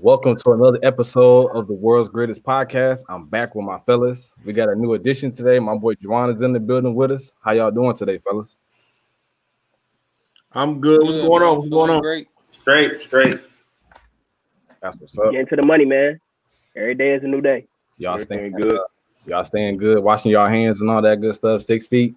Welcome 0.00 0.36
to 0.36 0.52
another 0.52 0.78
episode 0.82 1.48
of 1.48 1.66
the 1.66 1.74
world's 1.74 2.08
greatest 2.10 2.42
podcast. 2.42 3.04
I'm 3.08 3.26
back 3.26 3.54
with 3.54 3.64
my 3.64 3.78
fellas. 3.80 4.34
We 4.44 4.52
got 4.52 4.68
a 4.68 4.74
new 4.74 4.94
addition 4.94 5.30
today. 5.30 5.58
My 5.58 5.76
boy 5.76 5.94
Juwan 5.94 6.34
is 6.34 6.42
in 6.42 6.52
the 6.52 6.60
building 6.60 6.94
with 6.94 7.10
us. 7.10 7.32
How 7.42 7.52
y'all 7.52 7.70
doing 7.70 7.94
today, 7.94 8.18
fellas? 8.18 8.58
I'm 10.52 10.80
good. 10.80 11.02
What's 11.02 11.18
going 11.18 11.42
on? 11.42 11.58
What's 11.58 11.70
going 11.70 11.90
on? 11.90 12.00
Great. 12.00 12.28
Straight, 12.60 13.00
straight. 13.02 13.40
That's 14.82 14.96
what's 14.98 15.18
up. 15.18 15.32
Getting 15.32 15.46
to 15.46 15.56
the 15.56 15.62
money, 15.62 15.84
man. 15.84 16.20
Every 16.76 16.94
day 16.94 17.12
is 17.14 17.22
a 17.24 17.26
new 17.26 17.40
day. 17.40 17.66
Y'all 17.98 18.14
Everything 18.14 18.38
staying 18.38 18.52
good. 18.52 18.70
good. 18.70 18.80
Y'all 19.26 19.44
staying 19.44 19.76
good. 19.78 20.02
Washing 20.02 20.32
y'all 20.32 20.48
hands 20.48 20.80
and 20.80 20.90
all 20.90 21.02
that 21.02 21.20
good 21.20 21.34
stuff. 21.34 21.62
Six 21.62 21.86
feet. 21.86 22.14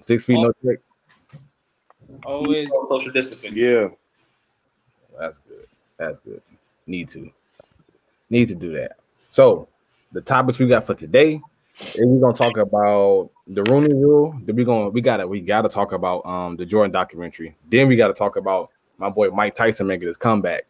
Six 0.00 0.24
feet, 0.24 0.40
no 0.40 0.52
trick. 0.62 0.80
Always. 2.24 2.68
Social 2.88 3.12
distancing. 3.12 3.54
Yeah. 3.56 3.88
That's 5.18 5.38
good. 5.38 5.66
That's 5.98 6.18
good. 6.18 6.42
Need 6.86 7.08
to. 7.10 7.30
Need 8.30 8.48
to 8.48 8.54
do 8.54 8.72
that. 8.72 8.96
So 9.30 9.68
the 10.12 10.20
topics 10.20 10.58
we 10.58 10.66
got 10.66 10.86
for 10.86 10.94
today 10.94 11.40
is 11.78 12.00
we're 12.00 12.20
gonna 12.20 12.34
talk 12.34 12.56
about 12.56 13.30
the 13.48 13.62
Rooney 13.64 13.94
rule. 13.94 14.34
Then 14.44 14.56
we 14.56 14.64
gonna 14.64 14.88
we 14.88 15.00
gotta 15.00 15.26
we 15.26 15.40
gotta 15.40 15.68
talk 15.68 15.92
about 15.92 16.24
um 16.26 16.56
the 16.56 16.64
Jordan 16.64 16.92
documentary. 16.92 17.56
Then 17.70 17.88
we 17.88 17.96
gotta 17.96 18.14
talk 18.14 18.36
about 18.36 18.70
my 18.98 19.10
boy 19.10 19.30
Mike 19.30 19.54
Tyson 19.54 19.86
making 19.86 20.08
his 20.08 20.16
comeback. 20.16 20.64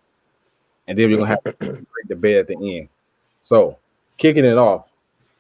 And 0.88 0.98
then 0.98 1.10
we're 1.10 1.18
gonna 1.18 1.28
have 1.28 1.40
a 1.44 1.52
great 1.52 2.08
debate 2.08 2.36
at 2.36 2.48
the 2.48 2.78
end. 2.78 2.88
So 3.40 3.78
kicking 4.16 4.44
it 4.44 4.58
off, 4.58 4.88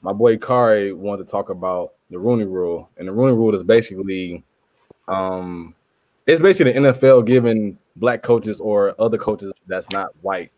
my 0.02 0.12
boy 0.12 0.36
Kari 0.36 0.92
wanted 0.92 1.24
to 1.24 1.30
talk 1.30 1.48
about 1.48 1.94
the 2.10 2.18
Rooney 2.18 2.44
rule. 2.44 2.88
And 2.96 3.08
the 3.08 3.12
Rooney 3.12 3.36
rule 3.36 3.54
is 3.54 3.62
basically 3.62 4.44
um 5.08 5.74
it's 6.26 6.40
basically 6.40 6.72
the 6.72 6.80
NFL 6.80 7.26
giving 7.26 7.78
black 7.96 8.22
coaches 8.22 8.60
or 8.60 8.94
other 9.00 9.18
coaches 9.18 9.52
that's 9.66 9.90
not 9.90 10.10
white 10.22 10.50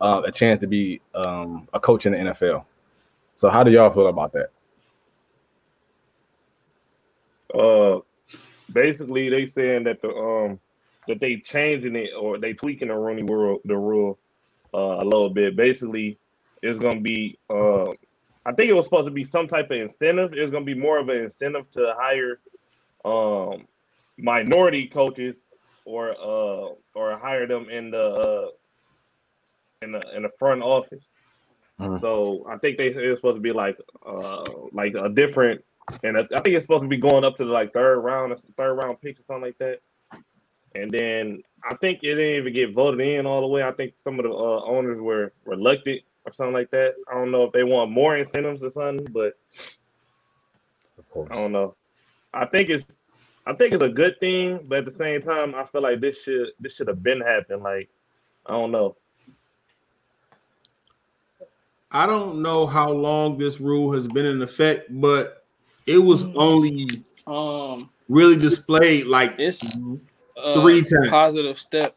uh, 0.00 0.22
a 0.26 0.32
chance 0.32 0.60
to 0.60 0.66
be 0.66 1.00
um, 1.14 1.68
a 1.72 1.80
coach 1.80 2.06
in 2.06 2.12
the 2.12 2.18
NFL. 2.18 2.64
So 3.36 3.50
how 3.50 3.62
do 3.62 3.70
y'all 3.70 3.90
feel 3.90 4.08
about 4.08 4.32
that? 4.32 4.50
Uh 7.54 8.00
basically 8.72 9.30
they 9.30 9.46
saying 9.46 9.84
that 9.84 10.02
the 10.02 10.08
um 10.10 10.60
that 11.06 11.20
they 11.20 11.36
changing 11.36 11.96
it 11.96 12.10
or 12.18 12.38
they 12.38 12.52
tweaking 12.52 12.88
the 12.88 12.94
Rooney 12.94 13.22
rule 13.22 13.58
the 13.64 13.76
rule 13.76 14.18
uh 14.74 14.98
a 15.00 15.04
little 15.04 15.30
bit. 15.30 15.56
Basically, 15.56 16.18
it's 16.62 16.78
gonna 16.78 17.00
be 17.00 17.38
uh 17.48 17.90
I 18.46 18.52
think 18.52 18.70
it 18.70 18.74
was 18.74 18.86
supposed 18.86 19.06
to 19.06 19.10
be 19.12 19.24
some 19.24 19.48
type 19.48 19.70
of 19.70 19.78
incentive. 19.78 20.32
It's 20.34 20.50
gonna 20.50 20.64
be 20.64 20.74
more 20.74 20.98
of 20.98 21.08
an 21.08 21.16
incentive 21.18 21.70
to 21.72 21.94
hire 21.96 22.40
um 23.04 23.66
minority 24.18 24.86
coaches 24.86 25.48
or 25.84 26.10
uh 26.10 26.74
or 26.94 27.18
hire 27.18 27.46
them 27.46 27.70
in 27.70 27.90
the 27.90 28.02
uh 28.02 28.48
in 29.82 29.92
the 29.92 30.02
in 30.16 30.22
the 30.22 30.30
front 30.38 30.62
office. 30.62 31.04
Mhm. 31.80 32.00
So 32.00 32.44
I 32.48 32.56
think 32.58 32.76
they 32.78 32.88
it's 32.88 33.20
supposed 33.20 33.36
to 33.36 33.40
be 33.40 33.52
like 33.52 33.78
uh 34.04 34.44
like 34.72 34.94
a 34.94 35.08
different 35.08 35.64
and 36.02 36.18
I 36.18 36.20
I 36.20 36.40
think 36.40 36.56
it's 36.56 36.64
supposed 36.64 36.82
to 36.82 36.88
be 36.88 36.96
going 36.96 37.24
up 37.24 37.36
to 37.36 37.44
the 37.44 37.52
like 37.52 37.72
third 37.72 38.00
round, 38.00 38.34
third 38.56 38.74
round 38.74 39.00
picks 39.00 39.20
or 39.20 39.24
something 39.24 39.42
like 39.44 39.58
that. 39.58 39.80
And 40.74 40.90
then 40.90 41.42
I 41.64 41.74
think 41.76 42.00
it 42.02 42.14
didn't 42.14 42.36
even 42.36 42.52
get 42.52 42.74
voted 42.74 43.00
in 43.00 43.26
all 43.26 43.40
the 43.40 43.46
way. 43.46 43.62
I 43.62 43.72
think 43.72 43.94
some 44.00 44.18
of 44.18 44.24
the 44.24 44.30
uh, 44.30 44.64
owners 44.64 45.00
were 45.00 45.32
reluctant 45.44 46.02
or 46.26 46.32
something 46.32 46.52
like 46.52 46.70
that. 46.72 46.94
I 47.10 47.14
don't 47.14 47.30
know 47.30 47.44
if 47.44 47.52
they 47.52 47.64
want 47.64 47.90
more 47.90 48.16
incentives 48.16 48.62
or 48.62 48.70
something, 48.70 49.06
but 49.12 49.38
Of 50.98 51.08
course. 51.08 51.28
I 51.30 51.36
don't 51.36 51.52
know. 51.52 51.74
I 52.34 52.44
think 52.46 52.68
it's 52.68 53.00
I 53.46 53.54
think 53.54 53.72
it's 53.72 53.82
a 53.82 53.88
good 53.88 54.20
thing, 54.20 54.60
but 54.68 54.78
at 54.78 54.84
the 54.84 54.92
same 54.92 55.22
time, 55.22 55.54
I 55.54 55.64
feel 55.64 55.80
like 55.80 56.00
this 56.00 56.22
should 56.22 56.48
this 56.60 56.74
should 56.74 56.88
have 56.88 57.02
been 57.02 57.20
happening. 57.20 57.62
Like 57.62 57.88
I 58.46 58.52
don't 58.52 58.72
know. 58.72 58.96
I 61.90 62.06
don't 62.06 62.42
know 62.42 62.66
how 62.66 62.90
long 62.90 63.38
this 63.38 63.60
rule 63.60 63.92
has 63.92 64.06
been 64.08 64.26
in 64.26 64.42
effect, 64.42 64.88
but 65.00 65.44
it 65.86 65.98
was 65.98 66.24
only 66.36 66.88
Um, 67.26 67.90
really 68.08 68.36
displayed 68.36 69.06
like 69.06 69.34
it's 69.38 69.62
Mm-hmm. 69.78 69.96
uh, 70.36 70.60
Three 70.60 70.80
times. 70.82 71.08
positive 71.08 71.58
step, 71.58 71.96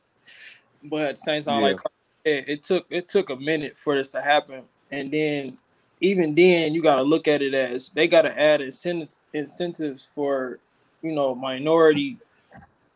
but 0.84 1.02
at 1.02 1.12
the 1.16 1.22
same 1.22 1.42
time, 1.44 1.62
Yeah. 1.62 1.68
like 1.70 1.80
it, 2.26 2.50
it 2.50 2.64
took 2.64 2.86
it 2.90 3.08
took 3.10 3.30
a 3.30 3.36
minute 3.36 3.78
for 3.78 3.96
this 3.96 4.10
to 4.10 4.22
happen, 4.22 4.64
and 4.92 5.12
then 5.12 5.58
even 6.02 6.34
then, 6.36 6.74
you 6.74 6.82
got 6.82 6.96
to 6.96 7.04
look 7.04 7.28
at 7.28 7.42
it 7.42 7.54
as 7.54 7.92
they 7.92 8.08
got 8.08 8.24
to 8.24 8.40
add 8.40 8.60
incentives 8.62 9.20
incentives 9.34 10.06
for 10.06 10.60
you 11.02 11.12
know 11.12 11.34
minority 11.36 12.18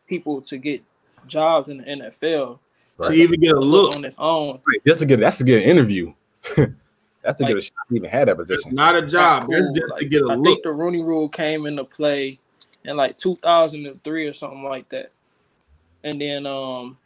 people 0.06 0.40
to 0.42 0.58
get 0.58 0.82
jobs 1.26 1.68
in 1.68 1.78
the 1.78 1.84
NFL 1.84 2.58
to 3.02 3.12
even 3.12 3.40
get 3.40 3.54
a 3.56 3.60
look. 3.60 3.94
on 3.96 4.04
its 4.04 4.16
own. 4.18 4.60
Right, 4.66 4.80
Just 4.86 5.00
to 5.00 5.06
get 5.06 5.20
that's 5.20 5.38
to 5.38 5.44
get 5.44 5.62
an 5.62 5.68
interview. 5.68 6.12
that's 7.26 7.38
to 7.38 7.44
get 7.44 7.52
a 7.52 7.54
Like- 7.56 7.62
shot 7.64 7.72
to 7.88 7.94
even 7.96 8.10
had 8.10 8.28
that 8.28 8.38
It's 8.40 8.48
position. 8.48 8.74
not 8.74 8.96
a 8.96 9.02
job. 9.06 9.42
Not 9.42 9.50
cool. 9.50 9.74
just 9.74 9.88
to 9.88 9.94
Like, 9.94 10.10
get 10.10 10.22
a 10.22 10.26
I 10.32 10.34
look. 10.36 10.44
think 10.44 10.62
the 10.62 10.72
Rooney 10.72 11.02
Rule 11.02 11.28
came 11.28 11.66
into 11.66 11.84
play 11.84 12.38
in 12.84 12.96
like 12.96 13.16
2003 13.16 14.26
or 14.26 14.32
something 14.32 14.62
like 14.62 14.88
that, 14.90 15.10
and 16.04 16.20
then 16.20 16.46
um, 16.46 16.96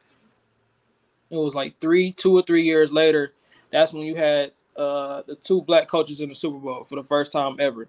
it 1.30 1.36
was 1.36 1.54
like 1.54 1.78
three, 1.80 2.12
two 2.12 2.36
or 2.36 2.42
three 2.42 2.62
years 2.62 2.92
later. 2.92 3.32
That's 3.70 3.92
when 3.92 4.04
you 4.04 4.14
had 4.16 4.52
uh 4.76 5.22
the 5.26 5.34
two 5.34 5.62
black 5.62 5.88
coaches 5.88 6.20
in 6.20 6.28
the 6.28 6.34
Super 6.34 6.58
Bowl 6.58 6.84
for 6.84 6.96
the 6.96 7.04
first 7.04 7.32
time 7.32 7.56
ever. 7.58 7.88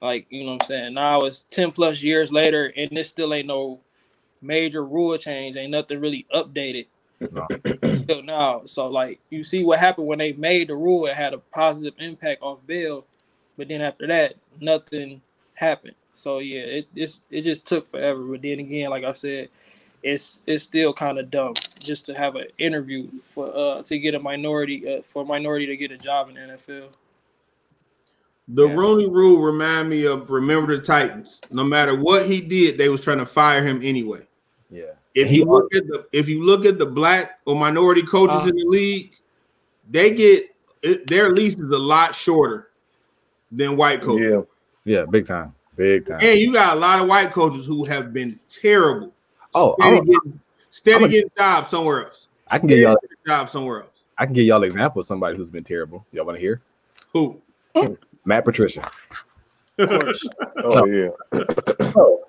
Like 0.00 0.26
you 0.30 0.44
know 0.44 0.52
what 0.52 0.62
I'm 0.64 0.66
saying. 0.66 0.94
Now 0.94 1.22
it's 1.22 1.44
10 1.44 1.72
plus 1.72 2.02
years 2.02 2.32
later, 2.32 2.72
and 2.76 2.90
this 2.90 3.08
still 3.08 3.32
ain't 3.34 3.46
no 3.48 3.80
major 4.42 4.84
rule 4.84 5.16
change. 5.18 5.56
Ain't 5.56 5.70
nothing 5.70 6.00
really 6.00 6.26
updated 6.34 6.86
No. 7.20 7.46
till 8.06 8.22
now. 8.22 8.62
So 8.66 8.86
like 8.86 9.20
you 9.30 9.42
see 9.42 9.64
what 9.64 9.78
happened 9.78 10.06
when 10.06 10.18
they 10.18 10.32
made 10.34 10.68
the 10.68 10.74
rule, 10.76 11.06
it 11.06 11.14
had 11.14 11.34
a 11.34 11.38
positive 11.38 11.94
impact 11.98 12.42
off 12.42 12.58
Bill, 12.66 13.04
but 13.56 13.68
then 13.68 13.80
after 13.80 14.06
that, 14.06 14.34
nothing 14.60 15.22
happened. 15.54 15.94
So 16.14 16.38
yeah, 16.38 16.60
it 16.60 16.88
it's, 16.94 17.22
it 17.30 17.42
just 17.42 17.66
took 17.66 17.86
forever. 17.86 18.22
But 18.22 18.42
then 18.42 18.58
again, 18.58 18.90
like 18.90 19.04
I 19.04 19.12
said, 19.12 19.48
it's 20.02 20.42
it's 20.46 20.62
still 20.62 20.92
kind 20.92 21.18
of 21.18 21.30
dumb 21.30 21.54
just 21.82 22.06
to 22.06 22.14
have 22.14 22.36
an 22.36 22.46
interview 22.58 23.08
for 23.22 23.54
uh 23.56 23.82
to 23.82 23.98
get 23.98 24.14
a 24.14 24.20
minority 24.20 24.98
uh, 24.98 25.02
for 25.02 25.22
a 25.22 25.26
minority 25.26 25.66
to 25.66 25.76
get 25.76 25.90
a 25.90 25.96
job 25.98 26.28
in 26.28 26.34
the 26.34 26.40
NFL. 26.40 26.88
The 28.48 28.68
Yeah. 28.68 28.74
Rooney 28.74 29.08
rule 29.08 29.40
remind 29.42 29.88
me 29.88 30.04
of 30.06 30.30
Remember 30.30 30.76
the 30.76 30.82
Titans. 30.82 31.40
No 31.50 31.64
matter 31.64 31.96
what 32.00 32.26
he 32.26 32.40
did, 32.40 32.78
they 32.78 32.88
was 32.88 33.00
trying 33.00 33.18
to 33.18 33.26
fire 33.26 33.62
him 33.66 33.80
anyway. 33.82 34.20
Yeah. 34.70 34.92
If 35.16 35.32
you 35.32 35.44
look 35.46 35.74
at 35.74 35.86
the 35.88 36.06
if 36.12 36.28
you 36.28 36.44
look 36.44 36.64
at 36.66 36.78
the 36.78 36.86
black 36.86 37.40
or 37.46 37.56
minority 37.56 38.02
coaches 38.02 38.36
Uh. 38.42 38.48
in 38.50 38.56
the 38.56 38.66
league, 38.66 39.14
they 39.90 40.14
get 40.14 40.54
it, 40.82 41.06
their 41.06 41.30
lease 41.32 41.54
is 41.54 41.70
a 41.70 41.78
lot 41.78 42.14
shorter 42.14 42.68
than 43.50 43.76
white 43.76 44.02
coaches. 44.02 44.44
Yeah. 44.84 44.98
Yeah, 44.98 45.04
big 45.06 45.26
time. 45.26 45.54
Big 45.74 46.06
time. 46.06 46.18
And 46.22 46.38
you 46.38 46.52
got 46.52 46.76
a 46.76 46.80
lot 46.80 47.00
of 47.00 47.08
white 47.08 47.32
coaches 47.32 47.66
who 47.66 47.84
have 47.86 48.12
been 48.12 48.38
terrible. 48.48 49.12
Oh, 49.54 49.74
steady 49.80 49.96
I'm- 49.96 50.04
getting, 50.06 50.40
steady 50.70 50.96
I'm 50.96 51.04
a- 51.04 51.08
getting 51.08 51.30
jobs 51.36 51.68
somewhere 51.70 52.06
else. 52.06 52.28
I 52.48 52.58
can 52.58 52.68
give 52.68 52.76
Steady 52.76 52.82
y'all 52.86 52.98
getting 53.02 53.16
jobs 53.26 53.52
somewhere 53.52 53.80
else. 53.82 53.90
I 54.18 54.24
can 54.26 54.34
give 54.34 54.44
y'all 54.46 54.58
an 54.62 54.64
example 54.64 55.00
of 55.00 55.06
somebody 55.06 55.36
who's 55.36 55.50
been 55.50 55.64
terrible. 55.64 56.06
Y'all 56.12 56.24
want 56.24 56.36
to 56.36 56.40
hear? 56.40 56.60
Who? 57.12 57.40
Matt 58.24 58.44
Patricia. 58.44 58.88
Of 59.78 59.88
course, 59.88 60.28
Oh 60.64 60.86
yeah. 60.86 61.08
So 61.92 62.20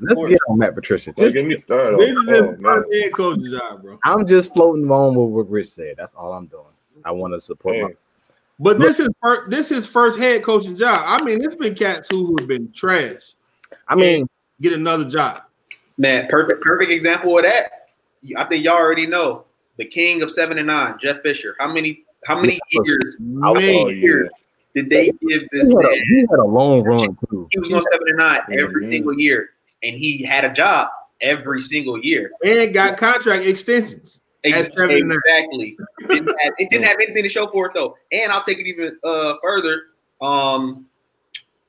let's 0.00 0.22
get 0.22 0.38
on 0.48 0.58
Matt 0.58 0.74
Patricia. 0.74 1.12
Just, 1.16 1.34
get 1.34 1.46
me 1.46 1.58
started. 1.60 1.98
This 2.00 2.10
is 2.10 2.28
on- 2.28 2.48
his 2.48 2.64
oh, 2.64 2.84
head 2.92 3.12
coach's 3.12 3.50
job, 3.50 3.82
bro. 3.82 3.98
I'm 4.04 4.26
just 4.26 4.52
floating 4.52 4.90
on 4.90 5.14
with 5.14 5.30
what 5.30 5.50
Rich 5.50 5.68
said. 5.70 5.96
That's 5.96 6.14
all 6.14 6.32
I'm 6.32 6.46
doing. 6.46 6.64
I 7.04 7.10
want 7.12 7.34
to 7.34 7.40
support 7.40 7.76
my 7.80 7.90
But 8.58 8.78
this 8.78 9.00
is 9.00 9.08
first, 9.20 9.50
this 9.50 9.70
is 9.70 9.86
first 9.86 10.18
head 10.18 10.42
coaching 10.42 10.76
job. 10.76 10.98
I 11.00 11.22
mean, 11.24 11.42
it's 11.42 11.54
been 11.54 11.74
cats 11.74 12.08
who 12.10 12.26
who 12.26 12.36
have 12.38 12.48
been 12.48 12.70
trash. 12.72 13.34
I 13.88 13.94
mean, 13.94 14.28
Get 14.60 14.72
another 14.72 15.04
job. 15.04 15.42
Man, 15.98 16.26
perfect, 16.28 16.62
perfect 16.62 16.90
example 16.90 17.36
of 17.36 17.44
that. 17.44 17.88
I 18.36 18.44
think 18.44 18.64
y'all 18.64 18.76
already 18.76 19.06
know 19.06 19.44
the 19.76 19.84
king 19.84 20.22
of 20.22 20.30
seven 20.30 20.58
and 20.58 20.68
nine, 20.68 20.94
Jeff 21.00 21.22
Fisher. 21.22 21.56
How 21.58 21.72
many, 21.72 22.04
how 22.24 22.40
many 22.40 22.58
years, 22.70 23.16
I 23.42 23.50
was- 23.50 23.62
Man, 23.62 23.84
oh, 23.84 23.88
yeah. 23.88 23.94
years 23.94 24.30
did 24.74 24.90
they 24.90 25.06
give 25.28 25.42
this 25.52 25.68
he 25.68 25.74
had, 25.74 25.84
a, 25.84 25.88
man? 25.88 26.00
he 26.08 26.20
had 26.30 26.38
a 26.38 26.44
long 26.44 26.82
run 26.82 27.16
too. 27.30 27.46
He 27.50 27.58
was 27.58 27.72
on 27.72 27.82
seven 27.82 28.08
and 28.08 28.18
nine 28.18 28.40
every 28.58 28.90
single 28.90 29.18
year, 29.18 29.50
and 29.82 29.96
he 29.96 30.22
had 30.22 30.44
a 30.44 30.52
job 30.52 30.88
every 31.20 31.60
single 31.62 31.98
year. 32.02 32.30
and 32.44 32.72
got 32.74 32.96
contract 32.98 33.44
extensions. 33.46 34.20
Ex- 34.44 34.68
At 34.68 34.76
seven 34.76 34.96
and 34.96 35.08
nine. 35.08 35.18
exactly. 35.24 35.76
Didn't 36.08 36.26
have, 36.40 36.52
it 36.58 36.70
didn't 36.70 36.84
have 36.86 36.96
anything 37.00 37.22
to 37.22 37.28
show 37.30 37.46
for 37.46 37.66
it 37.66 37.72
though. 37.74 37.96
And 38.12 38.30
I'll 38.30 38.42
take 38.42 38.58
it 38.58 38.66
even 38.66 38.98
uh, 39.04 39.34
further. 39.42 39.82
Um, 40.20 40.86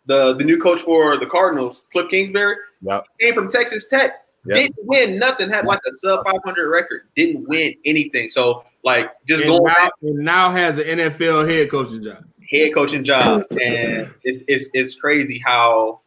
the 0.07 0.33
the 0.35 0.43
new 0.43 0.59
coach 0.59 0.81
for 0.81 1.17
the 1.17 1.25
Cardinals, 1.25 1.81
Kliff 1.95 2.09
Kingsbury, 2.09 2.57
Yep. 2.81 3.05
came 3.19 3.33
from 3.33 3.49
Texas 3.49 3.87
Tech. 3.87 4.25
Yep. 4.45 4.55
Didn't 4.55 4.75
win 4.81 5.17
nothing. 5.17 5.49
Had 5.49 5.65
like 5.65 5.79
a 5.87 5.91
sub 5.97 6.23
500 6.25 6.69
record. 6.69 7.03
Didn't 7.15 7.47
win 7.47 7.73
anything. 7.85 8.29
So 8.29 8.63
like 8.83 9.09
just 9.27 9.41
And 9.43 9.49
going 9.51 9.63
now, 9.63 9.73
back 9.73 9.91
and 10.03 10.15
now 10.19 10.51
has 10.51 10.77
an 10.77 10.99
NFL 10.99 11.49
head 11.49 11.71
coaching 11.71 12.03
job. 12.03 12.23
Head 12.59 12.73
coaching 12.73 13.03
job, 13.03 13.43
and 13.51 14.13
it's 14.23 14.43
it's 14.47 14.69
it's 14.73 14.95
crazy 14.95 15.41
how 15.43 16.01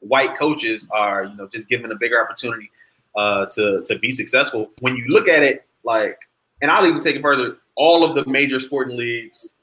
white 0.00 0.36
coaches 0.36 0.88
are 0.92 1.24
you 1.24 1.36
know 1.36 1.48
just 1.48 1.68
given 1.68 1.90
a 1.90 1.96
bigger 1.96 2.22
opportunity 2.22 2.70
uh, 3.16 3.46
to 3.46 3.82
to 3.84 3.98
be 3.98 4.10
successful. 4.10 4.70
When 4.80 4.96
you 4.96 5.04
look 5.08 5.28
at 5.28 5.42
it, 5.42 5.66
like, 5.84 6.18
and 6.62 6.70
I'll 6.70 6.86
even 6.86 7.00
take 7.00 7.16
it 7.16 7.22
further. 7.22 7.58
all 7.76 8.04
of 8.04 8.14
the 8.14 8.24
major 8.30 8.60
sporting 8.60 8.96
leagues, 8.96 9.54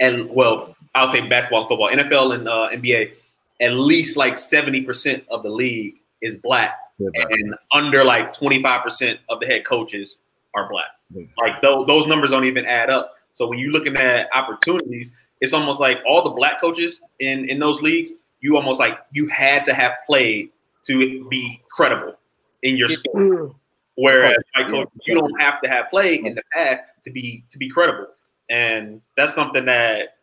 and 0.00 0.28
well, 0.30 0.76
I'll 0.94 1.10
say 1.10 1.26
basketball 1.26 1.60
and 1.60 1.68
football, 1.68 1.90
NFL 1.90 2.34
and 2.34 2.48
uh, 2.48 2.68
NBA, 2.72 3.12
at 3.60 3.72
least 3.74 4.16
like 4.16 4.38
seventy 4.38 4.82
percent 4.82 5.24
of 5.30 5.42
the 5.42 5.50
league 5.50 5.96
is 6.22 6.36
black, 6.38 6.78
Yeah, 6.98 7.08
and 7.14 7.54
under 7.72 8.04
like 8.04 8.32
twenty 8.32 8.62
five 8.62 8.82
percent 8.82 9.20
of 9.28 9.40
the 9.40 9.46
head 9.46 9.64
coaches 9.64 10.18
are 10.54 10.68
black. 10.68 10.88
Yeah. 11.14 11.24
Like 11.38 11.62
those 11.62 11.86
those 11.86 12.06
numbers 12.06 12.30
don't 12.30 12.44
even 12.44 12.64
add 12.64 12.90
up. 12.90 13.15
So 13.36 13.46
when 13.46 13.58
you're 13.58 13.70
looking 13.70 13.96
at 13.96 14.34
opportunities, 14.34 15.12
it's 15.42 15.52
almost 15.52 15.78
like 15.78 15.98
all 16.08 16.22
the 16.22 16.30
black 16.30 16.58
coaches 16.58 17.02
in 17.20 17.50
in 17.50 17.58
those 17.58 17.82
leagues, 17.82 18.12
you 18.40 18.56
almost 18.56 18.80
like 18.80 18.98
you 19.12 19.28
had 19.28 19.66
to 19.66 19.74
have 19.74 19.92
played 20.06 20.48
to 20.86 21.28
be 21.28 21.60
credible 21.70 22.14
in 22.62 22.78
your 22.78 22.88
sport. 22.88 23.22
Mm. 23.22 23.54
Whereas 23.96 24.38
white 24.54 24.70
coaches, 24.70 24.92
you 25.06 25.16
don't 25.16 25.38
have 25.38 25.60
to 25.60 25.68
have 25.68 25.90
played 25.90 26.24
in 26.24 26.34
the 26.34 26.42
past 26.54 26.80
to 27.04 27.10
be 27.10 27.44
to 27.50 27.58
be 27.58 27.68
credible, 27.68 28.06
and 28.48 29.02
that's 29.18 29.34
something 29.34 29.66
that 29.66 30.16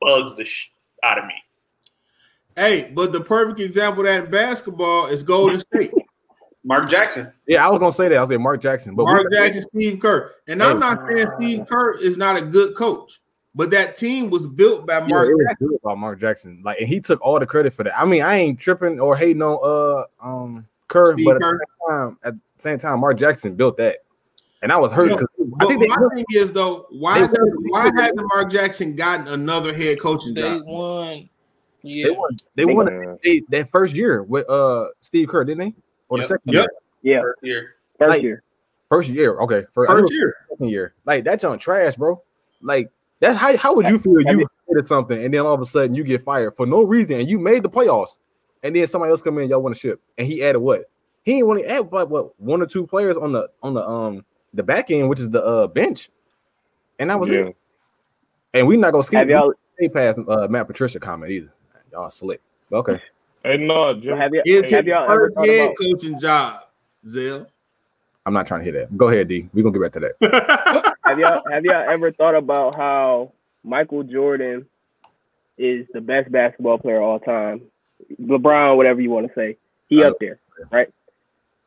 bugs 0.00 0.34
the 0.34 0.46
sh- 0.46 0.70
out 1.04 1.18
of 1.18 1.26
me. 1.26 1.34
Hey, 2.56 2.90
but 2.94 3.12
the 3.12 3.20
perfect 3.20 3.60
example 3.60 4.00
of 4.00 4.06
that 4.06 4.24
in 4.24 4.30
basketball 4.30 5.08
is 5.08 5.22
Golden 5.22 5.60
State. 5.60 5.92
Mark 6.66 6.90
Jackson, 6.90 7.32
Yeah, 7.46 7.64
I 7.64 7.70
was 7.70 7.78
gonna 7.78 7.92
say 7.92 8.08
that. 8.08 8.16
I 8.16 8.20
was 8.20 8.28
saying 8.28 8.42
Mark 8.42 8.60
Jackson, 8.60 8.96
but 8.96 9.04
Mark 9.04 9.28
we- 9.30 9.36
Jackson, 9.36 9.62
Steve 9.74 10.00
Kerr. 10.00 10.32
And 10.48 10.60
I'm 10.60 10.80
not 10.80 10.98
saying 11.08 11.28
Steve 11.38 11.66
Kerr 11.68 11.92
is 11.98 12.16
not 12.16 12.36
a 12.36 12.42
good 12.42 12.74
coach, 12.74 13.20
but 13.54 13.70
that 13.70 13.94
team 13.94 14.30
was 14.30 14.46
built 14.48 14.84
by 14.84 14.98
Yeah, 14.98 15.06
Mark 15.06 15.28
it 15.28 15.34
was 15.34 15.46
Jackson. 15.48 15.68
good 15.68 15.78
about 15.82 15.98
Mark 15.98 16.20
Jackson. 16.20 16.60
Like, 16.64 16.80
and 16.80 16.88
he 16.88 16.98
took 17.00 17.20
all 17.20 17.38
the 17.38 17.46
credit 17.46 17.72
for 17.72 17.84
that. 17.84 17.96
I 17.96 18.04
mean, 18.04 18.22
I 18.22 18.34
ain't 18.36 18.58
tripping 18.58 18.98
or 18.98 19.16
hating 19.16 19.42
on 19.42 19.58
uh 19.62 20.26
um 20.26 20.66
Kerr, 20.88 21.12
Steve 21.12 21.26
but 21.26 21.36
at 21.36 21.40
the 21.42 21.46
same 21.48 21.88
time, 21.88 22.18
at 22.24 22.34
the 22.34 22.40
same 22.58 22.78
time, 22.80 22.98
Mark 23.00 23.16
Jackson 23.16 23.54
built 23.54 23.76
that, 23.76 23.98
and 24.62 24.72
I 24.72 24.76
was 24.76 24.90
hurt 24.90 25.06
No, 25.10 25.16
because 25.16 25.28
I 25.38 25.44
But 25.58 25.68
think 25.68 25.80
they 25.82 25.86
my 25.86 25.96
thing 26.16 26.24
is 26.32 26.50
though, 26.50 26.86
why 26.90 27.20
does, 27.20 27.36
why 27.68 27.92
hasn't 27.96 28.20
Mark 28.34 28.50
Jackson 28.50 28.96
gotten 28.96 29.28
another 29.28 29.72
head 29.72 30.00
coaching 30.00 30.34
They 30.34 30.42
job? 30.42 30.62
won. 30.66 31.28
they 31.84 31.90
Yeah. 31.90 32.10
won 32.10 32.36
they 32.56 32.64
won 32.64 32.88
it 32.88 33.18
they, 33.22 33.42
that 33.50 33.70
first 33.70 33.94
year 33.94 34.24
with 34.24 34.50
uh 34.50 34.88
Steve 35.00 35.28
Kerr, 35.28 35.44
didn't 35.44 35.60
they? 35.60 35.74
Or 36.08 36.18
the 36.18 36.24
second 36.24 36.52
Yep. 36.52 36.66
year? 37.02 37.14
Yeah, 37.14 37.20
first 37.22 37.42
year. 37.42 37.74
first 37.98 38.08
Like- 38.10 38.22
year. 38.22 38.42
First 38.88 39.08
year, 39.10 39.36
okay. 39.40 39.64
First, 39.72 39.90
First 39.90 40.12
year. 40.12 40.34
second 40.48 40.68
year. 40.68 40.94
Like 41.04 41.24
that's 41.24 41.42
on 41.42 41.58
trash, 41.58 41.96
bro. 41.96 42.22
Like 42.62 42.88
that's 43.18 43.36
how 43.36 43.56
how 43.56 43.74
would 43.74 43.88
you 43.88 43.98
feel 43.98 44.24
Have 44.26 44.38
you 44.38 44.46
did 44.72 44.86
something 44.86 45.24
and 45.24 45.34
then 45.34 45.40
all 45.40 45.54
of 45.54 45.60
a 45.60 45.64
sudden 45.64 45.94
you 45.96 46.04
get 46.04 46.22
fired 46.22 46.54
for 46.56 46.66
no 46.66 46.82
reason 46.84 47.18
and 47.18 47.28
you 47.28 47.38
made 47.40 47.62
the 47.64 47.68
playoffs 47.68 48.18
and 48.62 48.76
then 48.76 48.86
somebody 48.86 49.10
else 49.10 49.22
come 49.22 49.38
in 49.38 49.48
y'all 49.48 49.60
won 49.62 49.72
a 49.72 49.74
ship 49.74 50.00
and 50.18 50.26
he 50.28 50.42
added 50.44 50.60
what? 50.60 50.84
He 51.24 51.38
ain't 51.38 51.46
want 51.48 51.60
to 51.60 51.68
add 51.68 51.90
but 51.90 52.08
what 52.10 52.38
one 52.40 52.62
or 52.62 52.66
two 52.66 52.86
players 52.86 53.16
on 53.16 53.32
the 53.32 53.48
on 53.60 53.74
the 53.74 53.84
um 53.88 54.24
the 54.54 54.62
back 54.62 54.92
end, 54.92 55.08
which 55.08 55.18
is 55.18 55.30
the 55.30 55.44
uh 55.44 55.66
bench. 55.66 56.08
And 57.00 57.10
that 57.10 57.18
was 57.18 57.28
Yeah. 57.30 57.46
it. 57.46 57.56
And 58.54 58.68
we 58.68 58.76
not 58.76 58.92
gonna 58.92 59.02
skip 59.02 59.18
Have 59.18 59.28
y'all 59.30 59.52
skip 59.76 59.92
past 59.94 60.20
uh 60.28 60.46
Matt 60.48 60.68
Patricia 60.68 61.00
comment 61.00 61.32
either. 61.32 61.52
Y'all 61.90 62.08
slick. 62.10 62.40
Okay. 62.72 63.00
Hey, 63.46 63.58
no, 63.58 63.94
Jim. 63.94 64.18
have 64.18 64.34
y'all 64.34 64.42
It's 64.44 64.72
have 64.72 64.86
y'all 64.88 65.04
ever 65.04 65.26
first 65.26 65.36
thought 65.36 65.46
head 65.46 65.64
about 65.66 65.76
coaching 65.78 66.18
job, 66.18 66.62
Zell. 67.08 67.46
I'm 68.26 68.34
not 68.34 68.48
trying 68.48 68.64
to 68.64 68.64
hear 68.64 68.80
that. 68.80 68.96
Go 68.96 69.08
ahead, 69.08 69.28
D. 69.28 69.48
We're 69.54 69.62
gonna 69.62 69.78
get 69.78 69.82
back 69.82 69.92
to 69.92 70.14
that. 70.18 70.94
have 71.04 71.18
y'all 71.20 71.42
have 71.48 71.64
y'all 71.64 71.88
ever 71.88 72.10
thought 72.10 72.34
about 72.34 72.74
how 72.74 73.30
Michael 73.62 74.02
Jordan 74.02 74.66
is 75.58 75.86
the 75.94 76.00
best 76.00 76.32
basketball 76.32 76.78
player 76.78 76.96
of 76.96 77.04
all 77.04 77.20
time? 77.20 77.62
LeBron, 78.20 78.76
whatever 78.76 79.00
you 79.00 79.10
want 79.10 79.28
to 79.28 79.32
say, 79.34 79.56
he 79.88 80.02
I 80.02 80.08
up 80.08 80.16
there, 80.18 80.40
right? 80.72 80.92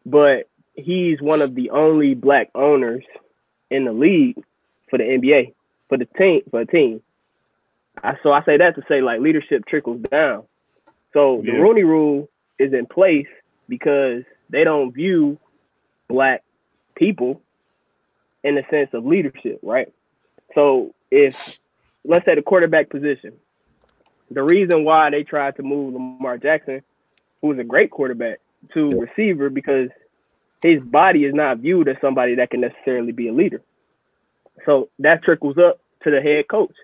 But 0.05 0.49
he's 0.75 1.21
one 1.21 1.41
of 1.41 1.55
the 1.55 1.69
only 1.69 2.13
black 2.13 2.49
owners 2.55 3.05
in 3.71 3.85
the 3.85 3.93
league 3.93 4.35
for 4.89 4.97
the 4.97 5.05
NBA 5.05 5.53
for 5.87 5.97
the 5.97 6.05
team 6.17 6.41
for 6.51 6.59
a 6.59 6.65
team. 6.65 7.01
I, 8.03 8.15
so 8.21 8.33
I 8.33 8.43
say 8.43 8.57
that 8.57 8.75
to 8.75 8.81
say 8.89 9.01
like 9.01 9.21
leadership 9.21 9.65
trickles 9.65 10.01
down. 10.11 10.43
So 11.13 11.41
the 11.43 11.51
Rooney 11.53 11.83
Rule 11.83 12.29
is 12.59 12.73
in 12.73 12.85
place 12.85 13.27
because 13.67 14.23
they 14.49 14.63
don't 14.63 14.91
view 14.93 15.39
black 16.07 16.43
people 16.95 17.41
in 18.43 18.55
the 18.55 18.63
sense 18.69 18.89
of 18.93 19.05
leadership, 19.05 19.59
right? 19.63 19.91
So 20.55 20.93
if 21.11 21.35
let's 22.05 22.25
say 22.25 22.35
the 22.35 22.41
quarterback 22.41 22.89
position, 22.89 23.33
the 24.31 24.43
reason 24.43 24.83
why 24.83 25.09
they 25.09 25.23
tried 25.23 25.55
to 25.57 25.63
move 25.63 25.93
Lamar 25.93 26.37
Jackson, 26.37 26.81
who 27.41 27.51
is 27.51 27.59
a 27.59 27.63
great 27.63 27.91
quarterback, 27.91 28.39
to 28.73 28.89
Yeah. 28.91 28.99
receiver 29.01 29.49
because 29.49 29.89
his 30.61 30.83
body 30.83 31.25
is 31.25 31.33
not 31.33 31.59
viewed 31.59 31.87
as 31.87 31.97
somebody 32.01 32.35
that 32.35 32.49
can 32.49 32.61
necessarily 32.61 33.11
be 33.11 33.29
a 33.29 33.33
leader. 33.33 33.61
So 34.65 34.89
that 34.99 35.23
trickles 35.23 35.57
up 35.57 35.79
to 36.03 36.11
the 36.11 36.21
head 36.21 36.47
coach. 36.49 36.75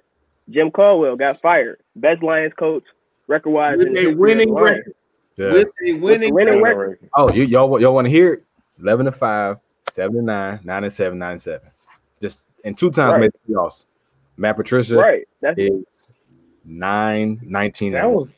Jim 0.50 0.72
Caldwell 0.72 1.16
got 1.18 1.42
fired, 1.42 1.80
best 1.96 2.24
Lions 2.24 2.54
coach, 2.58 2.84
record 3.28 3.50
wise. 3.52 3.78
With 3.80 3.98
a 3.98 4.14
winning 4.16 4.54
record. 4.54 4.94
Yeah. 5.38 5.52
With 5.54 5.68
a 5.88 5.94
winning 5.94 6.34
winning 6.34 6.62
record. 6.62 6.90
record. 6.92 7.10
Oh, 7.16 7.32
you 7.32 7.44
y'all 7.44 7.80
y'all 7.82 7.94
want 7.94 8.06
to 8.06 8.12
hear 8.12 8.34
it? 8.34 8.44
11 8.80 9.06
to 9.06 9.12
5, 9.12 9.58
7 9.92 10.16
to 10.16 10.22
9, 10.22 10.60
9 10.64 10.82
to 10.84 10.90
7, 10.90 11.18
9 11.18 11.36
to 11.36 11.40
7. 11.40 11.70
Just 12.22 12.48
and 12.64 12.78
two 12.78 12.90
times 12.92 13.12
Right. 13.14 13.22
made 13.22 13.32
the 13.34 13.54
playoffs. 13.54 13.86
Matt 14.38 14.56
Patricia 14.58 14.96
Right. 14.98 15.28
That's 15.42 15.58
is 15.60 16.08
9, 16.66 17.40
19. 17.44 17.94
That 17.94 18.10
was 18.12 18.30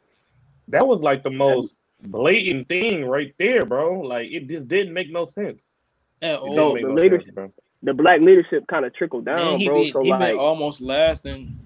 that 0.69 0.85
was 0.85 0.99
like 1.01 1.23
the 1.23 1.29
most 1.29 1.75
blatant 2.03 2.67
thing 2.67 3.05
right 3.05 3.33
there, 3.39 3.65
bro. 3.65 4.01
Like 4.01 4.29
it 4.31 4.47
just 4.47 4.67
didn't 4.67 4.93
make 4.93 5.11
no 5.11 5.25
sense. 5.27 5.59
At 6.21 6.39
all. 6.39 6.55
No, 6.55 6.73
the 6.75 6.81
no 6.81 6.93
leadership- 6.93 7.25
sense, 7.25 7.35
bro. 7.35 7.53
the 7.83 7.93
black 7.93 8.21
leadership 8.21 8.65
kind 8.67 8.85
of 8.85 8.93
trickled 8.93 9.25
down, 9.25 9.53
And 9.53 9.61
he 9.61 9.67
bro. 9.67 9.81
be, 9.83 9.91
so 9.91 10.01
he 10.01 10.09
like, 10.09 10.19
been 10.31 10.37
almost 10.39 10.81
lasting. 10.81 11.57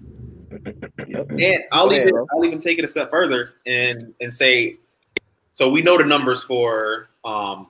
And 0.98 1.64
I'll 1.72 1.88
Go 1.88 1.96
even 1.96 2.10
bro. 2.10 2.26
I'll 2.32 2.44
even 2.44 2.60
take 2.60 2.78
it 2.78 2.84
a 2.84 2.88
step 2.88 3.10
further 3.10 3.54
and 3.66 4.14
and 4.20 4.34
say, 4.34 4.76
so 5.50 5.68
we 5.68 5.82
know 5.82 5.98
the 5.98 6.04
numbers 6.04 6.42
for 6.42 7.08
um, 7.24 7.68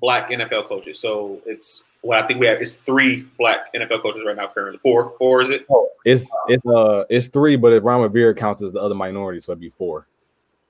black 0.00 0.30
NFL 0.30 0.68
coaches. 0.68 0.98
So 0.98 1.40
it's 1.46 1.84
what 2.02 2.22
I 2.22 2.26
think 2.26 2.40
we 2.40 2.46
have 2.46 2.60
is 2.60 2.76
three 2.76 3.26
black 3.38 3.72
NFL 3.74 4.02
coaches 4.02 4.22
right 4.24 4.36
now 4.36 4.48
currently. 4.52 4.78
Four, 4.78 5.14
four 5.18 5.42
is 5.42 5.50
it? 5.50 5.66
It's 6.04 6.30
it's 6.48 6.64
uh 6.66 7.04
it's 7.10 7.28
three, 7.28 7.56
but 7.56 7.72
if 7.72 7.84
Ron 7.84 8.02
Rivera 8.02 8.34
counts 8.34 8.62
as 8.62 8.72
the 8.72 8.80
other 8.80 8.94
minority, 8.94 9.40
so 9.40 9.52
it'd 9.52 9.60
be 9.60 9.70
four. 9.70 10.06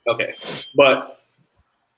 Okay, 0.06 0.34
but 0.74 1.20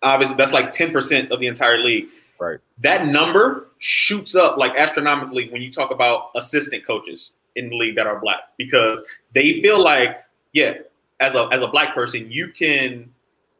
obviously 0.02 0.36
that's 0.36 0.52
like 0.52 0.72
ten 0.72 0.92
percent 0.92 1.30
of 1.30 1.40
the 1.40 1.46
entire 1.46 1.78
league. 1.78 2.08
Right. 2.38 2.58
That 2.78 3.06
number 3.06 3.68
shoots 3.78 4.34
up 4.34 4.56
like 4.56 4.74
astronomically 4.74 5.50
when 5.50 5.62
you 5.62 5.70
talk 5.70 5.90
about 5.90 6.30
assistant 6.34 6.86
coaches 6.86 7.32
in 7.64 7.70
the 7.70 7.76
league 7.76 7.96
that 7.96 8.06
are 8.06 8.20
black 8.20 8.40
because 8.56 9.02
they 9.34 9.60
feel 9.60 9.82
like, 9.82 10.16
yeah, 10.52 10.74
as 11.20 11.34
a 11.34 11.48
as 11.52 11.62
a 11.62 11.68
black 11.68 11.94
person, 11.94 12.30
you 12.30 12.48
can 12.48 13.10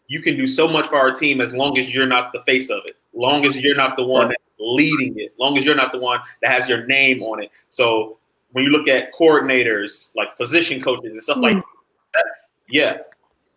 you 0.08 0.20
can 0.20 0.36
do 0.36 0.46
so 0.46 0.66
much 0.66 0.88
for 0.88 0.96
our 0.96 1.12
team 1.12 1.40
as 1.40 1.54
long 1.54 1.78
as 1.78 1.94
you're 1.94 2.06
not 2.06 2.32
the 2.32 2.42
face 2.42 2.68
of 2.70 2.80
it, 2.86 2.96
long 3.14 3.44
as 3.44 3.56
you're 3.56 3.76
not 3.76 3.96
the 3.96 4.04
one 4.04 4.28
that's 4.28 4.42
leading 4.58 5.18
it, 5.18 5.32
long 5.38 5.56
as 5.56 5.64
you're 5.64 5.76
not 5.76 5.92
the 5.92 5.98
one 5.98 6.20
that 6.42 6.50
has 6.50 6.68
your 6.68 6.84
name 6.86 7.22
on 7.22 7.42
it. 7.42 7.50
So 7.68 8.18
when 8.52 8.64
you 8.64 8.70
look 8.70 8.88
at 8.88 9.12
coordinators, 9.14 10.10
like 10.16 10.36
position 10.36 10.82
coaches 10.82 11.12
and 11.12 11.22
stuff 11.22 11.38
like 11.38 11.54
hmm. 11.54 11.60
that, 12.14 12.24
yeah, 12.68 12.98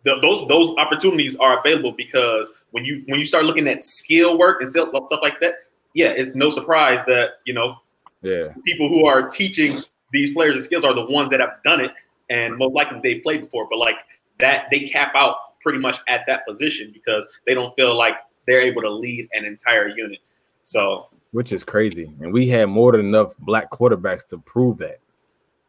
th- 0.04 0.20
those 0.22 0.46
those 0.46 0.72
opportunities 0.76 1.36
are 1.36 1.58
available 1.58 1.92
because 1.92 2.50
when 2.70 2.84
you 2.84 3.02
when 3.06 3.18
you 3.18 3.26
start 3.26 3.44
looking 3.44 3.66
at 3.68 3.82
skill 3.84 4.38
work 4.38 4.60
and 4.60 4.70
stuff 4.70 4.90
stuff 5.06 5.20
like 5.22 5.40
that, 5.40 5.54
yeah, 5.94 6.08
it's 6.08 6.34
no 6.34 6.50
surprise 6.50 7.04
that 7.06 7.40
you 7.44 7.54
know 7.54 7.76
Yeah. 8.22 8.52
people 8.64 8.88
who 8.88 9.06
are 9.06 9.28
teaching 9.28 9.76
these 10.14 10.32
players 10.32 10.54
and 10.54 10.62
skills 10.62 10.84
are 10.84 10.94
the 10.94 11.04
ones 11.04 11.30
that 11.30 11.40
have 11.40 11.62
done 11.64 11.80
it 11.80 11.90
and 12.30 12.56
most 12.56 12.74
likely 12.74 13.00
they 13.02 13.20
played 13.20 13.42
before. 13.42 13.66
But 13.68 13.78
like 13.78 13.96
that, 14.40 14.66
they 14.70 14.80
cap 14.80 15.12
out 15.14 15.58
pretty 15.60 15.78
much 15.78 15.98
at 16.08 16.24
that 16.26 16.46
position 16.46 16.90
because 16.92 17.26
they 17.46 17.54
don't 17.54 17.74
feel 17.76 17.96
like 17.96 18.14
they're 18.46 18.60
able 18.60 18.82
to 18.82 18.90
lead 18.90 19.28
an 19.32 19.44
entire 19.44 19.88
unit. 19.88 20.18
So 20.62 21.08
which 21.32 21.52
is 21.52 21.64
crazy. 21.64 22.12
And 22.20 22.32
we 22.32 22.48
had 22.48 22.66
more 22.66 22.92
than 22.92 23.00
enough 23.00 23.36
black 23.38 23.70
quarterbacks 23.70 24.26
to 24.28 24.38
prove 24.38 24.78
that. 24.78 25.00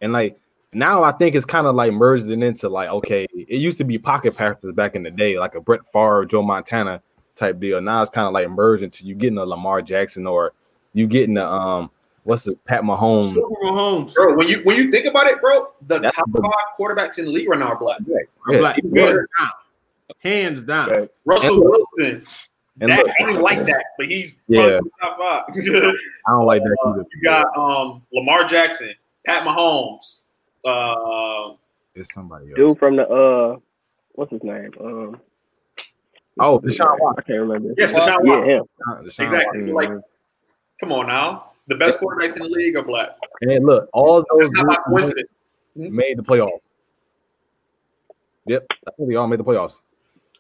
And 0.02 0.14
like 0.14 0.38
now, 0.74 1.04
I 1.04 1.12
think 1.12 1.36
it's 1.36 1.46
kind 1.46 1.68
of 1.68 1.76
like 1.76 1.94
merged 1.94 2.30
it 2.30 2.44
into 2.44 2.70
like 2.70 2.90
okay, 2.90 3.26
it 3.34 3.60
used 3.60 3.78
to 3.80 3.84
be 3.84 3.98
pocket 3.98 4.36
passers 4.38 4.74
back 4.74 4.96
in 4.96 5.04
the 5.04 5.12
day, 5.12 5.40
like 5.40 5.56
a 5.56 5.62
Brett 5.62 5.82
Favre, 5.92 6.26
Joe 6.26 6.44
Montana 6.44 7.02
type 7.36 7.60
deal. 7.60 7.82
Now 7.82 8.02
it's 8.02 8.12
kind 8.12 8.28
of 8.28 8.34
like 8.34 8.50
merged 8.50 8.84
into 8.84 9.06
you 9.06 9.16
getting 9.16 9.38
a 9.38 9.46
Lamar 9.46 9.82
Jackson 9.82 10.28
or 10.28 10.54
you 10.94 11.08
getting 11.08 11.38
a 11.38 11.46
um 11.46 11.92
what's 12.26 12.46
it, 12.48 12.64
Pat 12.66 12.82
Mahomes. 12.84 13.34
Super 13.34 13.48
Mahomes. 13.64 14.14
bro, 14.14 14.36
when 14.36 14.50
you 14.50 14.60
when 14.64 14.76
you 14.76 14.92
think 14.92 15.06
about 15.06 15.28
it, 15.28 15.40
bro, 15.42 15.72
the 15.88 16.00
That's 16.00 16.16
top 16.16 16.30
the- 16.32 16.42
five 16.42 16.78
quarterbacks 16.78 17.18
in 17.18 17.26
the 17.26 17.32
league 17.32 17.48
right 17.50 17.58
now 17.60 17.70
are 17.70 17.78
black. 17.80 18.00
Yeah. 18.06 18.60
Like, 18.60 18.82
Yeah. 18.92 19.02
hands 19.06 19.28
down. 19.40 19.50
Hands 20.20 20.64
down. 20.64 20.90
Right. 20.90 21.12
Russell 21.26 21.54
And- 21.56 21.64
Wilson, 21.64 22.24
And 22.82 22.92
that 22.92 23.00
look, 23.06 23.12
ain't 23.22 23.42
like 23.42 23.66
that, 23.68 23.86
but 23.98 24.08
he's 24.08 24.36
Yeah. 24.48 24.80
top 25.02 25.18
five. 25.18 25.44
I 25.56 26.32
don't 26.32 26.46
like 26.46 26.62
that 26.62 26.78
Uh, 26.84 26.90
either. 26.90 27.06
you 27.16 27.22
got 27.24 27.58
um 27.58 28.02
Lamar 28.12 28.44
Jackson, 28.46 28.94
Pat 29.26 29.44
Mahomes, 29.44 30.24
uh, 30.66 31.54
it's 31.96 32.14
somebody 32.14 32.48
else. 32.50 32.56
dude 32.58 32.78
from 32.80 32.98
the 32.98 33.08
uh, 33.08 33.58
what's 34.14 34.32
his 34.32 34.44
name? 34.44 34.70
Um, 34.84 35.22
Oh, 36.38 36.60
Deshaun 36.60 37.00
Watson. 37.00 37.16
I 37.18 37.22
can't 37.22 37.40
remember. 37.40 37.74
yes, 37.78 37.94
Watson. 37.94 38.12
Deshaun 38.12 38.26
Yeah, 38.26 38.34
Watson. 38.34 38.50
him. 38.50 38.64
Deshaun 39.06 39.24
Exactly. 39.24 39.38
Watson. 39.46 39.64
So, 39.68 39.72
like, 39.74 40.04
come 40.82 40.92
on 40.92 41.08
now. 41.08 41.52
The 41.68 41.76
best 41.76 41.98
quarterbacks 41.98 42.36
in 42.36 42.44
the 42.44 42.50
league 42.50 42.76
are 42.76 42.84
black. 42.84 43.10
And 43.42 43.66
look, 43.66 43.90
all 43.94 44.24
those 44.32 44.50
That's 44.52 44.68
not 44.68 44.80
by 44.92 45.02
dudes 45.02 45.24
made 45.76 46.18
the 46.18 46.24
playoffs. 46.24 46.62
Yep, 48.46 48.66
I 48.88 48.92
think 48.92 49.10
they 49.10 49.16
all 49.16 49.28
made 49.28 49.40
the 49.40 49.44
playoffs. 49.44 49.80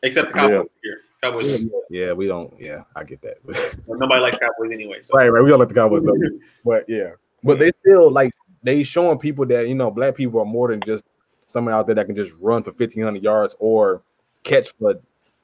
Except 0.03 0.27
the 0.27 0.33
Cowboys 0.33 0.67
here. 0.83 1.01
Cowboys. 1.23 1.65
Yeah, 1.89 2.13
we 2.13 2.27
don't. 2.27 2.53
Yeah, 2.59 2.83
I 2.95 3.03
get 3.03 3.21
that. 3.23 3.37
Nobody 3.87 4.21
likes 4.21 4.37
Cowboys 4.37 4.71
anyway. 4.71 4.99
So. 5.01 5.17
right, 5.17 5.29
right. 5.29 5.43
We 5.43 5.49
don't 5.49 5.59
let 5.59 5.69
the 5.69 5.75
Cowboys 5.75 6.03
know. 6.03 6.15
But 6.63 6.87
yeah, 6.87 7.11
but 7.43 7.57
they 7.59 7.71
still 7.81 8.11
like 8.11 8.33
they 8.61 8.83
showing 8.83 9.17
people 9.17 9.45
that 9.47 9.67
you 9.67 9.75
know 9.75 9.89
black 9.89 10.15
people 10.15 10.39
are 10.39 10.45
more 10.45 10.69
than 10.69 10.81
just 10.85 11.03
someone 11.47 11.73
out 11.73 11.87
there 11.87 11.95
that 11.95 12.05
can 12.05 12.15
just 12.15 12.33
run 12.39 12.61
for 12.61 12.71
fifteen 12.73 13.03
hundred 13.03 13.23
yards 13.23 13.55
or 13.59 14.03
catch 14.43 14.71
for 14.79 14.99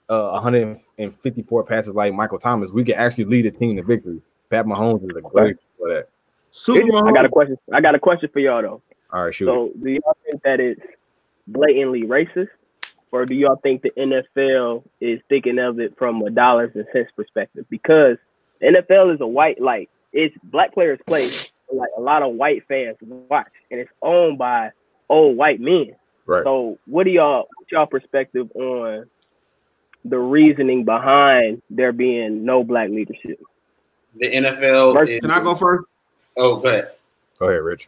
uh, 0.09 0.29
154 0.31 1.63
passes 1.63 1.95
like 1.95 2.13
Michael 2.13 2.37
Thomas. 2.37 2.71
We 2.71 2.83
can 2.83 2.95
actually 2.95 3.25
lead 3.25 3.45
a 3.45 3.51
team 3.51 3.77
to 3.77 3.83
victory. 3.83 4.21
Pat 4.49 4.65
Mahomes 4.65 5.09
is 5.09 5.15
a 5.15 5.21
great 5.21 5.55
for 5.81 5.93
that. 5.93 6.09
Super 6.51 7.07
I 7.07 7.11
got 7.11 7.25
a 7.25 7.29
question. 7.29 7.57
I 7.73 7.81
got 7.81 7.95
a 7.95 7.99
question 7.99 8.29
for 8.31 8.39
y'all 8.39 8.61
though. 8.61 8.81
All 9.11 9.25
right, 9.25 9.33
shoot. 9.33 9.45
So, 9.45 9.71
do 9.81 9.89
y'all 9.89 10.17
think 10.25 10.43
that 10.43 10.59
it's 10.59 10.81
blatantly 11.47 12.03
racist, 12.03 12.49
or 13.11 13.25
do 13.25 13.35
y'all 13.35 13.59
think 13.63 13.81
the 13.81 13.91
NFL 13.91 14.83
is 14.99 15.19
thinking 15.29 15.59
of 15.59 15.79
it 15.79 15.97
from 15.97 16.21
a 16.21 16.29
dollars 16.29 16.71
and 16.75 16.85
cents 16.93 17.11
perspective? 17.15 17.65
Because 17.69 18.17
the 18.59 18.67
NFL 18.67 19.13
is 19.15 19.21
a 19.21 19.27
white 19.27 19.61
like 19.61 19.89
it's 20.13 20.35
black 20.43 20.73
players 20.73 20.99
play, 21.07 21.29
like 21.73 21.89
a 21.97 22.01
lot 22.01 22.21
of 22.21 22.33
white 22.35 22.63
fans 22.67 22.97
watch, 23.01 23.51
and 23.69 23.79
it's 23.79 23.91
owned 24.01 24.37
by 24.37 24.71
old 25.09 25.37
white 25.37 25.59
men. 25.59 25.95
right. 26.25 26.43
So, 26.43 26.77
what 26.85 27.05
do 27.05 27.11
y'all 27.11 27.47
what's 27.57 27.71
y'all 27.71 27.85
perspective 27.85 28.49
on 28.55 29.05
the 30.03 30.17
reasoning 30.17 30.83
behind 30.83 31.61
there 31.69 31.93
being 31.93 32.43
no 32.45 32.63
black 32.63 32.89
leadership? 32.89 33.39
The 34.19 34.27
NFL. 34.27 34.93
Mark, 34.93 35.09
is- 35.09 35.21
Can 35.21 35.31
I 35.31 35.41
go 35.41 35.55
first? 35.55 35.85
Oh, 36.37 36.57
go 36.57 36.69
ahead. 36.69 36.91
Go 37.39 37.47
ahead, 37.47 37.61
Rich. 37.61 37.87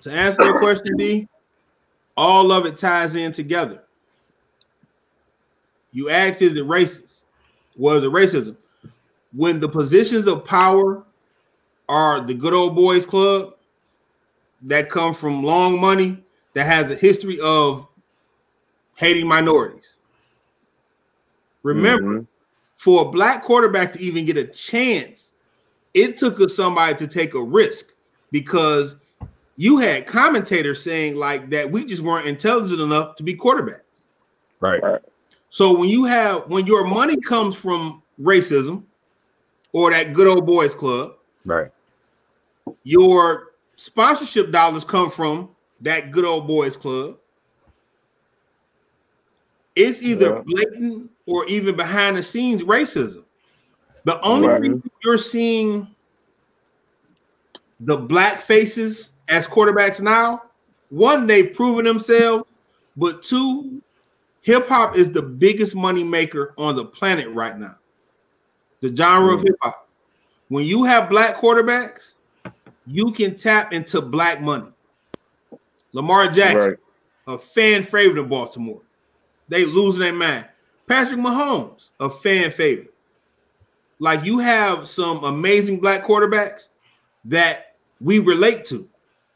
To 0.00 0.10
answer 0.10 0.44
your 0.44 0.58
question, 0.58 0.96
D, 0.96 1.28
all 2.16 2.52
of 2.52 2.66
it 2.66 2.76
ties 2.76 3.14
in 3.14 3.32
together. 3.32 3.82
You 5.92 6.10
asked, 6.10 6.42
is 6.42 6.54
it 6.54 6.64
racist? 6.66 7.24
Was 7.76 8.04
it 8.04 8.10
racism? 8.10 8.56
When 9.32 9.60
the 9.60 9.68
positions 9.68 10.26
of 10.26 10.44
power 10.44 11.04
are 11.88 12.20
the 12.20 12.34
good 12.34 12.52
old 12.52 12.74
boys 12.74 13.06
club 13.06 13.54
that 14.62 14.90
come 14.90 15.14
from 15.14 15.42
long 15.42 15.80
money 15.80 16.22
that 16.54 16.64
has 16.64 16.90
a 16.90 16.94
history 16.94 17.38
of 17.40 17.86
hating 18.96 19.26
minorities. 19.26 20.00
Remember, 21.62 22.20
mm-hmm. 22.20 22.24
For 22.78 23.02
a 23.02 23.08
black 23.10 23.42
quarterback 23.42 23.92
to 23.92 24.00
even 24.00 24.24
get 24.24 24.36
a 24.36 24.44
chance, 24.44 25.32
it 25.94 26.16
took 26.16 26.40
us 26.40 26.54
somebody 26.54 26.94
to 26.94 27.08
take 27.08 27.34
a 27.34 27.42
risk 27.42 27.86
because 28.30 28.94
you 29.56 29.78
had 29.78 30.06
commentators 30.06 30.80
saying 30.80 31.16
like 31.16 31.50
that 31.50 31.68
we 31.68 31.84
just 31.84 32.02
weren't 32.02 32.28
intelligent 32.28 32.80
enough 32.80 33.16
to 33.16 33.24
be 33.24 33.34
quarterbacks. 33.34 34.04
Right. 34.60 34.80
So 35.50 35.76
when 35.76 35.88
you 35.88 36.04
have 36.04 36.48
when 36.48 36.66
your 36.66 36.84
money 36.84 37.20
comes 37.20 37.56
from 37.56 38.00
racism 38.20 38.84
or 39.72 39.90
that 39.90 40.14
good 40.14 40.28
old 40.28 40.46
boys 40.46 40.74
club, 40.74 41.14
Right. 41.44 41.72
your 42.84 43.54
sponsorship 43.74 44.52
dollars 44.52 44.84
come 44.84 45.10
from 45.10 45.50
that 45.80 46.12
good 46.12 46.24
old 46.24 46.46
boys 46.46 46.76
club. 46.76 47.16
It's 49.78 50.02
either 50.02 50.34
Yeah. 50.34 50.42
blatant 50.44 51.10
or 51.26 51.46
even 51.46 51.76
behind 51.76 52.16
the 52.16 52.22
scenes 52.22 52.62
racism. 52.62 53.22
The 54.04 54.20
only 54.22 54.48
Right. 54.48 54.60
reason 54.60 54.90
you're 55.04 55.18
seeing 55.18 55.86
the 57.80 57.96
black 57.96 58.40
faces 58.40 59.10
as 59.28 59.46
quarterbacks 59.46 60.00
now, 60.00 60.42
one, 60.90 61.26
they've 61.28 61.52
proven 61.54 61.84
themselves, 61.84 62.44
but 62.96 63.22
two, 63.22 63.80
hip 64.40 64.66
hop 64.68 64.96
is 64.96 65.12
the 65.12 65.22
biggest 65.22 65.76
money 65.76 66.02
maker 66.02 66.54
on 66.58 66.74
the 66.74 66.84
planet 66.84 67.28
right 67.28 67.56
now. 67.56 67.76
The 68.80 68.94
genre 68.94 69.34
of 69.34 69.40
hmm. 69.40 69.46
hip 69.46 69.56
hop. 69.62 69.88
When 70.48 70.64
you 70.64 70.82
have 70.84 71.08
black 71.08 71.36
quarterbacks, 71.36 72.14
you 72.86 73.12
can 73.12 73.36
tap 73.36 73.72
into 73.72 74.00
black 74.00 74.40
money. 74.40 74.72
Lamar 75.92 76.26
Jackson, 76.28 76.70
Right. 76.70 76.78
a 77.28 77.38
fan 77.38 77.84
favorite 77.84 78.20
in 78.20 78.28
Baltimore. 78.28 78.80
They 79.48 79.64
losing 79.64 80.00
their 80.00 80.12
mind. 80.12 80.46
Patrick 80.86 81.20
Mahomes, 81.20 81.90
a 82.00 82.08
fan 82.08 82.50
favorite. 82.50 82.92
Like 83.98 84.24
you 84.24 84.38
have 84.38 84.88
some 84.88 85.24
amazing 85.24 85.80
black 85.80 86.04
quarterbacks 86.04 86.68
that 87.24 87.76
we 88.00 88.20
relate 88.20 88.64
to, 88.66 88.88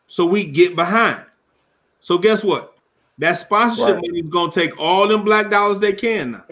so 0.06 0.24
we 0.24 0.44
get 0.44 0.76
behind. 0.76 1.24
So 2.00 2.16
guess 2.16 2.44
what? 2.44 2.74
That 3.18 3.38
sponsorship 3.38 3.96
Right. 3.96 4.06
money 4.06 4.20
is 4.20 4.26
gonna 4.30 4.52
take 4.52 4.78
all 4.78 5.06
them 5.08 5.24
black 5.24 5.50
dollars 5.50 5.78
they 5.78 5.92
can 5.92 6.32
now. 6.32 6.44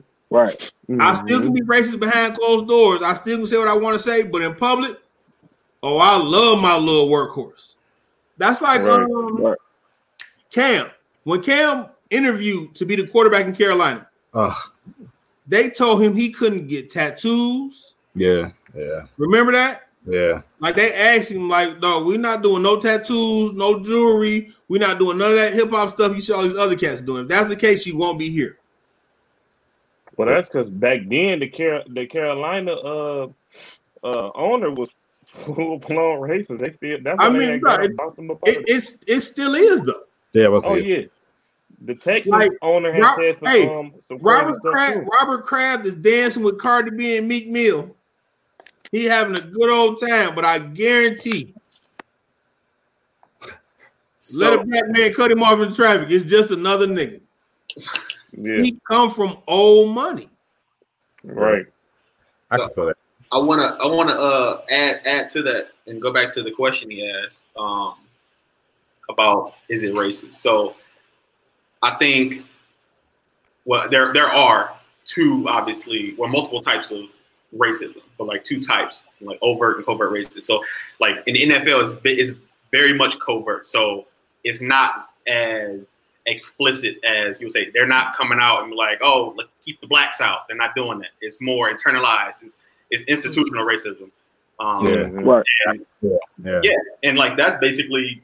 Right. 0.30 0.72
I 1.00 1.14
still 1.14 1.40
can 1.40 1.52
be 1.52 1.60
racist 1.62 1.98
behind 1.98 2.36
closed 2.36 2.68
doors. 2.68 3.02
I 3.02 3.14
still 3.14 3.38
can 3.38 3.46
say 3.48 3.58
what 3.58 3.66
I 3.66 3.72
want 3.76 3.96
to 3.96 4.02
say, 4.02 4.22
but 4.22 4.42
in 4.42 4.54
public, 4.54 4.96
oh, 5.82 5.98
I 5.98 6.16
love 6.18 6.62
my 6.62 6.76
little 6.76 7.08
workhorse. 7.08 7.74
That's 8.38 8.60
like 8.62 8.82
Right, 8.82 9.00
um, 9.00 9.42
right. 9.44 9.58
Cam. 10.52 10.86
When 11.24 11.42
Cam 11.42 11.88
interviewed 12.10 12.74
to 12.74 12.84
be 12.84 12.96
the 12.96 13.06
quarterback 13.06 13.46
in 13.46 13.54
Carolina, 13.54 14.06
Oh, 14.34 14.56
they 15.46 15.68
told 15.70 16.02
him 16.02 16.14
he 16.14 16.30
couldn't 16.30 16.68
get 16.68 16.90
tattoos. 16.90 17.94
yeah, 18.14 18.50
yeah, 18.76 19.06
Remember 19.16 19.50
that? 19.52 19.88
yeah. 20.06 20.42
Like 20.60 20.76
they 20.76 20.94
asked 20.94 21.30
him, 21.30 21.48
like, 21.48 21.78
no, 21.80 22.04
we're 22.04 22.18
not 22.18 22.42
doing 22.42 22.62
no 22.62 22.78
tattoos, 22.78 23.52
no 23.54 23.82
jewelry. 23.82 24.52
We're 24.68 24.80
not 24.80 24.98
doing 24.98 25.18
none 25.18 25.30
of 25.32 25.36
that 25.36 25.52
hip 25.52 25.70
hop 25.70 25.90
stuff 25.90 26.14
you 26.14 26.20
see 26.20 26.32
all 26.32 26.42
these 26.42 26.54
other 26.56 26.76
cats 26.76 27.00
doing. 27.02 27.22
If 27.22 27.28
that's 27.28 27.48
the 27.48 27.56
case, 27.56 27.86
you 27.86 27.96
won't 27.96 28.18
be 28.18 28.30
here. 28.30 28.56
Well, 30.16 30.28
that's 30.28 30.48
because 30.48 30.68
back 30.68 31.00
then 31.08 31.40
the 31.40 31.48
Car- 31.48 31.84
the 31.88 32.06
Carolina 32.06 32.72
uh 32.72 33.28
uh 34.04 34.30
owner 34.34 34.70
was 34.70 34.92
full 35.26 35.78
blown 35.78 36.20
racist. 36.20 36.58
They 36.60 36.72
still 36.72 36.98
that's 37.02 37.18
I 37.20 37.28
mean, 37.30 37.48
had 37.48 37.60
bro, 37.60 37.74
it- 37.76 37.96
bounced 37.96 38.16
them 38.16 38.30
up 38.30 38.38
It, 38.46 38.64
it's 38.68 38.96
it 39.06 39.20
still 39.22 39.54
is 39.54 39.80
though. 39.82 40.02
Yeah, 40.32 40.48
what's 40.48 40.66
Oh 40.66 40.74
it? 40.74 40.86
yeah, 40.86 41.02
the 41.80 41.94
Texas 41.94 42.32
Like, 42.32 42.52
owner 42.62 42.92
has 42.92 43.02
Rob- 43.02 43.18
said 43.18 43.36
some 43.36 43.48
hey, 43.48 43.66
um 43.66 43.92
some 44.00 44.18
crazy 44.20 44.38
Robert 44.38 44.56
stuff 44.56 44.72
Kraft, 44.72 44.98
too. 44.98 45.08
Robert 45.12 45.46
Kraft 45.46 45.86
is 45.86 45.94
dancing 45.94 46.42
with 46.42 46.58
Cardi 46.58 46.90
B 46.90 47.16
and 47.16 47.26
Meek 47.28 47.48
Mill. 47.48 47.96
He 48.92 49.04
having 49.04 49.36
a 49.36 49.40
good 49.40 49.70
old 49.70 50.00
time, 50.00 50.34
but 50.34 50.44
I 50.44 50.58
guarantee, 50.58 51.54
let 54.34 54.52
a 54.52 54.58
black 54.58 54.88
man 54.88 55.14
cut 55.14 55.30
him 55.30 55.42
off 55.42 55.60
in 55.60 55.72
traffic. 55.72 56.10
It's 56.10 56.28
just 56.28 56.50
another 56.50 56.86
nigga. 56.86 57.20
Yeah, 58.36 58.62
He 58.62 58.78
come 58.90 59.10
from 59.10 59.38
old 59.46 59.94
money. 59.94 60.28
right. 61.24 61.66
I 62.50 62.56
can 62.56 62.70
feel 62.70 62.86
that. 62.86 62.96
I 63.32 63.38
wanna 63.38 63.76
I 63.80 63.86
wanna 63.86 64.12
uh 64.12 64.62
add 64.70 65.02
add 65.04 65.30
to 65.30 65.42
that 65.42 65.68
and 65.86 66.02
go 66.02 66.12
back 66.12 66.32
to 66.34 66.42
the 66.42 66.50
question 66.50 66.90
he 66.90 67.08
asked 67.08 67.42
um 67.56 67.94
about 69.08 69.54
is 69.68 69.82
it 69.84 69.92
racist. 69.94 70.34
So 70.34 70.74
I 71.82 71.96
think 71.96 72.44
well 73.64 73.88
there 73.88 74.12
there 74.12 74.28
are 74.30 74.74
two 75.04 75.46
obviously 75.48 76.14
well 76.18 76.28
multiple 76.28 76.60
types 76.60 76.90
of 76.90 77.04
racism, 77.56 78.02
but 78.18 78.26
like 78.26 78.44
two 78.44 78.60
types 78.60 79.04
like 79.20 79.38
overt 79.42 79.76
and 79.76 79.86
covert 79.86 80.12
racism. 80.12 80.42
So 80.42 80.62
like 81.00 81.22
in 81.26 81.34
the 81.34 81.50
NFL 81.50 81.82
is 81.82 81.94
is 82.04 82.36
very 82.70 82.92
much 82.92 83.18
covert. 83.18 83.66
So 83.66 84.06
it's 84.44 84.62
not 84.62 85.10
as 85.26 85.96
explicit 86.26 87.02
as 87.04 87.40
you 87.40 87.46
would 87.46 87.52
say. 87.52 87.70
They're 87.70 87.86
not 87.86 88.16
coming 88.16 88.38
out 88.40 88.64
and 88.64 88.72
like, 88.74 88.98
oh, 89.02 89.34
let 89.36 89.48
keep 89.64 89.80
the 89.80 89.86
blacks 89.86 90.20
out. 90.20 90.46
They're 90.48 90.56
not 90.56 90.74
doing 90.74 90.98
that. 91.00 91.10
It's 91.20 91.40
more 91.40 91.72
internalized. 91.72 92.42
It's, 92.42 92.56
it's 92.90 93.04
institutional 93.04 93.64
racism. 93.64 94.10
Um, 94.58 94.86
Yeah. 94.86 94.92
Mhm. 95.04 95.24
Right. 95.24 95.80
Yeah, 96.02 96.60
Yeah. 96.62 96.76
And 97.02 97.16
like 97.16 97.36
that's 97.36 97.56
basically 97.58 98.22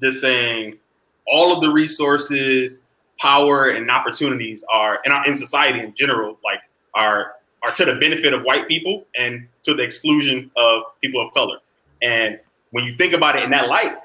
just 0.00 0.20
saying 0.20 0.78
all 1.26 1.54
of 1.54 1.62
the 1.62 1.70
resources, 1.70 2.80
power, 3.18 3.68
and 3.70 3.90
opportunities 3.90 4.64
are 4.70 5.00
in 5.04 5.12
our 5.12 5.26
in 5.26 5.36
society 5.36 5.80
in 5.80 5.94
general, 5.94 6.38
like 6.44 6.60
are 6.94 7.32
are 7.62 7.72
to 7.72 7.84
the 7.84 7.94
benefit 7.96 8.32
of 8.34 8.42
white 8.42 8.68
people 8.68 9.04
and 9.16 9.48
to 9.64 9.74
the 9.74 9.82
exclusion 9.82 10.50
of 10.56 10.82
people 11.00 11.26
of 11.26 11.32
color. 11.34 11.58
And 12.02 12.38
when 12.70 12.84
you 12.84 12.94
think 12.96 13.12
about 13.12 13.36
it 13.36 13.42
in 13.44 13.50
that 13.50 13.68
light, 13.68 13.96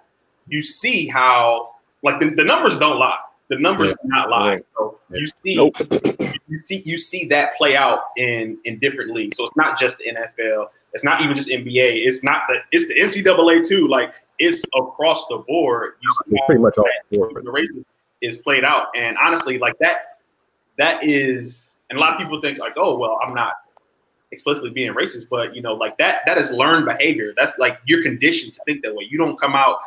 you 0.47 0.61
see 0.61 1.07
how 1.07 1.75
like 2.03 2.19
the, 2.19 2.29
the 2.31 2.43
numbers 2.43 2.79
don't 2.79 2.97
lie. 2.97 3.17
The 3.49 3.59
numbers 3.59 3.89
Yeah. 3.89 3.95
do 4.03 4.07
not 4.09 4.29
lie. 4.29 4.49
Right. 4.53 4.65
So 4.77 4.99
you 5.11 5.27
see 5.43 5.55
Nope. 5.57 5.75
you 6.47 6.59
see 6.59 6.81
you 6.85 6.97
see 6.97 7.25
that 7.27 7.55
play 7.57 7.75
out 7.75 7.99
in 8.17 8.57
in 8.63 8.79
different 8.79 9.11
leagues. 9.13 9.35
So 9.37 9.43
it's 9.43 9.55
not 9.57 9.77
just 9.77 9.97
the 9.97 10.05
NFL. 10.05 10.69
It's 10.93 11.03
not 11.03 11.21
even 11.21 11.35
just 11.35 11.49
NBA. 11.49 12.05
It's 12.07 12.23
not 12.23 12.43
the 12.47 12.55
it's 12.71 12.87
the 12.87 12.95
NCAA 13.21 13.67
too. 13.67 13.87
Like 13.89 14.13
it's 14.39 14.63
across 14.73 15.27
the 15.27 15.37
board. 15.47 15.95
You 16.01 16.09
see 16.25 16.35
it's 16.35 16.45
pretty 16.45 16.61
much 16.61 16.77
all. 16.77 16.85
the 17.11 17.51
race 17.51 17.67
is 18.21 18.37
played 18.37 18.63
out, 18.63 18.87
and 18.95 19.17
honestly, 19.17 19.57
like 19.57 19.77
that 19.79 20.19
that 20.77 21.03
is. 21.03 21.67
And 21.89 21.97
a 21.97 21.99
lot 21.99 22.13
of 22.13 22.19
people 22.19 22.39
think 22.39 22.57
like, 22.57 22.73
oh 22.77 22.97
well, 22.97 23.19
I'm 23.21 23.33
not 23.33 23.53
explicitly 24.31 24.69
being 24.69 24.93
racist, 24.93 25.27
but 25.29 25.53
you 25.55 25.61
know, 25.61 25.73
like 25.73 25.97
that 25.97 26.21
that 26.25 26.37
is 26.37 26.51
learned 26.51 26.85
behavior. 26.85 27.33
That's 27.35 27.57
like 27.57 27.79
you're 27.85 28.01
conditioned 28.01 28.53
to 28.53 28.61
think 28.65 28.81
that 28.83 28.95
way. 28.95 29.05
You 29.09 29.17
don't 29.17 29.37
come 29.37 29.55
out 29.55 29.79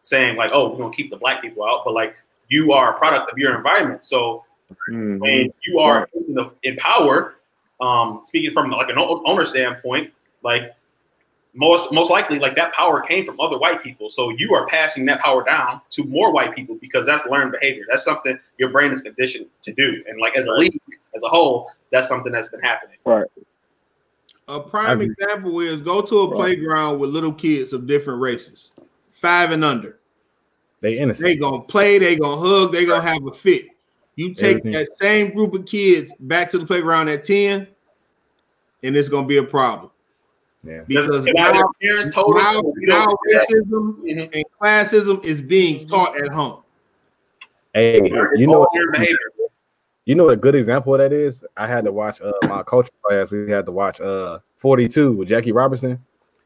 saying 0.00 0.36
like, 0.36 0.50
"Oh, 0.54 0.70
we're 0.70 0.78
gonna 0.78 0.94
keep 0.94 1.10
the 1.10 1.16
black 1.16 1.42
people 1.42 1.64
out," 1.64 1.82
but 1.84 1.92
like 1.92 2.16
you 2.48 2.72
are 2.72 2.94
a 2.94 2.98
product 2.98 3.30
of 3.30 3.38
your 3.38 3.54
environment. 3.54 4.04
So 4.04 4.44
Mhm. 4.88 5.18
when 5.20 5.52
you 5.66 5.78
are 5.80 6.08
in, 6.14 6.34
the, 6.34 6.50
in 6.62 6.76
power, 6.76 7.34
um, 7.80 8.22
speaking 8.24 8.52
from 8.52 8.70
like 8.70 8.88
an 8.88 8.96
owner 8.98 9.44
standpoint, 9.44 10.12
like 10.42 10.74
most 11.54 11.92
most 11.92 12.10
likely, 12.10 12.38
like 12.38 12.56
that 12.56 12.72
power 12.72 13.00
came 13.00 13.24
from 13.24 13.38
other 13.40 13.58
white 13.58 13.82
people. 13.82 14.08
So 14.10 14.30
you 14.30 14.54
are 14.54 14.66
passing 14.66 15.04
that 15.06 15.20
power 15.20 15.44
down 15.44 15.80
to 15.90 16.04
more 16.04 16.32
white 16.32 16.54
people 16.54 16.76
because 16.80 17.04
that's 17.04 17.26
learned 17.26 17.52
behavior. 17.52 17.84
That's 17.90 18.04
something 18.04 18.38
your 18.58 18.70
brain 18.70 18.92
is 18.92 19.02
conditioned 19.02 19.46
to 19.62 19.72
do. 19.72 20.02
And 20.08 20.20
like 20.20 20.36
as 20.36 20.46
a 20.46 20.52
league, 20.52 20.78
as 21.14 21.22
a 21.22 21.28
whole, 21.28 21.70
that's 21.90 22.08
something 22.08 22.32
that's 22.32 22.48
been 22.48 22.60
happening. 22.60 22.96
Right 23.04 23.26
a 24.48 24.60
prime 24.60 25.00
example 25.00 25.60
is 25.60 25.80
go 25.80 26.02
to 26.02 26.20
a 26.20 26.28
Right. 26.28 26.36
playground 26.36 26.98
with 26.98 27.10
little 27.10 27.32
kids 27.32 27.72
of 27.72 27.86
different 27.86 28.20
races, 28.20 28.72
five 29.12 29.50
and 29.52 29.64
under. 29.64 29.98
They 30.80 30.98
innocent. 30.98 31.26
They 31.26 31.36
gonna 31.36 31.62
play, 31.62 31.98
they 31.98 32.16
gonna 32.16 32.40
hug, 32.40 32.72
they 32.72 32.84
gonna 32.84 33.02
have 33.02 33.24
a 33.24 33.32
fit. 33.32 33.66
You 34.16 34.34
take 34.34 34.58
Everything. 34.58 34.72
that 34.72 34.98
same 34.98 35.34
group 35.34 35.54
of 35.54 35.64
kids 35.64 36.12
back 36.20 36.50
to 36.50 36.58
the 36.58 36.66
playground 36.66 37.08
at 37.08 37.24
10, 37.24 37.68
and 38.82 38.96
it's 38.96 39.08
gonna 39.08 39.26
be 39.26 39.36
a 39.38 39.44
problem. 39.44 39.90
Yeah. 40.64 40.82
Because 40.86 41.06
Because 41.06 41.24
now 41.26 41.50
now, 41.50 41.52
their 41.52 41.64
parents 41.80 42.14
told 42.14 42.36
now, 42.36 42.62
them, 42.62 42.72
we 42.76 42.86
now 42.86 43.06
don't 43.06 43.18
do 43.28 43.34
that. 43.34 43.48
racism 43.48 43.96
Mhm. 44.02 44.30
and 44.34 44.44
classism 44.60 45.24
is 45.24 45.40
being 45.40 45.86
taught 45.86 46.16
at 46.22 46.28
home. 46.30 46.62
Hey, 47.74 47.94
you 48.36 48.46
know, 48.46 48.66
All 48.66 48.76
you 50.04 50.14
know 50.16 50.24
what 50.24 50.32
a 50.34 50.36
good 50.36 50.54
example 50.54 50.94
of 50.94 50.98
that 50.98 51.12
is. 51.12 51.44
I 51.56 51.66
had 51.66 51.84
to 51.84 51.92
watch 51.92 52.20
uh, 52.20 52.32
my 52.42 52.62
culture 52.64 52.90
class. 53.02 53.30
We 53.30 53.50
had 53.50 53.66
to 53.66 53.72
watch 53.72 54.00
uh 54.00 54.40
42 54.56 55.12
with 55.12 55.28
Jackie 55.28 55.52
Robinson, 55.52 55.98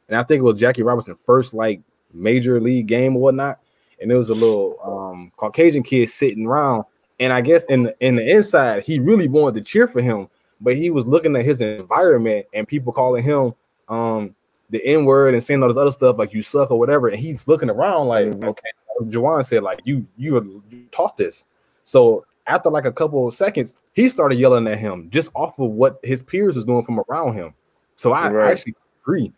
and 0.08 0.16
I 0.18 0.22
think 0.22 0.40
it 0.40 0.44
was 0.44 0.58
Jackie 0.60 0.82
Robinson 0.82 1.16
first 1.24 1.52
like 1.54 1.80
major 2.12 2.60
league 2.60 2.86
game 2.86 3.16
or 3.16 3.22
whatnot. 3.22 3.58
And 4.00 4.10
there 4.10 4.18
was 4.18 4.30
a 4.30 4.34
little 4.34 4.78
um 4.84 5.32
Caucasian 5.36 5.82
kid 5.82 6.08
sitting 6.08 6.46
around, 6.46 6.84
and 7.18 7.32
I 7.32 7.40
guess 7.40 7.64
in 7.66 7.84
the, 7.84 7.96
in 8.00 8.16
the 8.16 8.30
inside 8.36 8.84
he 8.84 8.98
really 8.98 9.28
wanted 9.28 9.62
to 9.64 9.70
cheer 9.70 9.88
for 9.88 10.00
him, 10.00 10.28
but 10.60 10.76
he 10.76 10.90
was 10.90 11.06
looking 11.06 11.34
at 11.36 11.44
his 11.44 11.60
environment 11.60 12.46
and 12.54 12.68
people 12.68 12.92
calling 12.92 13.22
him 13.24 13.52
um 13.88 14.34
the 14.70 14.84
N 14.84 15.04
word 15.04 15.34
and 15.34 15.42
saying 15.42 15.62
all 15.62 15.68
this 15.68 15.76
other 15.78 15.90
stuff 15.92 16.18
like 16.18 16.32
you 16.34 16.42
suck 16.42 16.70
or 16.70 16.78
whatever, 16.78 17.08
and 17.08 17.18
he's 17.18 17.46
looking 17.46 17.70
around 17.70 18.08
like 18.08 18.26
Mhm. 18.26 18.44
okay. 18.48 18.70
Jawan 19.04 19.44
said 19.44 19.62
like 19.62 19.80
you 19.84 20.06
you 20.16 20.62
taught 20.90 21.16
this, 21.16 21.46
so 21.84 22.24
after 22.46 22.70
like 22.70 22.84
a 22.84 22.92
couple 22.92 23.26
of 23.28 23.34
seconds, 23.34 23.74
he 23.92 24.08
started 24.08 24.36
yelling 24.36 24.66
at 24.68 24.78
him 24.78 25.10
just 25.10 25.30
off 25.34 25.58
of 25.58 25.70
what 25.70 25.98
his 26.02 26.22
peers 26.22 26.56
was 26.56 26.64
doing 26.64 26.84
from 26.84 27.00
around 27.08 27.34
him. 27.34 27.52
So 27.96 28.12
I, 28.12 28.28
I 28.30 28.50
actually 28.50 28.74
agree 29.02 29.32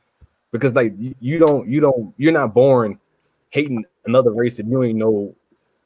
because 0.53 0.75
like 0.75 0.93
you, 0.97 1.39
don't 1.39 1.69
you 1.69 1.81
don't 1.81 2.15
you're 2.17 2.33
not 2.33 2.55
born 2.55 2.99
hating 3.51 3.85
another 4.07 4.31
race 4.33 4.57
that 4.57 4.67
you 4.67 4.73
don't 4.83 4.97
know 4.97 5.35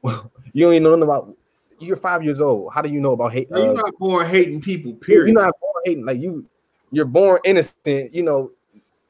you 0.52 0.64
don't 0.64 0.72
even 0.74 0.82
know 0.82 0.90
nothing 0.90 1.02
about. 1.04 1.34
You're 1.78 1.96
five 1.96 2.22
years 2.22 2.40
old. 2.40 2.72
How 2.72 2.80
do 2.80 2.88
you 2.88 3.00
know 3.00 3.12
about 3.12 3.32
hate? 3.32 3.48
You're 3.50 3.70
uh, 3.70 3.72
not 3.72 3.98
born 3.98 4.26
hating 4.26 4.60
people, 4.60 4.92
Period. 4.94 5.32
you're 5.32 5.42
not 5.42 5.52
born 5.60 5.82
hating. 5.84 6.04
Like 6.04 6.20
you, 6.20 6.46
you're 6.92 7.06
born 7.06 7.40
innocent. 7.44 8.14
You 8.14 8.22
know, 8.22 8.52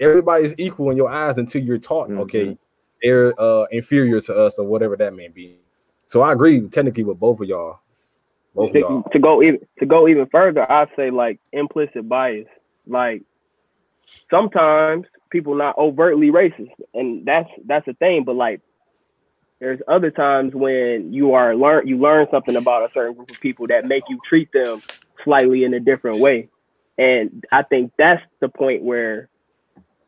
everybody's 0.00 0.54
equal 0.56 0.90
in 0.90 0.96
your 0.96 1.10
eyes 1.10 1.36
until 1.36 1.62
you're 1.62 1.78
taught. 1.78 2.08
Mhm. 2.08 2.20
Okay, 2.20 2.58
they're 3.02 3.34
uh 3.38 3.64
inferior 3.70 4.20
to 4.20 4.34
us 4.34 4.58
or 4.58 4.66
whatever 4.66 4.96
that 4.96 5.14
may 5.14 5.28
be. 5.28 5.58
So 6.08 6.22
I 6.22 6.32
agree 6.32 6.60
technically 6.68 7.04
with 7.04 7.18
both 7.18 7.40
of 7.40 7.48
y'all. 7.48 7.80
Both 8.54 8.70
of 8.70 8.76
y'all. 8.76 9.02
to, 9.02 9.08
to 9.10 9.18
go 9.18 9.42
even 9.42 9.60
to 9.80 9.86
go 9.86 10.08
even 10.08 10.26
further, 10.26 10.70
I 10.70 10.86
say 10.96 11.10
like 11.10 11.40
implicit 11.52 12.08
bias. 12.08 12.46
Like 12.86 13.22
sometimes 14.30 15.06
people 15.30 15.54
not 15.54 15.76
overtly 15.78 16.30
racist, 16.30 16.70
and 16.94 17.24
that's 17.26 17.48
that's 17.66 17.88
a 17.88 17.94
thing. 17.94 18.24
But 18.24 18.36
like, 18.36 18.60
there's 19.61 19.80
other 19.88 20.11
times 20.11 20.54
when 20.54 21.12
you 21.12 21.33
are 21.33 21.57
learn 21.57 21.87
you 21.87 21.96
learn 21.98 22.26
something 22.30 22.57
about 22.57 22.83
a 22.83 22.92
certain 22.92 23.14
group 23.14 23.30
of 23.30 23.40
people 23.40 23.66
that 23.68 23.87
make 23.87 24.04
you 24.09 24.18
treat 24.28 24.52
them 24.52 24.83
slightly 25.24 25.64
in 25.64 25.74
a 25.74 25.80
different 25.80 26.20
way, 26.20 26.48
and 27.02 27.44
I 27.50 27.64
think 27.64 27.90
that's 27.98 28.22
the 28.40 28.48
point 28.48 28.82
where 28.84 29.28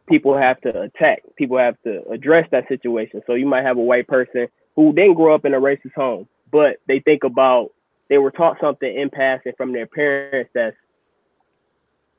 people 0.07 0.37
have 0.37 0.61
to 0.61 0.83
attack. 0.83 1.23
People 1.37 1.59
have 1.59 1.77
to 1.83 2.03
address 2.09 2.47
that 2.53 2.69
situation. 2.69 3.21
So 3.27 3.35
you 3.35 3.47
might 3.47 3.65
have 3.65 3.79
a 3.79 3.83
white 3.83 4.07
person 4.07 4.47
who 4.77 4.93
didn't 4.93 5.15
grow 5.15 5.35
up 5.35 5.45
in 5.45 5.55
a 5.55 5.61
racist 5.61 5.95
home, 5.97 6.29
but 6.53 6.77
they 6.87 7.01
think 7.01 7.25
about 7.25 7.71
they 8.09 8.19
were 8.19 8.31
taught 8.31 8.59
something 8.61 8.95
in 8.95 9.11
passing 9.11 9.55
from 9.57 9.73
their 9.73 9.87
parents 9.87 10.51
that's 10.55 10.77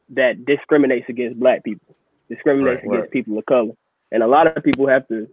that 0.09 0.45
discriminates 0.45 1.05
against 1.07 1.39
black 1.39 1.63
people, 1.63 1.95
discriminates 2.29 2.83
Right, 2.83 2.85
against 2.85 3.01
right. 3.03 3.11
people 3.11 3.38
of 3.38 3.45
color. 3.45 3.73
And 4.11 4.23
a 4.23 4.27
lot 4.27 4.45
of 4.45 4.61
people 4.61 4.88
have 4.89 5.07
to 5.07 5.27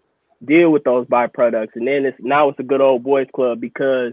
deal 0.45 0.71
with 0.71 0.85
those 0.85 1.07
byproducts. 1.09 1.75
And 1.75 1.87
then 1.87 2.07
it's 2.07 2.17
now 2.21 2.49
it's 2.49 2.61
a 2.61 2.65
good 2.65 2.81
old 2.81 3.03
boys 3.03 3.27
club 3.35 3.61
because 3.61 4.13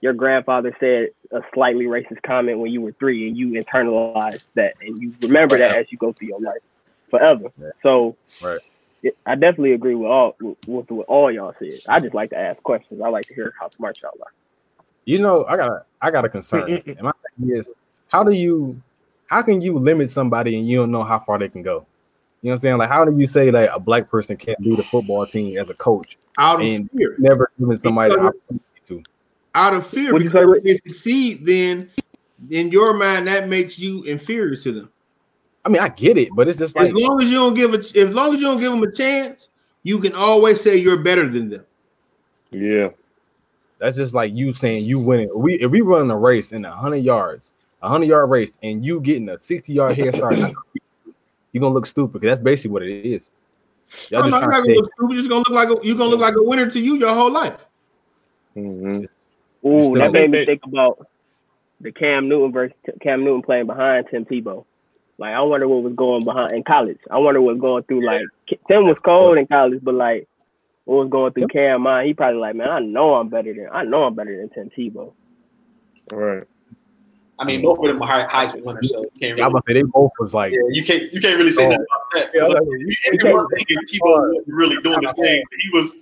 your 0.00 0.12
grandfather 0.12 0.76
said 0.78 1.08
a 1.32 1.40
slightly 1.54 1.86
racist 1.86 2.22
comment 2.22 2.58
when 2.58 2.70
you 2.70 2.80
were 2.80 2.92
three 2.92 3.28
and 3.28 3.36
you 3.36 3.48
internalized 3.62 4.44
that 4.54 4.74
and 4.80 5.00
you 5.00 5.12
remember 5.22 5.58
that 5.58 5.72
as 5.76 5.86
you 5.90 5.98
go 5.98 6.12
through 6.12 6.28
your 6.28 6.40
life 6.40 6.60
forever. 7.10 7.50
Right. 7.58 7.72
So 7.82 8.16
Right. 8.42 8.60
it, 9.02 9.16
I 9.26 9.34
definitely 9.34 9.72
agree 9.72 9.94
with 9.94 10.10
all 10.10 10.36
with, 10.40 10.56
with 10.68 10.90
what 10.90 11.06
all 11.06 11.30
y'all 11.32 11.54
said. 11.58 11.72
I 11.88 12.00
just 12.00 12.14
like 12.14 12.30
to 12.30 12.38
ask 12.38 12.62
questions. 12.62 13.00
I 13.00 13.08
like 13.08 13.26
to 13.26 13.34
hear 13.34 13.54
how 13.58 13.70
smart 13.70 14.00
y'all 14.02 14.10
are. 14.20 14.32
You 15.06 15.20
know, 15.20 15.44
I 15.46 15.56
got 15.56 15.68
a 15.70 15.84
I 16.02 16.10
got 16.10 16.24
a 16.24 16.28
concern. 16.28 16.82
and 16.86 17.02
my 17.02 17.12
thing 17.38 17.56
is, 17.56 17.72
how 18.08 18.22
do 18.22 18.32
you 18.32 18.80
how 19.28 19.42
can 19.42 19.60
you 19.60 19.78
limit 19.78 20.10
somebody 20.10 20.58
and 20.58 20.68
you 20.68 20.78
don't 20.78 20.90
know 20.90 21.04
how 21.04 21.18
far 21.20 21.38
they 21.38 21.48
can 21.48 21.62
go? 21.62 21.86
You 22.42 22.50
know 22.50 22.52
what 22.52 22.54
I'm 22.56 22.60
saying? 22.60 22.78
Like, 22.78 22.90
how 22.90 23.04
do 23.04 23.18
you 23.18 23.26
say 23.26 23.50
that 23.50 23.70
a 23.74 23.80
black 23.80 24.08
person 24.10 24.36
can't 24.36 24.60
do 24.62 24.76
the 24.76 24.82
football 24.84 25.26
team 25.26 25.56
as 25.58 25.68
a 25.70 25.74
coach, 25.74 26.16
Out 26.38 26.60
of 26.60 26.66
And- 26.66 26.88
fear. 26.92 27.16
never 27.18 27.50
giving 27.58 27.78
somebody 27.78 28.10
Because- 28.10 28.26
opportunity 28.28 28.58
to? 28.58 28.65
Out 29.56 29.72
of 29.72 29.86
fear. 29.86 30.12
What'd 30.12 30.30
Because 30.30 30.58
if 30.58 30.62
they 30.62 30.74
succeed, 30.90 31.46
then 31.46 31.90
in 32.50 32.70
your 32.70 32.92
mind 32.92 33.26
that 33.26 33.48
makes 33.48 33.78
you 33.78 34.02
inferior 34.02 34.54
to 34.54 34.70
them. 34.70 34.92
I 35.64 35.70
mean, 35.70 35.80
I 35.80 35.88
get 35.88 36.18
it, 36.18 36.28
but 36.36 36.46
it's 36.46 36.58
just 36.58 36.76
like 36.76 36.90
As 36.90 36.92
long 36.92 37.22
as 37.22 37.30
you 37.30 37.36
don't 37.36 37.54
give 37.54 37.72
a 37.72 37.78
as 37.78 38.14
long 38.14 38.34
as 38.34 38.40
you 38.40 38.46
don't 38.46 38.60
give 38.60 38.70
them 38.70 38.82
a 38.82 38.92
chance, 38.92 39.48
you 39.82 39.98
can 39.98 40.14
always 40.14 40.60
say 40.60 40.76
you're 40.76 40.98
better 40.98 41.26
than 41.26 41.48
them. 41.48 41.64
Yeah. 42.50 42.88
that's 43.78 43.96
just 43.96 44.12
like 44.12 44.34
you 44.34 44.52
saying 44.52 44.84
you 44.84 44.98
winning. 45.00 45.30
We 45.34 45.54
if 45.54 45.70
we 45.70 45.80
run 45.80 46.10
a 46.10 46.16
race 46.16 46.52
in 46.52 46.66
a 46.66 46.70
hundred 46.70 46.98
yards, 46.98 47.54
a 47.82 47.88
hundred 47.88 48.06
yard 48.06 48.28
race, 48.28 48.58
and 48.62 48.84
you 48.84 49.00
getting 49.00 49.28
a 49.30 49.40
sixty 49.40 49.72
yard 49.72 49.96
head 49.96 50.14
start, 50.14 50.36
you're 51.52 51.60
gonna 51.60 51.74
look 51.74 51.86
stupid 51.86 52.20
because 52.20 52.36
that's 52.36 52.44
basically 52.44 52.72
what 52.72 52.82
it 52.82 53.06
is. 53.06 53.30
Y'all 54.10 54.22
I'm 54.22 54.30
just 54.30 54.42
not 54.42 54.50
trying 54.50 54.64
gonna 54.64 54.74
to 54.74 54.80
look 54.80 54.92
stupid. 54.92 55.12
You're 55.14 55.20
just 55.20 55.30
gonna 55.30 55.44
look 55.48 55.50
like 55.50 55.70
a, 55.70 55.86
you're 55.86 55.96
gonna 55.96 56.10
look 56.10 56.20
like 56.20 56.36
a 56.36 56.42
winner 56.42 56.70
to 56.70 56.78
you 56.78 56.96
your 56.96 57.14
whole 57.14 57.30
life. 57.30 57.64
hmm 58.54 59.06
Ooh, 59.66 59.80
still- 59.80 59.94
that 59.94 60.12
made 60.12 60.30
me 60.30 60.44
think 60.46 60.62
about 60.64 61.06
the 61.80 61.92
Cam 61.92 62.28
Newton 62.28 62.52
versus 62.52 62.76
Cam 63.02 63.24
Newton 63.24 63.42
playing 63.42 63.66
behind 63.66 64.06
Tim 64.10 64.24
Tebow. 64.24 64.64
Like 65.18 65.34
I 65.34 65.40
wonder 65.42 65.66
what 65.68 65.82
was 65.82 65.94
going 65.94 66.24
behind 66.24 66.52
in 66.52 66.62
college. 66.62 66.98
I 67.10 67.18
wonder 67.18 67.40
what 67.40 67.54
was 67.54 67.60
going 67.60 67.82
through. 67.84 68.04
Like 68.04 68.22
Tim 68.68 68.86
was 68.86 68.98
cold 68.98 69.38
in 69.38 69.46
college, 69.46 69.80
but 69.82 69.94
like 69.94 70.28
what 70.84 70.96
was 71.04 71.08
going 71.10 71.32
through 71.32 71.48
Cam 71.48 71.82
mind? 71.82 72.06
He 72.06 72.14
probably 72.14 72.38
like, 72.40 72.54
man, 72.54 72.68
I 72.70 72.78
know 72.80 73.14
I'm 73.14 73.28
better 73.28 73.52
than 73.52 73.68
I 73.72 73.82
know 73.84 74.04
I'm 74.04 74.14
better 74.14 74.36
than 74.36 74.48
Tim 74.50 74.70
Tebow. 74.70 75.12
Right. 76.12 76.44
I 77.38 77.44
mean, 77.44 77.60
both 77.60 77.78
of 77.80 77.84
them 77.86 78.00
are 78.00 78.06
Hei- 78.26 78.46
Heisman 78.46 78.62
winners, 78.62 78.90
so 78.90 79.02
you 79.02 79.10
can't 79.20 79.36
Yeah, 79.38 79.44
I'm 79.46 79.52
really, 79.52 79.58
about 79.58 79.66
to 79.66 79.72
say 79.74 79.74
they 79.74 79.82
both 79.82 80.10
was 80.18 80.32
like, 80.32 80.52
yeah, 80.52 80.58
you 80.70 80.82
can't 80.84 81.12
you 81.12 81.20
can't 81.20 81.36
really 81.36 81.50
say 81.50 81.66
Oh. 81.66 81.70
that 81.70 81.80
about 81.80 81.88
that. 82.14 82.30
Yeah, 82.34 82.42
I 82.44 82.46
Like, 82.46 82.54
like, 82.60 82.66
you- 82.80 82.96
if 83.12 83.24
you 83.24 83.32
were 83.34 83.46
thinking 83.54 83.76
Tebow 83.78 84.28
wasn't 84.28 84.46
really 84.48 84.76
doing 84.82 85.00
this 85.02 85.12
thing, 85.12 85.42
he 85.62 85.70
was 85.78 85.96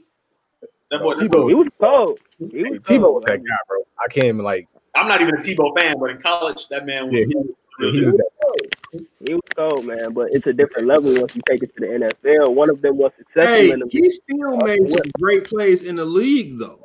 that 0.91 1.01
boy. 1.03 1.15
Tebow- 1.15 1.49
He 1.49 1.55
was 1.55 1.69
cold. 1.81 2.21
He 2.39 2.47
Tebow 2.47 3.15
was 3.15 3.25
that 3.27 3.39
guy, 3.39 3.57
bro. 3.69 3.79
I 4.03 4.09
can't 4.09 4.27
even 4.27 4.39
like, 4.45 4.69
I'm 4.95 5.09
not 5.09 5.21
even 5.21 5.35
a 5.35 5.39
Tebow 5.39 5.79
fan, 5.79 5.99
but 5.99 6.11
in 6.11 6.19
college, 6.21 6.67
that 6.71 6.87
man 6.87 7.07
was. 7.07 7.15
Yeah, 7.15 7.43
he- 7.43 7.55
really 7.79 7.99
he 7.99 8.05
was 8.05 8.15
good. 8.15 8.21
that. 8.93 9.07
He 9.27 9.35
was 9.35 9.43
cold, 9.57 9.85
man. 9.85 10.13
But 10.13 10.29
it's 10.31 10.47
a 10.47 10.53
different 10.53 10.87
level 10.87 11.13
once 11.21 11.35
you 11.35 11.43
take 11.49 11.63
it 11.65 11.75
to 11.75 11.81
the 11.81 11.87
NFL. 12.25 12.55
One 12.55 12.71
of 12.71 12.81
them 12.81 12.97
was 12.97 13.11
successful 13.19 13.53
Hey, 13.53 13.73
in 13.73 13.81
the 13.81 13.89
he 13.91 14.09
still 14.11 14.57
made 14.59 14.89
some 14.91 15.11
great 15.21 15.45
plays 15.45 15.83
in 15.83 15.97
the 15.97 16.05
league 16.05 16.57
though. 16.59 16.79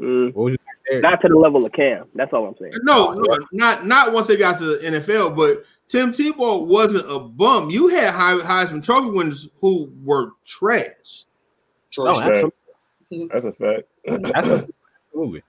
Mm, 0.00 0.34
What 0.34 0.42
was 0.44 0.52
you 0.52 0.58
saying? 0.90 1.02
not 1.02 1.20
to 1.22 1.28
the 1.28 1.36
level 1.36 1.64
of 1.64 1.72
Cam. 1.72 2.06
That's 2.14 2.32
all 2.32 2.46
I'm 2.46 2.56
saying. 2.60 2.72
No, 2.82 3.12
no, 3.12 3.38
not 3.52 3.86
not 3.86 4.12
once 4.12 4.26
they 4.26 4.36
got 4.36 4.58
to 4.58 4.64
the 4.64 4.76
NFL, 4.78 5.36
but 5.36 5.64
Tim 5.88 6.12
Tebow 6.12 6.66
wasn't 6.66 7.10
a 7.10 7.18
bum. 7.18 7.70
You 7.70 7.88
had 7.88 8.10
Hei- 8.10 8.38
Heisman 8.40 8.82
Trophy 8.82 9.10
winners 9.10 9.48
who 9.60 9.92
were 10.04 10.32
trash. 10.46 11.24
Troy 11.90 12.06
Oh, 12.12 12.20
absolutely. 12.20 12.50
That's 13.10 13.46
a 13.46 13.52
fact. 13.52 13.84
That's 14.04 14.48
a, 14.48 14.68
absolutely. 15.12 15.42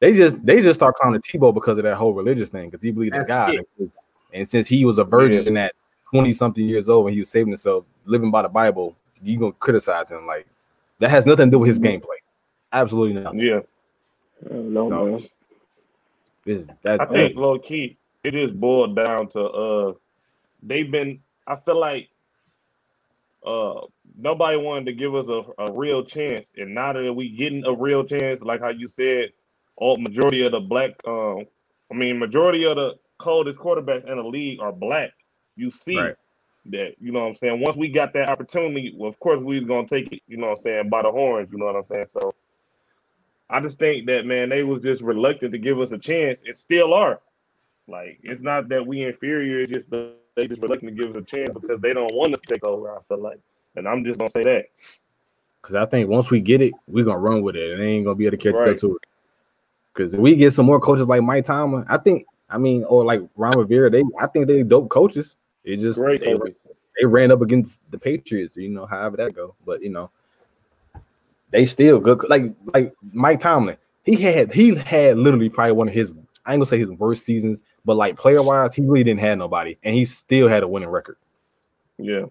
They 0.00 0.14
just 0.14 0.44
they 0.44 0.60
just 0.60 0.78
start 0.78 0.94
calling 0.96 1.20
clowning 1.20 1.50
Tebow 1.50 1.54
because 1.54 1.78
of 1.78 1.84
that 1.84 1.96
whole 1.96 2.12
religious 2.12 2.50
thing 2.50 2.68
because 2.68 2.82
he 2.82 2.90
believed 2.90 3.14
in 3.14 3.24
God, 3.24 3.54
it. 3.54 3.90
and 4.32 4.46
since 4.46 4.68
he 4.68 4.84
was 4.84 4.98
a 4.98 5.04
virgin 5.04 5.56
at 5.56 5.74
twenty 6.10 6.32
something 6.32 6.68
years 6.68 6.88
old 6.88 7.06
and 7.06 7.14
he 7.14 7.20
was 7.20 7.30
saving 7.30 7.48
himself, 7.48 7.84
living 8.04 8.30
by 8.30 8.42
the 8.42 8.48
Bible, 8.48 8.94
you 9.22 9.38
gonna 9.38 9.52
criticize 9.52 10.10
him 10.10 10.26
like 10.26 10.46
that 10.98 11.10
has 11.10 11.24
nothing 11.26 11.46
to 11.46 11.50
do 11.52 11.58
with 11.58 11.68
his 11.68 11.78
gameplay. 11.78 12.18
Absolutely 12.72 13.20
nothing. 13.22 13.40
yeah. 13.40 13.60
I 14.44 14.48
So, 14.48 15.06
man. 15.06 15.28
This, 16.44 16.66
that, 16.82 17.00
I 17.00 17.06
think 17.06 17.36
low 17.36 17.58
key, 17.58 17.96
it 18.22 18.34
is 18.34 18.52
boiled 18.52 18.94
down 18.94 19.28
to 19.30 19.40
uh 19.40 19.92
they've 20.62 20.90
been. 20.90 21.20
I 21.46 21.56
feel 21.56 21.80
like 21.80 22.08
uh 23.46 23.80
nobody 24.16 24.56
wanted 24.56 24.86
to 24.86 24.92
give 24.92 25.14
us 25.14 25.28
a, 25.28 25.42
a 25.58 25.72
real 25.72 26.04
chance, 26.04 26.52
and 26.56 26.74
now 26.74 26.92
that 26.92 27.12
we 27.12 27.30
getting 27.30 27.64
a 27.64 27.72
real 27.72 28.04
chance, 28.04 28.40
like 28.40 28.60
how 28.60 28.70
you 28.70 28.88
said, 28.88 29.30
all 29.76 29.96
majority 29.96 30.44
of 30.44 30.52
the 30.52 30.60
black, 30.60 30.92
um, 31.06 31.44
I 31.90 31.94
mean, 31.94 32.18
majority 32.18 32.64
of 32.64 32.76
the 32.76 32.94
coldest 33.18 33.58
quarterbacks 33.58 34.10
in 34.10 34.16
the 34.16 34.24
league 34.24 34.60
are 34.60 34.72
black. 34.72 35.12
You 35.56 35.70
see 35.70 35.98
Right. 35.98 36.16
that, 36.66 36.94
you 37.00 37.12
know 37.12 37.20
what 37.20 37.28
I'm 37.28 37.34
saying? 37.34 37.60
Once 37.60 37.76
we 37.76 37.88
got 37.88 38.12
that 38.14 38.28
opportunity, 38.28 38.92
well, 38.96 39.08
of 39.10 39.18
course 39.20 39.40
we 39.40 39.58
was 39.58 39.68
gonna 39.68 39.86
take 39.86 40.12
it, 40.12 40.22
you 40.26 40.36
know 40.36 40.46
what 40.48 40.58
I'm 40.58 40.62
saying, 40.62 40.88
by 40.88 41.02
the 41.02 41.10
horns, 41.10 41.48
you 41.52 41.58
know 41.58 41.66
what 41.66 41.76
I'm 41.76 41.84
saying? 41.84 42.06
So 42.10 42.34
I 43.48 43.60
just 43.60 43.78
think 43.78 44.06
that 44.06 44.26
man, 44.26 44.48
they 44.48 44.64
was 44.64 44.82
just 44.82 45.02
reluctant 45.02 45.52
to 45.52 45.58
give 45.58 45.80
us 45.80 45.92
a 45.92 45.98
chance. 45.98 46.40
It 46.44 46.56
still 46.56 46.92
are. 46.94 47.20
Like 47.86 48.18
it's 48.22 48.42
not 48.42 48.68
that 48.70 48.86
we 48.86 49.04
inferior, 49.04 49.60
it's 49.60 49.72
just 49.72 49.90
that 49.90 50.14
they 50.34 50.46
just 50.48 50.60
reluctant 50.60 50.96
to 50.96 51.02
give 51.02 51.14
us 51.14 51.22
a 51.22 51.24
chance 51.24 51.50
because 51.58 51.80
they 51.80 51.92
don't 51.92 52.12
want 52.14 52.34
us 52.34 52.40
to 52.40 52.54
take 52.54 52.64
over. 52.64 52.94
I 52.94 53.00
feel 53.08 53.18
like, 53.22 53.40
and 53.76 53.86
I'm 53.86 54.04
just 54.04 54.18
gonna 54.18 54.30
say 54.30 54.42
that. 54.44 54.66
Because 55.60 55.74
I 55.74 55.86
think 55.86 56.08
once 56.08 56.30
we 56.30 56.40
get 56.40 56.62
it, 56.62 56.72
we're 56.86 57.04
gonna 57.04 57.18
run 57.18 57.42
with 57.42 57.56
it, 57.56 57.72
and 57.72 57.80
they 57.82 57.88
ain't 57.88 58.04
gonna 58.04 58.14
be 58.16 58.26
able 58.26 58.36
to 58.36 58.42
catch 58.42 58.54
Right. 58.54 58.70
up 58.70 58.78
to 58.78 58.96
it. 58.96 59.02
Because 59.92 60.14
if 60.14 60.20
we 60.20 60.36
get 60.36 60.52
some 60.52 60.66
more 60.66 60.80
coaches 60.80 61.06
like 61.06 61.22
Mike 61.22 61.44
Tomlin, 61.44 61.84
I 61.88 61.96
think, 61.96 62.26
I 62.50 62.58
mean, 62.58 62.84
or 62.84 63.04
like 63.04 63.22
Ron 63.36 63.58
Rivera, 63.58 63.90
they, 63.90 64.04
I 64.20 64.26
think 64.26 64.46
they 64.46 64.62
dope 64.62 64.88
coaches. 64.90 65.36
It 65.64 65.78
just 65.78 65.98
Great 65.98 66.20
they, 66.20 66.36
coaches. 66.36 66.60
they 67.00 67.06
ran 67.06 67.30
up 67.30 67.40
against 67.40 67.82
the 67.90 67.98
Patriots, 67.98 68.56
you 68.56 68.68
know, 68.68 68.86
however 68.86 69.16
that 69.16 69.34
go. 69.34 69.54
But 69.64 69.82
you 69.82 69.90
know, 69.90 70.10
they 71.50 71.66
still 71.66 71.98
good. 71.98 72.24
Like 72.28 72.52
like 72.74 72.94
Mike 73.12 73.40
Tomlin, 73.40 73.76
he 74.04 74.16
had 74.16 74.52
he 74.52 74.74
had 74.74 75.18
literally 75.18 75.48
probably 75.48 75.72
one 75.72 75.88
of 75.88 75.94
his 75.94 76.12
I 76.44 76.52
ain't 76.52 76.60
gonna 76.60 76.66
say 76.66 76.78
his 76.78 76.92
worst 76.92 77.24
seasons, 77.24 77.60
but 77.84 77.96
like 77.96 78.16
player 78.16 78.42
wise, 78.42 78.74
he 78.74 78.82
really 78.82 79.02
didn't 79.02 79.20
have 79.20 79.38
nobody, 79.38 79.76
and 79.82 79.94
he 79.94 80.04
still 80.04 80.46
had 80.46 80.62
a 80.62 80.68
winning 80.68 80.88
record. 80.90 81.16
Yeah. 81.98 82.26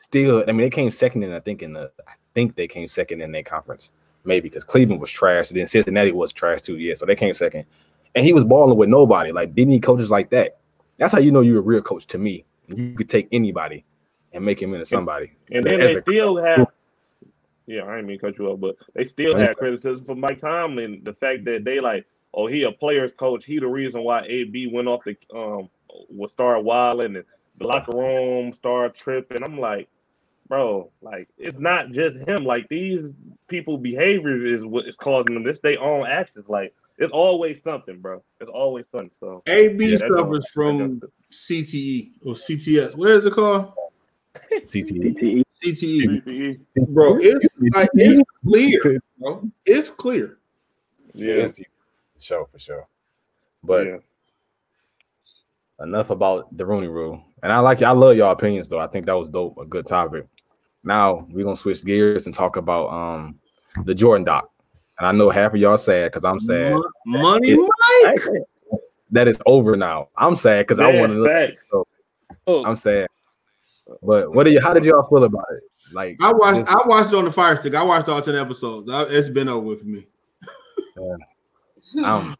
Still, 0.00 0.42
I 0.48 0.52
mean, 0.52 0.62
they 0.62 0.70
came 0.70 0.90
second 0.90 1.24
in 1.24 1.30
I 1.30 1.40
think 1.40 1.62
in 1.62 1.74
the 1.74 1.92
I 2.08 2.12
think 2.32 2.56
they 2.56 2.66
came 2.66 2.88
second 2.88 3.20
in 3.20 3.32
their 3.32 3.42
conference, 3.42 3.90
maybe 4.24 4.48
because 4.48 4.64
Cleveland 4.64 4.98
was 4.98 5.10
trash, 5.10 5.50
and 5.50 5.60
then 5.60 5.66
Cincinnati 5.66 6.10
was 6.10 6.32
trash 6.32 6.62
too. 6.62 6.78
Yeah, 6.78 6.94
so 6.94 7.04
they 7.04 7.14
came 7.14 7.34
second, 7.34 7.66
and 8.14 8.24
he 8.24 8.32
was 8.32 8.46
balling 8.46 8.78
with 8.78 8.88
nobody. 8.88 9.30
Like 9.30 9.54
didn't 9.54 9.72
need 9.72 9.82
coaches 9.82 10.08
like 10.08 10.30
that. 10.30 10.56
That's 10.96 11.12
how 11.12 11.18
you 11.18 11.30
know 11.30 11.42
you're 11.42 11.58
a 11.58 11.60
real 11.60 11.82
coach 11.82 12.06
to 12.06 12.18
me. 12.18 12.46
You 12.66 12.94
could 12.94 13.10
take 13.10 13.28
anybody 13.30 13.84
and 14.32 14.42
make 14.42 14.62
him 14.62 14.72
into 14.72 14.86
somebody. 14.86 15.32
And 15.50 15.62
then 15.62 15.74
As 15.74 15.92
they 15.92 15.96
a- 15.96 16.00
still 16.00 16.42
have, 16.42 16.68
yeah, 17.66 17.82
I 17.82 17.98
ain't 17.98 18.06
mean 18.06 18.18
to 18.18 18.26
cut 18.26 18.38
you 18.38 18.46
off, 18.46 18.58
but 18.58 18.76
they 18.94 19.04
still 19.04 19.36
have 19.36 19.58
criticism 19.58 20.06
for 20.06 20.14
Mike 20.14 20.40
Tomlin. 20.40 21.02
The 21.04 21.12
fact 21.12 21.44
that 21.44 21.64
they 21.64 21.78
like, 21.78 22.06
oh, 22.32 22.46
he 22.46 22.62
a 22.62 22.72
player's 22.72 23.12
coach. 23.12 23.44
He 23.44 23.58
the 23.58 23.66
reason 23.68 24.02
why 24.02 24.22
AB 24.22 24.68
went 24.72 24.88
off 24.88 25.02
the 25.04 25.14
um, 25.36 25.68
was 26.08 26.32
start 26.32 26.64
wilding 26.64 27.16
and 27.16 27.24
the 27.60 27.66
locker 27.66 27.96
room 27.96 28.52
start 28.52 28.96
tripping. 28.96 29.44
I'm 29.44 29.58
like, 29.58 29.88
bro, 30.48 30.90
like 31.02 31.28
it's 31.38 31.58
not 31.58 31.92
just 31.92 32.16
him. 32.28 32.44
Like 32.44 32.68
these 32.68 33.12
people' 33.48 33.78
behavior 33.78 34.44
is 34.44 34.66
what 34.66 34.88
is 34.88 34.96
causing 34.96 35.34
them. 35.34 35.44
This 35.44 35.60
their 35.60 35.80
own 35.80 36.06
actions. 36.06 36.46
Like 36.48 36.74
it's 36.98 37.12
always 37.12 37.62
something, 37.62 38.00
bro. 38.00 38.22
It's 38.40 38.50
always 38.50 38.86
something. 38.90 39.10
So 39.18 39.42
AB 39.46 39.86
yeah, 39.86 39.96
suffers 39.98 40.48
from 40.52 41.00
CTE 41.30 42.12
or 42.24 42.34
CTS. 42.34 42.96
What 42.96 43.10
is 43.12 43.26
it 43.26 43.32
called? 43.32 43.72
CTE. 44.52 45.16
CTE. 45.16 45.44
CTE. 45.62 46.24
CTE. 46.24 46.88
Bro, 46.88 47.18
it's 47.20 47.46
like 47.74 47.90
it's 47.94 48.20
clear, 48.44 49.00
bro. 49.18 49.50
It's 49.66 49.90
clear. 49.90 50.38
Yeah, 51.14 51.46
Sure, 52.18 52.46
for 52.52 52.58
sure. 52.58 52.86
But 53.64 53.86
yeah. 53.86 53.96
enough 55.80 56.10
about 56.10 56.54
the 56.56 56.64
Rooney 56.66 56.88
Rule. 56.88 57.24
And 57.42 57.52
I 57.52 57.58
like 57.60 57.82
I 57.82 57.90
love 57.92 58.16
y'all 58.16 58.32
opinions 58.32 58.68
though. 58.68 58.78
I 58.78 58.86
think 58.86 59.06
that 59.06 59.16
was 59.16 59.28
dope, 59.28 59.56
a 59.58 59.64
good 59.64 59.86
topic. 59.86 60.26
Now 60.84 61.26
we're 61.30 61.44
gonna 61.44 61.56
switch 61.56 61.84
gears 61.84 62.26
and 62.26 62.34
talk 62.34 62.56
about 62.56 62.90
um 62.92 63.38
the 63.84 63.94
Jordan 63.94 64.24
doc. 64.24 64.50
And 64.98 65.06
I 65.06 65.12
know 65.12 65.30
half 65.30 65.54
of 65.54 65.60
y'all 65.60 65.78
sad 65.78 66.10
because 66.10 66.24
I'm 66.24 66.40
sad. 66.40 66.76
Money, 67.06 67.50
Yeah. 67.52 67.66
Mike. 68.06 68.20
That 69.12 69.26
is 69.26 69.36
over 69.44 69.76
now. 69.76 70.06
I'm 70.16 70.36
sad 70.36 70.68
because 70.68 70.78
I 70.78 70.92
Yeah, 70.92 71.00
want 71.00 71.12
to 71.12 71.18
look. 71.18 71.58
So 71.68 71.84
Oh, 72.46 72.64
I'm 72.64 72.76
sad. 72.76 73.08
But 74.04 74.32
what 74.32 74.44
do 74.44 74.52
you? 74.52 74.60
How 74.60 74.72
did 74.72 74.84
y'all 74.84 75.02
feel 75.08 75.24
about 75.24 75.46
it? 75.52 75.64
Like 75.92 76.16
I 76.20 76.32
watched. 76.32 76.60
this- 76.60 76.68
I 76.68 76.86
watched 76.86 77.12
it 77.12 77.16
on 77.16 77.24
the 77.24 77.32
Fire 77.32 77.56
Stick. 77.56 77.74
I 77.74 77.82
watched 77.82 78.08
all 78.08 78.22
ten 78.22 78.36
episodes. 78.36 78.88
I- 78.88 79.06
It's 79.08 79.28
been 79.28 79.48
over 79.48 79.66
with 79.66 79.84
me. 79.84 80.06
um, 82.04 82.36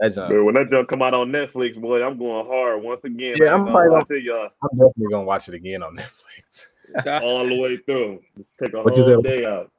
that 0.00 0.14
junk- 0.14 0.30
But 0.32 0.44
when 0.44 0.54
that 0.54 0.70
junk 0.70 0.88
come 0.88 1.02
out 1.02 1.14
on 1.14 1.30
Netflix, 1.30 1.78
boy, 1.80 2.04
I'm 2.04 2.18
going 2.18 2.46
hard 2.46 2.82
once 2.82 3.00
again. 3.04 3.36
Yeah, 3.40 3.50
I 3.50 3.54
I'm 3.54 3.64
probably 3.64 3.88
gonna 3.88 3.94
lie 3.94 4.02
gonna- 4.08 4.20
y'all 4.20 4.48
I'm 4.62 4.78
definitely 4.78 5.06
gonna 5.10 5.24
watch 5.24 5.48
it 5.48 5.54
again 5.54 5.82
on 5.82 5.96
Netflix. 5.96 6.66
All 7.22 7.46
the 7.46 7.54
way 7.58 7.76
through. 7.86 8.20
Just 8.36 8.48
take 8.62 8.74
a 8.74 8.82
What 8.82 8.96
whole 8.96 9.22
day 9.22 9.44
out. 9.44 9.70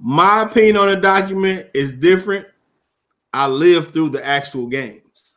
My 0.00 0.42
opinion 0.42 0.76
on 0.78 0.88
the 0.88 0.96
document 0.96 1.68
is 1.74 1.92
different. 1.92 2.46
I 3.32 3.46
lived 3.46 3.92
through 3.92 4.10
the 4.10 4.24
actual 4.24 4.66
games. 4.66 5.34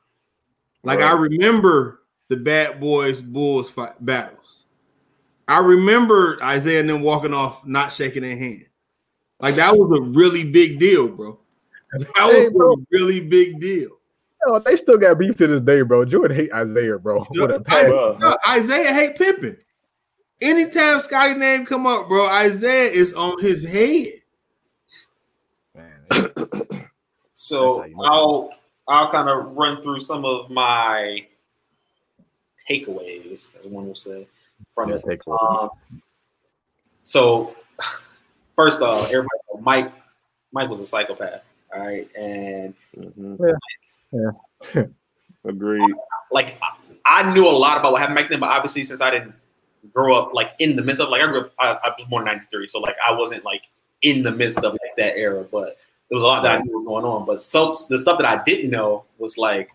Like 0.83 1.01
I 1.01 1.11
remember 1.13 2.01
the 2.29 2.37
Bad 2.37 2.79
Boys 2.79 3.21
Bulls 3.21 3.69
fight 3.69 4.03
battles. 4.05 4.65
I 5.47 5.59
remember 5.59 6.37
Isiah 6.43 6.79
and 6.79 6.89
them 6.89 7.01
walking 7.01 7.33
off, 7.33 7.65
not 7.65 7.93
shaking 7.93 8.23
their 8.23 8.37
hand. 8.37 8.65
Like 9.39 9.55
that 9.55 9.75
was 9.77 9.99
a 9.99 10.01
really 10.01 10.43
big 10.49 10.79
deal, 10.79 11.07
bro. 11.07 11.39
That 11.99 12.27
was 12.27 12.49
bro. 12.51 12.73
a 12.73 12.75
really 12.91 13.21
big 13.21 13.59
deal. 13.59 13.89
Yo, 14.47 14.59
they 14.59 14.75
still 14.75 14.97
got 14.97 15.17
beef 15.17 15.35
to 15.37 15.47
this 15.47 15.61
day, 15.61 15.81
bro. 15.81 16.05
Jordan 16.05 16.35
hate 16.35 16.51
Isiah, 16.55 16.99
bro. 16.99 17.25
With 17.31 17.51
a 17.51 17.63
I- 17.67 18.17
no, 18.19 18.37
Isiah 18.55 18.93
hate 18.93 19.17
Pippen. 19.17 19.57
Anytime 20.41 20.99
Scottie 21.01 21.35
name 21.35 21.65
come 21.65 21.87
up, 21.87 22.07
bro, 22.07 22.27
Isiah 22.41 22.89
is 22.91 23.13
on 23.13 23.41
his 23.41 23.63
head. 23.65 24.07
Man, 25.73 26.05
So 27.33 27.77
That's 27.77 27.79
how 27.79 27.85
you 27.85 27.95
know. 27.95 28.03
I'll 28.03 28.49
I'll 28.87 29.11
kind 29.11 29.29
of 29.29 29.55
run 29.55 29.81
through 29.81 29.99
some 30.01 30.25
of 30.25 30.49
my 30.51 31.05
takeaways, 32.69 33.53
as 33.59 33.65
one 33.65 33.87
will 33.87 33.95
say, 33.95 34.27
from 34.73 34.89
yeah, 34.89 34.95
it. 34.95 35.03
take. 35.05 35.21
Um, 35.27 35.69
so 37.03 37.55
first 38.55 38.81
off, 38.81 39.05
everybody 39.07 39.29
Mike 39.61 39.91
Mike 40.51 40.69
was 40.69 40.79
a 40.81 40.87
psychopath, 40.87 41.41
all 41.75 41.85
right, 41.85 42.07
and 42.15 42.73
Mhm. 42.97 43.57
Yeah. 44.11 44.83
Agreed. 45.45 45.93
like 46.31 46.55
I- 46.61 46.75
I 47.07 47.33
knew 47.35 47.47
a 47.47 47.51
lot 47.51 47.77
about 47.77 47.91
what 47.91 48.01
happened 48.01 48.15
back 48.17 48.29
then, 48.29 48.39
but 48.39 48.49
obviously 48.49 48.83
since 48.83 48.99
I 48.99 49.11
didn't 49.11 49.33
grow 49.93 50.15
up 50.17 50.33
like 50.33 50.53
in 50.57 50.75
the 50.75 50.81
midst 50.81 50.99
of 50.99 51.09
like 51.09 51.21
I 51.21 51.27
grew 51.27 51.41
up, 51.41 51.51
I, 51.59 51.73
I 51.83 51.89
was 51.97 52.07
born 52.07 52.23
in 52.23 52.33
'93, 52.33 52.67
so 52.67 52.79
like 52.79 52.95
I 53.07 53.11
wasn't 53.13 53.45
like 53.45 53.61
in 54.01 54.23
the 54.23 54.31
midst 54.31 54.57
of 54.59 54.73
like 54.73 54.95
that 54.97 55.15
era, 55.15 55.43
but 55.51 55.77
there 56.09 56.15
was 56.15 56.23
a 56.23 56.25
lot 56.25 56.41
that 56.43 56.51
I 56.51 56.61
knew 56.63 56.79
was 56.79 56.85
going 56.87 57.05
on. 57.05 57.25
But 57.25 57.39
so 57.41 57.73
the 57.89 57.99
stuff 57.99 58.17
that 58.19 58.25
I 58.27 58.43
didn't 58.43 58.71
know 58.71 59.03
was 59.19 59.37
like 59.37 59.69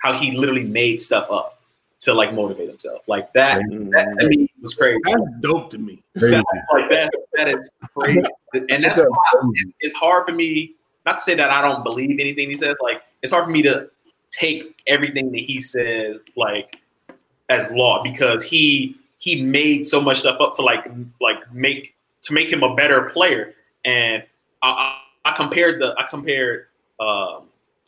how 0.00 0.14
he 0.14 0.30
literally 0.32 0.64
made 0.64 1.02
stuff 1.02 1.30
up 1.30 1.60
to 2.00 2.14
like 2.14 2.32
motivate 2.32 2.68
himself. 2.70 3.06
Like 3.06 3.30
that, 3.34 3.60
that 3.90 4.16
to 4.20 4.28
me 4.28 4.50
was 4.62 4.72
crazy. 4.74 4.98
That's 5.04 5.22
dope 5.40 5.70
to 5.72 5.78
me. 5.78 6.02
Crazy. 6.18 6.42
Like 6.72 6.88
that, 6.88 7.12
that 7.34 7.48
is 7.48 7.70
crazy, 7.94 8.22
and 8.54 8.82
that's 8.84 8.98
why 8.98 9.16
it's, 9.56 9.74
it's 9.80 9.94
hard 9.94 10.26
for 10.26 10.32
me. 10.32 10.74
Not 11.06 11.18
to 11.18 11.24
say 11.24 11.34
that 11.34 11.50
I 11.50 11.62
don't 11.62 11.82
believe 11.82 12.18
anything 12.20 12.50
he 12.50 12.56
says. 12.56 12.76
Like 12.82 13.02
it's 13.22 13.32
hard 13.32 13.44
for 13.44 13.50
me 13.50 13.62
to 13.62 13.90
take 14.30 14.80
everything 14.86 15.32
that 15.32 15.40
he 15.40 15.60
says 15.60 16.16
like 16.36 16.76
as 17.48 17.70
law 17.72 18.02
because 18.02 18.42
he 18.44 18.96
he 19.18 19.42
made 19.42 19.86
so 19.86 20.00
much 20.00 20.20
stuff 20.20 20.40
up 20.40 20.54
to 20.54 20.62
like 20.62 20.84
like 21.20 21.52
make 21.52 21.94
to 22.22 22.32
make 22.32 22.50
him 22.50 22.62
a 22.62 22.74
better 22.74 23.10
player. 23.10 23.54
And 23.84 24.22
I, 24.62 25.00
I, 25.24 25.30
I 25.30 25.36
compared 25.36 25.80
the 25.80 25.94
I 25.98 26.06
compared 26.08 26.66
um, 26.98 27.44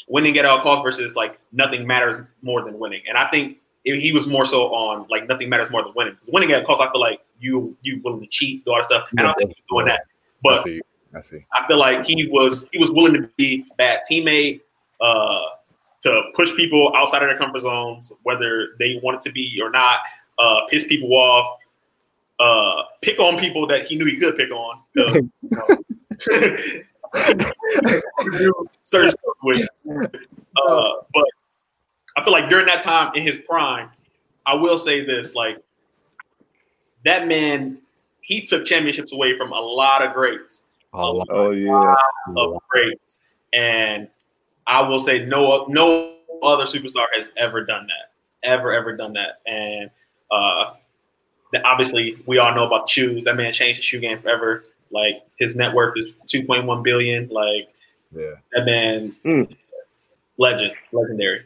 winning 0.09 0.39
at 0.39 0.45
all 0.45 0.61
costs 0.61 0.83
versus 0.83 1.15
like 1.15 1.39
nothing 1.53 1.87
matters 1.87 2.19
more 2.43 2.63
than 2.63 2.79
winning. 2.79 3.03
And 3.09 3.17
I 3.17 3.31
think 3.31 3.59
he 3.85 4.13
was 4.13 4.27
more 4.27 4.45
so 4.45 4.73
on 4.75 5.07
like 5.11 5.29
nothing 5.29 5.49
matters 5.49 5.71
more 5.71 5.83
than 5.83 5.93
winning 5.95 6.15
because 6.15 6.31
winning 6.33 6.53
at 6.53 6.61
all 6.61 6.67
costs 6.67 6.83
I 6.83 6.91
feel 6.93 7.01
like 7.01 7.21
you 7.41 7.77
you 7.83 8.01
willing 8.05 8.21
to 8.21 8.27
cheat 8.27 8.65
do 8.65 8.73
all 8.73 8.79
that 8.79 8.87
stuff. 8.87 9.09
And 9.11 9.21
I 9.21 9.25
don't 9.25 9.37
think 9.39 9.51
he 9.51 9.63
was 9.69 9.85
doing 9.85 9.87
that. 9.87 10.03
But. 10.43 10.67
I 11.15 11.21
see. 11.21 11.45
I 11.53 11.67
feel 11.67 11.79
like 11.79 12.05
he 12.07 12.29
was 12.31 12.69
he 12.73 12.79
was 12.79 12.91
willing 12.91 13.13
to 13.15 13.29
be 13.37 13.67
a 13.71 13.75
bad 13.77 14.01
teammate, 14.11 14.61
uh, 15.01 15.43
to 16.03 16.23
push 16.35 16.55
people 16.57 16.93
outside 16.97 17.23
of 17.23 17.29
their 17.29 17.39
comfort 17.39 17.61
zones, 17.61 18.13
whether 18.23 18.69
they 18.79 19.01
wanted 19.03 19.21
to 19.23 19.33
be 19.33 19.61
or 19.63 19.71
not, 19.71 19.99
uh, 20.39 20.61
piss 20.69 20.87
people 20.87 21.13
off, 21.15 21.59
uh, 22.41 22.83
pick 23.03 23.19
on 23.19 23.39
people 23.39 23.67
that 23.67 23.87
he 23.87 23.97
knew 23.97 24.07
he 24.07 24.17
could 24.17 24.37
pick 24.37 24.51
on. 24.51 24.81
you 24.95 25.23
know, 28.25 28.67
certain 28.85 29.11
stuff 29.11 29.37
with. 29.43 29.69
Uh, 29.87 30.91
but 31.13 31.25
I 32.17 32.25
feel 32.25 32.33
like 32.33 32.49
during 32.49 32.67
that 32.67 32.81
time 32.81 33.13
in 33.15 33.23
his 33.23 33.39
prime, 33.39 33.91
I 34.47 34.55
will 34.55 34.79
say 34.79 35.05
this: 35.05 35.35
like 35.35 35.59
that 37.05 37.29
man, 37.29 37.79
he 38.23 38.41
took 38.41 38.65
championships 38.65 39.13
away 39.13 39.37
from 39.37 39.53
a 39.53 39.61
lot 39.61 40.03
of 40.03 40.15
greats 40.15 40.65
A 40.95 41.13
lot, 41.13 41.27
Oh 41.31 41.51
yeah. 41.53 41.95
of 42.37 42.51
lot. 42.51 42.63
greats, 42.69 43.21
and 43.55 44.09
I 44.67 44.81
will 44.87 44.99
say 44.99 45.25
no 45.25 45.67
no 45.69 46.17
other 46.43 46.65
superstar 46.65 47.07
has 47.15 47.31
ever 47.37 47.65
done 47.65 47.87
that, 47.87 48.13
ever 48.49 48.73
ever 48.73 48.97
done 48.97 49.13
that, 49.15 49.41
and 49.47 49.91
Uh, 50.31 50.75
that 51.53 51.63
obviously 51.67 52.17
we 52.27 52.39
all 52.39 52.55
know 52.55 52.67
about 52.67 52.89
shoes. 52.89 53.23
That 53.25 53.37
man 53.37 53.53
changed 53.53 53.79
the 53.79 53.83
shoe 53.83 54.01
game 54.01 54.19
forever. 54.23 54.65
Like 54.91 55.23
his 55.39 55.55
net 55.57 55.75
worth 55.75 55.95
is 55.99 56.13
2.1 56.27 56.83
billion. 56.83 57.29
Like 57.29 57.69
Yeah. 58.15 58.37
that 58.53 58.65
man, 58.65 59.15
Mm. 59.25 59.55
legend, 60.39 60.73
legendary. 60.93 61.45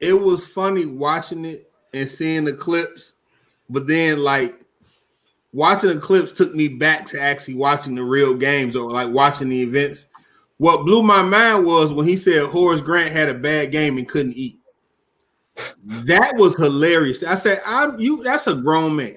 it 0.00 0.12
was 0.12 0.44
funny 0.46 0.84
watching 0.86 1.44
it 1.44 1.70
and 1.94 2.08
seeing 2.08 2.44
the 2.44 2.52
clips, 2.52 3.14
but 3.70 3.86
then 3.86 4.18
like 4.18 4.54
watching 5.54 5.90
the 5.90 6.00
clips 6.00 6.32
took 6.32 6.54
me 6.54 6.66
back 6.66 7.06
to 7.06 7.20
actually 7.20 7.54
watching 7.54 7.94
the 7.94 8.02
real 8.02 8.34
games 8.34 8.74
or 8.76 8.90
like 8.90 9.08
watching 9.08 9.48
the 9.48 9.62
events. 9.62 10.08
What 10.58 10.84
blew 10.84 11.02
my 11.02 11.22
mind 11.22 11.64
was 11.64 11.92
when 11.92 12.06
he 12.06 12.16
said 12.16 12.46
Horace 12.46 12.80
Grant 12.80 13.12
had 13.12 13.28
a 13.28 13.34
bad 13.34 13.72
game 13.72 13.96
and 13.96 14.08
couldn't 14.08 14.34
eat. 14.34 14.58
That 15.84 16.34
was 16.36 16.56
hilarious. 16.56 17.22
I 17.22 17.36
said, 17.36 17.62
"I'm 17.64 17.98
you." 17.98 18.22
That's 18.24 18.48
a 18.48 18.54
grown 18.54 18.96
man. 18.96 19.16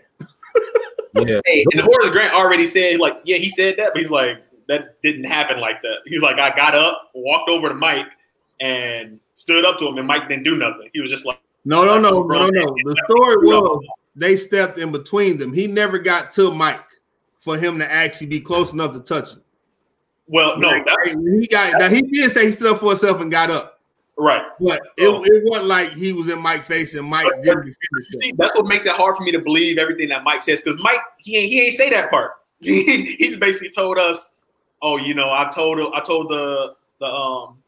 Yeah. 1.16 1.42
Hey, 1.48 1.66
and 1.72 1.82
Horace 1.82 2.12
Grant 2.12 2.36
already 2.36 2.68
said, 2.68 3.00
like, 3.00 3.16
yeah, 3.26 3.38
he 3.38 3.50
said 3.50 3.74
that, 3.80 3.94
but 3.94 4.00
he's 4.04 4.12
like, 4.12 4.38
that 4.68 5.02
didn't 5.02 5.24
happen 5.24 5.60
like 5.60 5.82
that. 5.82 5.96
He's 6.06 6.22
like, 6.22 6.38
I 6.38 6.56
got 6.56 6.76
up, 6.76 7.10
walked 7.16 7.50
over 7.50 7.70
to 7.70 7.74
Mike, 7.74 8.06
and 8.60 9.20
stood 9.34 9.66
up 9.66 9.80
to 9.80 9.88
him, 9.88 9.98
and 9.98 10.06
Mike 10.06 10.30
didn't 10.30 10.44
do 10.44 10.58
nothing. 10.58 10.92
He 10.94 11.02
was 11.02 11.10
just 11.10 11.26
like, 11.26 11.40
No, 11.66 11.86
no, 11.86 11.98
no, 11.98 12.22
no, 12.22 12.50
no. 12.50 12.52
The 12.52 13.04
story 13.10 13.38
was 13.38 13.84
they 14.18 14.36
stepped 14.36 14.80
in 14.80 14.92
between 14.92 15.38
them. 15.38 15.54
He 15.54 15.68
never 15.68 16.00
got 16.00 16.32
to 16.34 16.52
Mike 16.54 16.82
for 17.40 17.58
him 17.58 17.80
to 17.80 17.90
actually 17.90 18.28
be 18.28 18.42
close 18.42 18.74
enough 18.74 18.92
to 18.94 19.00
touch 19.00 19.32
him. 19.32 19.42
well, 20.28 20.58
no, 20.58 20.70
that's 20.86 21.12
he 21.12 21.48
got 21.48 21.80
now 21.80 21.88
he 21.88 22.02
did 22.02 22.32
say 22.32 22.48
he 22.48 22.52
stood 22.52 22.74
up 22.74 22.80
for 22.80 22.90
himself 22.90 23.22
and 23.22 23.32
got 23.32 23.50
up, 23.50 23.80
right. 24.18 24.42
but 24.60 24.82
it, 24.98 25.08
it 25.08 25.44
wasn't 25.48 25.68
like 25.68 25.94
he 25.94 26.12
was 26.12 26.30
in 26.30 26.40
Mike's 26.42 26.68
face 26.68 26.94
and 26.96 27.08
Mike 27.08 27.28
But- 27.30 27.44
didn't 27.44 27.66
defend 27.66 27.78
See, 28.02 28.28
himself. 28.28 28.38
that's 28.38 28.56
what 28.56 28.66
makes 28.66 28.86
it 28.86 28.92
hard 28.94 29.16
for 29.16 29.24
me 29.24 29.32
to 29.32 29.40
believe 29.40 29.78
everything 29.78 30.10
that 30.10 30.24
Mike 30.26 30.44
says 30.44 30.60
because 30.62 30.82
Mike 30.84 31.00
he 31.20 31.38
ain't 31.38 31.50
he 31.52 31.62
ain't 31.62 31.74
say 31.76 31.90
that 31.92 32.10
part. 32.10 32.32
He's 32.60 33.38
basically 33.38 33.70
told 33.70 33.98
us, 34.00 34.32
oh, 34.82 34.98
you 34.98 35.14
know, 35.14 35.30
I 35.30 35.50
told 35.54 35.80
I 35.94 36.02
told 36.02 36.30
the 36.30 36.74
the 37.00 37.06
um 37.06 37.60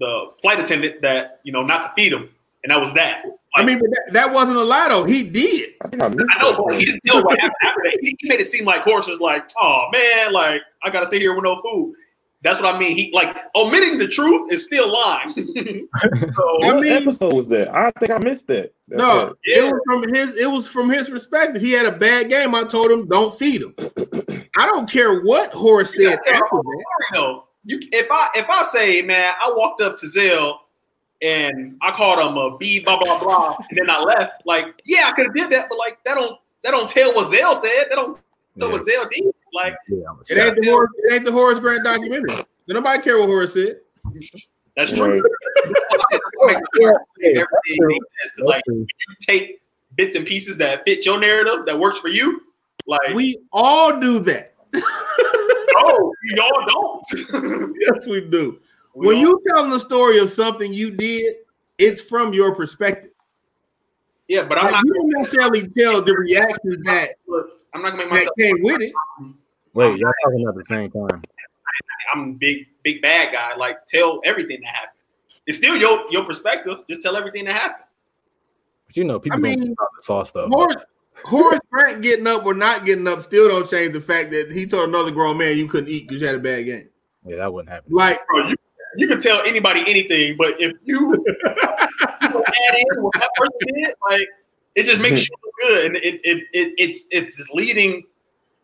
the 0.00 0.30
flight 0.42 0.58
attendant 0.58 1.02
that 1.02 1.40
you 1.44 1.52
know 1.52 1.62
not 1.62 1.82
to 1.82 1.92
feed 1.94 2.12
him, 2.12 2.30
and 2.64 2.70
that 2.72 2.80
was 2.80 2.92
that. 2.94 3.22
I 3.56 3.64
mean, 3.64 3.78
but 3.78 3.88
that, 3.90 4.12
that 4.12 4.32
wasn't 4.32 4.58
a 4.58 4.62
lie 4.64 4.88
though. 4.88 5.04
He 5.04 5.22
did. 5.22 5.70
I 5.82 5.88
think 5.88 6.02
I 6.02 6.08
missed 6.08 6.26
I 6.30 6.42
know, 6.42 6.64
but 6.64 6.78
he 6.78 6.84
didn't 6.86 7.00
tell 7.06 7.24
what 7.24 7.38
happened 7.40 7.56
after 7.62 7.80
that. 7.84 7.98
He, 8.02 8.16
he 8.20 8.28
made 8.28 8.40
it 8.40 8.46
seem 8.48 8.64
like 8.64 8.82
Horace 8.82 9.06
was 9.06 9.20
like, 9.20 9.50
oh 9.60 9.86
man, 9.92 10.32
like 10.32 10.62
I 10.84 10.90
gotta 10.90 11.06
sit 11.06 11.20
here 11.20 11.34
with 11.34 11.44
no 11.44 11.60
food. 11.62 11.94
That's 12.42 12.60
what 12.60 12.72
I 12.72 12.78
mean. 12.78 12.94
He 12.94 13.10
like 13.12 13.34
omitting 13.56 13.98
the 13.98 14.06
truth 14.06 14.52
is 14.52 14.64
still 14.64 14.92
lying. 14.92 15.32
so 15.34 16.62
I 16.62 16.66
What 16.66 16.80
mean- 16.82 16.92
episode 16.92 17.32
was 17.32 17.48
that? 17.48 17.74
I 17.74 17.90
think 17.98 18.10
I 18.12 18.18
missed 18.18 18.46
that. 18.48 18.72
That 18.88 18.98
No, 18.98 19.04
part. 19.06 19.38
it 19.44 19.64
was 19.64 19.80
from 19.86 20.14
his. 20.14 20.36
It 20.36 20.46
was 20.50 20.66
from 20.68 20.88
his 20.90 21.08
perspective. 21.08 21.60
He 21.62 21.72
had 21.72 21.86
a 21.86 21.92
bad 21.92 22.28
game. 22.28 22.54
I 22.54 22.62
told 22.64 22.90
him, 22.92 23.08
don't 23.08 23.36
feed 23.36 23.62
him. 23.62 23.74
I 24.58 24.66
don't 24.66 24.88
care 24.88 25.22
what 25.22 25.52
Horace 25.52 25.96
You 25.96 26.10
said 26.10 26.18
after 26.18 26.30
that. 26.32 26.42
story, 26.46 26.76
though. 27.14 27.44
You, 27.64 27.80
if 27.90 28.06
I 28.12 28.28
if 28.36 28.46
I 28.48 28.62
say, 28.62 29.02
man, 29.02 29.34
I 29.40 29.52
walked 29.56 29.80
up 29.80 29.96
to 29.98 30.08
Zell 30.08 30.60
and 31.22 31.76
I 31.80 31.90
called 31.92 32.18
him 32.18 32.36
a 32.36 32.56
B 32.58 32.80
blah 32.80 32.98
blah 32.98 33.18
blah, 33.18 33.56
and 33.70 33.78
then 33.78 33.90
I 33.90 34.00
left. 34.02 34.42
Like, 34.44 34.66
yeah, 34.84 35.06
I 35.06 35.12
could 35.12 35.26
have 35.26 35.34
did 35.34 35.50
that, 35.50 35.66
but 35.68 35.78
like 35.78 36.02
that 36.04 36.14
don't 36.14 36.38
that 36.62 36.70
don't 36.72 36.88
tell 36.88 37.14
what 37.14 37.28
Zell 37.28 37.54
said. 37.54 37.86
That 37.88 37.96
don't 37.96 38.18
tell 38.58 38.70
what 38.70 38.84
Zell 38.84 39.08
did. 39.10 39.32
Like, 39.52 39.76
Yeah, 39.88 39.98
It 40.28 40.38
ain't 40.38 40.56
the 40.62 40.70
Horace. 40.70 40.90
It 40.98 41.12
ain't 41.14 41.24
the 41.24 41.32
Horace 41.32 41.60
Grant 41.60 41.84
documentary. 41.84 42.28
Don't 42.28 42.46
nobody 42.68 43.02
care 43.02 43.18
what 43.18 43.28
Horace 43.28 43.54
said. 43.54 43.80
that's 44.76 44.92
true. 44.92 45.22
Right. 46.42 46.56
Everything 47.22 47.46
makes 47.88 48.38
like 48.38 48.62
you 48.66 48.86
take 49.20 49.60
bits 49.96 50.14
and 50.14 50.26
pieces 50.26 50.58
that 50.58 50.84
fit 50.84 51.06
your 51.06 51.18
narrative 51.18 51.64
that 51.66 51.78
works 51.78 51.98
for 51.98 52.08
you. 52.08 52.42
Like, 52.86 53.14
We 53.14 53.38
all 53.52 53.98
do 53.98 54.18
that. 54.20 54.54
oh, 54.74 56.12
y'all 56.34 56.66
don't. 56.66 57.74
yes, 57.80 58.06
we 58.06 58.20
do. 58.20 58.60
We 58.96 59.06
when 59.08 59.16
all- 59.16 59.22
you 59.22 59.42
telling 59.48 59.70
the 59.70 59.78
story 59.80 60.18
of 60.18 60.32
something 60.32 60.72
you 60.72 60.90
did, 60.90 61.36
it's 61.78 62.00
from 62.00 62.32
your 62.32 62.54
perspective. 62.54 63.12
yeah, 64.28 64.42
but 64.44 64.56
I'm 64.58 64.64
Like, 64.64 64.72
not. 64.74 64.82
you 64.86 64.94
don't 64.94 65.10
necessarily 65.10 65.68
tell 65.68 66.00
the 66.02 66.14
reaction 66.14 66.82
that 66.84 67.10
Look, 67.28 67.60
I'm 67.74 67.82
not 67.82 67.90
gonna 67.90 68.04
make 68.06 68.24
that 68.24 68.32
myself. 68.32 68.36
came 68.38 68.56
with 68.62 68.80
it. 68.82 68.92
Wait, 69.74 69.98
y'all 69.98 70.10
talking 70.24 70.48
at 70.48 70.54
the 70.54 70.64
same 70.64 70.90
time. 70.90 71.22
I'm 72.14 72.34
big, 72.34 72.66
big 72.82 73.02
bad 73.02 73.32
guy. 73.34 73.54
Like, 73.56 73.86
tell 73.86 74.20
everything 74.24 74.60
that 74.62 74.74
happened. 74.74 74.92
It's 75.46 75.58
still 75.58 75.76
your 75.76 76.10
your 76.10 76.24
perspective. 76.24 76.78
Just 76.88 77.02
tell 77.02 77.16
everything 77.16 77.44
that 77.44 77.52
happened. 77.54 77.84
But 78.86 78.96
you 78.96 79.04
know, 79.04 79.20
people 79.20 79.38
I 79.44 79.50
don't 79.50 79.60
mean, 79.60 79.70
the 79.70 79.86
saw 80.00 80.22
stuff. 80.22 80.48
Horace, 80.50 80.76
Horace 81.24 81.60
Grant 81.70 82.00
getting 82.02 82.26
up 82.26 82.46
or 82.46 82.54
not 82.54 82.86
getting 82.86 83.06
up 83.06 83.22
still 83.24 83.48
don't 83.48 83.68
change 83.68 83.92
the 83.92 84.00
fact 84.00 84.30
that 84.30 84.50
he 84.50 84.66
told 84.66 84.88
another 84.88 85.10
grown 85.10 85.36
man 85.36 85.56
you 85.58 85.68
couldn't 85.68 85.90
eat 85.90 86.08
because 86.08 86.20
you 86.20 86.26
had 86.26 86.36
a 86.36 86.40
bad 86.40 86.64
game. 86.64 86.88
Yeah, 87.26 87.36
that 87.36 87.52
wouldn't 87.52 87.70
happen. 87.70 87.92
Like, 87.92 88.24
Bro, 88.28 88.48
you 88.48 88.54
you 88.96 89.08
can 89.08 89.20
tell 89.20 89.40
anybody 89.46 89.80
anything, 89.86 90.36
but 90.36 90.60
if 90.60 90.72
you, 90.84 91.12
you 91.12 92.44
add 92.44 92.78
in 92.78 93.02
what 93.02 93.14
that 93.14 93.30
person 93.36 93.74
did, 93.74 93.94
like 94.08 94.28
it 94.74 94.84
just 94.84 95.00
makes 95.00 95.22
mm-hmm. 95.22 95.32
you 95.32 95.36
look 95.44 95.54
good, 95.60 95.86
and 95.86 95.96
it, 95.96 96.20
it, 96.24 96.44
it 96.52 96.74
it's 96.78 97.04
it's 97.10 97.50
leading 97.50 98.04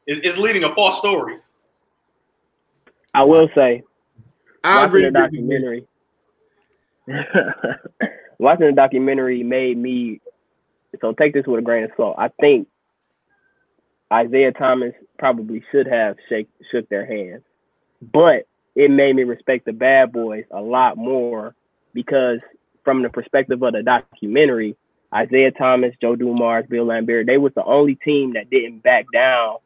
it's, 0.07 0.27
it's 0.27 0.39
leading 0.39 0.65
a 0.65 0.75
false 0.75 0.99
story. 0.99 1.39
I 3.15 3.25
will 3.25 3.49
say, 3.55 3.83
I 4.65 4.85
agree. 4.85 5.05
watching 5.05 5.13
the 5.13 5.19
documentary, 5.19 5.87
watching 8.39 8.67
the 8.67 8.73
documentary 8.73 9.43
made 9.43 9.77
me. 9.77 10.21
So 11.01 11.13
take 11.13 11.33
this 11.33 11.47
with 11.47 11.59
a 11.59 11.63
grain 11.63 11.85
of 11.85 11.91
salt. 11.97 12.17
I 12.19 12.29
think 12.41 12.69
Isiah 14.13 14.53
Thomas 14.53 14.93
probably 15.19 15.65
should 15.73 15.87
have 15.87 16.17
shake 16.29 16.49
shook 16.71 16.89
their 16.89 17.07
hands, 17.07 17.43
but 18.13 18.47
it 18.75 18.91
made 18.91 19.17
me 19.17 19.25
respect 19.25 19.67
the 19.67 19.73
Bad 19.73 20.13
Boys 20.13 20.45
a 20.51 20.61
lot 20.61 20.97
more 20.97 21.55
because 21.93 22.41
from 22.85 23.03
the 23.03 23.11
perspective 23.11 23.63
of 23.63 23.73
the 23.73 23.83
documentary, 23.83 24.77
Isiah 25.15 25.51
Thomas, 25.53 25.95
Joe 26.01 26.17
Dumars, 26.17 26.65
Bill 26.69 26.87
Laimbeer, 26.87 27.27
they 27.27 27.39
was 27.39 27.53
the 27.55 27.65
only 27.65 27.97
team 27.97 28.33
that 28.35 28.51
didn't 28.51 28.83
back 28.83 29.07
down 29.13 29.57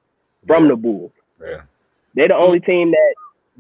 from 0.46 0.68
the 0.68 0.76
Bulls. 0.76 1.12
Yeah. 1.40 1.62
They're 2.14 2.28
the 2.28 2.34
only 2.34 2.60
team 2.60 2.90
that 2.92 3.14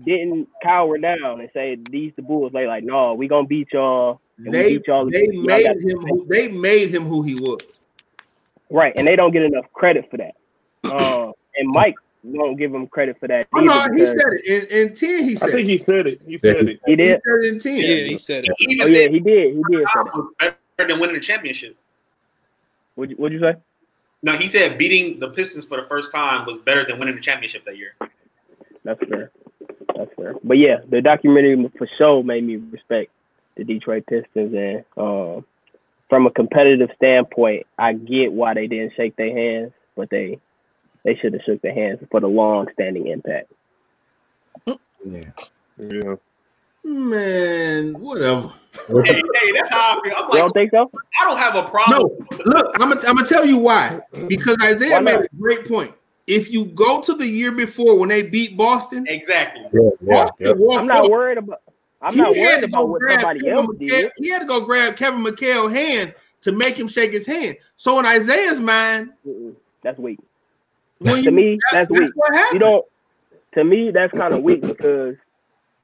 didn't 0.04 0.48
cower 0.62 0.98
down 0.98 1.40
and 1.40 1.48
say 1.54 1.76
these 1.90 2.12
the 2.16 2.22
Bulls. 2.22 2.52
They 2.52 2.66
like, 2.66 2.84
no, 2.84 3.14
we 3.14 3.28
gonna 3.28 3.46
beat 3.46 3.68
y'all. 3.72 4.20
They 4.38 4.76
beat 4.76 4.86
y'all. 4.86 5.08
they 5.08 5.28
Y'all 5.30 5.44
made 5.44 5.66
him 5.66 5.98
who, 6.00 6.26
they 6.28 6.48
made 6.48 6.90
him 6.90 7.04
who 7.04 7.22
he 7.22 7.36
was. 7.36 7.60
right, 8.70 8.92
and 8.96 9.06
they 9.06 9.16
don't 9.16 9.32
get 9.32 9.42
enough 9.42 9.66
credit 9.72 10.10
for 10.10 10.16
that. 10.18 10.34
Um, 10.90 11.32
and 11.56 11.68
Mike 11.72 11.94
won't 12.26 12.58
give 12.58 12.74
him 12.74 12.86
credit 12.86 13.18
for 13.18 13.28
that. 13.28 13.46
Oh, 13.54 13.60
no, 13.60 13.86
he 13.94 14.04
said 14.04 14.16
it 14.18 14.44
in, 14.72 14.88
in 14.88 14.94
ten. 14.94 15.24
He 15.24 15.32
I 15.32 15.34
said 15.36 15.50
think 15.52 15.68
it. 15.68 15.72
he 15.72 15.78
said 15.78 16.06
it. 16.06 16.20
He 16.26 16.38
said 16.38 16.56
it. 16.56 16.58
he 16.58 16.64
did. 16.64 16.80
He 16.86 16.96
did. 16.96 17.22
said 17.24 17.44
it 17.44 17.52
in 17.52 17.58
ten. 17.58 17.76
Yeah, 17.76 18.04
he 18.04 18.16
said 18.16 18.44
it. 18.44 18.54
He 18.58 18.80
Oh 18.82 18.86
yeah, 18.86 19.08
he 19.08 19.20
did. 19.20 19.54
He 19.56 19.62
did 19.70 19.84
say 19.84 19.84
Tom 19.94 20.06
that. 20.06 20.14
was 20.16 20.54
better 20.76 20.88
than 20.88 21.00
winning 21.00 21.14
the 21.16 21.20
championship. 21.20 21.76
What'd 22.94 23.10
you, 23.10 23.16
what'd 23.16 23.38
you 23.38 23.44
say? 23.44 23.54
No, 24.22 24.32
he 24.32 24.48
said 24.48 24.78
beating 24.78 25.20
the 25.20 25.28
Pistons 25.30 25.66
for 25.66 25.80
the 25.80 25.86
first 25.86 26.10
time 26.12 26.46
was 26.46 26.58
better 26.58 26.84
than 26.84 26.98
winning 26.98 27.14
the 27.14 27.20
championship 27.20 27.64
that 27.64 27.76
year. 27.76 27.94
That's 28.84 29.00
fair. 29.08 29.30
That's 29.94 30.10
fair. 30.16 30.34
But 30.42 30.58
yeah, 30.58 30.78
the 30.88 31.00
documentary 31.00 31.70
for 31.78 31.88
sure 31.98 32.22
made 32.24 32.44
me 32.44 32.56
respect 32.56 33.10
the 33.56 33.64
Detroit 33.64 34.04
Pistons, 34.06 34.54
and 34.54 34.84
um, 34.96 35.44
from 36.08 36.26
a 36.26 36.30
competitive 36.30 36.90
standpoint, 36.96 37.66
I 37.78 37.92
get 37.94 38.32
why 38.32 38.54
they 38.54 38.66
didn't 38.66 38.92
shake 38.96 39.16
their 39.16 39.34
hands, 39.34 39.72
but 39.96 40.10
they 40.10 40.38
they 41.06 41.14
should 41.16 41.32
have 41.32 41.42
shook 41.46 41.62
their 41.62 41.72
hands 41.72 42.00
for 42.10 42.20
the 42.20 42.26
long-standing 42.26 43.06
impact. 43.06 43.50
Yeah. 44.66 44.74
Yeah. 45.78 46.14
Man, 46.84 47.94
whatever. 48.00 48.52
hey, 49.04 49.22
hey, 49.34 49.52
that's 49.54 49.70
how 49.70 49.98
I 49.98 50.00
feel. 50.04 50.14
I'm 50.16 50.22
You 50.24 50.28
like, 50.30 50.38
don't 50.38 50.52
think 50.52 50.70
so? 50.72 50.90
I 51.20 51.24
don't 51.24 51.38
have 51.38 51.54
a 51.56 51.68
problem. 51.68 51.98
No, 52.30 52.40
look, 52.44 52.74
I'm 52.80 52.88
gonna 52.90 53.00
I'm 53.08 53.16
gonna 53.16 53.26
tell 53.26 53.44
you 53.44 53.58
why. 53.58 54.00
Mm-hmm. 54.12 54.26
Because 54.28 54.56
Isiah 54.62 54.90
Why 54.94 55.00
made 55.00 55.16
a 55.20 55.28
great 55.38 55.66
point. 55.68 55.92
If 56.26 56.50
you 56.50 56.64
go 56.66 57.00
to 57.02 57.14
the 57.14 57.26
year 57.26 57.50
before 57.52 57.98
when 57.98 58.08
they 58.08 58.22
beat 58.22 58.56
Boston, 58.56 59.04
Exactly. 59.08 59.64
Yeah, 59.72 59.90
yeah, 60.00 60.28
yeah. 60.40 60.76
I'm 60.78 60.86
not 60.86 61.10
worried 61.10 61.38
about. 61.38 61.62
I'm 62.02 62.14
He 62.14 62.20
not 62.20 62.32
worried 62.36 62.64
about 62.64 62.88
what 62.88 63.00
grab 63.00 63.20
somebody 63.20 63.40
Kevin 63.40 63.58
else 63.58 63.66
McHale- 63.66 63.88
did. 63.88 64.12
He 64.18 64.28
had 64.28 64.38
to 64.40 64.44
go 64.46 64.60
grab 64.60 64.96
Kevin 64.96 65.22
McHale's 65.24 65.72
hand 65.72 66.14
to 66.42 66.52
make 66.52 66.76
him 66.78 66.86
shake 66.88 67.12
his 67.12 67.26
hand. 67.26 67.56
So 67.76 67.98
in 67.98 68.06
Isiah's 68.06 68.60
mind, 68.60 69.12
Mm-mm, 69.26 69.54
That's 69.82 69.98
weak. 69.98 70.18
When 71.00 71.24
To 71.24 71.30
me, 71.30 71.58
that- 71.72 71.88
that's 71.88 71.90
weak. 71.90 72.12
You 72.52 72.58
don't. 72.58 72.86
To 73.54 73.64
me, 73.64 73.90
that's 73.92 74.12
kind 74.14 74.34
of 74.34 74.42
weak 74.42 74.66
because 74.66 75.16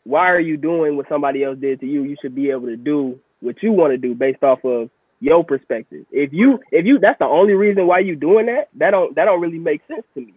why 0.05 0.29
are 0.31 0.41
you 0.41 0.57
doing 0.57 0.97
what 0.97 1.09
somebody 1.09 1.45
else 1.45 1.59
did 1.59 1.81
to 1.81 1.87
you? 1.87 2.05
You 2.05 2.17
should 2.23 2.35
be 2.35 2.51
able 2.51 2.67
to 2.67 2.77
do 2.77 3.19
what 3.41 3.63
you 3.63 3.73
want 3.73 3.93
to 3.93 3.99
do 3.99 4.15
based 4.15 4.43
off 4.43 4.65
of 4.65 4.91
your 5.21 5.45
perspective. 5.45 6.07
If 6.13 6.33
you, 6.33 6.61
if 6.73 6.87
you, 6.87 6.99
that's 6.99 7.19
the 7.21 7.27
only 7.27 7.55
reason 7.55 7.87
why 7.87 8.01
you 8.01 8.17
doing 8.17 8.47
that. 8.47 8.69
That 8.77 8.93
don't, 8.93 9.15
that 9.17 9.27
don't 9.27 9.41
really 9.41 9.59
make 9.59 9.83
sense 9.89 10.05
to 10.15 10.21
me. 10.21 10.35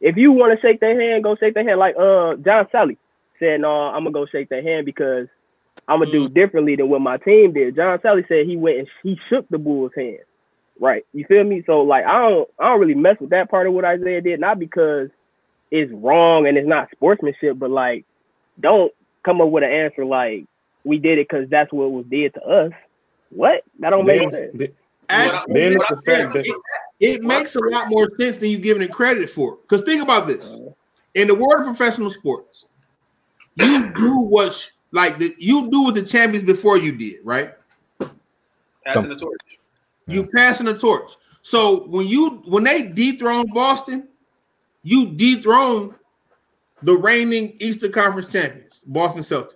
If 0.00 0.16
you 0.16 0.32
want 0.32 0.58
to 0.58 0.66
shake 0.66 0.80
their 0.80 1.00
hand, 1.00 1.24
go 1.24 1.36
shake 1.36 1.54
their 1.54 1.66
hand. 1.66 1.80
Like 1.80 1.96
uh, 1.96 2.36
John 2.36 2.66
Salley 2.74 2.98
said, 3.40 3.60
no, 3.60 3.68
I'm 3.70 4.04
gonna 4.04 4.12
go 4.12 4.26
shake 4.26 4.48
their 4.48 4.62
hand 4.62 4.86
because 4.86 5.28
I'm 5.88 6.00
gonna 6.00 6.12
do 6.12 6.28
differently 6.28 6.76
than 6.76 6.88
what 6.90 7.00
my 7.00 7.18
team 7.18 7.52
did. 7.52 7.76
John 7.76 7.98
Salley 8.00 8.26
said 8.28 8.46
he 8.46 8.56
went 8.56 8.78
and 8.80 8.88
he 9.02 9.18
shook 9.30 9.48
the 9.48 9.58
Bulls' 9.58 9.92
hand. 9.96 10.18
Right. 10.80 11.04
You 11.12 11.24
feel 11.26 11.44
me? 11.44 11.62
So 11.66 11.82
like 11.82 12.04
I 12.04 12.18
don't 12.28 12.48
I 12.58 12.68
don't 12.68 12.80
really 12.80 12.94
mess 12.94 13.16
with 13.20 13.30
that 13.30 13.50
part 13.50 13.66
of 13.66 13.72
what 13.72 13.84
Isiah 13.84 14.20
did, 14.20 14.40
not 14.40 14.58
because 14.58 15.10
it's 15.70 15.92
wrong 15.92 16.46
and 16.46 16.56
it's 16.58 16.66
not 16.68 16.90
sportsmanship, 16.90 17.58
but 17.58 17.70
like 17.70 18.04
don't 18.60 18.92
come 19.24 19.40
up 19.40 19.48
with 19.48 19.64
an 19.64 19.70
answer 19.70 20.04
like 20.04 20.44
we 20.84 20.98
did 20.98 21.18
it 21.18 21.28
because 21.28 21.48
that's 21.48 21.72
what 21.72 21.92
was 21.92 22.04
did 22.06 22.34
to 22.34 22.42
us. 22.42 22.72
What? 23.30 23.62
That 23.78 23.90
don't 23.90 24.06
make 24.06 24.22
Then- 24.22 24.32
sense. 24.32 24.52
then- 24.54 24.72
As- 25.08 25.44
then 25.48 25.76
I'm 25.90 25.98
saying, 25.98 26.32
it, 26.36 26.56
it 27.00 27.22
makes 27.22 27.54
a 27.54 27.60
lot 27.60 27.88
more 27.90 28.08
sense 28.18 28.38
than 28.38 28.48
you 28.48 28.56
giving 28.58 28.82
it 28.82 28.92
credit 28.92 29.28
for. 29.28 29.56
Because 29.56 29.82
think 29.82 30.02
about 30.02 30.26
this: 30.26 30.58
in 31.14 31.26
the 31.26 31.34
world 31.34 31.60
of 31.60 31.66
professional 31.66 32.08
sports, 32.08 32.66
you 33.56 33.92
do 33.94 34.16
what 34.16 34.70
like 34.92 35.18
the, 35.18 35.34
you 35.38 35.70
do 35.70 35.82
what 35.82 35.96
the 35.96 36.02
champions 36.02 36.46
before 36.46 36.78
you 36.78 36.92
did, 36.92 37.16
right? 37.24 37.52
Passing 38.86 39.10
the 39.10 39.16
torch. 39.16 39.58
You 40.12 40.26
passing 40.34 40.66
the 40.66 40.76
torch. 40.78 41.12
So 41.42 41.86
when 41.88 42.06
you 42.06 42.42
when 42.46 42.64
they 42.64 42.82
dethroned 42.82 43.52
Boston, 43.52 44.08
you 44.82 45.12
dethroned 45.14 45.94
the 46.82 46.94
reigning 46.96 47.56
Eastern 47.60 47.92
Conference 47.92 48.28
champions, 48.28 48.82
Boston 48.86 49.22
Celtics. 49.22 49.54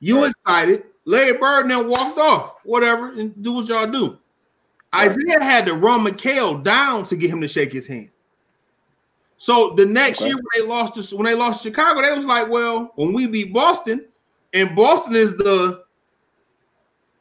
You 0.00 0.24
excited. 0.24 0.84
Larry 1.04 1.38
Bird 1.38 1.70
then 1.70 1.88
walked 1.88 2.18
off, 2.18 2.56
whatever, 2.64 3.12
and 3.12 3.42
do 3.42 3.52
what 3.52 3.68
y'all 3.68 3.90
do. 3.90 4.18
Isiah 4.94 5.42
had 5.42 5.66
to 5.66 5.74
run 5.74 6.04
McHale 6.04 6.62
down 6.62 7.04
to 7.04 7.16
get 7.16 7.30
him 7.30 7.40
to 7.40 7.48
shake 7.48 7.72
his 7.72 7.86
hand. 7.86 8.10
So 9.38 9.74
the 9.76 9.86
next 9.86 10.20
Okay. 10.20 10.28
year 10.28 10.36
when 10.36 10.44
they 10.54 10.68
lost 10.68 10.94
to 10.94 11.16
when 11.16 11.24
they 11.24 11.34
lost 11.34 11.62
to 11.62 11.68
Chicago, 11.68 12.02
they 12.02 12.12
was 12.12 12.24
like, 12.24 12.48
well, 12.48 12.92
when 12.96 13.12
we 13.12 13.26
beat 13.26 13.52
Boston, 13.54 14.06
and 14.52 14.74
Boston 14.74 15.14
is 15.14 15.32
the 15.36 15.84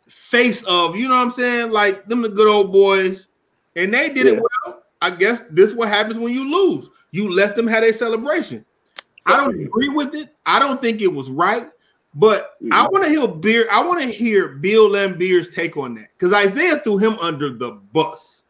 face 0.09 0.63
of, 0.63 0.95
you 0.95 1.07
know 1.07 1.15
what 1.15 1.25
I'm 1.25 1.31
saying? 1.31 1.71
Like 1.71 2.05
them 2.07 2.21
the 2.21 2.29
good 2.29 2.47
old 2.47 2.71
boys, 2.71 3.27
and 3.75 3.93
they 3.93 4.09
did 4.09 4.27
it 4.27 4.41
well. 4.41 4.83
I 5.01 5.11
guess 5.11 5.43
this 5.49 5.73
what 5.73 5.89
happens 5.89 6.17
when 6.17 6.33
you 6.33 6.51
lose. 6.51 6.89
You 7.11 7.31
let 7.31 7.55
them 7.55 7.67
have 7.67 7.83
a 7.83 7.93
celebration. 7.93 8.65
I 9.25 9.37
don't 9.37 9.59
agree 9.59 9.89
with 9.89 10.15
it. 10.15 10.35
I 10.45 10.59
don't 10.59 10.81
think 10.81 11.01
it 11.01 11.13
was 11.13 11.29
right, 11.29 11.69
but 12.15 12.55
I 12.61 12.63
mm-hmm. 12.65 12.93
want 12.93 13.03
to 13.05 13.09
hear 13.09 13.27
Beer. 13.27 13.67
I 13.71 13.83
want 13.83 14.01
to 14.01 14.07
hear 14.07 14.49
Bill 14.49 14.89
Laimbeer's 14.89 15.53
take 15.53 15.77
on 15.77 15.95
that 15.95 16.09
because 16.17 16.33
Isiah 16.33 16.79
threw 16.79 16.97
him 16.97 17.17
under 17.19 17.51
the 17.51 17.71
bus. 17.71 18.43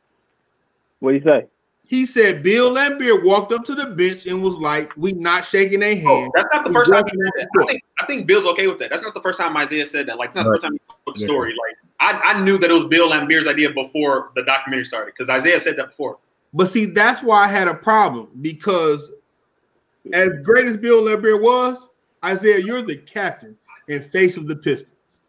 What 0.99 1.11
do 1.11 1.17
you 1.17 1.23
say? 1.23 1.47
He 1.87 2.05
said 2.05 2.43
Bill 2.43 2.73
Laimbeer 2.75 3.23
walked 3.23 3.53
up 3.53 3.63
to 3.63 3.73
the 3.73 3.85
bench 3.87 4.25
and 4.25 4.43
was 4.43 4.57
like, 4.57 4.91
"We 4.97 5.13
not 5.13 5.45
shaking 5.45 5.79
their 5.79 5.95
Oh, 6.05 6.19
hand." 6.19 6.31
that's 6.35 6.49
not 6.53 6.65
the 6.65 6.73
first 6.73 6.91
time 6.91 7.05
he 7.05 7.11
said 7.11 7.31
that. 7.37 7.61
I 7.61 7.65
think 7.65 7.81
I 7.99 8.05
think 8.05 8.27
Bill's 8.27 8.45
okay 8.47 8.67
with 8.67 8.77
that. 8.79 8.89
That's 8.89 9.03
not 9.03 9.13
the 9.13 9.21
first 9.21 9.39
time 9.39 9.55
Isiah 9.55 9.85
said 9.85 10.05
that. 10.07 10.17
Like, 10.17 10.29
it's 10.29 10.35
not 10.35 10.43
the 10.43 10.51
first 10.51 10.63
time 10.63 10.73
he 10.73 10.79
told 11.05 11.15
the 11.15 11.21
Yeah. 11.21 11.27
story. 11.27 11.51
Like, 11.51 11.75
I, 11.99 12.33
I 12.33 12.43
knew 12.43 12.57
that 12.57 12.69
it 12.69 12.73
was 12.73 12.85
Bill 12.85 13.09
Laimbeer's 13.09 13.47
idea 13.47 13.69
before 13.71 14.31
the 14.35 14.43
documentary 14.43 14.83
started 14.85 15.13
because 15.17 15.33
Isiah 15.35 15.59
said 15.61 15.77
that 15.77 15.87
before. 15.91 16.17
But 16.53 16.67
see, 16.67 16.85
that's 16.85 17.23
why 17.23 17.45
I 17.45 17.47
had 17.47 17.69
a 17.69 17.73
problem 17.73 18.31
because 18.41 19.13
as 20.13 20.29
great 20.43 20.65
as 20.65 20.75
Bill 20.75 21.01
Laimbeer 21.03 21.41
was, 21.41 21.87
Isiah, 22.25 22.59
you're 22.59 22.81
the 22.81 22.97
captain 22.97 23.57
and 23.87 24.03
face 24.05 24.35
of 24.35 24.47
the 24.47 24.57
Pistons. 24.57 25.21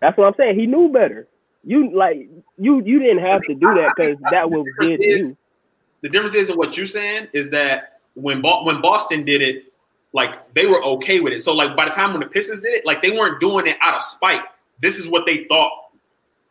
That's 0.00 0.16
what 0.18 0.26
I'm 0.26 0.34
saying. 0.36 0.58
He 0.58 0.66
knew 0.66 0.90
better. 0.90 1.28
You 1.64 1.96
like 1.96 2.28
you 2.58 2.82
you 2.84 2.98
didn't 2.98 3.24
have 3.24 3.42
to 3.46 3.54
do 3.54 3.66
that 3.74 3.92
because 3.96 4.16
that 4.30 4.50
was 4.50 4.66
did 4.80 4.98
to 4.98 5.06
you. 5.06 5.36
The 6.02 6.08
difference 6.08 6.34
is 6.34 6.50
in 6.50 6.56
what 6.56 6.76
you're 6.76 6.86
saying 6.86 7.28
is 7.32 7.50
that 7.50 8.00
when 8.14 8.40
Bo- 8.40 8.64
when 8.64 8.80
Boston 8.80 9.24
did 9.24 9.42
it, 9.42 9.72
like 10.12 10.52
they 10.54 10.66
were 10.66 10.82
okay 10.82 11.20
with 11.20 11.32
it. 11.32 11.40
So 11.40 11.54
like 11.54 11.76
by 11.76 11.84
the 11.84 11.90
time 11.90 12.12
when 12.12 12.20
the 12.20 12.26
Pistons 12.26 12.60
did 12.60 12.74
it, 12.74 12.86
like 12.86 13.02
they 13.02 13.10
weren't 13.10 13.40
doing 13.40 13.66
it 13.66 13.76
out 13.80 13.94
of 13.94 14.02
spite. 14.02 14.42
This 14.80 14.98
is 14.98 15.08
what 15.08 15.26
they 15.26 15.44
thought 15.44 15.72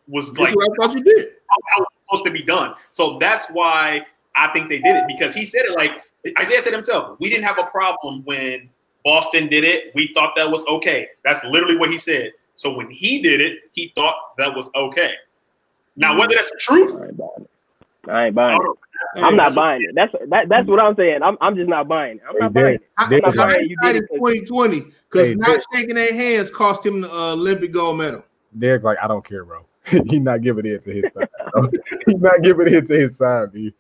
was 0.07 0.27
That's 0.33 0.39
like 0.39 0.55
I 0.55 0.85
thought 0.85 0.95
you 0.95 1.03
did. 1.03 1.29
how 1.69 1.83
it's 1.83 1.95
supposed 2.05 2.25
to 2.25 2.31
be 2.31 2.43
done. 2.43 2.73
So 2.91 3.17
that's 3.19 3.47
why 3.47 4.05
I 4.35 4.47
think 4.49 4.69
they 4.69 4.79
did 4.79 4.95
it 4.95 5.03
because 5.07 5.33
he 5.33 5.45
said 5.45 5.63
it 5.65 5.75
like 5.75 6.03
Isiah 6.39 6.61
said 6.61 6.73
himself. 6.73 7.19
We 7.19 7.29
didn't 7.29 7.45
have 7.45 7.57
a 7.57 7.63
problem 7.63 8.23
when 8.25 8.69
Boston 9.03 9.47
did 9.47 9.63
it. 9.63 9.91
We 9.95 10.11
thought 10.13 10.35
that 10.35 10.49
was 10.49 10.65
okay. 10.65 11.07
That's 11.23 11.43
literally 11.45 11.77
what 11.77 11.89
he 11.91 11.97
said. 11.97 12.33
So 12.55 12.73
when 12.73 12.89
he 12.89 13.21
did 13.21 13.39
it, 13.39 13.59
he 13.73 13.91
thought 13.95 14.15
that 14.37 14.55
was 14.55 14.69
okay. 14.75 15.13
Now 15.95 16.17
whether 16.17 16.35
that's 16.35 16.49
the 16.51 16.57
truth, 16.59 16.99
I 17.01 17.07
ain't 17.07 17.17
buying 17.17 17.31
it. 17.39 17.49
I 18.09 18.25
ain't 18.27 18.35
buying 18.35 18.61
it. 18.61 18.77
Know. 19.15 19.23
I'm 19.23 19.35
not 19.35 19.55
buying 19.55 19.81
it. 19.83 19.95
That's 19.95 20.11
that, 20.29 20.49
that's 20.49 20.67
what 20.67 20.79
I'm 20.79 20.95
saying. 20.95 21.23
I'm 21.23 21.37
I'm 21.41 21.55
just 21.55 21.69
not 21.69 21.87
buying 21.87 22.17
it. 22.17 22.23
I'm 22.29 22.37
not 22.37 22.53
Hey, 22.53 22.61
buying 22.63 22.75
it. 22.75 22.89
I, 22.97 23.09
Did- 23.09 23.23
I'm 23.25 23.35
not 23.35 23.47
I 23.47 23.53
buying 23.53 23.61
you 23.69 23.75
did 23.83 23.93
decided 24.01 24.09
2020 24.15 24.79
because 25.09 25.27
Hey, 25.29 25.35
not 25.35 25.47
did- 25.47 25.63
shaking 25.73 25.95
their 25.95 26.13
hands 26.13 26.51
cost 26.51 26.85
him 26.85 27.01
the 27.01 27.11
uh, 27.11 27.33
Olympic 27.33 27.71
gold 27.71 27.97
medal. 27.97 28.23
Derek, 28.57 28.83
like, 28.83 28.97
I 29.01 29.07
don't 29.07 29.23
care, 29.25 29.45
bro. 29.45 29.65
He's 29.85 30.19
not 30.19 30.41
giving 30.41 30.65
it 30.65 30.83
to 30.83 30.91
his 30.91 31.05
side. 31.13 31.29
He's 32.05 32.19
not 32.19 32.41
giving 32.43 32.73
it 32.73 32.87
to 32.87 32.93
his 32.93 33.17
side, 33.17 33.53
B. 33.53 33.73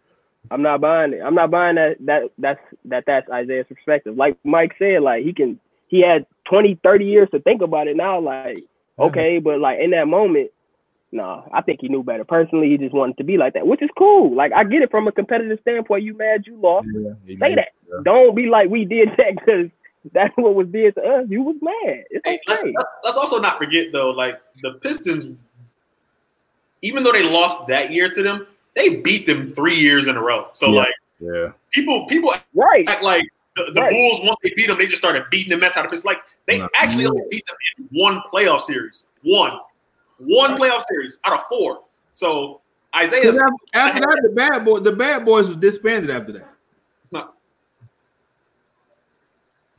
I'm 0.51 0.61
not 0.61 0.79
buying 0.79 1.13
it. 1.13 1.21
I'm 1.21 1.35
not 1.35 1.51
buying 1.51 1.75
that 1.75 1.97
that 2.05 2.23
that's 2.37 2.59
that 2.85 3.03
that's 3.05 3.27
Isiah's 3.27 3.65
perspective. 3.67 4.15
Like 4.15 4.37
Mike 4.45 4.73
said, 4.79 5.01
like 5.01 5.23
he 5.25 5.33
can 5.33 5.59
he 5.87 6.01
had 6.01 6.25
20, 6.49 6.79
30 6.83 7.05
years 7.05 7.29
to 7.31 7.39
think 7.41 7.61
about 7.61 7.87
it 7.87 7.97
now. 7.97 8.19
Like, 8.19 8.59
okay, 8.97 9.39
but 9.39 9.59
like 9.59 9.79
in 9.81 9.91
that 9.91 10.07
moment, 10.07 10.51
no, 11.11 11.47
I 11.53 11.61
think 11.61 11.79
he 11.81 11.87
knew 11.87 12.03
better. 12.03 12.23
Personally, 12.25 12.69
he 12.69 12.77
just 12.77 12.93
wanted 12.93 13.17
to 13.17 13.23
be 13.23 13.37
like 13.37 13.53
that, 13.53 13.65
which 13.65 13.81
is 13.81 13.89
cool. 13.97 14.35
Like 14.35 14.51
I 14.53 14.63
get 14.63 14.81
it 14.81 14.91
from 14.91 15.07
a 15.07 15.11
competitive 15.11 15.59
standpoint. 15.61 16.03
You 16.03 16.15
mad 16.17 16.45
you 16.45 16.55
lost. 16.57 16.87
Yeah, 16.93 17.11
Say 17.27 17.35
made- 17.35 17.57
that. 17.57 17.69
Don't 18.03 18.35
be 18.35 18.47
like 18.47 18.69
we 18.69 18.83
did 18.83 19.09
that 19.17 19.35
because 19.35 19.69
that's 20.13 20.33
what 20.35 20.55
was 20.55 20.67
did 20.67 20.95
to 20.95 21.01
us. 21.01 21.25
You 21.29 21.41
was 21.41 21.55
mad. 21.61 22.03
It's 22.11 22.25
Hey, 22.27 22.39
let's, 22.47 22.61
okay. 22.61 22.73
let's 22.75 22.89
let's 23.05 23.17
also 23.17 23.39
not 23.39 23.57
forget 23.57 23.91
though, 23.93 24.11
like 24.11 24.39
the 24.61 24.73
Pistons, 24.73 25.37
even 26.81 27.03
though 27.03 27.11
they 27.11 27.23
lost 27.23 27.65
that 27.67 27.91
year 27.91 28.09
to 28.09 28.23
them, 28.23 28.47
they 28.75 28.97
beat 28.97 29.25
them 29.25 29.51
three 29.53 29.75
years 29.75 30.07
in 30.07 30.15
a 30.17 30.21
row. 30.21 30.47
So 30.53 30.67
Yeah. 30.67 30.79
like 30.79 30.93
Yeah. 31.19 31.51
people 31.71 32.05
people 32.07 32.33
Right. 32.53 32.87
act 32.87 33.03
like 33.03 33.23
the, 33.55 33.71
the 33.73 33.81
Right. 33.81 33.91
Bulls 33.91 34.19
once 34.23 34.37
they 34.43 34.51
beat 34.55 34.67
them, 34.67 34.77
they 34.77 34.85
just 34.85 35.01
started 35.01 35.23
beating 35.31 35.49
the 35.49 35.57
mess 35.57 35.75
out 35.77 35.85
of 35.85 35.91
Pistons. 35.91 36.05
Like 36.05 36.19
they 36.45 36.59
No. 36.59 36.69
actually 36.75 37.05
only 37.07 37.23
beat 37.31 37.45
them 37.47 37.55
in 37.79 37.99
one 37.99 38.21
playoff 38.31 38.61
series, 38.61 39.05
one, 39.23 39.57
one 40.19 40.57
playoff 40.57 40.83
series 40.89 41.17
out 41.25 41.33
of 41.39 41.45
four. 41.47 41.81
So 42.13 42.61
Isiah. 42.99 43.29
After, 43.29 43.47
after 43.73 43.99
that, 44.01 44.19
the 44.23 44.29
bad 44.29 44.65
boy, 44.65 44.79
the 44.79 44.91
bad 44.91 45.25
boys 45.25 45.47
was 45.47 45.57
disbanded 45.57 46.09
after 46.09 46.31
that. 46.33 46.49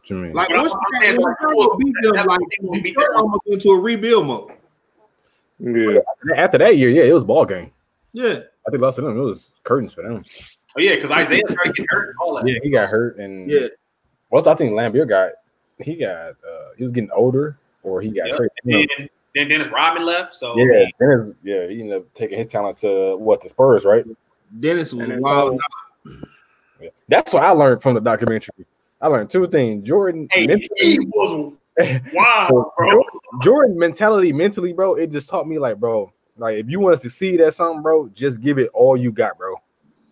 What 0.08 0.16
you 0.16 0.22
mean? 0.22 0.32
Like 0.32 0.48
once 0.50 0.72
you 0.72 1.00
saying, 1.00 1.20
like, 1.20 1.36
beat 1.78 1.94
them, 2.00 2.26
like 2.26 2.40
what 2.60 2.82
beat 2.82 2.96
them. 2.96 3.06
almost 3.16 3.42
into 3.46 3.70
a 3.70 3.78
rebuild 3.78 4.26
mode. 4.26 4.52
Yeah. 5.58 5.98
After 6.34 6.56
that 6.58 6.78
year, 6.78 6.88
yeah, 6.88 7.02
it 7.02 7.12
was 7.12 7.24
ball 7.24 7.44
game. 7.44 7.72
Yeah, 8.14 8.40
I 8.66 8.70
think 8.70 8.80
lost 8.80 8.96
to 8.96 9.02
them. 9.02 9.18
It 9.18 9.20
was 9.20 9.50
curtains 9.64 9.92
for 9.92 10.02
them. 10.02 10.24
oh 10.76 10.80
yeah, 10.80 10.94
because 10.94 11.10
Isiah 11.10 11.42
started 11.46 11.74
getting 11.74 11.86
hurt 11.90 12.08
and 12.08 12.16
all 12.22 12.36
that. 12.36 12.46
Yeah, 12.46 12.58
he 12.62 12.70
got 12.70 12.88
hurt, 12.88 13.18
and 13.18 13.50
yeah. 13.50 13.66
well, 14.30 14.48
I 14.48 14.54
think 14.54 14.72
Laimbeer 14.72 15.06
got 15.06 15.32
he 15.78 15.96
got 15.96 16.30
uh 16.30 16.70
he 16.78 16.84
was 16.84 16.92
getting 16.92 17.10
older, 17.10 17.58
or 17.82 18.00
he 18.00 18.08
got 18.08 18.28
Yep. 18.28 18.36
traded. 18.64 19.10
And 19.36 19.50
then 19.50 19.58
Dennis 19.58 19.72
Rodman 19.72 20.06
left, 20.06 20.34
so 20.34 20.56
Yeah, 20.58 20.84
Dennis, 20.98 21.34
yeah, 21.42 21.66
he 21.66 21.80
ended 21.80 21.98
up 21.98 22.14
taking 22.14 22.38
his 22.38 22.46
talents 22.48 22.80
to 22.80 23.16
what 23.16 23.42
the 23.42 23.48
Spurs, 23.48 23.84
right? 23.84 24.04
Dennis 24.60 24.92
was 24.92 25.08
then 25.08 25.20
wild. 25.20 25.60
Yeah. 26.80 26.88
That's 27.08 27.32
what 27.32 27.42
I 27.42 27.50
learned 27.50 27.82
from 27.82 27.94
the 27.94 28.00
documentary. 28.00 28.66
I 29.00 29.08
learned 29.08 29.30
two 29.30 29.46
things. 29.48 29.86
Jordan, 29.86 30.28
hey, 30.30 30.46
mentally- 30.46 30.68
he 30.80 30.98
was 31.00 31.52
wow, 32.12 32.72
bro. 32.76 33.04
Jordan 33.40 33.78
mentality, 33.78 34.32
mentally, 34.32 34.72
bro. 34.72 34.94
It 34.94 35.12
just 35.12 35.28
taught 35.28 35.46
me, 35.46 35.58
like, 35.60 35.78
bro, 35.78 36.12
like 36.36 36.56
if 36.56 36.68
you 36.68 36.80
want 36.80 36.96
to 36.96 37.00
succeed 37.00 37.40
at 37.40 37.54
something, 37.54 37.82
bro, 37.82 38.08
just 38.08 38.40
give 38.40 38.58
it 38.58 38.70
all 38.74 38.96
you 38.96 39.12
got, 39.12 39.38
bro. 39.38 39.54
All 39.54 39.60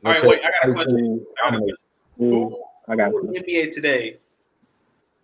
right, 0.05 0.22
wait, 0.22 0.40
I 0.44 0.50
got 0.50 0.70
a 0.70 0.72
question. 0.72 1.26
I 1.44 1.50
got 1.50 1.57
a 1.57 1.59
question. 1.59 1.76
Mm, 2.20 2.31
Who, 2.31 2.62
I 2.88 2.96
got 2.96 3.11
who 3.11 3.26
in 3.26 3.33
the 3.33 3.40
NBA 3.40 3.72
today 3.72 4.18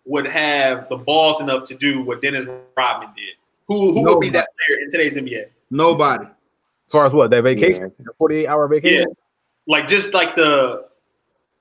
would 0.04 0.26
have 0.26 0.88
the 0.88 0.96
balls 0.96 1.40
enough 1.40 1.64
to 1.64 1.74
do 1.74 2.02
what 2.02 2.20
Dennis 2.20 2.48
Rodman 2.76 3.10
did? 3.14 3.36
Who 3.68 3.92
who 3.92 4.02
would 4.04 4.20
be 4.20 4.28
that 4.30 4.48
player 4.66 4.78
in 4.82 4.90
today's 4.90 5.16
NBA? 5.16 5.46
Nobody. 5.70 6.24
As 6.26 6.30
far 6.90 7.06
as 7.06 7.14
what 7.14 7.30
that 7.30 7.42
vacation, 7.42 7.90
forty-eight 8.18 8.46
hour 8.46 8.68
vacation, 8.68 8.98
Yeah. 9.08 9.14
Like 9.66 9.88
just 9.88 10.12
like 10.12 10.34
the 10.36 10.86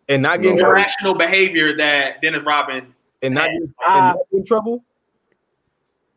and 0.09 0.21
not 0.21 0.41
getting 0.41 0.59
irrational 0.59 1.13
behavior 1.13 1.75
that 1.77 2.21
Dennis 2.21 2.43
Rodman. 2.43 2.93
and 3.21 3.33
not 3.35 3.45
getting, 3.47 3.61
and 3.61 3.73
Ah. 3.87 3.99
not 4.13 4.17
getting 4.31 4.45
trouble. 4.45 4.83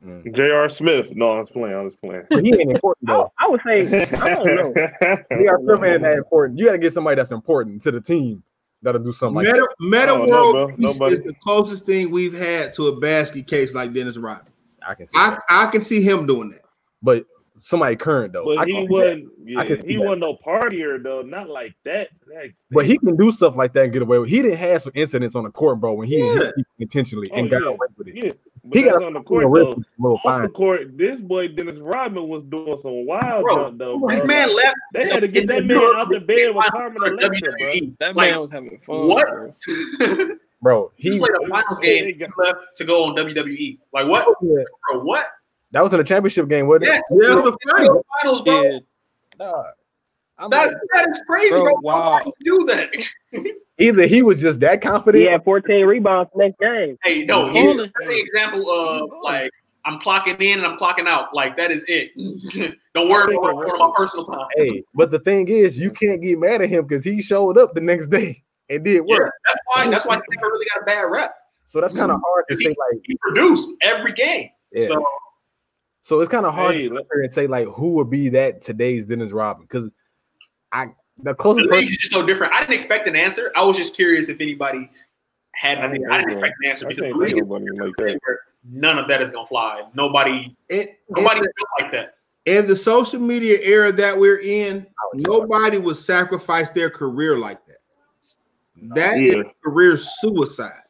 Mm. 0.04 0.34
J.R. 0.34 0.68
Smith. 0.68 1.14
No, 1.14 1.32
I 1.32 1.38
was 1.40 1.50
playing. 1.50 1.74
I 1.74 1.80
was 1.80 1.94
playing. 1.94 2.24
He 2.30 2.52
ain't 2.60 2.72
important 2.72 3.08
I, 3.08 3.12
though. 3.14 3.32
I 3.38 3.48
would 3.48 3.60
say 3.64 4.04
I 4.16 4.34
don't 4.34 4.46
know. 4.56 4.72
J.R. 5.32 5.58
Smith 5.62 5.82
ain't 5.82 6.02
that 6.02 6.16
important. 6.18 6.58
You 6.58 6.66
got 6.66 6.72
to 6.72 6.78
get 6.78 6.92
somebody 6.92 7.16
that's 7.16 7.30
important 7.30 7.82
to 7.84 7.90
the 7.90 8.00
team 8.00 8.42
that'll 8.82 9.02
do 9.02 9.12
something 9.12 9.36
like 9.36 9.46
Metta, 9.46 9.60
that. 9.60 9.74
Metta 9.80 10.12
Oh, 10.12 10.26
World 10.26 10.76
bro. 10.78 11.06
Is 11.08 11.20
the 11.20 11.34
closest 11.42 11.86
thing 11.86 12.10
we've 12.10 12.34
had 12.34 12.74
to 12.74 12.88
a 12.88 12.96
basket 13.00 13.46
case 13.46 13.72
like 13.72 13.92
Dennis 13.94 14.16
Rodman. 14.18 14.52
I 14.86 14.94
can 14.94 15.06
see, 15.06 15.16
I. 15.18 15.38
I 15.48 15.66
can 15.66 15.80
see 15.80 16.02
him 16.02 16.26
doing 16.26 16.50
that. 16.50 16.60
but 17.02 17.24
somebody 17.60 17.94
current 17.96 18.32
though. 18.32 18.44
But 18.44 18.66
can 18.66 18.68
he 18.68 18.86
wasn't. 18.88 19.28
Yeah, 19.44 19.76
he 19.86 19.96
wasn't 19.96 20.20
no 20.20 20.36
partier 20.36 21.02
though. 21.02 21.22
Not 21.22 21.48
like 21.48 21.74
that. 21.84 22.08
to. 22.26 22.52
But 22.70 22.84
he 22.86 22.98
can 22.98 23.16
do 23.16 23.30
stuff 23.30 23.56
like 23.56 23.72
that 23.74 23.84
and 23.84 23.92
get 23.92 24.02
away 24.02 24.18
with. 24.18 24.28
It. 24.28 24.32
He 24.32 24.42
didn't 24.42 24.58
have 24.58 24.82
some 24.82 24.92
incidents 24.94 25.34
on 25.36 25.44
the 25.44 25.50
court, 25.50 25.80
bro, 25.80 25.94
when 25.94 26.08
he 26.08 26.18
Yeah. 26.18 26.32
hit 26.34 26.56
people 26.56 26.72
intentionally 26.80 27.28
Oh, 27.32 27.36
and 27.36 27.50
got 27.50 27.62
yeah. 27.62 27.68
away 27.68 27.86
with 27.96 28.08
it. 28.08 28.16
Yeah. 28.16 28.32
But 28.66 28.76
He 28.78 28.82
got 28.84 29.02
on 29.02 29.12
the 29.12 29.20
court 29.22 29.48
little, 29.50 29.72
though. 29.74 29.82
little 29.98 30.16
Off 30.16 30.22
fine. 30.24 30.42
the 30.42 30.48
court, 30.48 30.96
this 30.96 31.20
boy 31.20 31.48
Dennis 31.48 31.76
Rodman 31.78 32.28
was 32.28 32.42
doing 32.44 32.76
some 32.78 33.06
wild 33.06 33.44
Bro, 33.44 33.56
jump 33.56 33.78
though. 33.78 34.00
This 34.08 34.24
man 34.24 34.54
left. 34.54 34.74
They 34.94 35.06
had 35.08 35.20
to 35.20 35.28
get 35.28 35.46
that 35.48 35.64
man 35.66 35.76
out 35.96 36.08
the 36.10 36.20
bed 36.20 36.54
with 36.54 36.66
Carmen 36.70 36.98
for 37.00 37.08
Electra, 37.12 37.30
bro. 37.58 37.68
WWE. 37.68 37.98
That 37.98 38.16
Like, 38.16 38.30
man 38.32 38.40
was 38.40 38.50
having 38.52 38.78
fun. 38.78 39.06
What? 39.08 39.28
bro. 40.64 40.80
Bro, 40.80 40.92
he 40.96 41.12
he 41.12 41.18
played 41.18 41.30
a 41.30 41.48
finals 41.48 41.78
game. 41.82 42.18
Left 42.38 42.58
to 42.76 42.84
go 42.84 43.04
on 43.04 43.14
WWE. 43.16 43.78
Like 43.92 44.08
what, 44.08 44.26
bro? 44.40 44.64
What? 45.02 45.26
that 45.72 45.82
was 45.82 45.92
in 45.92 46.00
a 46.00 46.04
championship 46.04 46.48
game, 46.48 46.66
wasn't 46.68 46.84
Yes. 46.86 47.02
it? 47.10 47.22
Yeah, 47.24 47.32
it 47.38 47.42
was 47.44 47.54
a 47.54 47.70
final. 47.76 48.06
Finals, 48.22 48.42
bro. 48.42 48.62
Yeah, 48.62 48.78
Nah. 49.38 49.64
I'm 50.38 50.50
That's 50.50 50.72
like, 50.72 50.82
that 50.94 51.08
is 51.10 51.22
crazy, 51.28 51.50
Bro, 51.50 51.62
bro. 51.64 51.74
wow. 51.82 52.10
Why 52.24 52.32
you 52.40 52.66
do 52.66 52.66
that? 52.66 53.54
either 53.78 54.06
he 54.06 54.22
was 54.22 54.40
just 54.40 54.58
that 54.60 54.80
confident. 54.82 55.22
He 55.22 55.30
had 55.30 55.44
14 55.44 55.86
rebounds 55.86 56.30
next 56.34 56.58
game. 56.58 56.96
hey, 57.04 57.24
no, 57.24 57.42
Hold 57.42 57.52
here's 57.54 57.88
it. 57.88 57.92
an 58.02 58.08
example 58.10 58.68
of 58.68 59.10
like 59.22 59.50
I'm 59.84 60.00
clocking 60.00 60.40
in 60.42 60.58
and 60.58 60.66
I'm 60.66 60.76
clocking 60.78 61.06
out. 61.06 61.34
Like 61.34 61.56
that 61.56 61.70
is 61.70 61.84
it. 61.88 62.10
Don't 62.94 63.08
worry 63.10 63.36
about 63.36 63.54
my 63.78 63.92
personal 63.94 64.24
time. 64.24 64.46
Hey, 64.56 64.82
but 64.94 65.10
the 65.12 65.18
thing 65.20 65.46
is, 65.48 65.78
you 65.78 65.90
can't 65.92 66.20
get 66.22 66.38
mad 66.38 66.62
at 66.62 66.68
him 66.68 66.84
because 66.86 67.04
he 67.04 67.20
showed 67.22 67.56
up 67.58 67.74
the 67.74 67.80
next 67.80 68.08
day 68.08 68.42
and 68.74 68.84
did 68.84 69.02
Yeah, 69.06 69.16
work. 69.18 69.32
that's 69.48 69.60
why. 69.66 69.90
That's 69.90 70.06
why 70.06 70.16
I 70.16 70.20
think 70.28 70.42
I 70.42 70.46
really 70.46 70.66
got 70.74 70.82
a 70.82 70.86
bad 70.86 71.02
rep. 71.02 71.34
So 71.66 71.80
that's 71.80 71.96
kind 71.96 72.10
of 72.12 72.20
hard 72.24 72.44
to 72.50 72.56
say, 72.56 72.68
like, 72.68 73.00
He 73.04 73.16
produced 73.16 73.70
every 73.82 74.12
game. 74.12 74.50
yeah. 74.72 74.86
So 74.88 75.04
So 76.02 76.20
it's 76.20 76.30
kind 76.30 76.44
of 76.44 76.54
hard 76.54 76.74
Hey, 76.74 76.88
to 76.88 76.94
let- 76.94 77.04
sit 77.04 77.08
there 77.12 77.22
and 77.22 77.32
say 77.32 77.46
like 77.46 77.66
who 77.68 77.92
would 77.94 78.10
be 78.10 78.28
that 78.30 78.60
today's 78.62 79.06
Dennis 79.06 79.32
Rodman 79.32 79.66
because 79.66 79.90
I 80.72 80.86
the 81.18 81.30
the 81.30 81.34
closest 81.34 81.66
league 81.66 81.70
person 81.70 81.88
is 81.92 81.96
just 81.98 82.12
so 82.12 82.26
different. 82.26 82.52
I 82.52 82.60
didn't 82.60 82.74
expect 82.74 83.06
an 83.08 83.16
answer. 83.16 83.52
I 83.56 83.64
was 83.64 83.76
just 83.76 83.94
curious 83.94 84.28
if 84.28 84.40
anybody 84.40 84.90
had. 85.54 85.78
I 85.78 85.86
didn't, 85.92 86.10
I 86.10 86.18
didn't 86.18 86.32
expect 86.32 86.54
an 86.62 86.70
answer 86.70 86.86
because 86.88 87.02
the 87.12 87.16
league 87.16 87.28
think 87.30 87.36
is 87.36 87.40
of 87.42 87.48
nobody 87.48 87.80
like 87.80 87.96
that. 87.96 88.38
none 88.64 88.98
of 88.98 89.06
that 89.08 89.22
is 89.22 89.30
gonna 89.30 89.46
fly. 89.46 89.82
Nobody, 89.94 90.54
In, 90.70 90.88
nobody 91.10 91.38
in, 91.38 91.44
built 91.44 91.68
like 91.80 91.92
that. 91.92 92.16
in 92.46 92.66
the 92.66 92.74
social 92.76 93.20
media 93.20 93.58
era 93.62 93.92
that 93.92 94.18
we're 94.18 94.40
in, 94.40 94.86
nobody 95.14 95.78
would 95.78 95.96
sacrifice 95.96 96.68
their 96.70 96.90
career 96.90 97.38
like 97.38 97.64
that. 97.66 97.78
That 98.94 99.18
is 99.18 99.34
Yeah. 99.36 99.42
career 99.64 99.96
suicide. 99.96 100.82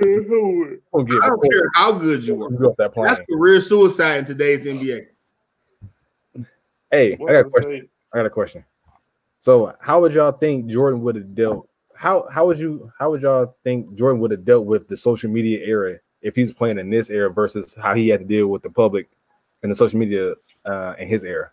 don't 0.00 0.80
give 1.06 1.22
I 1.22 1.26
a 1.26 1.30
don't 1.30 1.50
care 1.50 1.70
how 1.74 1.92
good 1.92 2.24
you 2.24 2.42
are. 2.42 2.50
who 2.50 2.74
that. 2.78 2.92
That's 2.94 3.20
career 3.30 3.60
suicide 3.60 4.18
in 4.18 4.24
today's 4.24 4.64
NBA. 4.64 5.06
Hey, 6.90 7.16
What 7.16 7.30
I 7.30 7.34
got 7.34 7.46
a 7.46 7.50
question. 7.50 7.70
saying? 7.70 7.88
I 8.12 8.16
got 8.18 8.26
a 8.26 8.30
question. 8.30 8.64
So, 9.40 9.74
how 9.80 10.00
would 10.00 10.14
y'all 10.14 10.32
think 10.32 10.66
Jordan 10.66 11.02
would 11.02 11.16
have 11.16 11.34
dealt? 11.34 11.68
How 11.94 12.26
how 12.30 12.46
would 12.46 12.58
you 12.58 12.90
how 12.98 13.10
would 13.10 13.22
y'all 13.22 13.56
think 13.64 13.94
Jordan 13.94 14.20
would 14.20 14.30
have 14.30 14.44
dealt 14.44 14.64
with 14.64 14.88
the 14.88 14.96
social 14.96 15.30
media 15.30 15.64
era 15.64 15.98
if 16.22 16.34
he's 16.34 16.52
playing 16.52 16.78
in 16.78 16.88
this 16.90 17.10
era 17.10 17.30
versus 17.30 17.74
how 17.74 17.94
he 17.94 18.08
had 18.08 18.20
to 18.20 18.26
deal 18.26 18.46
with 18.48 18.62
the 18.62 18.70
public 18.70 19.08
and 19.62 19.70
the 19.70 19.76
social 19.76 19.98
media 19.98 20.34
uh, 20.64 20.94
in 20.98 21.08
his 21.08 21.24
era? 21.24 21.50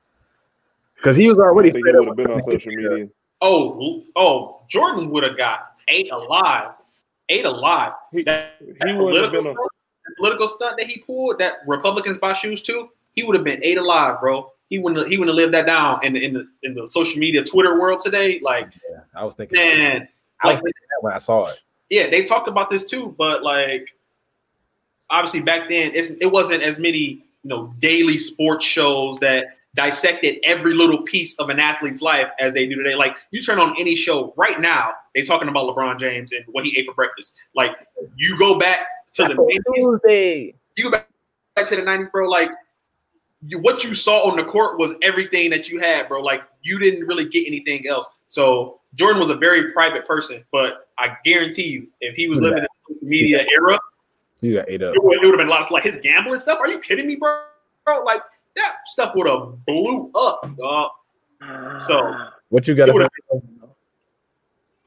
Because 0.96 1.16
he 1.18 1.30
was 1.30 1.38
I 1.40 1.44
already 1.44 1.72
think 1.72 1.86
he 1.86 1.94
would 1.94 2.08
have 2.08 2.16
been 2.18 2.32
on 2.32 2.42
social 2.44 2.72
media. 2.72 3.08
Oh, 3.42 4.04
oh, 4.16 4.62
Jordan 4.68 5.10
would 5.12 5.24
have 5.24 5.38
got 5.38 5.74
eight 5.88 6.10
alive, 6.12 6.72
eight 7.30 7.46
alive. 7.46 7.94
He, 8.12 8.24
That, 8.24 8.56
he 8.60 8.66
that 8.74 8.98
political, 8.98 9.30
been 9.42 9.48
on. 9.48 9.54
stunt, 9.56 9.72
that 10.06 10.16
political 10.18 10.48
stunt 10.48 10.78
that 10.80 10.88
he 10.88 11.00
pulled, 11.00 11.40
that 11.40 11.58
Republicans 11.68 12.18
buy 12.18 12.34
shoes 12.34 12.62
too, 12.62 12.90
he 13.14 13.24
would 13.24 13.36
have 13.36 13.44
been 13.46 13.64
eight 13.64 13.78
alive, 13.78 14.20
bro. 14.20 14.52
He 14.70 14.80
wouldn't. 14.80 15.00
Have, 15.00 15.08
he 15.10 15.18
wouldn't 15.18 15.36
have 15.38 15.42
lived 15.42 15.54
that 15.54 15.66
down 15.66 16.04
in 16.04 16.14
the 16.14 16.26
in 16.26 16.34
the 16.34 16.48
in 16.64 16.74
the 16.76 16.86
social 16.88 17.20
media 17.20 17.44
Twitter 17.44 17.80
world 17.80 18.02
today. 18.02 18.40
Like, 18.42 18.68
Yeah, 18.90 19.00
I 19.16 19.24
was 19.24 19.34
thinking. 19.36 19.58
man, 19.58 20.08
I 20.42 20.48
was 20.48 20.56
like 20.56 20.64
thinking 20.64 20.82
that 20.90 21.04
when 21.04 21.14
I 21.14 21.18
saw 21.20 21.48
it. 21.48 21.60
yeah, 21.90 22.10
they 22.10 22.24
talked 22.24 22.48
about 22.50 22.70
this 22.70 22.84
too, 22.84 23.16
but 23.18 23.44
like 23.44 23.94
obviously 25.10 25.40
back 25.40 25.70
then 25.70 25.92
it's, 25.96 26.10
it 26.10 26.26
wasn't 26.30 26.62
as 26.62 26.78
many 26.78 27.00
you 27.00 27.22
know 27.46 27.74
daily 27.80 28.18
sports 28.18 28.66
shows 28.66 29.18
that 29.20 29.46
dissected 29.78 30.40
every 30.44 30.74
little 30.74 31.04
piece 31.04 31.36
of 31.36 31.50
an 31.50 31.60
athlete's 31.60 32.02
life 32.02 32.30
as 32.40 32.52
they 32.52 32.66
do 32.68 32.76
today. 32.76 32.96
Like 32.96 33.16
you 33.32 33.42
turn 33.44 33.60
on 33.60 33.76
any 33.80 33.96
show 33.96 34.34
right 34.36 34.60
now, 34.60 34.92
they 35.16 35.22
talking 35.22 35.48
about 35.48 35.74
LeBron 35.74 36.00
James 36.00 36.32
and 36.34 36.44
what 36.48 36.66
he 36.66 36.78
ate 36.78 36.88
for 36.88 36.96
breakfast. 36.96 37.36
Like 37.56 37.72
you 38.18 38.38
go 38.38 38.58
back 38.60 38.80
to 39.14 39.24
the 39.24 39.36
90s, 39.36 39.76
Tuesday. 39.76 40.56
you 40.76 40.84
go 40.86 40.90
back, 40.92 41.08
back 41.56 41.68
to 41.68 41.76
the 41.76 41.84
90s, 41.84 42.12
bro, 42.12 42.28
like 42.28 42.50
you, 43.48 43.60
what 43.60 43.84
you 43.84 43.94
saw 43.94 44.30
on 44.30 44.36
the 44.36 44.44
court 44.44 44.80
was 44.80 44.96
everything 45.04 45.52
that 45.52 45.70
you 45.70 45.80
had, 45.80 46.10
bro. 46.10 46.22
Like 46.22 46.42
you 46.64 46.80
didn't 46.80 47.06
really 47.06 47.26
get 47.30 47.46
anything 47.48 47.88
else. 47.88 48.08
So 48.26 48.82
Jordan 48.96 49.20
was 49.22 49.30
a 49.30 49.36
very 49.36 49.72
private 49.74 50.08
person, 50.08 50.44
but 50.52 50.90
I 50.98 51.16
guarantee 51.24 51.68
you, 51.68 51.88
if 52.02 52.16
he 52.16 52.28
was 52.28 52.40
living 52.42 52.58
in 52.58 52.64
the 52.64 52.70
social 52.96 53.08
media 53.08 53.46
era, 53.54 53.78
You 54.42 54.56
got 54.56 54.70
eight 54.70 54.82
up. 54.82 54.96
it 54.96 55.04
would, 55.04 55.18
it 55.18 55.22
would 55.22 55.28
have 55.28 55.38
been 55.38 55.48
a 55.48 55.52
lot 55.52 55.62
of 55.62 55.70
like 55.70 55.84
his 55.84 56.00
gambling 56.00 56.40
stuff. 56.40 56.58
Are 56.60 56.68
you 56.68 56.80
kidding 56.80 57.06
me, 57.06 57.16
bro? 57.16 57.44
Bro, 57.86 58.04
like 58.04 58.22
that 58.58 58.74
stuff 58.88 59.14
would 59.16 59.28
have 59.28 59.66
blew 59.66 60.12
up. 60.16 60.42
dog. 60.58 60.92
So 61.82 62.14
What 62.50 62.68
you 62.68 62.76
got 62.76 62.88
to 62.88 62.94
say? 62.94 63.40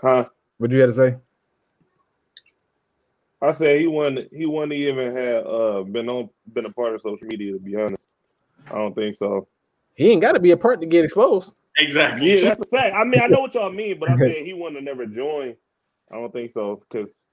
Huh? 0.01 0.29
What 0.59 0.71
you 0.71 0.79
got 0.79 0.87
to 0.87 0.93
say? 0.93 1.17
I 3.43 3.53
said 3.53 3.81
he 3.81 3.87
wouldn't. 3.87 4.29
He 4.35 4.45
wouldn't 4.45 4.73
even 4.73 5.17
have 5.17 5.47
uh, 5.47 5.83
been 5.83 6.09
on 6.09 6.29
been 6.53 6.67
a 6.67 6.73
part 6.73 6.95
of 6.95 7.01
social 7.01 7.27
media. 7.27 7.53
To 7.53 7.59
be 7.59 7.75
honest, 7.75 8.05
I 8.71 8.75
don't 8.75 8.95
think 8.95 9.17
so. 9.17 9.49
He 9.95 10.11
ain't 10.11 10.21
got 10.21 10.33
to 10.33 10.41
be 10.41 10.51
a 10.51 10.57
part 10.57 10.81
to 10.81 10.87
get 10.87 11.05
exposed. 11.05 11.55
exactly. 11.79 12.35
Yeah, 12.35 12.49
that's 12.51 12.61
a 12.61 12.67
fact. 12.67 12.95
I 12.95 13.05
mean, 13.05 13.21
I 13.23 13.29
know 13.29 13.41
what 13.41 13.55
y'all 13.55 13.73
mean, 13.73 13.99
but 13.99 14.11
I 14.11 14.17
said 14.19 14.45
he 14.45 14.53
wouldn't 14.53 14.77
have 14.77 14.85
never 14.85 15.07
joined. 15.07 15.57
I 16.11 16.17
don't 16.17 16.33
think 16.33 16.51
so 16.51 16.83
because 16.89 17.27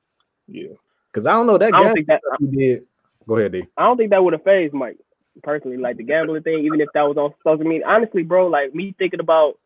yeah, 0.48 0.70
Because 1.12 1.26
I 1.26 1.34
don't 1.34 1.48
know 1.48 1.58
that 1.58 1.74
I 1.74 1.78
don't 1.78 1.88
guy 1.88 1.94
think 1.94 2.08
that 2.08 2.22
he 2.40 2.46
did. 2.48 2.84
Go 3.28 3.36
ahead, 3.36 3.52
D. 3.52 3.66
I 3.76 3.84
don't 3.84 3.98
think 3.98 4.12
that 4.12 4.24
would 4.24 4.34
have 4.34 4.44
phased 4.44 4.74
Mike 4.74 4.98
personally, 5.44 5.78
like 5.78 5.98
the 5.98 6.04
gambling 6.04 6.44
thing, 6.44 6.66
even 6.66 6.82
if 6.82 6.90
that 6.94 7.04
was 7.08 7.18
on 7.18 7.34
social 7.44 7.66
media. 7.66 7.86
Honestly, 7.88 8.24
bro, 8.24 8.48
like 8.48 8.74
me 8.74 8.96
thinking 8.98 9.20
about 9.20 9.58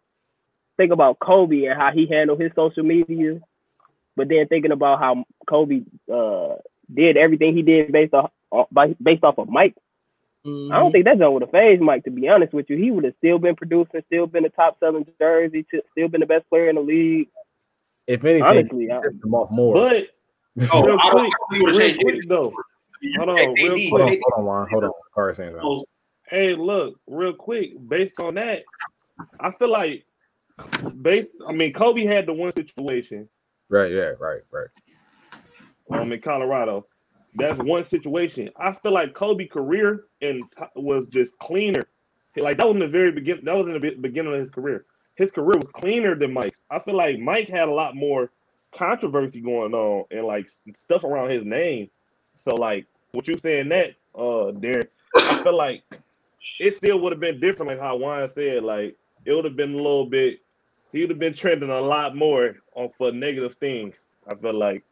think 0.78 0.92
about 0.92 1.20
Kobe 1.20 1.66
and 1.66 1.80
how 1.80 1.92
he 1.92 2.08
handled 2.08 2.40
his 2.42 2.52
social 2.56 2.84
media, 2.84 3.40
but 4.16 4.30
then 4.30 4.48
thinking 4.48 4.72
about 4.72 5.00
how 5.00 5.26
Kobe 5.48 5.82
uh, 6.12 6.56
did 6.94 7.18
everything 7.18 7.56
he 7.56 7.62
did 7.64 7.92
based 7.92 8.14
off 8.14 8.32
by 8.72 8.96
based 9.02 9.24
off 9.24 9.38
of 9.38 9.50
Mike. 9.50 9.76
I 10.44 10.50
Mm-hmm. 10.50 10.72
don't 10.72 10.92
think 10.92 11.06
that 11.06 11.20
zone 11.20 11.34
would 11.34 11.44
have 11.44 11.52
phased 11.52 11.82
Mike. 11.82 12.04
To 12.06 12.10
be 12.12 12.28
honest 12.28 12.54
with 12.54 12.70
you, 12.70 12.76
he 12.78 12.90
would 12.90 13.04
have 13.04 13.14
still 13.20 13.38
been 13.38 13.56
producing, 13.56 14.02
still 14.08 14.26
been 14.26 14.44
the 14.44 14.50
top 14.50 14.78
selling 14.80 15.06
jersey, 15.20 15.66
still 15.92 16.08
been 16.08 16.22
the 16.22 16.26
best 16.26 16.50
player 16.50 16.70
in 16.70 16.76
the 16.76 16.82
league. 16.82 17.28
If 18.08 18.24
anything, 18.26 18.44
Honestly, 18.44 18.92
I- 18.92 19.02
him 19.02 19.36
off 19.36 19.52
more. 19.52 19.76
but 19.76 20.08
Oh, 20.74 20.84
real 20.86 20.98
I 21.00 21.10
don't, 21.12 21.12
I 21.12 21.12
don't 21.12 21.26
it 21.26 21.62
would 21.62 21.70
have 21.70 21.78
real 21.78 21.78
changed 21.80 22.02
quick 22.02 22.16
though. 22.28 22.54
Hold 23.18 23.30
on, 23.30 23.54
real 23.54 23.74
AD, 23.74 23.90
hold 23.90 24.02
on, 24.02 24.08
quick. 24.08 24.20
hold 24.24 24.40
on, 24.40 24.46
Juan. 24.46 24.68
Hold 24.72 24.84
on. 24.86 24.92
Corey 25.14 25.36
saying 25.36 25.52
something. 25.54 25.84
Hey, 26.28 26.56
look, 26.56 26.96
real 27.08 27.34
quick. 27.34 27.72
Based 27.90 28.20
on 28.20 28.36
that, 28.36 28.64
I 29.40 29.52
feel 29.52 29.72
like 29.72 30.06
based. 31.02 31.34
I 31.48 31.52
mean, 31.52 31.74
Kobe 31.74 32.06
had 32.06 32.26
the 32.26 32.34
one 32.34 32.52
situation 32.52 33.28
Right, 33.70 33.92
yeah, 33.92 34.12
right, 34.20 34.42
right. 34.52 34.68
um 35.92 36.12
in 36.12 36.20
Colorado. 36.22 36.86
That's 37.36 37.60
one 37.60 37.86
situation. 37.86 38.50
I 38.58 38.74
feel 38.74 38.92
like 38.92 39.14
Kobe 39.14 39.48
career 39.48 40.06
and 40.22 40.44
was 40.76 41.08
just 41.08 41.38
cleaner. 41.40 41.84
Like 42.36 42.58
that 42.58 42.68
was 42.68 42.76
in 42.76 42.82
the 42.82 42.88
very 42.88 43.12
beginning. 43.12 43.46
That 43.46 43.56
was 43.56 43.68
in 43.68 43.74
the 43.74 43.92
beginning 44.02 44.34
of 44.34 44.40
his 44.40 44.50
career. 44.50 44.86
His 45.16 45.32
career 45.32 45.58
was 45.58 45.70
cleaner 45.70 46.16
than 46.16 46.34
Mike's. 46.34 46.62
I 46.70 46.80
feel 46.80 46.96
like 46.96 47.20
Mike 47.20 47.48
had 47.48 47.70
a 47.70 47.74
lot 47.74 47.96
more 47.96 48.32
controversy 48.76 49.40
going 49.42 49.74
on 49.74 50.06
and 50.12 50.26
like 50.26 50.50
stuff 50.76 51.04
around 51.06 51.30
his 51.30 51.46
name. 51.46 51.90
So 52.38 52.56
like 52.56 52.88
what 53.12 53.28
you 53.28 53.38
saying 53.38 53.70
that, 53.70 53.96
uh, 54.16 54.52
Darren, 54.52 54.88
I 55.16 55.44
feel 55.44 55.58
like 55.58 55.84
it 56.60 56.76
still 56.76 57.00
would 57.00 57.12
have 57.12 57.20
been 57.20 57.40
different. 57.40 57.72
Like 57.72 57.80
how 57.80 57.96
Juan 57.98 58.28
said, 58.30 58.64
like 58.64 58.96
it 59.26 59.34
would 59.34 59.46
have 59.46 59.56
been 59.56 59.74
a 59.74 59.78
little 59.78 60.06
bit. 60.06 60.40
He 60.92 61.02
would 61.02 61.10
have 61.10 61.20
been 61.20 61.34
trending 61.34 61.70
a 61.70 61.80
lot 61.80 62.16
more 62.16 62.58
on 62.76 62.90
for 62.98 63.12
negative 63.12 63.56
things. 63.56 64.04
I 64.28 64.36
feel 64.36 64.54
like. 64.58 64.84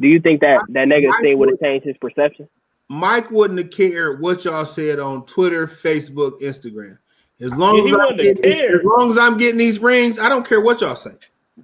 Do 0.00 0.08
you 0.08 0.20
think 0.20 0.40
that 0.40 0.60
that 0.70 0.88
negative 0.88 1.12
Mike 1.12 1.22
thing 1.22 1.38
would 1.38 1.50
have 1.50 1.60
changed 1.60 1.86
his 1.86 1.96
perception? 1.96 2.48
Mike 2.88 3.30
wouldn't 3.30 3.58
have 3.58 3.70
cared 3.70 4.20
what 4.20 4.44
y'all 4.44 4.66
said 4.66 5.00
on 5.00 5.24
Twitter, 5.26 5.66
Facebook, 5.66 6.40
Instagram. 6.40 6.98
As 7.40 7.52
long 7.54 7.76
Yeah, 7.76 7.84
as 7.84 7.92
I'm 7.92 7.98
wouldn't 7.98 8.26
have 8.26 8.42
getting, 8.42 8.74
as 8.74 8.84
long 8.84 9.10
as 9.10 9.18
I'm 9.18 9.38
getting 9.38 9.58
these 9.58 9.78
rings, 9.78 10.18
I 10.18 10.28
don't 10.28 10.46
care 10.46 10.60
what 10.60 10.80
y'all 10.80 10.94
say. 10.94 11.10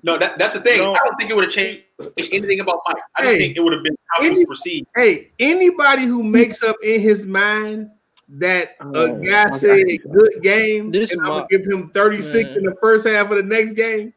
No, 0.02 0.16
that, 0.18 0.38
that's 0.38 0.54
the 0.54 0.60
thing. 0.60 0.80
No. 0.80 0.94
I 0.94 0.98
don't 1.04 1.16
think 1.16 1.30
it 1.30 1.34
would 1.34 1.44
have 1.44 1.52
changed 1.52 1.82
anything 2.16 2.60
about 2.60 2.80
Mike. 2.88 3.02
I 3.16 3.22
just 3.22 3.34
Hey. 3.34 3.38
think 3.38 3.56
it 3.56 3.60
would 3.60 3.72
have 3.74 3.82
been 3.82 3.96
how 4.08 4.22
he 4.22 4.30
was 4.30 4.38
Any- 4.38 4.46
perceived. 4.46 4.86
Hey, 4.96 5.30
anybody 5.38 6.04
who 6.06 6.22
makes 6.22 6.62
up 6.62 6.76
in 6.82 7.00
his 7.00 7.26
mind 7.26 7.90
that 8.30 8.70
oh, 8.80 8.86
a 8.94 9.10
Oh, 9.12 9.14
guy 9.20 9.50
my 9.50 9.58
said 9.58 9.84
God. 10.04 10.12
good 10.14 10.42
game 10.42 10.90
This 10.90 11.12
and 11.12 11.20
I'm 11.20 11.28
gonna 11.28 11.46
give 11.50 11.66
him 11.66 11.90
36 11.90 12.48
Man. 12.48 12.56
in 12.58 12.64
the 12.64 12.74
first 12.80 13.06
half 13.06 13.30
of 13.30 13.36
the 13.36 13.42
next 13.42 13.72
game, 13.72 14.14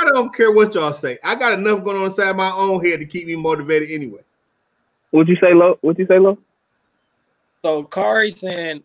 I 0.00 0.10
don't 0.14 0.34
care 0.34 0.52
what 0.52 0.74
y'all 0.74 0.92
say. 0.92 1.18
I 1.24 1.34
got 1.34 1.58
enough 1.58 1.82
going 1.82 1.96
on 1.96 2.04
inside 2.04 2.36
my 2.36 2.52
own 2.52 2.84
head 2.84 3.00
to 3.00 3.06
keep 3.06 3.26
me 3.26 3.36
motivated 3.36 3.90
anyway. 3.90 4.20
What'd 5.12 5.28
you 5.28 5.36
say 5.40 5.54
low? 5.54 5.78
Would 5.82 5.98
you 5.98 6.06
say 6.06 6.18
low? 6.18 6.36
So 7.64 7.84
Corey 7.84 8.30
saying 8.30 8.82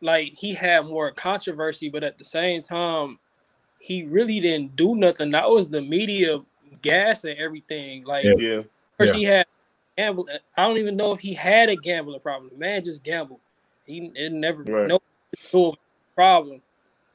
like 0.00 0.34
he 0.36 0.54
had 0.54 0.86
more 0.86 1.10
controversy, 1.12 1.88
but 1.88 2.02
at 2.02 2.18
the 2.18 2.24
same 2.24 2.62
time, 2.62 3.18
he 3.82 4.04
really 4.04 4.38
didn't 4.38 4.76
do 4.76 4.94
nothing. 4.94 5.32
That 5.32 5.50
was 5.50 5.68
the 5.68 5.82
media 5.82 6.40
gas 6.82 7.24
and 7.24 7.36
everything. 7.36 8.04
Like 8.04 8.24
Yeah. 8.24 8.34
Yeah. 8.38 8.62
first 8.96 9.12
Yeah. 9.14 9.18
he 9.18 9.24
had 9.24 9.46
gamble. 9.98 10.28
I 10.56 10.62
don't 10.62 10.78
even 10.78 10.96
know 10.96 11.10
if 11.12 11.18
he 11.18 11.34
had 11.34 11.68
a 11.68 11.74
gambling 11.74 12.20
problem. 12.20 12.50
The 12.52 12.58
man 12.58 12.84
just 12.84 13.02
gambled. 13.02 13.40
He 13.84 14.12
it 14.14 14.32
never 14.32 14.62
Right. 14.62 14.86
no 14.86 15.00
no 15.52 15.74
problem. 16.14 16.62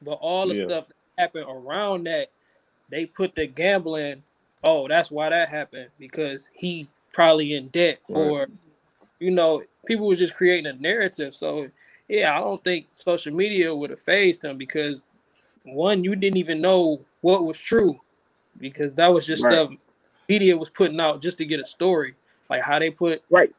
But 0.02 0.20
all 0.20 0.46
the 0.46 0.56
Yeah. 0.56 0.66
stuff 0.66 0.88
that 0.88 0.96
happened 1.18 1.46
around 1.48 2.04
that, 2.08 2.32
they 2.90 3.06
put 3.06 3.34
the 3.34 3.48
gambling. 3.48 4.24
Oh, 4.62 4.90
that's 4.90 5.10
why 5.10 5.30
that 5.30 5.48
happened 5.48 5.90
because 5.98 6.52
he 6.54 6.90
probably 7.14 7.54
in 7.54 7.70
debt 7.70 8.00
Right. 8.10 8.22
or 8.22 8.48
you 9.20 9.32
know 9.32 9.64
people 9.86 10.06
were 10.06 10.16
just 10.16 10.36
creating 10.36 10.68
a 10.68 10.74
narrative. 10.74 11.34
So 11.34 11.70
yeah, 12.10 12.36
I 12.36 12.42
don't 12.42 12.62
think 12.62 12.88
social 12.92 13.34
media 13.34 13.74
would 13.74 13.90
have 13.90 14.02
phased 14.02 14.44
him 14.44 14.58
because 14.58 15.06
one, 15.74 16.04
you 16.04 16.16
didn't 16.16 16.38
even 16.38 16.62
know 16.62 17.06
what 17.22 17.46
was 17.46 17.60
true 17.60 18.00
because 18.58 18.96
that 18.96 19.14
was 19.14 19.26
just 19.26 19.44
Right. 19.44 19.54
stuff 19.54 19.72
media 20.30 20.58
was 20.58 20.70
putting 20.70 21.00
out 21.00 21.22
just 21.22 21.38
to 21.38 21.46
get 21.46 21.60
a 21.60 21.66
story, 21.66 22.16
like 22.50 22.62
how 22.64 22.80
they 22.80 22.92
put 22.92 23.24
Right. 23.30 23.54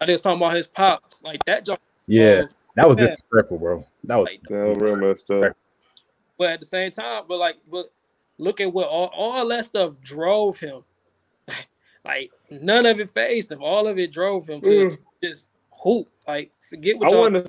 I 0.00 0.06
they 0.06 0.12
was 0.12 0.20
talking 0.20 0.40
about 0.42 0.54
his 0.54 0.66
pops, 0.66 1.22
like 1.22 1.44
that. 1.46 1.64
Joint, 1.64 1.78
Yeah, 2.06 2.42
uh, 2.42 2.46
that 2.76 2.88
was 2.88 2.96
Yeah. 2.98 3.06
disrespectful, 3.06 3.58
bro. 3.58 3.86
That 4.04 4.16
was 4.16 4.28
like, 4.30 4.42
That 4.48 4.66
was 4.66 4.78
real 4.78 4.96
messed 4.96 5.30
up. 5.30 5.56
but 6.38 6.50
at 6.50 6.60
the 6.60 6.66
same 6.66 6.90
time, 6.90 7.24
but 7.28 7.38
like, 7.38 7.56
but 7.70 7.86
look 8.38 8.60
at 8.60 8.72
what 8.72 8.88
all, 8.88 9.10
all 9.14 9.46
that 9.48 9.64
stuff 9.64 10.00
drove 10.00 10.58
him. 10.58 10.84
like 12.04 12.30
none 12.50 12.86
of 12.86 13.00
it 13.00 13.10
phased 13.10 13.52
him. 13.52 13.62
All 13.62 13.86
of 13.86 13.98
it 13.98 14.12
drove 14.12 14.48
him 14.48 14.60
to 14.62 14.68
Mm. 14.68 14.98
just 15.22 15.46
hoop. 15.82 16.08
Like 16.26 16.50
forget 16.60 16.98
what 16.98 17.08
I 17.08 17.10
y'all. 17.12 17.20
wonder. 17.20 17.46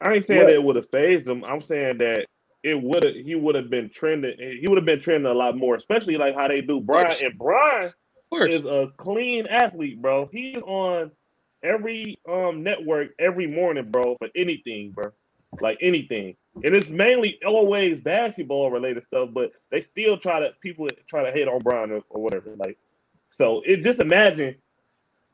I 0.00 0.14
ain't 0.14 0.24
saying 0.24 0.40
What? 0.40 0.46
that 0.46 0.54
it 0.54 0.62
would 0.62 0.76
have 0.76 0.88
phased 0.90 1.28
him. 1.28 1.44
I'm 1.44 1.60
saying 1.60 1.98
that 1.98 2.26
it 2.62 2.80
would 2.80 3.04
have. 3.04 3.14
He 3.14 3.34
would 3.34 3.54
have 3.54 3.70
been 3.70 3.90
trending. 3.90 4.36
He 4.38 4.66
would 4.68 4.78
have 4.78 4.86
been 4.86 5.00
trending 5.00 5.30
a 5.30 5.34
lot 5.34 5.56
more, 5.56 5.74
especially 5.74 6.16
like 6.16 6.34
how 6.34 6.48
they 6.48 6.60
do 6.60 6.80
Brian. 6.80 7.06
And 7.22 7.38
Brian 7.38 7.92
is 8.46 8.64
a 8.64 8.92
clean 8.96 9.46
athlete, 9.46 10.00
bro. 10.00 10.28
He's 10.32 10.58
on 10.58 11.10
every 11.62 12.18
um 12.28 12.62
network 12.62 13.10
every 13.18 13.46
morning, 13.46 13.90
bro, 13.90 14.16
for 14.18 14.28
anything, 14.34 14.92
bro. 14.92 15.12
Like 15.60 15.78
anything. 15.80 16.36
And 16.64 16.74
it's 16.74 16.90
mainly 16.90 17.38
always 17.46 17.98
basketball 18.00 18.70
related 18.70 19.04
stuff, 19.04 19.30
but 19.32 19.52
they 19.70 19.80
still 19.80 20.18
try 20.18 20.40
to 20.40 20.52
people 20.60 20.86
try 21.08 21.24
to 21.24 21.32
hate 21.32 21.48
on 21.48 21.60
Brian 21.60 21.90
or, 21.92 22.02
or 22.10 22.22
whatever. 22.22 22.54
Like 22.56 22.78
so 23.30 23.62
it 23.64 23.82
just 23.82 24.00
imagine 24.00 24.56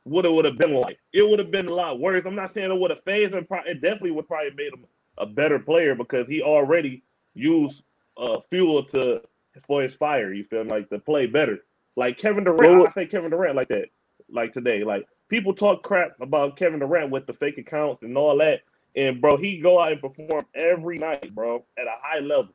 what 0.05 0.25
it 0.25 0.33
would 0.33 0.45
have 0.45 0.59
been 0.59 0.75
like. 0.75 0.99
It 1.13 1.29
would 1.29 1.41
have 1.41 1.51
been 1.51 1.67
a 1.67 1.75
lot 1.75 1.99
worse. 1.99 2.25
I'm 2.27 2.37
not 2.37 2.55
saying 2.55 2.71
it 2.71 2.79
would 2.79 2.91
have 2.91 3.03
phased 3.05 3.35
him. 3.35 3.47
It 3.67 3.83
definitely 3.83 4.13
would 4.13 4.29
probably 4.29 4.53
made 4.57 4.73
him 4.73 4.85
a 5.19 5.27
better 5.27 5.59
player 5.59 5.95
because 5.95 6.29
he 6.29 6.43
already 6.43 7.03
used 7.37 7.83
uh, 8.17 8.41
fuel 8.51 8.83
to 8.85 9.23
for 9.67 9.83
his 9.83 9.95
fire. 9.95 10.33
You 10.33 10.45
feel 10.45 10.65
like 10.65 10.89
to 10.91 10.99
play 10.99 11.27
better. 11.27 11.59
Like 11.97 12.19
Kevin 12.19 12.45
Durant, 12.45 12.79
Well- 12.79 12.87
I 12.89 12.91
say 12.91 13.07
Kevin 13.07 13.31
Durant 13.31 13.55
like 13.57 13.69
that. 13.69 13.87
Like 14.29 14.53
today, 14.53 14.83
like 14.83 15.07
people 15.29 15.55
talk 15.55 15.83
crap 15.85 16.21
about 16.21 16.57
Kevin 16.57 16.81
Durant 16.81 17.11
with 17.11 17.27
the 17.27 17.33
fake 17.33 17.59
accounts 17.59 18.03
and 18.03 18.19
all 18.19 18.37
that, 18.39 18.63
and 18.97 19.21
bro, 19.21 19.37
he 19.37 19.59
go 19.61 19.81
out 19.81 19.93
and 19.93 20.01
perform 20.01 20.45
every 20.55 20.99
night, 20.99 21.33
bro, 21.33 21.65
at 21.79 21.87
a 21.87 21.95
high 22.03 22.19
level, 22.19 22.53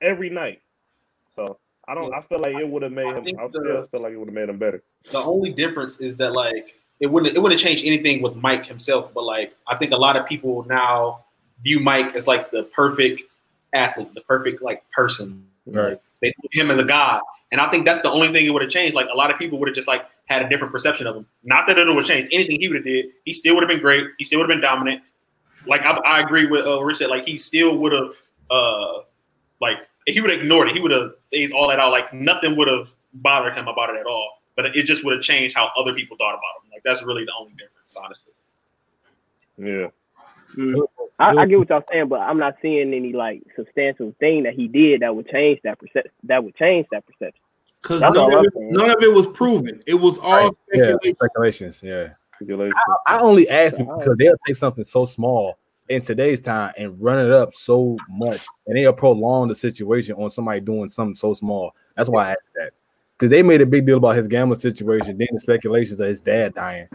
every 0.00 0.30
night. 0.30 0.62
So 1.36 1.58
I 1.86 1.94
don't. 1.94 2.14
I 2.14 2.22
feel 2.22 2.38
like 2.38 2.56
it 2.56 2.66
would 2.66 2.82
have 2.82 2.92
made 2.92 3.06
I 3.08 3.18
him. 3.18 3.24
think 3.24 3.38
I 3.38 3.46
the- 3.48 3.60
still 3.60 3.86
feel 3.88 4.00
like 4.02 4.12
it 4.12 4.16
would 4.16 4.28
have 4.28 4.34
made 4.34 4.48
him 4.48 4.58
better. 4.58 4.82
The 5.12 5.18
only 5.22 5.52
difference 5.52 6.00
is 6.00 6.16
that 6.16 6.32
like 6.32 6.74
it 7.00 7.06
wouldn't 7.08 7.36
it 7.36 7.40
wouldn't 7.42 7.60
change 7.60 7.84
anything 7.84 8.22
with 8.22 8.34
Mike 8.36 8.64
himself, 8.66 9.12
but 9.12 9.24
like 9.24 9.54
I 9.66 9.76
think 9.76 9.92
a 9.92 9.96
lot 9.96 10.16
of 10.16 10.24
people 10.26 10.64
now 10.66 11.24
view 11.62 11.80
Mike 11.80 12.16
as 12.16 12.26
like 12.26 12.50
the 12.50 12.64
perfect 12.64 13.22
athlete, 13.74 14.12
the 14.14 14.20
perfect 14.22 14.62
like 14.62 14.88
person. 14.90 15.46
Right. 15.66 15.90
Like 15.90 16.02
they 16.22 16.34
view 16.52 16.62
him 16.62 16.70
as 16.70 16.78
a 16.78 16.84
god. 16.84 17.20
And 17.52 17.60
I 17.60 17.70
think 17.70 17.84
that's 17.84 18.00
the 18.00 18.10
only 18.10 18.32
thing 18.32 18.46
it 18.46 18.50
would 18.50 18.62
have 18.62 18.70
changed. 18.70 18.94
Like 18.94 19.06
a 19.12 19.16
lot 19.16 19.30
of 19.30 19.38
people 19.38 19.58
would 19.58 19.68
have 19.68 19.76
just 19.76 19.88
like 19.88 20.06
had 20.26 20.42
a 20.42 20.48
different 20.48 20.72
perception 20.72 21.06
of 21.06 21.16
him. 21.16 21.26
Not 21.44 21.66
that 21.66 21.78
it 21.78 21.86
would 21.86 21.96
have 21.96 22.06
changed 22.06 22.32
anything 22.32 22.60
he 22.60 22.68
would 22.68 22.76
have 22.76 22.84
did. 22.84 23.06
He 23.24 23.32
still 23.32 23.54
would 23.54 23.62
have 23.62 23.68
been 23.68 23.80
great. 23.80 24.04
He 24.18 24.24
still 24.24 24.40
would 24.40 24.50
have 24.50 24.56
been 24.56 24.62
dominant. 24.62 25.02
Like 25.66 25.82
I, 25.82 25.92
I 25.98 26.20
agree 26.20 26.46
with 26.46 26.66
uh, 26.66 26.82
Rich 26.82 26.98
said. 26.98 27.10
Like 27.10 27.24
he 27.24 27.38
still 27.38 27.78
would 27.78 27.92
have, 27.92 28.10
uh, 28.50 29.00
like 29.60 29.78
he 30.06 30.20
would 30.20 30.30
have 30.30 30.40
ignored 30.40 30.68
it. 30.68 30.74
He 30.74 30.80
would 30.80 30.90
have 30.90 31.12
phased 31.30 31.54
all 31.54 31.68
that 31.68 31.78
out. 31.78 31.90
Like 31.90 32.12
nothing 32.12 32.56
would 32.56 32.68
have 32.68 32.92
bothered 33.14 33.54
him 33.54 33.68
about 33.68 33.90
it 33.90 34.00
at 34.00 34.06
all. 34.06 34.42
But 34.56 34.66
it 34.76 34.84
just 34.84 35.04
would 35.04 35.14
have 35.14 35.22
changed 35.22 35.56
how 35.56 35.70
other 35.76 35.94
people 35.94 36.16
thought 36.16 36.34
about 36.34 36.64
him. 36.64 36.70
Like 36.72 36.82
that's 36.84 37.02
really 37.02 37.24
the 37.24 37.32
only 37.38 37.52
difference, 37.52 37.96
honestly. 37.96 38.32
Yeah. 39.56 39.88
Mm. 40.56 40.86
I, 41.18 41.30
I 41.30 41.46
get 41.46 41.58
what 41.58 41.68
y'all 41.68 41.84
saying, 41.90 42.08
but 42.08 42.20
I'm 42.20 42.38
not 42.38 42.56
seeing 42.60 42.92
any 42.92 43.12
like 43.12 43.42
substantial 43.56 44.14
thing 44.20 44.42
that 44.44 44.54
he 44.54 44.68
did 44.68 45.00
that 45.00 45.14
would 45.14 45.28
change 45.28 45.60
that 45.64 45.78
perception. 45.78 46.10
That 46.24 46.42
would 46.42 46.54
change 46.56 46.86
that 46.90 47.04
perception. 47.06 47.40
Because 47.82 48.00
none, 48.00 48.16
of 48.16 48.44
it- 48.44 48.52
none 48.56 48.90
of 48.90 49.02
it 49.02 49.12
was 49.12 49.26
proven. 49.28 49.82
It 49.86 49.94
was 49.94 50.18
all 50.18 50.48
Right. 50.48 50.52
Yeah, 50.72 50.94
speculations. 51.02 51.82
Yeah. 51.82 52.10
Regulation. 52.40 52.72
I 53.06 53.18
only 53.18 53.48
ask 53.48 53.76
because 53.76 54.16
they'll 54.18 54.36
take 54.46 54.56
something 54.56 54.84
so 54.84 55.06
small 55.06 55.58
in 55.88 56.00
today's 56.00 56.40
time 56.40 56.72
and 56.78 57.00
run 57.00 57.24
it 57.24 57.30
up 57.30 57.52
so 57.54 57.96
much, 58.08 58.40
and 58.66 58.76
they'll 58.76 58.92
prolong 58.92 59.48
the 59.48 59.54
situation 59.54 60.16
on 60.16 60.30
somebody 60.30 60.60
doing 60.60 60.88
something 60.88 61.14
so 61.14 61.34
small. 61.34 61.74
That's 61.96 62.08
why 62.08 62.28
I 62.28 62.30
asked 62.30 62.40
that 62.56 62.72
because 63.18 63.30
they 63.30 63.42
made 63.42 63.60
a 63.60 63.66
big 63.66 63.86
deal 63.86 63.98
about 63.98 64.16
his 64.16 64.26
gambling 64.26 64.58
situation, 64.60 65.16
then 65.18 65.28
the 65.32 65.40
speculations 65.40 66.00
of 66.00 66.08
his 66.08 66.20
dad 66.20 66.54
dying, 66.54 66.88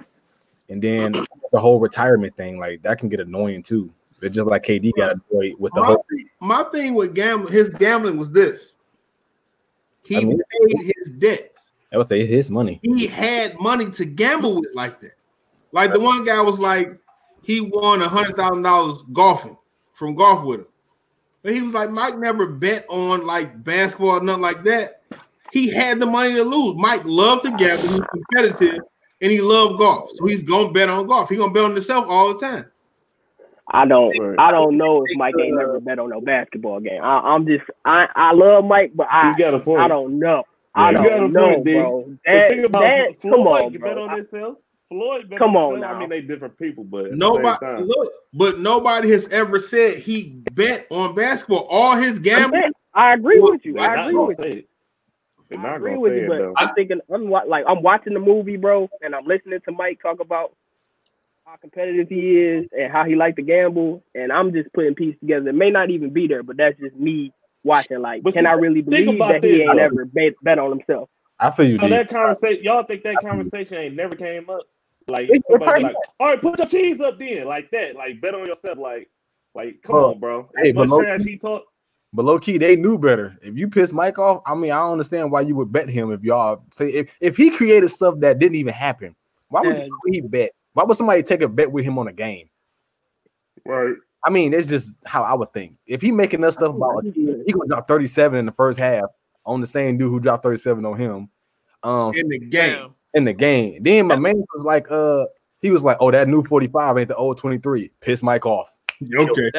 and 0.70 0.82
then 0.82 1.11
the 1.51 1.59
whole 1.59 1.80
retirement 1.80 2.36
thing. 2.38 2.59
Like 2.59 2.82
that 2.84 2.99
can 2.99 3.09
get 3.09 3.20
annoying 3.20 3.63
too. 3.63 3.91
It's 4.22 4.36
just 4.36 4.47
like 4.47 4.63
KD 4.63 4.91
got 4.97 5.11
annoyed 5.32 5.55
with 5.59 5.74
the 5.74 5.82
My, 5.82 5.88
whole. 5.88 6.05
thing- 6.09 6.30
my 6.41 6.63
thing 6.65 6.93
with 6.93 7.15
gambling, 7.15 7.53
his 7.53 7.70
gambling 7.70 8.17
was 8.17 8.32
this. 8.32 8.76
He 10.03 10.17
I 10.17 10.22
mean- 10.22 10.41
paid 10.67 10.93
his 10.97 11.09
debts. 11.17 11.72
I 11.91 11.97
would 11.97 12.07
say 12.07 12.26
his 12.26 12.51
money. 12.51 12.80
He 12.84 13.07
had 13.07 13.59
money 13.59 13.89
to 13.91 14.05
gamble 14.05 14.55
with 14.55 14.70
like 14.76 14.99
that. 15.01 15.13
Like 15.72 15.91
the 15.93 15.99
one 15.99 16.24
guy 16.24 16.39
was 16.41 16.59
like, 16.59 16.97
he 17.41 17.61
won 17.61 18.01
a 18.01 18.07
hundred 18.07 18.38
thousand 18.38 18.61
dollars 18.63 19.01
golfing 19.13 19.57
from 19.93 20.13
golf 20.15 20.43
with 20.43 20.59
him. 20.61 20.67
But 21.41 21.53
he 21.53 21.61
was 21.61 21.74
like, 21.74 21.89
Mike 21.89 22.17
never 22.20 22.45
bet 22.45 22.86
on 22.89 23.26
like 23.26 23.63
basketball, 23.63 24.17
or 24.17 24.22
nothing 24.24 24.41
like 24.41 24.63
that. 24.65 25.01
He 25.51 25.67
had 25.70 25.99
the 25.99 26.05
money 26.05 26.34
to 26.36 26.43
lose. 26.43 26.76
Mike 26.78 27.01
loved 27.05 27.43
to 27.45 27.51
gamble, 27.51 27.88
he 27.88 27.99
was 27.99 28.07
competitive, 28.11 28.82
and 29.22 29.32
he 29.32 29.41
loved 29.41 29.80
golf. 29.80 30.11
So 30.15 30.26
he's 30.26 30.43
gonna 30.43 30.72
bet 30.72 30.89
on 30.89 31.07
golf. 31.07 31.30
He's 31.30 31.38
gonna 31.39 31.53
bet 31.53 31.63
on 31.65 31.74
himself 31.74 32.05
all 32.07 32.34
the 32.34 32.39
time. 32.39 32.65
I 33.72 33.86
don't. 33.86 34.15
I 34.39 34.51
don't 34.51 34.78
know 34.78 35.03
if 35.03 35.15
Mike 35.17 35.36
ain't 35.39 35.55
never 35.55 35.80
bet 35.80 35.99
on 35.99 36.09
no 36.09 36.22
basketball 36.22 36.80
game. 36.80 37.03
I, 37.03 37.20
I'm 37.20 37.45
just. 37.45 37.63
I. 37.86 38.07
I 38.15 38.34
love 38.34 38.65
Mike, 38.65 38.91
but 38.95 39.07
I. 39.11 39.32
You 39.32 39.38
got 39.38 39.53
a 39.53 39.59
point. 39.59 39.82
I 39.82 39.88
don't 39.88 40.20
know. 40.20 40.43
I 40.74 40.91
Yeah, 40.91 41.03
you 41.03 41.09
got 41.09 41.17
a 41.17 41.20
don't 41.22 41.34
know, 41.34 41.53
point, 41.55 41.65
D. 41.65 41.74
bro. 41.74 42.05
But 42.07 42.32
That, 42.32 42.49
think 42.49 42.65
about 42.67 42.82
that, 42.82 43.22
Floyd 43.22 43.34
come 43.34 43.47
on, 43.47 43.74
bet 43.74 43.97
on 43.97 44.09
I- 44.09 44.15
himself. 44.17 44.57
Floyd 44.89 45.30
bet 45.30 45.38
Come 45.38 45.55
on 45.55 45.74
himself. 45.76 45.95
I 45.95 45.99
mean, 45.99 46.09
they 46.09 46.22
different 46.22 46.57
people, 46.57 46.84
but 46.84 47.11
Nobody 47.13 47.84
look, 47.84 48.11
but 48.34 48.59
nobody 48.59 49.11
has 49.11 49.28
ever 49.28 49.59
said 49.59 49.99
he 49.99 50.41
bet 50.53 50.88
on 50.89 51.13
basketball. 51.13 51.67
All 51.70 51.95
his 51.95 52.17
gambling, 52.17 52.72
I 52.95 53.13
agree 53.13 53.39
with 53.39 53.63
you. 53.65 53.74
They're 53.74 53.88
I 53.88 54.01
agree 54.07 54.15
with 54.15 54.39
you. 54.39 54.63
Say 55.50 55.56
it. 55.56 55.60
They're 55.62 55.68
I 55.68 55.72
not 55.72 55.78
agree 55.78 55.91
gonna 55.91 56.02
with 56.02 56.14
say 56.14 56.18
you, 56.20 56.26
it 56.26 56.28
but 56.30 56.38
though. 56.39 56.54
I'm 56.58 56.76
thinking 56.76 57.02
I'm 57.14 57.30
wa- 57.30 57.43
like 57.47 57.66
I'm 57.68 57.82
watching 57.84 58.14
the 58.14 58.20
movie, 58.20 58.58
bro, 58.58 58.89
and 59.02 59.16
I'm 59.16 59.26
listening 59.26 59.60
to 59.66 59.72
Mike 59.72 60.02
talk 60.02 60.20
about 60.20 60.56
how 61.45 61.56
competitive 61.58 62.10
he 62.10 62.38
is 62.39 62.68
and 62.78 62.91
how 62.91 63.06
he 63.06 63.16
like 63.16 63.36
to 63.38 63.41
gamble, 63.41 64.04
and 64.14 64.32
I'm 64.32 64.54
just 64.54 64.72
putting 64.74 64.95
pieces 64.95 65.20
together. 65.20 65.50
It 65.50 65.56
may 65.56 65.72
not 65.72 65.89
even 65.89 66.12
be 66.12 66.28
there, 66.28 66.43
but 66.43 66.58
that's 66.58 66.80
just 66.80 66.95
me 66.95 67.34
watching. 67.64 68.00
Like, 68.02 68.24
But 68.24 68.34
can 68.34 68.43
you- 68.43 68.50
I 68.50 68.54
really 68.54 68.82
believe 68.82 69.08
about 69.10 69.34
that 69.34 69.43
he 69.43 69.62
ain't 69.64 69.76
though. 69.76 69.84
ever 69.86 70.06
bet, 70.06 70.34
bet 70.43 70.60
on 70.60 70.72
himself? 70.72 71.10
I 71.39 71.52
feel 71.52 71.66
you. 71.68 71.78
So 71.78 71.88
D. 71.88 71.89
that 71.89 72.10
conversation, 72.10 72.64
y'all 72.64 72.84
think 72.84 73.04
that 73.04 73.22
conversation 73.22 73.78
ain't 73.78 73.95
never 73.95 74.16
came 74.16 74.50
up? 74.50 74.64
Like 75.08 75.30
It- 75.30 75.38
it 75.38 75.43
somebody 75.50 75.82
like, 75.84 75.95
all 76.20 76.28
right, 76.28 76.41
put 76.41 76.60
your 76.60 76.68
cheese 76.68 77.02
up 77.02 77.18
then, 77.18 77.47
like 77.47 77.72
that, 77.72 77.95
like 77.95 78.22
bet 78.22 78.36
on 78.36 78.45
yourself, 78.45 78.78
like, 78.78 79.10
like 79.56 79.82
come 79.82 79.95
Bro, 79.95 80.12
on, 80.12 80.20
bro. 80.20 80.52
hey, 80.58 80.70
As 80.70 80.76
but 80.76 80.88
much 80.89 81.00
trash 81.00 81.24
he 81.24 81.38
talk, 81.38 81.64
But 82.12 82.26
low 82.26 82.39
key, 82.39 82.57
they 82.57 82.76
knew 82.76 82.97
better. 82.97 83.38
If 83.41 83.55
you 83.55 83.70
piss 83.70 83.93
Mike 83.93 84.18
off, 84.18 84.41
I 84.45 84.55
mean, 84.55 84.72
I 84.72 84.80
don't 84.80 84.93
understand 84.93 85.32
why 85.32 85.41
you 85.41 85.55
would 85.55 85.72
bet 85.72 85.88
him. 85.89 86.12
If 86.12 86.24
y'all 86.24 86.64
say 86.74 86.89
if 86.89 87.16
if 87.22 87.38
he 87.38 87.51
created 87.51 87.89
stuff 87.89 88.16
that 88.20 88.39
didn't 88.39 88.55
even 88.55 88.74
happen, 88.74 89.16
why 89.49 89.62
would 89.62 89.78
Yeah. 89.78 89.88
he 90.07 90.22
bet? 90.22 90.51
Why 90.74 90.84
would 90.84 90.97
somebody 90.97 91.22
take 91.22 91.41
a 91.41 91.47
bet 91.47 91.72
with 91.72 91.86
him 91.86 91.99
on 91.99 92.07
a 92.07 92.14
game? 92.14 92.49
right? 93.66 93.93
I 94.24 94.30
mean, 94.30 94.53
it's 94.53 94.68
just 94.68 94.95
how 95.05 95.24
I 95.24 95.34
would 95.34 95.53
think. 95.53 95.76
If 95.86 96.01
he 96.01 96.12
making 96.12 96.41
that 96.41 96.53
stuff 96.53 96.76
about 96.76 97.03
he 97.03 97.51
gonna 97.53 97.68
drop 97.68 97.88
37 97.88 98.38
in 98.39 98.45
the 98.45 98.51
first 98.51 98.80
half 98.80 99.05
on 99.45 99.62
the 99.62 99.68
same 99.68 99.97
dude 99.97 100.10
who 100.10 100.20
dropped 100.20 100.43
37 100.43 100.86
on 100.86 100.97
him 100.97 101.30
um 101.84 102.14
in 102.16 102.28
the 102.28 102.39
game. 102.39 102.93
In 103.14 103.26
the 103.26 103.34
game. 103.34 103.82
Then 103.82 104.07
my 104.07 104.16
man 104.16 104.43
was 104.53 104.66
like, 104.66 104.91
uh, 104.91 105.26
he 105.62 105.72
was 105.72 105.84
like, 105.84 105.97
Oh, 105.99 106.12
that 106.12 106.28
new 106.28 106.43
45 106.43 106.97
ain't 106.97 107.07
the 107.07 107.16
old 107.16 107.38
23. 107.38 107.91
Piss 108.01 108.24
Mike 108.24 108.45
off. 108.45 108.76
Okay. 109.18 109.51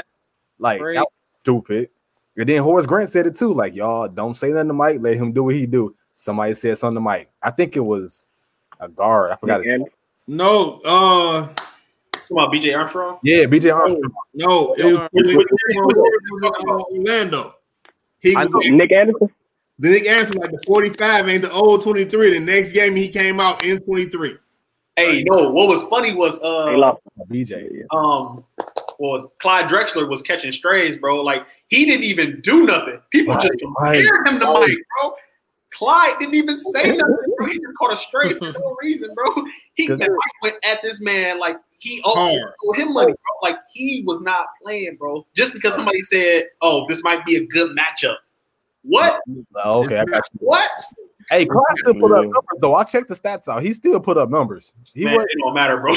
Like 0.59 0.81
that 0.81 0.95
was 0.97 1.07
stupid. 1.43 1.89
And 2.37 2.49
then 2.49 2.63
Horace 2.63 2.87
Grant 2.87 3.11
said 3.11 3.27
it 3.27 3.37
too. 3.37 3.53
Like, 3.53 3.75
y'all 3.75 4.09
don't 4.09 4.37
say 4.37 4.51
nothing 4.51 4.69
to 4.69 4.75
Mike, 4.75 4.99
let 5.01 5.17
him 5.17 5.33
do 5.33 5.45
what 5.45 5.55
he 5.55 5.67
do. 5.67 5.95
Somebody 6.15 6.55
said 6.55 6.79
something 6.79 6.97
to 6.97 7.01
Mike. 7.01 7.31
I 7.43 7.51
think 7.51 7.77
it 7.77 7.81
was 7.81 8.31
a 8.79 8.89
guard. 8.89 9.33
I 9.33 9.37
forgot 9.37 9.59
his 9.59 9.67
And 9.67 9.87
No, 10.27 10.81
uh, 10.85 11.49
Come 12.31 12.39
on, 12.39 12.53
BJ 12.53 12.77
Armstrong. 12.77 13.19
Yeah, 13.25 13.45
BJ 13.45 13.75
Armstrong. 13.75 14.13
no, 14.35 14.73
it 14.75 14.85
was, 14.85 15.09
it 15.13 15.37
was, 15.37 15.45
it 15.45 15.85
was, 15.85 16.85
Orlando. 16.93 17.57
He 18.21 18.37
I 18.37 18.45
was 18.45 18.51
know. 18.67 18.77
Nick 18.77 18.93
Anderson. 18.93 19.29
The 19.81 19.89
nigga 19.89 20.09
answered 20.09 20.37
like 20.37 20.53
the 20.53 20.63
45 20.65 21.29
ain't 21.29 21.43
the 21.43 21.51
old 21.51 21.83
23. 21.83 22.35
The 22.35 22.41
next 22.41 22.73
game 22.73 22.95
he 22.95 23.09
came 23.09 23.41
out 23.41 23.65
in 23.65 23.81
23. 23.81 24.37
Hey, 24.97 25.25
no, 25.25 25.51
what 25.51 25.69
was 25.69 25.83
funny 25.85 26.13
was 26.15 26.39
uh 26.41 26.77
lost. 26.77 27.01
BJ. 27.29 27.85
um 27.91 28.45
was 29.01 29.27
Clyde 29.41 29.67
Drexler 29.69 30.09
was 30.09 30.23
catching 30.23 30.53
strays, 30.53 30.97
bro. 30.99 31.23
Like 31.23 31.47
he 31.69 31.85
didn't 31.87 32.05
even 32.05 32.41
do 32.43 32.67
nothing. 32.67 33.01
People 33.11 33.35
just 33.37 33.51
Right, 33.81 33.99
him 34.05 34.39
to 34.41 34.47
right. 34.47 34.61
Mike, 34.69 34.79
bro. 35.01 35.13
Clyde 35.73 36.15
didn't 36.19 36.35
even 36.35 36.57
say 36.57 36.97
nothing, 36.97 37.17
bro. 37.39 37.47
He 37.47 37.55
just 37.55 37.75
caught 37.79 37.93
a 37.93 37.97
stray 37.97 38.33
for 38.33 38.45
no 38.61 38.77
reason, 38.83 39.09
bro. 39.15 39.45
He 39.75 39.87
Cause- 39.87 39.99
Mike 39.99 40.11
went 40.43 40.57
at 40.65 40.83
this 40.83 41.01
man 41.01 41.39
like 41.39 41.57
he 41.79 42.03
owed 42.05 42.15
Hard. 42.15 42.53
owed 42.67 42.77
him 42.77 42.93
money, 42.93 43.13
bro. 43.13 43.51
Like 43.51 43.57
he 43.73 44.03
was 44.07 44.21
not 44.21 44.47
playing, 44.63 44.97
bro. 44.97 45.27
Just 45.35 45.53
because 45.55 45.75
somebody 45.75 46.03
said, 46.03 46.45
"Oh, 46.61 46.87
this 46.89 47.03
might 47.03 47.25
be 47.25 47.37
a 47.37 47.47
good 47.47 47.77
matchup." 47.77 48.17
What? 48.83 49.21
Oh, 49.65 49.85
okay, 49.85 49.99
I 49.99 50.05
got 50.05 50.23
you. 50.33 50.39
What? 50.41 50.69
Hey, 51.31 51.47
Clyde 51.47 51.63
still 51.77 51.95
put 51.95 52.13
up 52.13 52.23
numbers 52.25 52.59
though. 52.61 52.75
I 52.75 52.85
checked 52.85 53.09
the 53.09 53.15
stats 53.15 53.47
out. 53.49 53.63
He 53.63 53.73
still 53.73 54.01
put 54.01 54.19
up 54.19 54.29
numbers. 54.31 54.73
He 54.95 55.05
Man, 55.05 55.17
was 55.17 55.27
it 55.31 55.39
don't 55.39 55.55
matter, 55.55 55.79
bro. 55.79 55.95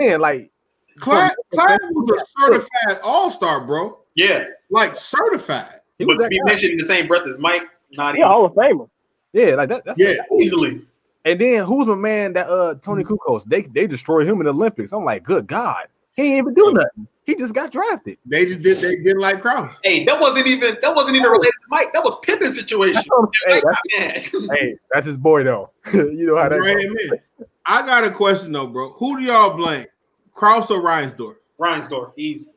saying 0.00 0.18
like 0.20 0.50
Clyde, 0.98 1.32
Clyde 1.52 1.78
was 1.90 2.22
a 2.22 2.40
certified 2.40 3.00
all-star, 3.02 3.66
bro. 3.66 3.98
yeah, 4.14 4.44
Like 4.70 4.94
certified. 4.96 5.80
he 5.98 6.04
was 6.04 6.16
but 6.16 6.24
to 6.24 6.28
be 6.30 6.38
guy. 6.38 6.44
mentioned 6.52 6.72
in 6.72 6.78
the 6.78 6.84
same 6.86 7.06
breath 7.08 7.26
as 7.26 7.38
Mike, 7.38 7.62
not 7.92 8.16
Yeah, 8.18 8.26
Hall 8.26 8.46
of 8.46 8.52
Famer. 8.52 8.88
Yeah, 9.32 9.54
like 9.56 9.68
that. 9.70 9.84
That's 9.84 9.98
Yeah. 9.98 10.14
easily. 10.38 10.82
And 11.24 11.40
then 11.40 11.64
who's 11.64 11.86
my 11.86 11.94
man 11.94 12.34
that 12.34 12.48
uh 12.48 12.74
Toni 12.76 13.02
Kukoc? 13.02 13.44
They 13.44 13.62
they 13.62 13.86
destroyed 13.86 14.28
him 14.28 14.38
in 14.40 14.44
the 14.44 14.50
Olympics. 14.52 14.92
I'm 14.92 15.04
like, 15.04 15.22
good 15.24 15.46
God, 15.46 15.86
he 16.14 16.34
ain't 16.34 16.38
even 16.44 16.54
do 16.54 16.72
nothing. 16.72 17.08
He 17.24 17.34
just 17.34 17.54
got 17.54 17.72
drafted. 17.72 18.18
They 18.26 18.44
just 18.44 18.60
did 18.60 18.76
they 18.78 18.96
didn't 18.96 19.20
like 19.20 19.40
Krause. 19.40 19.74
Hey, 19.82 20.04
that 20.04 20.20
wasn't 20.20 20.46
even 20.46 20.76
that 20.82 20.94
wasn't 20.94 21.16
even 21.16 21.30
related 21.30 21.52
to 21.52 21.66
Mike. 21.70 21.92
That 21.94 22.04
was 22.04 22.18
Pippen's 22.22 22.56
situation. 22.56 22.94
That's 22.94 23.06
what 23.08 23.24
I'm 23.24 23.30
saying. 23.48 23.62
Mike 23.64 23.74
That's, 24.12 24.30
got 24.30 24.56
hey, 24.60 24.76
that's 24.92 25.06
his 25.06 25.16
boy 25.16 25.42
though. 25.44 25.70
you 25.94 26.26
know 26.26 26.36
how 26.36 26.48
that 26.50 26.60
Right, 26.60 26.76
goes. 26.76 27.46
I 27.64 27.84
got 27.86 28.04
a 28.04 28.10
question 28.10 28.52
though, 28.52 28.66
bro. 28.66 28.90
Who 28.92 29.16
do 29.18 29.24
y'all 29.24 29.56
blame? 29.56 29.86
Krause 30.34 30.70
or 30.70 30.80
Reinsdorf? 30.82 31.36
Reinsdorf, 31.58 32.12
he's 32.16 32.48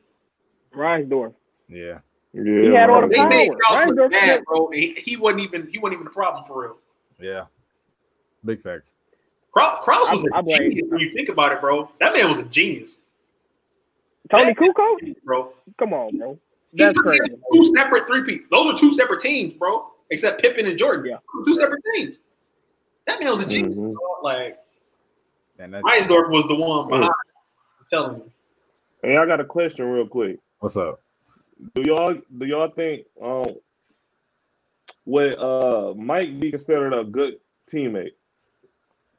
Reinsdorf. 0.74 1.34
Yeah. 1.68 1.98
Yeah, 2.34 2.42
He 2.42 2.74
had 2.74 2.90
all 2.90 3.00
the 3.00 3.08
they 3.08 3.16
power. 3.16 3.28
made 3.28 3.50
Krause 3.58 3.90
look 3.94 4.12
bad, 4.12 4.44
bro. 4.44 4.70
He, 4.70 4.92
he 4.94 5.16
wasn't 5.16 5.40
even 5.42 5.68
he 5.70 5.78
wasn't 5.78 5.94
even 6.00 6.06
a 6.08 6.10
problem 6.10 6.44
for 6.44 6.62
real. 6.62 6.76
Yeah. 7.18 7.44
Big 8.44 8.62
facts. 8.62 8.94
Krause, 9.50 9.78
Krause 9.82 10.10
was 10.10 10.24
I- 10.32 10.36
I 10.36 10.40
a 10.40 10.42
blame- 10.42 10.58
genius 10.70 10.86
when 10.90 11.00
you 11.00 11.12
think 11.14 11.30
about 11.30 11.52
it, 11.52 11.60
bro. 11.60 11.90
That 12.00 12.12
man 12.12 12.28
was 12.28 12.38
a 12.38 12.42
genius, 12.44 12.98
Toni 14.30 14.52
Kukoc? 14.54 15.16
bro. 15.24 15.52
Come 15.78 15.94
on, 15.94 16.18
bro. 16.18 16.38
That's 16.74 16.94
put 16.98 17.04
crazy. 17.06 17.34
two 17.52 17.64
separate 17.74 18.06
three 18.06 18.22
peats. 18.24 18.44
Those 18.50 18.74
are 18.74 18.78
two 18.78 18.92
separate 18.94 19.20
teams, 19.20 19.54
bro. 19.54 19.90
Except 20.10 20.40
Pippen 20.42 20.66
and 20.66 20.78
Jordan. 20.78 21.06
Yeah. 21.06 21.16
Two 21.46 21.54
separate 21.54 21.82
teams. 21.94 22.18
That 23.06 23.20
man 23.20 23.30
was 23.30 23.40
a 23.40 23.46
genius. 23.46 23.74
Mhm. 23.74 23.94
Like 24.22 24.58
And 25.58 25.72
Reinsdorf 25.72 26.30
was 26.30 26.44
the 26.46 26.54
one 26.54 26.88
behind. 26.88 27.04
I'm 27.04 27.10
telling 27.88 28.16
you. 28.16 28.32
Hey, 29.02 29.16
I 29.16 29.26
got 29.26 29.40
a 29.40 29.44
question 29.44 29.86
real 29.86 30.06
quick. 30.06 30.38
what's 30.60 30.76
up? 30.76 31.00
Do 31.74 31.82
y'all 31.84 32.14
do 32.38 32.46
y'all 32.46 32.70
think 32.70 33.06
um 33.22 33.44
would 35.04 35.38
uh 35.38 35.94
Mike 35.94 36.38
be 36.38 36.50
considered 36.50 36.92
a 36.92 37.04
good 37.04 37.34
teammate 37.72 38.12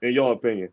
in 0.02 0.14
your 0.14 0.34
opinion? 0.34 0.70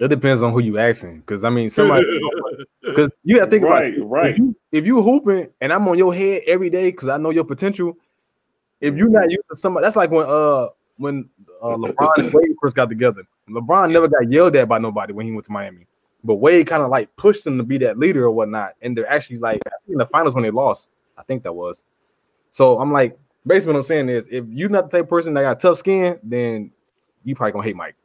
It 0.00 0.08
depends 0.08 0.42
on 0.42 0.52
who 0.52 0.60
you 0.60 0.78
asking. 0.78 1.20
Because 1.20 1.44
I 1.44 1.50
mean, 1.50 1.70
somebody 1.70 2.04
because 2.82 3.10
you 3.22 3.38
gotta 3.38 3.50
think 3.50 3.64
Right, 3.64 3.94
about 3.94 4.02
it. 4.02 4.04
right. 4.04 4.30
If 4.32 4.38
you, 4.38 4.56
if 4.72 4.86
you 4.86 5.02
hooping 5.02 5.48
and 5.60 5.72
I'm 5.72 5.86
on 5.88 5.98
your 5.98 6.14
head 6.14 6.42
every 6.46 6.70
day 6.70 6.90
because 6.90 7.08
I 7.08 7.16
know 7.16 7.30
your 7.30 7.44
potential, 7.44 7.96
if 8.80 8.94
you're 8.96 9.08
not 9.08 9.30
used 9.30 9.44
to 9.50 9.56
somebody, 9.56 9.84
that's 9.84 9.96
like 9.96 10.10
when 10.10 10.26
uh 10.26 10.68
when 10.96 11.28
uh, 11.62 11.76
LeBron 11.76 12.10
and 12.18 12.32
Wade 12.32 12.54
first 12.60 12.76
got 12.76 12.88
together. 12.88 13.22
LeBron 13.48 13.90
never 13.90 14.08
got 14.08 14.30
yelled 14.30 14.56
at 14.56 14.68
by 14.68 14.78
nobody 14.78 15.12
when 15.12 15.26
he 15.26 15.32
went 15.32 15.44
to 15.46 15.52
Miami, 15.52 15.86
but 16.24 16.36
Wade 16.36 16.66
kind 16.66 16.82
of 16.82 16.88
like 16.90 17.14
pushed 17.16 17.46
him 17.46 17.58
to 17.58 17.62
be 17.64 17.78
that 17.78 17.98
leader 17.98 18.24
or 18.24 18.30
whatnot. 18.30 18.74
And 18.82 18.96
they're 18.96 19.10
actually 19.10 19.38
like 19.38 19.60
in 19.88 19.98
the 19.98 20.06
finals 20.06 20.34
when 20.34 20.42
they 20.42 20.50
lost. 20.50 20.90
I 21.16 21.22
think 21.22 21.42
that 21.44 21.52
was. 21.52 21.84
So 22.50 22.80
I'm 22.80 22.92
like, 22.92 23.16
basically 23.46 23.74
what 23.74 23.80
I'm 23.80 23.84
saying 23.84 24.08
is, 24.08 24.26
if 24.28 24.44
you're 24.48 24.68
not 24.68 24.90
the 24.90 24.98
type 24.98 25.04
of 25.04 25.10
person 25.10 25.34
that 25.34 25.42
got 25.42 25.60
tough 25.60 25.78
skin, 25.78 26.18
then 26.22 26.70
you 27.24 27.34
probably 27.34 27.52
gonna 27.52 27.64
hate 27.64 27.76
Mike. 27.76 27.96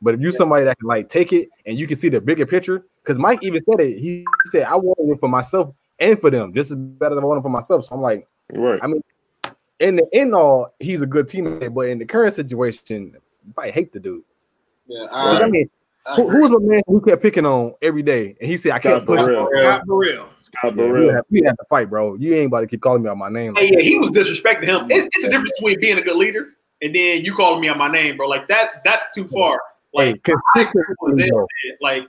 But 0.00 0.14
if 0.14 0.20
you're 0.20 0.30
somebody 0.30 0.64
that 0.64 0.78
can 0.78 0.88
like 0.88 1.08
take 1.08 1.32
it 1.32 1.48
and 1.66 1.78
you 1.78 1.86
can 1.86 1.96
see 1.96 2.08
the 2.08 2.20
bigger 2.20 2.46
picture, 2.46 2.84
because 3.02 3.18
Mike 3.18 3.40
even 3.42 3.62
said 3.70 3.80
it, 3.80 3.98
he 3.98 4.26
said, 4.50 4.64
I 4.64 4.76
want 4.76 4.98
it 4.98 5.20
for 5.20 5.28
myself 5.28 5.74
and 5.98 6.20
for 6.20 6.30
them, 6.30 6.52
just 6.54 6.70
as 6.70 6.76
better 6.76 7.14
than 7.14 7.24
I 7.24 7.26
want 7.26 7.38
it 7.38 7.42
for 7.42 7.48
myself. 7.48 7.86
So 7.86 7.94
I'm 7.94 8.02
like, 8.02 8.26
Right. 8.52 8.78
I 8.82 8.86
mean, 8.86 9.02
in 9.80 9.96
the 9.96 10.06
end 10.12 10.34
all, 10.34 10.74
he's 10.78 11.00
a 11.00 11.06
good 11.06 11.26
teammate, 11.26 11.74
but 11.74 11.88
in 11.88 11.98
the 11.98 12.04
current 12.04 12.34
situation, 12.34 13.16
I 13.58 13.70
hate 13.70 13.92
the 13.92 14.00
dude. 14.00 14.22
Yeah, 14.86 15.06
'Cause, 15.06 15.42
I 15.42 15.48
mean, 15.48 15.68
who, 16.16 16.28
who 16.28 16.40
was 16.42 16.50
my 16.50 16.58
man 16.58 16.82
who 16.86 17.00
kept 17.00 17.22
picking 17.22 17.46
on 17.46 17.74
every 17.80 18.02
day? 18.02 18.36
And 18.40 18.50
he 18.50 18.56
said, 18.56 18.72
I 18.72 18.78
can't 18.78 19.04
Scott 19.04 19.06
put 19.06 19.20
it. 19.20 19.26
Burrell. 19.26 19.48
Scott 19.62 19.86
Burrell. 19.86 20.28
Scott 20.38 20.60
Yeah, 20.64 20.70
we, 20.70 20.76
Burrell. 20.76 21.14
have, 21.14 21.24
we 21.30 21.42
have 21.42 21.56
to 21.56 21.64
fight, 21.70 21.88
bro. 21.88 22.14
You 22.16 22.34
ain't 22.34 22.46
about 22.48 22.60
to 22.60 22.66
keep 22.66 22.80
calling 22.82 23.02
me 23.02 23.08
out 23.08 23.16
my 23.16 23.30
name. 23.30 23.54
Hey, 23.54 23.70
yeah, 23.72 23.80
he 23.80 23.96
was 23.98 24.10
disrespecting 24.10 24.66
him. 24.66 24.86
It's, 24.90 25.08
it's 25.14 25.24
a 25.24 25.30
difference 25.30 25.52
between 25.58 25.80
being 25.80 25.98
a 25.98 26.02
good 26.02 26.16
leader 26.16 26.50
and 26.82 26.94
then 26.94 27.24
you 27.24 27.34
calling 27.34 27.60
me 27.60 27.68
on 27.68 27.78
my 27.78 27.90
name, 27.90 28.16
bro. 28.16 28.28
Like 28.28 28.46
that, 28.48 28.82
that's 28.84 29.02
too 29.14 29.26
far. 29.28 29.60
Like, 29.94 30.20
hey, 30.26 30.34
I 30.54 30.60
agree 30.62 30.82
with 30.88 30.96
what 30.98 31.08
consistently, 31.08 31.24
Zay 31.24 31.30
bro. 31.30 31.46
said. 31.64 31.76
like, 31.80 32.08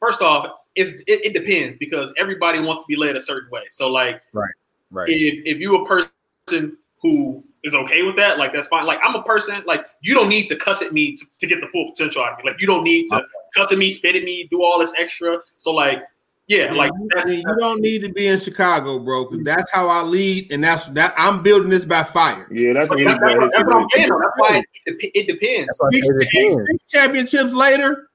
first 0.00 0.22
off, 0.22 0.50
it's, 0.74 1.02
it, 1.02 1.26
it 1.26 1.34
depends 1.34 1.76
because 1.76 2.12
everybody 2.16 2.60
wants 2.60 2.82
to 2.82 2.86
be 2.88 2.96
led 2.96 3.16
a 3.16 3.20
certain 3.20 3.50
way. 3.50 3.62
So, 3.70 3.88
like, 3.88 4.22
right, 4.32 4.50
right. 4.90 5.08
if 5.08 5.46
if 5.46 5.58
you 5.60 5.76
a 5.76 5.86
person 5.86 6.76
who 7.02 7.44
is 7.68 7.74
okay 7.74 8.02
with 8.02 8.16
that, 8.16 8.38
like 8.38 8.52
that's 8.52 8.66
fine. 8.66 8.86
Like 8.86 8.98
I'm 9.04 9.14
a 9.14 9.22
person, 9.22 9.62
like 9.66 9.86
you 10.00 10.14
don't 10.14 10.28
need 10.28 10.48
to 10.48 10.56
cuss 10.56 10.82
at 10.82 10.92
me 10.92 11.14
to, 11.14 11.24
to 11.38 11.46
get 11.46 11.60
the 11.60 11.68
full 11.68 11.90
potential 11.90 12.22
out 12.22 12.32
of 12.32 12.38
me. 12.38 12.50
Like 12.50 12.60
you 12.60 12.66
don't 12.66 12.82
need 12.82 13.06
to 13.08 13.22
cuss 13.54 13.70
at 13.70 13.78
me, 13.78 13.90
spit 13.90 14.16
at 14.16 14.24
me, 14.24 14.48
do 14.50 14.62
all 14.62 14.78
this 14.78 14.92
extra. 14.98 15.38
So 15.56 15.72
like, 15.72 16.02
yeah, 16.48 16.72
like 16.72 16.90
that's 17.14 17.30
you 17.30 17.42
don't 17.58 17.80
need 17.80 18.02
to 18.02 18.12
be 18.12 18.26
in 18.26 18.40
Chicago, 18.40 18.98
bro, 18.98 19.26
because 19.26 19.44
that's 19.44 19.70
how 19.70 19.88
I 19.88 20.02
lead, 20.02 20.50
and 20.50 20.64
that's 20.64 20.86
that 20.86 21.14
I'm 21.16 21.42
building 21.42 21.68
this 21.68 21.84
by 21.84 22.02
fire. 22.02 22.48
Yeah, 22.50 22.72
that's 22.72 22.90
that's, 22.90 23.04
what 23.04 23.20
that's, 23.20 23.36
what, 23.36 23.50
that's 23.52 23.64
what 23.64 23.76
I'm 23.76 23.88
saying. 23.90 24.08
though. 24.08 24.16
doing. 24.16 24.22
That's 24.22 24.50
why 24.50 24.62
it, 24.86 25.10
it 25.14 25.26
depends. 25.26 25.66
That's 25.66 25.80
why 25.80 25.90
Six, 25.92 26.08
it 26.08 26.30
depends. 26.30 26.68
six 26.70 26.84
championships 26.90 27.52
later, 27.52 28.08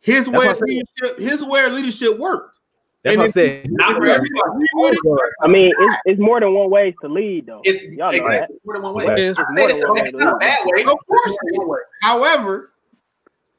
his 0.00 0.28
way 0.28 0.48
of 0.48 0.60
leadership, 0.60 1.18
his 1.18 1.42
way 1.42 1.64
of 1.64 1.72
leadership 1.72 2.18
worked. 2.18 2.59
That's 3.02 3.14
And 3.14 3.18
what 3.18 3.24
I 3.24 3.28
if- 3.28 3.32
said. 3.32 3.66
Not 3.70 3.96
for 3.96 4.06
everybody. 4.06 4.30
you 4.34 4.42
agree 4.86 4.98
with 5.04 5.22
it, 5.22 5.32
I 5.42 5.46
mean, 5.48 5.72
it's, 5.78 5.96
it's 6.04 6.20
more 6.20 6.38
than 6.40 6.52
one 6.54 6.70
way 6.70 6.94
to 7.00 7.08
lead, 7.08 7.46
though. 7.46 7.60
It's 7.64 7.82
Y'all 7.82 8.10
know 8.12 8.18
exactly 8.18 8.56
more 8.64 8.74
than 8.74 8.82
one 8.82 8.94
way. 8.94 9.06
Right. 9.06 9.18
It's 9.18 9.38
I 9.38 9.44
more 9.52 9.70
said 9.70 9.80
than 9.82 9.96
it's, 9.96 10.04
it's 10.08 10.12
not 10.18 10.34
a 10.34 10.38
bad 10.38 10.58
way. 10.66 10.82
Of 10.82 10.98
course 11.06 11.38
It's 11.42 11.58
one 11.58 11.68
way. 11.68 11.78
However, 12.02 12.72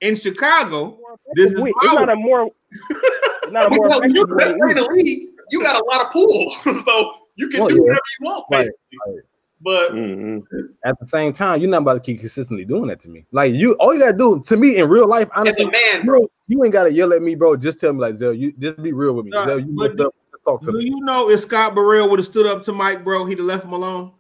in 0.01 0.15
Chicago, 0.15 0.97
this 1.35 1.53
is 1.53 1.61
Wait, 1.61 1.73
it's 1.81 1.93
not 1.93 2.11
a 2.11 2.15
more, 2.15 2.49
it's 2.91 3.51
not 3.51 3.67
a 3.67 3.69
more 3.75 3.89
Well, 3.89 4.01
you're 4.09 4.25
effective 4.25 4.29
the 4.29 4.35
best 4.35 4.55
player 4.57 4.69
in 4.69 4.77
the 4.77 4.89
league, 4.91 5.29
you 5.51 5.61
got 5.63 5.81
a 5.81 5.85
lot 5.85 6.05
of 6.05 6.11
pull, 6.11 6.51
so 6.81 7.11
you 7.35 7.47
can 7.49 7.61
Well, 7.61 7.69
do 7.69 7.75
yeah. 7.75 7.81
whatever 7.81 8.01
you 8.19 8.25
want, 8.25 8.45
Right, 8.51 8.57
basically. 8.59 9.13
right. 9.15 9.23
But 9.63 9.91
Mhm. 9.93 10.43
At 10.85 10.99
the 10.99 11.05
same 11.07 11.33
time, 11.33 11.61
you're 11.61 11.69
not 11.69 11.83
about 11.83 11.93
to 11.93 11.99
keep 11.99 12.19
consistently 12.19 12.65
doing 12.65 12.87
that 12.87 12.99
to 13.01 13.09
me. 13.09 13.25
Like 13.31 13.53
you, 13.53 13.73
all 13.73 13.93
you 13.93 13.99
gotta 13.99 14.17
do 14.17 14.41
to 14.47 14.57
me 14.57 14.77
in 14.77 14.89
real 14.89 15.07
life, 15.07 15.29
honestly, 15.35 15.65
a 15.65 15.71
man, 15.71 15.97
you, 15.99 16.03
bro, 16.03 16.19
ain't- 16.21 16.31
you 16.47 16.63
ain't 16.63 16.73
gotta 16.73 16.91
yell 16.91 17.13
at 17.13 17.21
me, 17.21 17.35
bro. 17.35 17.55
Just 17.55 17.79
tell 17.79 17.93
me 17.93 17.99
like 17.99 18.15
Zell, 18.15 18.33
you 18.33 18.51
just 18.59 18.81
be 18.81 18.91
real 18.91 19.13
with 19.13 19.25
me. 19.25 19.31
Nah, 19.31 19.45
Zell, 19.45 19.59
you 19.59 19.67
but 19.73 19.95
messed 19.95 20.07
up. 20.07 20.15
Just 20.31 20.43
talk 20.45 20.61
to 20.61 20.71
Do 20.71 20.77
me. 20.77 20.85
you 20.85 20.99
know 21.01 21.29
if 21.29 21.41
Scott 21.41 21.75
Burrell 21.75 22.09
would 22.09 22.17
have 22.19 22.25
stood 22.25 22.47
up 22.47 22.63
to 22.63 22.71
Mike, 22.71 23.03
bro, 23.03 23.25
he'd 23.25 23.37
have 23.37 23.45
left 23.45 23.63
him 23.65 23.73
alone? 23.73 24.11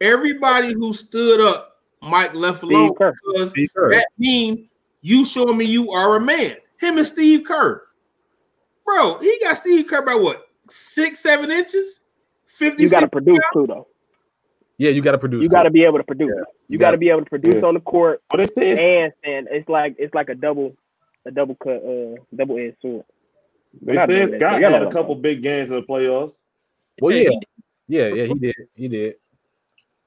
Everybody 0.00 0.72
who 0.72 0.92
stood 0.92 1.40
up, 1.40 1.78
Mike 2.02 2.34
left 2.34 2.62
alone 2.62 2.88
Steve 2.88 2.98
Kerr. 2.98 3.14
because 3.32 3.50
Steve 3.50 3.70
Kerr. 3.74 3.90
that 3.90 4.06
mean 4.18 4.68
you 5.00 5.24
showing 5.24 5.56
me 5.56 5.64
you 5.64 5.90
are 5.90 6.16
a 6.16 6.20
man. 6.20 6.56
Him 6.78 6.98
and 6.98 7.06
Steve 7.06 7.42
Kerr. 7.44 7.82
Bro, 8.84 9.18
he 9.18 9.36
got 9.42 9.56
Steve 9.56 9.86
Kerr 9.88 10.02
by 10.02 10.14
what? 10.14 10.46
Six, 10.70 11.20
seven 11.20 11.50
inches? 11.50 12.00
50 12.46 12.82
You 12.84 12.88
got 12.88 13.00
to 13.00 13.08
produce 13.08 13.38
too, 13.52 13.66
though. 13.66 13.86
Yeah, 14.78 14.90
you 14.90 15.00
gotta 15.02 15.18
produce. 15.18 15.42
You 15.42 15.48
got 15.48 15.62
to 15.62 15.70
be 15.70 15.84
able 15.84 15.98
to 15.98 16.04
produce. 16.04 16.32
Yeah. 16.36 16.44
You 16.68 16.78
got 16.78 16.90
to 16.90 16.98
be 16.98 17.08
able 17.08 17.24
to 17.24 17.30
produce 17.30 17.54
Yeah. 17.56 17.62
on 17.68 17.74
the 17.74 17.80
court 17.80 18.22
But 18.30 18.40
it 18.40 18.52
says 18.54 19.12
and. 19.24 19.48
It's 19.50 19.68
like 19.68 19.96
it's 19.98 20.14
like 20.14 20.28
a 20.28 20.34
double, 20.34 20.76
a 21.24 21.30
double 21.30 21.54
cut, 21.56 21.82
uh, 21.82 22.20
double 22.34 22.58
edged 22.58 22.76
sword. 22.82 23.04
they 23.82 23.96
said. 23.96 24.30
Scott 24.32 24.60
Y'all 24.60 24.70
had 24.70 24.82
a 24.82 24.92
couple 24.92 25.14
big 25.14 25.42
games 25.42 25.70
in 25.70 25.76
the 25.76 25.82
playoffs. 25.82 26.34
Well, 27.00 27.14
yeah, 27.16 27.30
yeah, 27.88 28.08
yeah. 28.08 28.24
He 28.24 28.34
did. 28.34 28.54
He 28.74 28.88
did. 28.88 29.14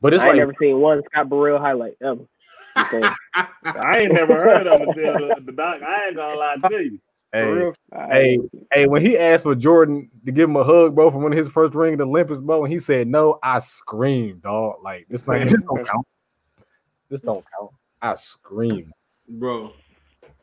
But 0.01 0.13
it's 0.13 0.23
I 0.23 0.27
ain't 0.27 0.35
like 0.37 0.39
never 0.41 0.53
seen 0.59 0.79
one 0.79 1.01
Scott 1.11 1.29
Burrell 1.29 1.59
highlight 1.59 1.95
ever. 2.01 2.25
I 2.75 3.97
ain't 3.99 4.13
never 4.13 4.35
heard 4.35 4.67
of 4.67 4.79
him 4.79 4.89
until 4.89 5.13
the, 5.13 5.35
the 5.45 5.51
doc. 5.51 5.81
I 5.81 6.07
ain't 6.07 6.15
gonna 6.15 6.35
lie 6.39 6.55
to 6.69 6.83
you. 6.83 6.99
Hey, 7.33 7.71
Hey, 8.11 8.39
hey, 8.73 8.87
when 8.87 9.01
he 9.01 9.17
asked 9.17 9.43
for 9.43 9.55
Jordan 9.55 10.09
to 10.25 10.31
give 10.31 10.49
him 10.49 10.55
a 10.55 10.63
hug, 10.63 10.95
bro, 10.95 11.11
from 11.11 11.23
one 11.23 11.31
of 11.31 11.37
his 11.37 11.49
first 11.49 11.73
ring 11.75 11.93
in 11.93 11.99
the 11.99 12.05
Olympics, 12.05 12.39
bro, 12.39 12.63
and 12.63 12.73
he 12.73 12.79
said 12.79 13.07
no, 13.07 13.39
I 13.43 13.59
screamed, 13.59 14.41
dog. 14.43 14.77
Like 14.81 15.07
this 15.09 15.23
thing 15.23 15.43
this 15.43 15.53
don't 15.53 15.87
count. 15.87 16.07
This 17.09 17.21
don't 17.21 17.45
count. 17.57 17.71
I 18.01 18.13
scream, 18.15 18.91
Bro. 19.27 19.73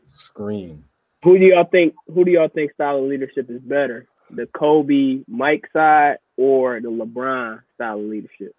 scream. 0.07 0.85
Who 1.23 1.39
do 1.39 1.45
y'all 1.45 1.65
think? 1.65 1.95
Who 2.13 2.25
do 2.25 2.31
y'all 2.31 2.49
think 2.49 2.73
style 2.75 2.99
of 2.99 3.05
leadership 3.05 3.51
is 3.51 3.61
better? 3.61 4.07
The 4.31 4.47
Kobe 4.47 5.23
Mike 5.29 5.69
side 5.73 6.19
or 6.37 6.81
the 6.81 6.89
LeBron 6.89 7.63
style 7.75 7.99
of 7.99 8.05
leadership? 8.05 8.55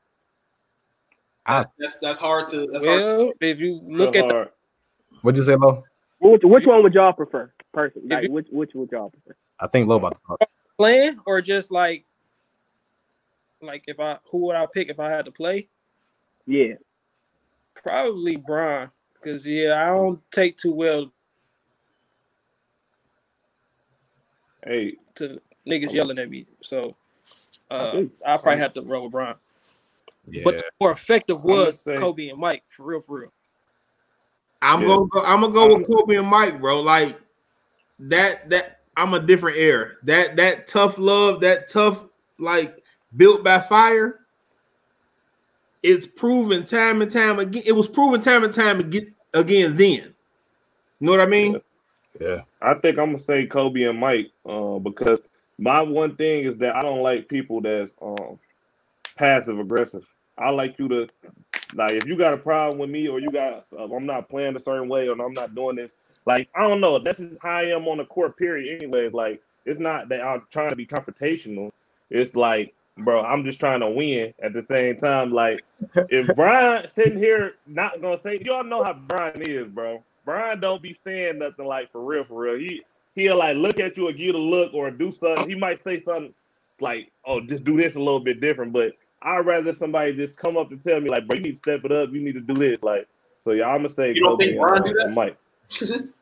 I, 1.46 1.66
That's 1.78 1.98
that's 1.98 2.20
hard 2.20 2.50
to. 2.50 2.68
That's 2.68 2.86
hard. 2.86 3.02
Well, 3.02 3.32
if 3.40 3.62
you 3.62 3.80
look 3.86 4.16
Real 4.16 4.26
at 4.26 4.30
the 4.30 4.50
what'd 5.22 5.38
you 5.38 5.44
say, 5.44 5.56
Lo? 5.56 5.84
Which, 6.20 6.42
which 6.44 6.66
one 6.66 6.84
would 6.84 6.94
y'all 6.94 7.14
prefer? 7.14 7.52
Person, 7.74 8.02
like 8.08 8.24
you- 8.24 8.32
which 8.32 8.48
which 8.52 8.74
would 8.74 8.92
y'all 8.92 9.10
prefer? 9.10 9.36
I 9.60 9.68
think 9.68 9.88
Lo 9.88 9.98
about 9.98 10.16
to 10.16 10.22
talk. 10.28 10.50
plan 10.78 11.20
or 11.26 11.42
just 11.42 11.72
like 11.72 12.06
like 13.62 13.84
if 13.88 14.00
I 14.00 14.18
who 14.32 14.40
would 14.40 14.56
I 14.56 14.66
pick 14.72 14.90
if 14.90 15.00
I 15.00 15.10
had 15.10 15.26
to 15.26 15.32
play? 15.32 15.68
Yeah, 16.46 16.76
Probably 17.76 18.38
Brian. 18.38 18.90
Cause 19.24 19.46
yeah, 19.46 19.82
I 19.84 19.88
don't 19.88 20.22
take 20.32 20.58
too 20.58 20.72
well 20.72 21.12
Hey, 24.66 24.96
to 25.16 25.40
niggas 25.68 25.94
yelling 25.94 26.20
at 26.20 26.30
me. 26.30 26.46
So 26.62 26.96
uh 27.70 27.74
Okay. 27.94 28.10
I 28.26 28.38
probably 28.38 28.60
have 28.60 28.74
to 28.76 28.82
roll 28.82 29.04
with 29.04 29.12
Brian. 29.12 29.36
Yeah. 30.30 30.42
But 30.44 30.58
the 30.58 30.64
more 30.82 30.92
effective 30.92 31.44
was 31.44 31.82
say- 31.82 31.96
Kobe 31.96 32.30
and 32.30 32.40
Mike, 32.40 32.64
for 32.68 32.84
real, 32.84 33.02
for 33.02 33.20
real. 33.22 33.34
I'm 34.62 34.82
Yeah. 34.82 34.88
gonna 34.88 35.08
go. 35.08 35.20
I'm 35.22 35.42
gonna 35.42 35.54
go 35.54 35.78
with 35.78 35.88
Kobe 35.88 36.16
and 36.16 36.28
Mike, 36.28 36.60
bro. 36.60 36.82
Like 36.82 37.18
that. 38.00 38.50
That 38.50 38.82
I'm 38.96 39.14
a 39.14 39.20
different 39.20 39.58
era. 39.58 39.92
That 40.04 40.36
that 40.38 40.68
tough 40.68 40.98
love. 40.98 41.42
That 41.42 41.70
tough 41.70 42.04
like 42.40 42.84
built 43.16 43.44
by 43.44 43.60
fire. 43.60 44.22
It's 45.84 46.06
proven 46.06 46.66
time 46.66 47.02
and 47.02 47.12
time 47.12 47.40
again. 47.40 47.64
It 47.66 47.74
was 47.74 47.88
proven 47.88 48.20
time 48.22 48.44
and 48.44 48.54
time 48.54 48.80
again. 48.80 49.14
Again, 49.34 49.76
then. 49.76 50.14
You 51.00 51.06
know 51.06 51.12
what 51.12 51.22
I 51.22 51.28
mean? 51.28 51.62
yeah. 52.20 52.42
I 52.62 52.74
think 52.76 52.98
I'm 52.98 53.12
gonna 53.12 53.20
say 53.20 53.46
Kobe 53.46 53.84
and 53.84 54.00
Mike, 54.00 54.32
uh, 54.46 54.80
because 54.80 55.20
my 55.60 55.82
one 55.82 56.16
thing 56.16 56.46
is 56.46 56.58
that 56.58 56.76
I 56.76 56.82
don't 56.82 57.02
like 57.02 57.28
people 57.28 57.62
that's 57.62 57.94
um 58.02 58.40
passive 59.16 59.60
aggressive. 59.60 60.06
I 60.38 60.50
like 60.50 60.78
you 60.80 60.88
to 60.88 61.08
like 61.74 61.92
if 61.92 62.06
you 62.06 62.18
got 62.18 62.34
a 62.34 62.38
problem 62.38 62.78
with 62.78 62.90
me 62.90 63.08
or 63.08 63.20
you 63.20 63.32
got 63.32 63.66
uh, 63.78 63.84
I'm 63.84 64.06
not 64.06 64.30
playing 64.30 64.56
a 64.56 64.60
certain 64.60 64.90
way 64.90 65.08
or 65.08 65.14
I'm 65.14 65.34
not 65.34 65.56
doing 65.56 65.76
this. 65.76 65.94
Like 66.28 66.50
I 66.54 66.68
don't 66.68 66.82
know. 66.82 67.00
This 67.00 67.22
is 67.22 67.38
how 67.42 67.52
I 67.52 67.64
am 67.68 67.88
on 67.88 68.00
the 68.00 68.06
court. 68.06 68.38
Period. 68.38 68.84
Anyways, 68.84 69.14
like 69.14 69.42
it's 69.66 69.80
not 69.80 70.10
that 70.10 70.22
I'm 70.22 70.44
trying 70.52 70.72
to 70.72 70.76
be 70.76 70.86
confrontational. 70.86 71.72
It's 72.10 72.36
like, 72.36 72.74
bro, 72.98 73.22
I'm 73.22 73.46
just 73.46 73.62
trying 73.62 73.80
to 73.80 73.90
win. 73.90 74.34
At 74.44 74.52
the 74.52 74.62
same 74.64 74.98
time, 74.98 75.32
like 75.32 75.64
if 76.10 76.28
Brian 76.36 76.90
sitting 76.90 77.18
here 77.18 77.54
not 77.66 78.02
gonna 78.02 78.20
say, 78.20 78.42
y'all 78.44 78.66
know 78.66 78.84
how 78.84 78.94
Brian 78.94 79.42
is, 79.42 79.70
bro. 79.70 80.04
Brian 80.26 80.60
don't 80.60 80.82
be 80.82 80.98
saying 81.06 81.40
nothing 81.40 81.66
like 81.66 81.94
for 81.94 82.04
real, 82.04 82.26
for 82.26 82.42
real. 82.42 82.60
He 82.60 82.82
he'll 83.16 83.38
like 83.40 83.56
look 83.56 83.80
at 83.80 83.96
you 83.96 84.10
or 84.10 84.12
give 84.12 84.20
you 84.20 84.34
a 84.34 84.38
look 84.38 84.74
or 84.74 84.92
do 84.92 85.14
something. 85.14 85.48
He 85.48 85.56
might 85.56 85.82
say 85.82 86.04
something 86.04 86.34
like, 86.82 87.10
"Oh, 87.26 87.40
just 87.40 87.64
do 87.64 87.78
this 87.78 87.96
a 87.96 88.00
little 88.00 88.20
bit 88.20 88.42
different." 88.42 88.74
But 88.74 88.98
I'd 89.22 89.46
rather 89.46 89.74
somebody 89.74 90.14
just 90.14 90.36
come 90.36 90.58
up 90.58 90.72
and 90.72 90.84
tell 90.84 91.00
me 91.00 91.10
like, 91.10 91.26
"Bro, 91.26 91.38
you 91.38 91.44
need 91.44 91.52
to 91.52 91.58
step 91.58 91.86
it 91.86 91.94
up. 91.94 92.10
You 92.12 92.20
need 92.20 92.34
to 92.34 92.42
do 92.42 92.54
this." 92.54 92.84
Like, 92.84 93.08
so 93.40 93.52
yeah, 93.54 93.68
I'm 93.68 93.78
gonna 93.78 93.90
say 93.90 94.10
You 94.14 94.20
don't 94.26 94.32
Kobe 94.32 94.46
think 94.48 94.60
Brian 94.60 94.84
do 94.84 94.94
that? 94.94 95.14
Mike. 95.14 95.38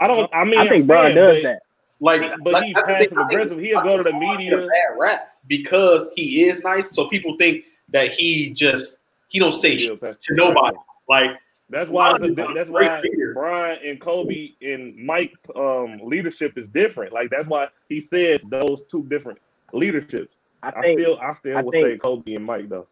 I 0.00 0.06
don't. 0.06 0.30
I 0.34 0.44
mean, 0.44 0.58
I 0.58 0.68
think 0.68 0.82
I'm 0.82 0.86
Brian 0.86 1.16
does 1.16 1.34
but- 1.36 1.42
that. 1.42 1.62
Like, 2.00 2.22
But 2.44 2.52
like, 2.52 2.64
he's 2.66 2.74
passive 2.74 3.08
think- 3.10 3.20
aggressive. 3.20 3.58
He'll 3.58 3.82
go 3.82 3.96
to 3.96 4.04
the 4.04 4.12
media. 4.12 4.50
get 4.50 4.68
Bad 4.68 4.98
rap 4.98 5.32
because 5.48 6.08
he 6.14 6.44
is 6.44 6.62
nice, 6.62 6.90
so 6.94 7.08
people 7.08 7.36
think 7.38 7.64
that 7.88 8.12
he 8.12 8.50
just 8.54 8.98
he 9.30 9.40
don't 9.40 9.50
say 9.52 9.76
shit 9.78 10.00
to 10.00 10.16
nobody. 10.34 10.76
Like 11.08 11.32
That's 11.70 11.90
why 11.90 12.12
it's 12.14 12.22
a, 12.22 12.28
Brian 12.28 12.50
is 12.50 12.52
a 12.52 12.54
that's 12.54 12.70
why 12.70 13.00
leader. 13.00 13.34
Brian 13.34 13.78
and 13.84 14.00
Kobe 14.00 14.50
and 14.62 14.96
Mike 14.96 15.34
um 15.56 15.98
leadership 16.04 16.56
is 16.56 16.68
different. 16.68 17.12
Like 17.12 17.30
that's 17.30 17.48
why 17.48 17.66
he 17.88 18.00
said 18.00 18.42
those 18.48 18.84
two 18.88 19.02
different 19.08 19.40
leaderships. 19.72 20.32
I 20.62 20.68
I, 20.76 20.92
still 20.92 21.18
I 21.20 21.34
still 21.34 21.58
I 21.58 21.62
would 21.62 21.72
think- 21.72 21.86
say 21.88 21.98
Kobe 21.98 22.34
and 22.34 22.44
Mike 22.44 22.68
though. 22.68 22.86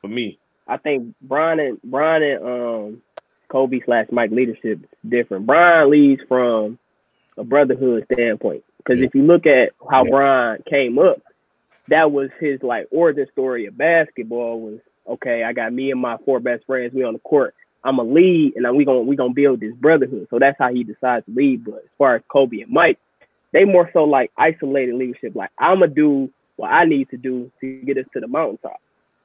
For 0.00 0.06
me. 0.08 0.38
I 0.68 0.76
think 0.76 1.14
Brian 1.22 1.58
and 1.58 1.80
Brian 1.82 2.22
and 2.22 2.44
um 2.44 3.02
Kobe 3.48 3.80
slash 3.84 4.06
Mike 4.10 4.30
leadership 4.30 4.80
is 4.82 5.10
different. 5.10 5.46
Brian 5.46 5.90
leads 5.90 6.22
from 6.28 6.78
a 7.36 7.44
brotherhood 7.44 8.06
standpoint 8.12 8.64
because 8.78 8.98
Yeah. 9.00 9.06
if 9.06 9.14
you 9.14 9.22
look 9.22 9.46
at 9.46 9.70
how 9.90 10.04
Yeah. 10.04 10.10
Brian 10.10 10.62
came 10.68 10.98
up, 10.98 11.20
that 11.88 12.10
was 12.10 12.30
his 12.40 12.62
like 12.62 12.86
origin 12.90 13.26
story 13.32 13.66
of 13.66 13.76
basketball. 13.78 14.60
Was 14.60 14.80
okay. 15.08 15.44
I 15.44 15.52
got 15.52 15.72
me 15.72 15.90
and 15.90 16.00
my 16.00 16.16
four 16.24 16.40
best 16.40 16.64
friends. 16.66 16.92
We 16.94 17.04
on 17.04 17.12
the 17.14 17.18
court. 17.20 17.54
I'm 17.84 18.00
a 18.00 18.02
lead, 18.02 18.54
and 18.56 18.76
we 18.76 18.84
gonna 18.84 19.02
we 19.02 19.14
gonna 19.14 19.32
build 19.32 19.60
this 19.60 19.74
brotherhood. 19.74 20.26
So 20.30 20.38
that's 20.38 20.58
how 20.58 20.72
he 20.72 20.82
decides 20.82 21.24
to 21.26 21.32
lead. 21.32 21.64
But 21.64 21.76
as 21.84 21.90
far 21.98 22.16
as 22.16 22.22
Kobe 22.28 22.60
and 22.60 22.72
Mike, 22.72 22.98
they 23.52 23.64
more 23.64 23.88
so 23.92 24.04
like 24.04 24.32
isolated 24.36 24.96
leadership. 24.96 25.36
Like 25.36 25.50
I'm 25.58 25.80
gonna 25.80 25.92
do 25.92 26.30
what 26.56 26.68
I 26.72 26.84
need 26.84 27.10
to 27.10 27.16
do 27.16 27.50
to 27.60 27.80
get 27.82 27.98
us 27.98 28.06
to 28.14 28.20
the 28.20 28.26
mountaintop. 28.26 28.80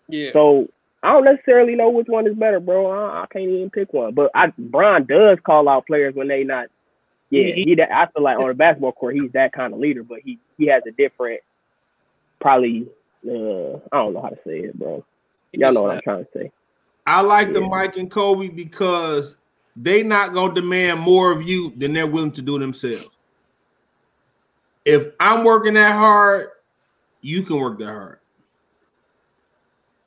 Yeah. 0.08 0.32
So 0.34 0.68
I 1.04 1.14
don't 1.14 1.26
necessarily 1.26 1.76
know 1.76 1.90
which 1.90 2.08
one 2.08 2.28
is 2.28 2.36
better, 2.36 2.60
bro. 2.60 2.88
I, 2.92 3.24
I 3.24 3.26
can't 3.28 3.46
even 3.50 3.70
pick 3.70 3.92
one. 3.94 4.14
But 4.14 4.32
I 4.36 4.54
Brian 4.58 5.06
does 5.06 5.40
call 5.44 5.68
out 5.68 5.88
players 5.88 6.14
when 6.16 6.28
they 6.28 6.44
not. 6.44 6.68
Yeah, 7.30 7.54
He- 7.54 7.64
he. 7.64 7.76
that- 7.76 7.92
I 7.96 8.06
feel 8.08 8.24
like 8.24 8.38
on 8.38 8.48
the 8.48 8.54
basketball 8.56 8.92
court, 8.92 9.16
he's 9.16 9.32
that 9.32 9.52
kind 9.54 9.74
of 9.74 9.80
leader, 9.80 10.04
but 10.04 10.20
he 10.24 10.38
he 10.58 10.68
has 10.68 10.84
a 10.88 10.92
different, 10.92 11.42
probably. 12.40 12.88
Uh, 13.28 13.76
I 13.92 13.98
don't 13.98 14.14
know 14.14 14.22
how 14.22 14.30
to 14.30 14.40
say 14.46 14.60
it, 14.60 14.78
bro. 14.78 15.04
Y'all 15.54 15.72
know 15.74 15.84
what 15.84 15.96
I'm 15.96 16.02
trying 16.02 16.26
to 16.26 16.30
say. 16.34 16.52
I 17.06 17.22
like 17.22 17.54
the 17.54 17.62
Mike 17.62 17.98
and 17.98 18.10
Kobe 18.10 18.50
because 18.50 19.36
they 19.76 20.02
not 20.04 20.34
gonna 20.34 20.54
demand 20.54 21.00
more 21.02 21.32
of 21.32 21.42
you 21.44 21.72
than 21.78 21.94
they're 21.94 22.08
willing 22.08 22.32
to 22.32 22.42
do 22.42 22.58
themselves. 22.58 23.10
If 24.86 25.10
I'm 25.20 25.44
working 25.44 25.76
that 25.76 25.94
hard, 25.94 26.50
you 27.22 27.44
can 27.44 27.58
work 27.60 27.78
that 27.80 27.86
hard. 27.86 28.20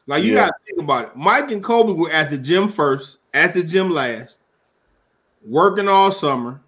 Like 0.07 0.23
you 0.25 0.33
Yeah. 0.35 0.47
gotta 0.47 0.55
think 0.67 0.81
about 0.81 1.07
it. 1.07 1.17
Mike 1.17 1.51
and 1.51 1.63
Kobe 1.63 1.93
were 1.93 2.11
at 2.11 2.31
the 2.31 2.39
gym 2.39 2.69
first, 2.69 3.19
at 3.33 3.55
the 3.55 3.63
gym 3.63 3.91
last, 3.91 4.41
working 5.47 5.89
all 5.89 6.13
summer. 6.13 6.61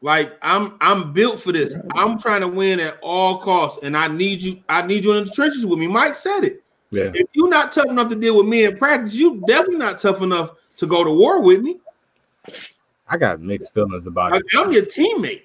Like 0.00 0.36
I'm 0.42 0.76
I'm 0.80 1.12
built 1.12 1.40
for 1.40 1.52
this. 1.52 1.76
I'm 1.94 2.18
trying 2.18 2.40
to 2.40 2.48
win 2.48 2.80
at 2.80 2.98
all 3.02 3.38
costs, 3.38 3.78
and 3.84 3.96
I 3.96 4.08
need 4.08 4.42
you, 4.42 4.60
I 4.68 4.82
need 4.82 5.04
you 5.04 5.12
in 5.12 5.26
the 5.26 5.30
trenches 5.30 5.64
with 5.64 5.78
me. 5.78 5.86
Mike 5.86 6.16
said 6.16 6.40
it. 6.44 6.62
Yeah. 6.90 7.12
If 7.14 7.28
you're 7.34 7.48
not 7.48 7.70
tough 7.72 7.86
enough 7.86 8.08
to 8.08 8.16
deal 8.16 8.36
with 8.36 8.46
me 8.46 8.64
in 8.64 8.76
practice, 8.76 9.14
you 9.14 9.40
definitely 9.46 9.78
not 9.78 10.00
tough 10.00 10.20
enough 10.20 10.50
to 10.78 10.86
go 10.86 11.04
to 11.04 11.10
war 11.10 11.40
with 11.40 11.62
me. 11.62 11.78
I 13.08 13.16
got 13.16 13.40
mixed 13.40 13.72
feelings 13.72 14.06
about 14.06 14.32
Like, 14.32 14.42
it. 14.42 14.58
I'm 14.58 14.72
your 14.72 14.82
teammate. 14.82 15.44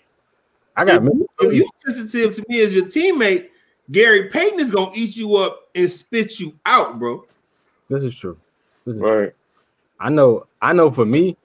I 0.76 0.86
got 0.86 0.98
If, 0.98 1.04
mixed 1.04 1.22
if 1.22 1.52
feelings. 1.52 1.58
you 1.58 1.70
sensitive 1.94 2.36
to 2.36 2.46
me 2.50 2.62
as 2.62 2.74
your 2.74 2.86
teammate, 2.86 3.50
Gary 3.92 4.30
Payton 4.30 4.60
is 4.60 4.72
gonna 4.72 4.92
eat 4.94 5.16
you 5.16 5.36
up 5.36 5.70
and 5.76 5.90
spit 5.90 6.40
you 6.40 6.54
out, 6.66 7.00
bro. 7.00 7.26
This 7.90 8.04
is 8.04 8.16
true. 8.16 8.38
This 8.86 8.96
is 8.96 9.02
true. 9.02 9.24
Right. 9.24 9.34
I 10.00 10.10
know, 10.10 10.46
I 10.62 10.74
know 10.74 10.92
for 10.92 11.06
me, 11.06 11.38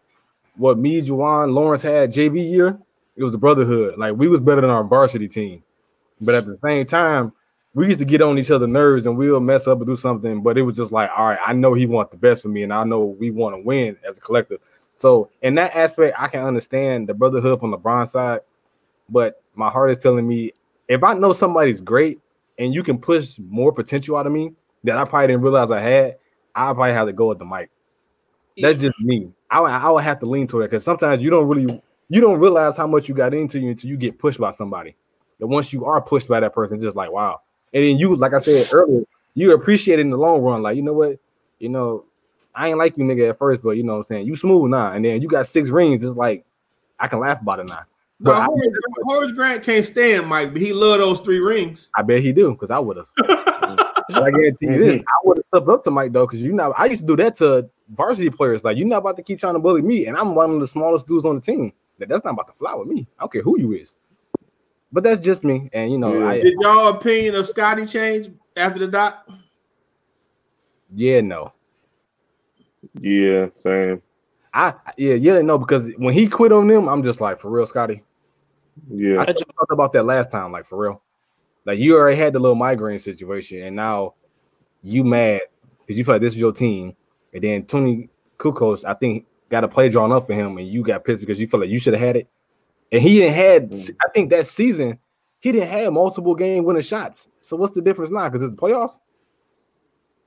what 0.57 0.79
me, 0.79 1.01
Juwan, 1.01 1.53
Lawrence 1.53 1.83
had 1.83 2.13
JV 2.13 2.51
year, 2.51 2.79
it 3.17 3.25
was 3.25 3.35
a 3.35 3.39
brotherhood. 3.39 3.97
Like 3.97 4.17
we 4.17 4.29
was 4.29 4.41
better 4.41 4.61
than 4.61 4.71
our 4.71 4.85
varsity 4.85 5.29
team. 5.29 5.63
But 6.21 6.35
at 6.35 6.47
the 6.47 6.59
same 6.65 6.87
time, 6.87 7.33
we 7.75 7.87
used 7.87 7.99
to 8.01 8.05
get 8.05 8.21
on 8.21 8.39
each 8.39 8.51
other's 8.51 8.69
nerves 8.69 9.07
and 9.07 9.17
we'll 9.17 9.41
mess 9.41 9.67
up 9.67 9.79
and 9.79 9.87
do 9.87 9.97
something. 9.97 10.43
But 10.43 10.59
it 10.59 10.63
was 10.63 10.77
just 10.77 10.93
like, 10.93 11.11
all 11.17 11.29
right, 11.29 11.39
I 11.45 11.53
know 11.53 11.75
he 11.75 11.87
want 11.87 12.11
the 12.11 12.17
best 12.17 12.43
for 12.43 12.49
me, 12.49 12.63
and 12.63 12.73
I 12.73 12.85
know 12.85 13.05
we 13.05 13.31
want 13.31 13.57
to 13.57 13.63
win 13.63 13.97
as 14.07 14.19
a 14.19 14.21
collective. 14.21 14.61
So 14.95 15.31
in 15.41 15.55
that 15.55 15.75
aspect, 15.75 16.17
I 16.19 16.29
can 16.29 16.45
understand 16.45 17.09
the 17.09 17.15
brotherhood 17.15 17.61
from 17.61 17.73
LeBron 17.73 18.09
side. 18.09 18.41
But 19.09 19.43
my 19.55 19.71
heart 19.71 19.91
is 19.91 20.03
telling 20.03 20.29
me 20.29 20.53
if 20.89 21.03
I 21.03 21.15
know 21.15 21.33
somebody's 21.33 21.81
great 21.81 22.21
and 22.59 22.75
you 22.75 22.83
can 22.83 22.99
push 22.99 23.39
more 23.39 23.73
potential 23.73 24.17
out 24.17 24.27
of 24.27 24.33
me 24.33 24.53
that 24.85 24.99
I 24.99 25.05
probably 25.05 25.29
didn't 25.29 25.43
realize 25.43 25.71
I 25.71 25.81
had, 25.81 26.17
I 26.55 26.73
probably 26.73 26.93
have 26.93 27.07
to 27.07 27.13
go 27.13 27.29
with 27.29 27.39
the 27.39 27.45
Mike. 27.45 27.71
That's 28.59 28.81
just 28.81 28.99
me. 29.01 29.31
I 29.51 29.61
would- 29.61 29.71
I 29.71 29.91
would 29.91 30.05
have 30.05 30.19
to 30.21 30.27
lean 30.27 30.47
toward 30.47 30.65
it 30.65 30.71
because 30.71 30.85
sometimes 30.85 31.23
you 31.23 31.31
don't 31.31 31.49
really 31.49 31.83
you 32.09 32.21
don't 32.21 32.39
realize 32.39 32.77
how 32.77 32.87
much 32.87 33.09
you 33.09 33.15
got 33.15 33.33
into 33.33 33.59
you 33.59 33.71
until 33.71 33.89
you 33.89 33.97
get 33.97 34.19
pushed 34.19 34.39
by 34.39 34.51
somebody. 34.51 34.95
And 35.41 35.49
once 35.49 35.73
you 35.73 35.87
are 35.87 36.01
pushed 36.01 36.29
by 36.29 36.41
that 36.41 36.53
person, 36.55 36.81
just 36.81 36.95
like 36.97 37.11
wow. 37.11 37.41
And 37.73 37.83
then 37.83 37.97
you, 37.97 38.15
like 38.17 38.35
I 38.35 38.39
said 38.39 38.69
earlier, 38.71 39.05
you 39.35 39.55
appreciate 39.55 39.99
it 39.99 40.03
in 40.03 40.11
the 40.11 40.19
long 40.19 40.43
run. 40.43 40.63
Like 40.63 40.77
you 40.77 40.83
know 40.83 40.93
what, 40.93 41.19
you 41.59 41.71
know, 41.71 42.05
I 42.55 42.69
ain't 42.69 42.77
like 42.79 42.99
you 42.99 43.05
nigga 43.05 43.31
at 43.31 43.39
first, 43.39 43.63
but 43.63 43.79
you 43.79 43.83
know 43.83 43.93
what 43.93 43.99
I'm 43.99 44.05
saying 44.05 44.27
you 44.27 44.37
smooth 44.37 44.71
now. 44.71 44.93
And 44.93 45.03
then 45.05 45.23
you 45.23 45.29
got 45.29 45.47
six 45.47 45.71
rings. 45.71 46.05
It's 46.05 46.17
like 46.17 46.45
I 47.01 47.09
can 47.09 47.21
laugh 47.21 47.41
about 47.41 47.61
it 47.61 47.69
now. 47.69 47.85
But 48.23 48.35
But 48.35 48.43
I, 48.43 48.45
Horace, 48.45 48.69
Horace 49.03 49.33
Grant 49.33 49.63
can't 49.65 49.85
stand 49.85 50.29
Mike, 50.29 50.53
but 50.53 50.63
he 50.63 50.73
loved 50.73 51.03
those 51.03 51.21
three 51.21 51.41
rings. 51.41 51.91
I 51.97 52.03
bet 52.03 52.23
he 52.23 52.33
do 52.33 52.53
because 52.53 52.71
I 52.71 52.79
would 52.79 52.97
have. 52.97 53.09
I 54.15 54.31
guarantee 54.31 54.67
you 54.67 54.85
this. 54.85 55.01
I 55.01 55.17
would 55.25 55.39
have 55.39 55.45
stepped 55.49 55.69
up 55.69 55.85
to 55.85 55.91
Mike 55.91 56.13
though, 56.13 56.27
because 56.27 56.43
you 56.43 56.53
know 56.53 56.73
I 56.79 56.87
used 56.87 57.01
to 57.01 57.07
do 57.07 57.17
that 57.17 57.35
to 57.37 57.69
varsity 57.89 58.31
players. 58.31 58.63
Like 58.63 58.77
you're 58.77 58.87
not 58.87 58.99
about 58.99 59.17
to 59.17 59.23
keep 59.23 59.41
trying 59.41 59.55
to 59.55 59.59
bully 59.59 59.83
me, 59.83 60.07
and 60.07 60.17
I'm 60.17 60.37
one 60.37 60.55
of 60.55 60.61
the 60.61 60.67
smallest 60.69 61.09
dudes 61.09 61.25
on 61.25 61.35
the 61.35 61.41
team. 61.41 61.73
That 61.99 62.09
that's 62.09 62.25
not 62.25 62.35
about 62.35 62.49
to 62.49 62.55
fly 62.55 62.75
with 62.75 62.87
me. 62.87 63.09
I 63.19 63.23
don't 63.25 63.33
care 63.33 63.43
who 63.43 63.59
you 63.59 63.73
is. 63.73 63.97
But 64.93 65.05
that's 65.05 65.21
just 65.21 65.43
me, 65.43 65.69
and 65.73 65.91
you 65.91 65.99
know, 65.99 66.21
Yeah. 66.21 66.29
I 66.29 66.41
Did 66.43 66.55
y'all 66.61 66.89
opinion 66.89 67.35
of 67.35 67.49
Scottie 67.49 67.87
change 67.87 68.31
after 68.57 68.79
the 68.79 68.87
dot? 68.87 69.29
yeah 70.95 71.23
no, 71.23 71.53
Yeah, 73.01 73.47
same. 73.55 74.03
I 74.55 74.75
yeah 74.97 75.15
yeah 75.15 75.41
no 75.41 75.59
because 75.59 75.91
when 75.97 76.15
he 76.15 76.29
quit 76.29 76.53
on 76.53 76.69
them, 76.69 76.89
I'm 76.89 77.03
just 77.03 77.21
like 77.21 77.41
for 77.41 77.51
real, 77.51 77.67
Scottie. 77.67 78.05
Yeah. 78.91 79.21
I 79.21 79.27
just 79.27 79.45
talked 79.57 79.73
about 79.73 79.93
that 79.93 80.05
last 80.05 80.31
time, 80.31 80.53
like 80.53 80.67
for 80.67 80.79
real. 80.79 81.03
Like 81.65 81.79
you 81.79 81.97
already 81.97 82.17
had 82.17 82.33
the 82.33 82.39
little 82.39 82.57
migraine 82.57 82.99
situation, 82.99 83.63
and 83.63 83.77
now 83.77 84.15
you 84.83 85.05
mad 85.05 85.43
because 85.81 85.97
you 85.97 86.05
feel 86.05 86.15
like 86.15 86.23
this 86.23 86.35
is 86.35 86.41
your 86.41 86.53
team, 86.53 86.97
and 87.33 87.43
then 87.43 87.65
Toni 87.65 88.09
Kukoc, 88.39 88.85
I 88.85 88.95
think, 88.95 89.27
got 89.49 89.65
a 89.65 89.69
play 89.69 89.89
drawn 89.89 90.13
up 90.13 90.27
for 90.27 90.35
him, 90.35 90.59
and 90.59 90.67
you 90.67 90.83
got 90.83 91.05
pissed 91.05 91.21
because 91.21 91.41
you 91.41 91.47
feel 91.47 91.61
like 91.61 91.69
you 91.69 91.79
should 91.79 91.95
have 91.95 92.03
had 92.03 92.17
it, 92.17 92.29
and 92.91 93.01
he 93.01 93.19
didn't 93.19 93.35
had. 93.35 93.71
Mm. 93.71 93.97
I 94.05 94.11
think 94.13 94.31
that 94.31 94.47
season 94.47 94.99
he 95.41 95.53
didn't 95.53 95.69
have 95.69 95.93
multiple 95.93 96.35
game 96.35 96.65
winning 96.65 96.83
shots. 96.83 97.29
So 97.41 97.57
what's 97.57 97.75
the 97.75 97.83
difference 97.83 98.11
now? 98.11 98.29
Because 98.29 98.43
it's 98.43 98.55
the 98.55 98.61
playoffs. 98.61 98.99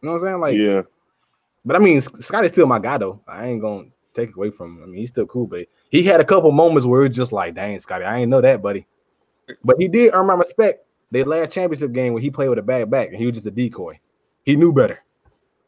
You 0.01 0.07
know 0.07 0.11
what 0.11 0.17
I'm 0.19 0.25
saying? 0.27 0.39
Like, 0.39 0.57
yeah, 0.57 0.81
but 1.65 1.75
I 1.75 1.79
mean, 1.79 1.99
Scottie's 1.99 2.51
still 2.51 2.67
my 2.67 2.79
guy 2.79 2.97
though. 2.97 3.21
I 3.27 3.47
ain't 3.47 3.61
gonna 3.61 3.87
take 4.15 4.29
it 4.29 4.35
away 4.35 4.49
from 4.49 4.77
him. 4.77 4.83
I 4.83 4.85
mean, 4.87 4.99
he's 4.99 5.09
still 5.09 5.25
cool, 5.27 5.45
but 5.47 5.67
he 5.89 6.03
had 6.03 6.19
a 6.21 6.25
couple 6.25 6.51
moments 6.51 6.85
where 6.85 7.03
it's 7.03 7.15
just 7.15 7.31
like, 7.31 7.53
dang, 7.53 7.79
Scottie, 7.79 8.05
I 8.05 8.19
ain't 8.19 8.29
know 8.29 8.41
that, 8.41 8.61
buddy. 8.61 8.87
But 9.63 9.75
he 9.79 9.87
did 9.87 10.13
earn 10.13 10.27
my 10.27 10.35
respect. 10.35 10.85
Their 11.11 11.25
last 11.25 11.51
championship 11.51 11.91
game 11.91 12.13
when 12.13 12.23
he 12.23 12.31
played 12.31 12.49
with 12.49 12.57
a 12.57 12.63
bad 12.63 12.89
back 12.89 13.09
and 13.09 13.17
he 13.17 13.25
was 13.25 13.35
just 13.35 13.45
a 13.47 13.51
decoy. 13.51 13.99
He 14.43 14.55
knew 14.55 14.73
better. 14.73 15.03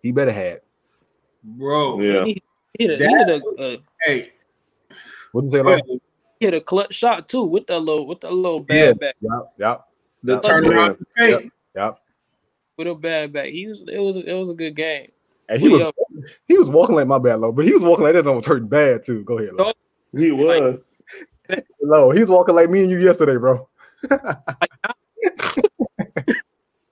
He 0.02 0.12
better 0.12 0.32
had. 0.32 0.62
Bro, 1.43 2.02
yeah. 2.02 2.24
He 2.26 2.41
hit 2.80 3.00
a, 3.02 3.08
he 3.08 3.16
hit 3.16 3.30
a, 3.30 3.41
a 3.60 3.78
hey, 4.02 4.32
What 5.32 5.45
you 5.45 5.52
say, 5.52 5.62
go 5.62 5.70
like? 5.72 5.84
he 5.86 6.00
hit 6.39 6.54
a 6.54 6.62
clutch 6.62 6.93
shot 6.93 7.30
too 7.30 7.43
with 7.43 7.68
that 7.68 7.80
little 7.80 8.08
with 8.08 8.22
that 8.22 8.34
little 8.34 8.66
Yeah. 8.70 8.93
bad 8.93 9.00
back 9.00 9.16
Yep, 9.22 9.54
yep, 9.58 9.88
the 10.24 10.34
Yep. 10.34 10.41
turnaround. 10.43 11.06
Hey, 11.16 11.50
yep. 11.76 12.00
with 12.78 12.88
a 12.88 12.95
bad 12.95 13.32
back. 13.34 13.48
He 13.50 13.68
was 13.68 13.82
it 13.88 14.00
was 14.00 14.18
it 14.18 14.34
was 14.34 14.50
a 14.50 14.54
good 14.54 14.76
game. 14.76 15.12
And 15.50 15.62
he 15.62 15.68
We 15.70 15.76
was 15.76 15.84
up. 15.84 15.95
He 16.47 16.57
was 16.57 16.70
walking 16.70 16.95
like 16.95 17.07
my 17.07 17.20
bad 17.20 17.39
low, 17.39 17.51
but 17.51 17.65
he 17.65 17.74
was 17.74 17.84
walking 17.84 18.05
like 18.05 18.13
that 18.13 18.26
was 18.26 18.45
hurting 18.45 18.68
bad 18.68 19.03
too. 19.03 19.24
Go 19.24 19.38
ahead, 19.39 19.53
low. 19.53 19.72
He 20.15 20.32
was. 20.32 20.80
low. 21.82 22.11
He 22.11 22.20
was 22.20 22.30
walking 22.30 22.55
like 22.55 22.70
me 22.70 22.82
and 22.82 22.91
you 22.91 22.99
yesterday, 22.99 23.38
bro. 23.38 23.68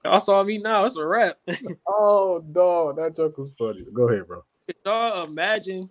Y'all 0.03 0.19
saw 0.19 0.43
me 0.43 0.59
now. 0.59 0.86
It's 0.86 0.97
a 0.97 1.05
wrap. 1.05 1.38
oh 1.88 2.43
no, 2.53 2.93
that 2.93 3.15
joke 3.15 3.38
was 3.38 3.49
funny. 3.57 3.86
Go 3.93 4.07
ahead, 4.07 4.28
bro. 4.28 4.43
Could 4.67 4.76
y'all 4.86 5.23
imagine 5.23 5.89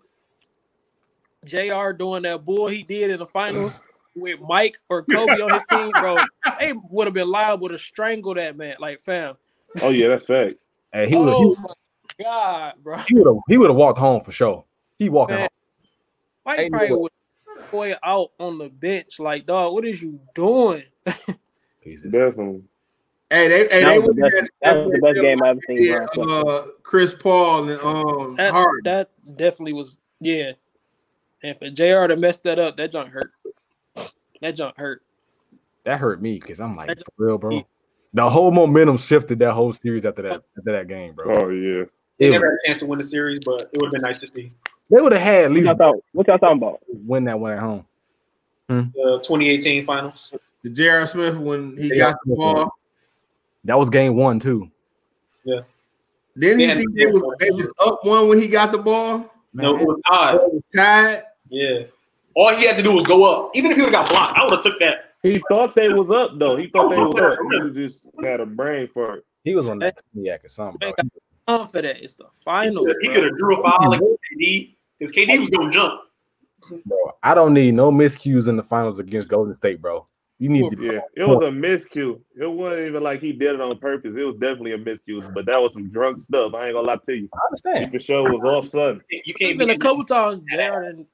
J.R. 1.44 1.92
doing 1.92 2.22
that 2.22 2.44
bull 2.44 2.68
he 2.68 2.82
did 2.84 3.10
in 3.10 3.18
the 3.18 3.26
finals 3.26 3.80
with 4.14 4.40
Mike 4.40 4.78
or 4.88 5.02
Kobe 5.02 5.40
on 5.40 5.52
his 5.52 5.64
team, 5.68 5.90
bro? 5.90 6.18
They 6.60 6.72
would 6.90 7.08
have 7.08 7.14
been 7.14 7.28
liable 7.28 7.68
to 7.68 7.78
strangle 7.78 8.34
that 8.34 8.56
man. 8.56 8.76
Like, 8.78 9.00
fam. 9.00 9.34
Oh 9.82 9.90
yeah, 9.90 10.08
that's 10.08 10.24
facts. 10.24 10.54
And 10.92 11.10
he 11.10 11.16
would 11.16 11.32
oh 11.34 11.56
my 11.56 11.74
god, 12.20 12.74
bro. 12.82 12.98
he 13.08 13.14
would 13.14 13.26
have 13.26 13.36
he 13.48 13.58
would 13.58 13.70
have 13.70 13.76
walked 13.76 13.98
home 13.98 14.22
for 14.22 14.32
sure. 14.32 14.64
He 14.98 15.08
walking 15.08 15.34
Man. 15.36 15.42
home. 15.42 15.48
Mike 16.46 16.58
Ain't 16.60 16.72
probably 16.72 16.96
would 16.96 17.12
boy 17.70 17.94
out 18.02 18.30
on 18.38 18.58
the 18.58 18.68
bench. 18.68 19.18
Like, 19.18 19.46
dog, 19.46 19.72
what 19.72 19.84
is 19.84 20.02
you 20.02 20.20
doing? 20.34 20.82
Pieces. 21.82 22.12
Definitely. 22.12 22.62
hey, 23.30 23.48
they, 23.48 23.58
hey, 23.68 23.82
That 23.82 23.88
they 23.88 23.98
was 23.98 24.08
the 24.16 24.30
best, 24.30 24.50
that 24.62 24.76
was 24.76 24.92
the 24.92 24.98
best 25.00 25.20
game 25.20 25.42
I've 25.42 25.50
ever 25.50 25.60
seen. 25.66 25.82
Yeah, 25.82 26.06
bro. 26.14 26.24
uh, 26.24 26.66
Chris 26.82 27.14
Paul 27.14 27.68
and 27.68 27.80
um 27.80 28.36
That 28.36 28.52
Harden. 28.52 28.80
that 28.84 29.10
definitely 29.36 29.72
was 29.74 29.98
yeah. 30.20 30.52
And 31.42 31.58
for 31.58 31.68
J.R. 31.70 32.08
to 32.08 32.16
mess 32.16 32.38
that 32.38 32.58
up, 32.58 32.76
that 32.78 32.90
junk 32.92 33.10
hurt. 33.10 33.30
That 34.40 34.52
junk 34.56 34.78
hurt. 34.78 35.02
That 35.84 35.98
hurt 35.98 36.22
me 36.22 36.38
because 36.38 36.60
I'm 36.60 36.76
like, 36.76 36.88
That- 36.88 36.98
for 37.04 37.12
real, 37.26 37.38
bro. 37.38 37.66
The 38.14 38.30
whole 38.30 38.52
momentum 38.52 38.96
shifted 38.96 39.40
that 39.40 39.52
whole 39.54 39.72
series 39.72 40.06
after 40.06 40.22
that 40.22 40.42
after 40.56 40.72
that 40.72 40.86
game, 40.88 41.14
bro. 41.14 41.34
Oh 41.36 41.48
yeah. 41.48 41.84
They 42.18 42.28
It 42.28 42.30
never 42.30 42.46
had 42.46 42.54
a 42.54 42.66
chance 42.66 42.78
to 42.78 42.86
win 42.86 42.98
the 42.98 43.04
series, 43.04 43.40
but 43.44 43.62
it 43.62 43.70
would 43.74 43.86
have 43.86 43.92
been 43.92 44.02
nice 44.02 44.20
to 44.20 44.26
see. 44.26 44.52
they 44.90 45.00
would 45.00 45.12
have 45.12 45.20
had 45.22 45.44
at 45.44 45.50
What 45.50 45.54
least 45.54 45.66
y'all, 45.66 45.76
thought, 45.76 45.96
what 46.12 46.26
y'all 46.28 46.38
talking 46.38 46.58
about? 46.58 46.80
win 46.88 47.24
that 47.24 47.38
one 47.38 47.52
at 47.52 47.58
home. 47.58 47.84
Hmm? 48.68 48.80
The 48.94 49.20
2018 49.24 49.84
finals. 49.84 50.32
The 50.62 50.70
J.R. 50.70 51.06
Smith 51.06 51.36
when 51.36 51.76
he 51.76 51.88
J.R. 51.90 52.12
got 52.12 52.16
the 52.24 52.34
ball. 52.36 52.72
That 53.64 53.78
was 53.78 53.90
game 53.90 54.14
one 54.16 54.38
too. 54.38 54.70
Yeah. 55.44 55.60
Then 56.36 56.58
he 56.58 56.66
think 56.66 56.94
they 56.94 57.06
was, 57.06 57.22
they 57.38 57.50
was 57.50 57.68
up 57.80 58.04
one 58.04 58.28
when 58.28 58.40
he 58.40 58.48
got 58.48 58.72
the 58.72 58.78
ball. 58.78 59.32
No, 59.52 59.76
it 59.76 59.86
was 59.86 60.00
odd. 60.10 60.40
Tied. 60.74 61.22
Yeah. 61.48 61.82
All 62.34 62.54
he 62.54 62.66
had 62.66 62.76
to 62.76 62.82
do 62.82 62.92
was 62.94 63.04
go 63.06 63.24
up. 63.24 63.50
Even 63.54 63.70
if 63.70 63.76
he 63.76 63.84
would 63.84 63.94
have 63.94 64.06
got 64.06 64.10
blocked, 64.10 64.36
I 64.38 64.42
would 64.42 64.52
have 64.54 64.62
took 64.62 64.78
that. 64.80 65.12
He 65.22 65.40
thought 65.48 65.74
they 65.76 65.88
was 65.88 66.10
up 66.10 66.38
though. 66.38 66.56
He 66.56 66.66
thought 66.68 66.90
they 66.90 66.96
was 66.96 67.14
up. 67.20 67.38
He 67.74 67.80
just 67.82 68.06
had 68.22 68.40
a 68.40 68.46
brain 68.46 68.88
for 68.92 69.16
it. 69.16 69.24
He 69.44 69.54
was 69.54 69.68
on 69.68 69.78
that 69.80 69.96
cognac 70.14 70.44
or 70.44 70.48
something, 70.48 70.78
bro. 70.78 70.92
Time 71.46 71.68
for 71.68 71.82
that. 71.82 72.02
It's 72.02 72.14
the 72.14 72.26
finals. 72.32 72.94
He 73.00 73.08
could 73.08 73.24
have 73.24 73.38
drew 73.38 73.60
a 73.60 73.62
foul 73.62 73.90
like 73.90 74.00
KD 74.00 74.76
because 74.98 75.14
KD 75.14 75.40
was 75.40 75.50
going 75.50 75.70
to 75.70 75.74
jump. 75.74 76.00
bro. 76.86 76.98
I 77.22 77.34
don't 77.34 77.52
need 77.54 77.74
no 77.74 77.90
miscues 77.92 78.48
in 78.48 78.56
the 78.56 78.62
finals 78.62 78.98
against 78.98 79.28
Golden 79.28 79.54
State, 79.54 79.80
bro. 79.82 80.06
You 80.38 80.48
need 80.48 80.70
to 80.70 80.76
Yeah, 80.82 81.00
it 81.16 81.22
was 81.28 81.42
a 81.42 81.46
miscue. 81.46 82.20
It 82.40 82.46
wasn't 82.50 82.86
even 82.88 83.02
like 83.02 83.20
he 83.20 83.32
did 83.32 83.54
it 83.54 83.60
on 83.60 83.78
purpose. 83.78 84.14
It 84.16 84.22
was 84.24 84.36
definitely 84.36 84.72
a 84.72 84.78
miscue, 84.78 85.32
but 85.34 85.46
that 85.46 85.58
was 85.58 85.72
some 85.74 85.90
drunk 85.90 86.18
stuff. 86.18 86.54
I 86.54 86.66
ain't 86.66 86.74
gonna 86.74 86.86
lie 86.86 86.96
to 87.06 87.14
you. 87.14 87.28
I 87.32 87.38
He 87.38 87.68
understand. 87.74 87.92
for 87.92 88.00
sure 88.00 88.22
was 88.24 88.42
off 88.42 88.70
sudden. 88.70 89.00
You 89.10 89.22
It's 89.26 89.38
can't 89.38 89.58
been 89.58 89.70
a 89.70 89.78
couple 89.78 90.04
times 90.04 90.42
J.R. 90.50 90.82
done 90.84 91.06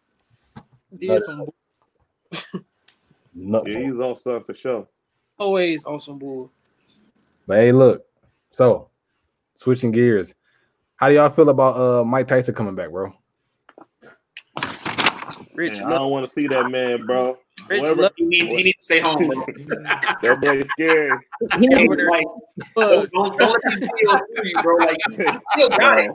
did 0.97 1.23
some 1.23 1.47
No, 3.35 3.65
Yeah, 3.67 3.81
he's 3.81 3.95
off 3.99 4.21
sudden 4.23 4.45
for 4.45 4.55
sure. 4.55 4.87
always 5.39 5.85
on 5.85 5.99
some 6.01 6.19
bull. 6.19 6.51
but 7.47 7.59
hey, 7.59 7.73
look. 7.73 8.05
So 8.53 8.90
switching 9.61 9.93
gears. 9.93 10.35
How 10.97 11.09
do 11.09 11.15
y'all 11.15 11.31
feel 11.31 11.49
about 11.51 11.77
uh 11.77 12.05
Mike 12.05 12.27
Tyson 12.27 12.55
coming 12.55 12.75
back, 12.75 12.91
bro? 12.91 13.13
Rich, 15.55 15.81
Man, 15.81 15.93
I 15.93 15.95
don't 15.97 16.11
want 16.11 16.27
to 16.27 16.33
see 16.33 16.47
that 16.49 16.71
man, 16.71 17.05
bro. 17.07 17.37
Rich, 17.69 17.81
Whatever- 17.83 18.03
look, 18.03 18.13
He 18.17 18.25
needs, 18.25 18.53
he 18.55 18.63
needs 18.63 18.79
to 18.79 18.85
stay 18.85 19.01
home. 19.01 19.29
bro. 19.29 19.45
that 20.23 20.39
boy 20.41 20.63
scary. 20.73 21.19
he 21.59 21.75
over 21.75 21.97
there. 21.97 22.11
Like, 22.11 22.25
Look, 22.77 23.11
don't, 23.13 23.37
don't 23.37 23.53
let 23.53 23.81
these 23.81 23.89
videos 23.89 24.21
fool 24.35 24.45
you, 24.45 24.63
bro. 24.63 24.77
Like, 24.77 24.99
still 25.53 25.69
got 25.79 26.01
it. 26.01 26.11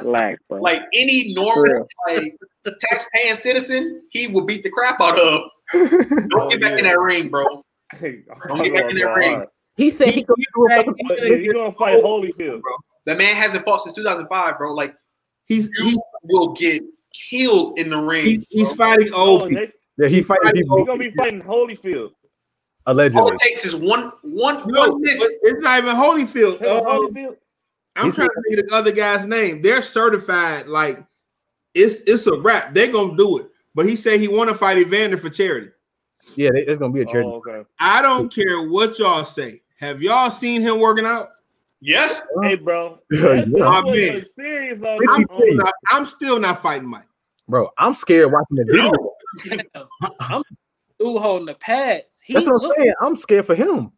Relax, 0.00 0.42
bro. 0.48 0.60
Like 0.60 0.82
any 0.92 1.32
normal, 1.34 1.86
like 2.08 2.36
tax-paying 2.80 3.36
citizen, 3.36 4.02
he 4.10 4.26
will 4.26 4.44
beat 4.44 4.62
the 4.62 4.70
crap 4.70 5.00
out 5.00 5.18
of. 5.18 5.42
Don't 5.72 6.50
get 6.50 6.60
back 6.60 6.78
in 6.78 6.84
that 6.84 6.98
ring, 6.98 7.30
bro. 7.30 7.64
Don't 8.00 8.64
get 8.64 8.74
back 8.74 8.90
in 8.90 8.98
that 8.98 9.14
ring. 9.16 9.44
He 9.76 9.90
said 9.90 10.08
he 10.08 10.22
could 10.22 10.36
do 10.36 10.66
a 10.66 10.70
fucking 10.84 10.94
He 11.40 11.48
gonna 11.48 11.72
fight 11.72 12.02
Holyfield. 12.02 12.60
bro. 12.60 12.72
That 13.06 13.18
man 13.18 13.34
hasn't 13.36 13.64
fought 13.64 13.78
since 13.82 13.94
2005, 13.94 14.58
bro. 14.58 14.74
Like 14.74 14.94
He's 15.46 15.68
you 15.78 15.90
he, 15.90 15.96
will 16.24 16.52
get 16.52 16.82
killed 17.14 17.78
in 17.78 17.90
the 17.90 17.98
ring. 17.98 18.24
he, 18.24 18.46
he's 18.50 18.72
fighting 18.72 19.10
Oh, 19.12 19.26
old 19.40 19.42
and 19.42 19.50
people. 19.56 19.66
they, 19.98 20.04
Yeah, 20.04 20.08
he 20.10 20.22
fighting 20.22 20.46
he 20.54 20.62
people 20.62 20.84
gonna 20.84 20.98
be 20.98 21.10
fighting 21.10 21.42
Holyfield. 21.42 22.12
Allegedly, 22.86 23.20
All 23.20 23.32
it 23.32 23.40
takes 23.40 23.64
is 23.64 23.76
one, 23.76 24.12
one, 24.22 24.62
No, 24.66 24.90
one 24.90 25.00
miss. 25.00 25.20
it's 25.42 25.60
not 25.62 25.78
even 25.82 25.94
Holyfield. 25.96 26.58
Hey, 26.58 26.68
Uh, 26.68 26.80
Holyfield. 26.82 27.36
I'm 27.96 28.04
He's- 28.04 28.14
trying 28.14 28.28
to 28.28 28.42
think 28.48 28.60
of 28.60 28.68
the 28.68 28.74
other 28.74 28.92
guy's 28.92 29.26
name. 29.26 29.62
They're 29.62 29.82
certified. 29.82 30.66
Like 30.68 31.02
it's 31.74 32.02
it's 32.06 32.26
a 32.26 32.38
wrap. 32.40 32.74
They're 32.74 32.90
gonna 32.92 33.16
do 33.16 33.38
it. 33.38 33.48
But 33.74 33.86
he 33.86 33.96
said 33.96 34.20
he 34.20 34.28
want 34.28 34.50
to 34.50 34.54
fight 34.56 34.78
Evander 34.78 35.16
for 35.18 35.30
charity. 35.30 35.68
Yeah, 36.36 36.50
it's 36.54 36.78
gonna 36.78 36.92
be 36.92 37.00
a 37.02 37.06
charity. 37.06 37.28
Oh, 37.28 37.36
okay. 37.46 37.64
I 37.80 38.00
don't 38.02 38.32
care 38.32 38.62
what 38.68 38.98
y'all 38.98 39.24
say. 39.24 39.61
Have 39.82 40.00
y'all 40.00 40.30
seen 40.30 40.62
him 40.62 40.78
working 40.78 41.04
out? 41.04 41.30
Yes, 41.80 42.22
Hey, 42.44 42.54
bro. 42.54 43.00
Yeah, 43.10 43.20
That, 43.20 43.48
yeah. 43.48 43.64
that 43.64 43.82
boy 43.82 43.96
Man. 43.96 44.26
serious 44.32 44.80
I'm, 45.10 45.24
still 45.24 45.54
not, 45.56 45.72
I'm 45.88 46.06
still 46.06 46.38
not 46.38 46.62
fighting 46.62 46.86
Mike. 46.86 47.08
Bro, 47.48 47.68
I'm 47.76 47.92
scared 47.92 48.30
watching 48.30 48.58
the 48.58 48.64
video. 48.64 49.72
I'm 50.20 50.44
dude 51.00 51.20
holding 51.20 51.46
the 51.46 51.54
pads. 51.54 52.20
He 52.24 52.34
That's 52.34 52.46
what 52.46 52.54
I'm 52.54 52.60
look, 52.60 52.76
saying. 52.78 52.94
I'm 53.00 53.16
scared 53.16 53.44
for 53.44 53.56
him. 53.56 53.90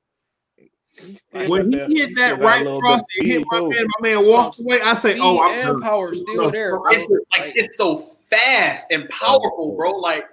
He 0.57 1.19
When 1.31 1.71
he 1.71 1.79
hit 1.79 2.17
that 2.17 2.33
still 2.33 2.39
right 2.39 2.65
little 2.65 2.81
cross 2.81 3.03
bit 3.19 3.21
and 3.21 3.29
hit 3.29 3.45
my 3.51 3.59
speed, 3.59 3.69
man, 3.69 3.79
too. 3.79 3.89
my 4.01 4.09
man 4.09 4.27
walked 4.27 4.61
away. 4.61 4.81
I 4.81 4.95
say, 4.95 5.11
speed 5.11 5.21
"Oh, 5.23 5.43
I'm 5.43 5.71
and 5.73 5.83
power 5.83 6.15
still 6.15 6.51
there, 6.51 6.79
bro. 6.79 6.85
it's 6.93 7.07
like 7.37 7.53
it's 7.57 7.77
so 7.77 8.17
fast 8.31 8.87
and 8.91 9.07
powerful, 9.11 9.77
bro. 9.77 9.91
Like, 9.91 10.25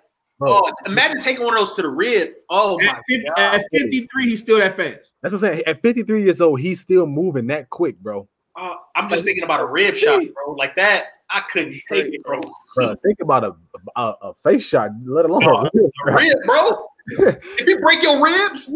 Bro, 0.42 0.62
oh, 0.66 0.72
imagine 0.88 1.22
taking 1.22 1.44
one 1.44 1.54
of 1.54 1.60
those 1.60 1.76
to 1.76 1.84
the 1.84 1.88
rib. 1.88 2.30
Oh 2.50 2.80
my 2.82 2.88
At, 2.88 3.04
50, 3.08 3.28
god, 3.28 3.56
at 3.60 3.66
53, 3.72 4.26
he's 4.26 4.40
still 4.40 4.58
that 4.58 4.74
fast. 4.76 5.14
that's 5.22 5.34
what 5.34 5.34
I'm 5.34 5.40
saying. 5.40 5.64
At 5.68 5.84
53 5.84 6.24
years 6.24 6.42
old, 6.42 6.60
he's 6.60 6.82
still 6.82 7.06
moving 7.06 7.46
that 7.48 7.70
quick, 7.70 8.00
bro. 8.00 8.28
Uh, 8.56 8.76
I'm 8.96 9.08
just 9.08 9.24
thinking 9.24 9.44
about 9.44 9.60
a 9.60 9.68
rib 9.68 9.96
shot, 9.96 10.20
bro. 10.34 10.56
Like 10.56 10.76
that, 10.78 11.10
I 11.30 11.42
couldn't 11.42 11.74
take 11.88 12.12
it, 12.16 12.24
bro. 12.24 12.42
Bro, 12.76 12.96
think 13.04 13.20
about 13.22 13.44
a, 13.44 13.54
a 13.96 14.16
a 14.24 14.34
face 14.44 14.66
shot, 14.66 14.90
let 15.06 15.26
alone 15.26 15.44
a 15.44 15.70
real 15.76 15.92
A 16.08 16.16
rib, 16.16 16.38
bro. 16.44 16.88
if 17.08 17.68
you 17.68 17.80
break 17.80 18.02
your 18.02 18.20
ribs, 18.20 18.76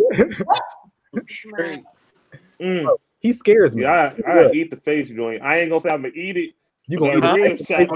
Straight. 1.28 1.82
Mm. 2.62 2.96
He 3.22 3.34
scares 3.34 3.76
me. 3.76 3.82
Yeah, 3.82 4.14
I, 4.28 4.32
I 4.32 4.52
eat 4.52 4.70
the 4.70 4.78
face 4.78 5.10
joint. 5.10 5.42
I 5.42 5.62
ain't 5.62 5.72
gonna 5.72 5.82
say 5.82 5.90
I'm 5.90 6.04
gonna 6.04 6.14
eat 6.14 6.38
it. 6.38 6.52
You 6.88 7.00
but 7.00 7.20
gonna 7.22 7.34
a 7.34 7.36
eat 7.38 7.42
rib 7.42 7.58
shot, 7.60 7.68
Hey, 7.78 7.88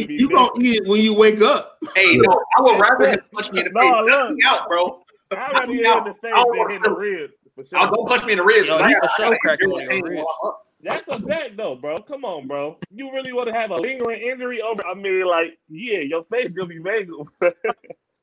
you 0.00 0.06
be 0.06 0.14
you 0.14 0.28
gonna 0.30 0.50
eat 0.60 0.76
it 0.82 0.88
when 0.88 1.00
you 1.00 1.14
wake 1.14 1.40
up. 1.42 1.78
hey, 1.94 2.16
no, 2.16 2.40
I 2.56 2.62
would 2.62 2.80
rather 2.80 3.08
him 3.10 3.20
punch 3.32 3.52
me 3.52 3.60
in 3.60 3.66
the 3.66 3.70
No, 3.72 3.82
face. 3.82 3.92
look. 3.92 4.06
Knock 4.08 4.32
me 4.34 4.42
out, 4.44 4.68
bro. 4.68 5.02
I'd 5.30 5.36
rather 5.52 5.66
me 5.66 5.78
in 5.78 5.82
the 5.84 6.14
face 6.22 6.32
I'll 6.34 6.46
than 6.48 6.58
work 6.58 6.70
hit 6.72 6.82
the 6.84 6.90
ribs. 6.92 7.34
For 7.54 7.64
sure. 7.64 7.78
I'll 7.78 7.90
go 7.94 8.04
punch 8.06 8.24
me 8.24 8.32
in 8.32 8.38
the 8.38 8.44
ribs. 8.44 8.68
Yo, 8.68 8.78
but 8.78 8.88
he 8.88 8.94
I- 8.94 9.00
for 9.00 9.08
sure 9.08 9.26
I 9.26 9.28
gotta 9.30 9.38
cracking 9.40 9.70
hear 9.70 9.90
on 9.90 9.96
your 9.98 10.08
ribs. 10.10 10.22
while 10.24 10.38
I'm 10.42 10.48
up. 10.48 10.64
That's 10.80 11.08
a 11.08 11.26
fact, 11.26 11.56
though, 11.56 11.74
bro. 11.74 11.98
Come 11.98 12.24
on, 12.24 12.46
bro. 12.46 12.78
You 12.94 13.12
really 13.12 13.32
want 13.32 13.48
to 13.48 13.52
have 13.52 13.72
a 13.72 13.74
lingering 13.76 14.22
injury 14.22 14.62
over? 14.62 14.86
I 14.86 14.94
mean, 14.94 15.26
like, 15.26 15.58
yeah, 15.68 15.98
your 15.98 16.22
face 16.30 16.52
gonna 16.52 16.68
be 16.68 16.78
mangled. 16.78 17.28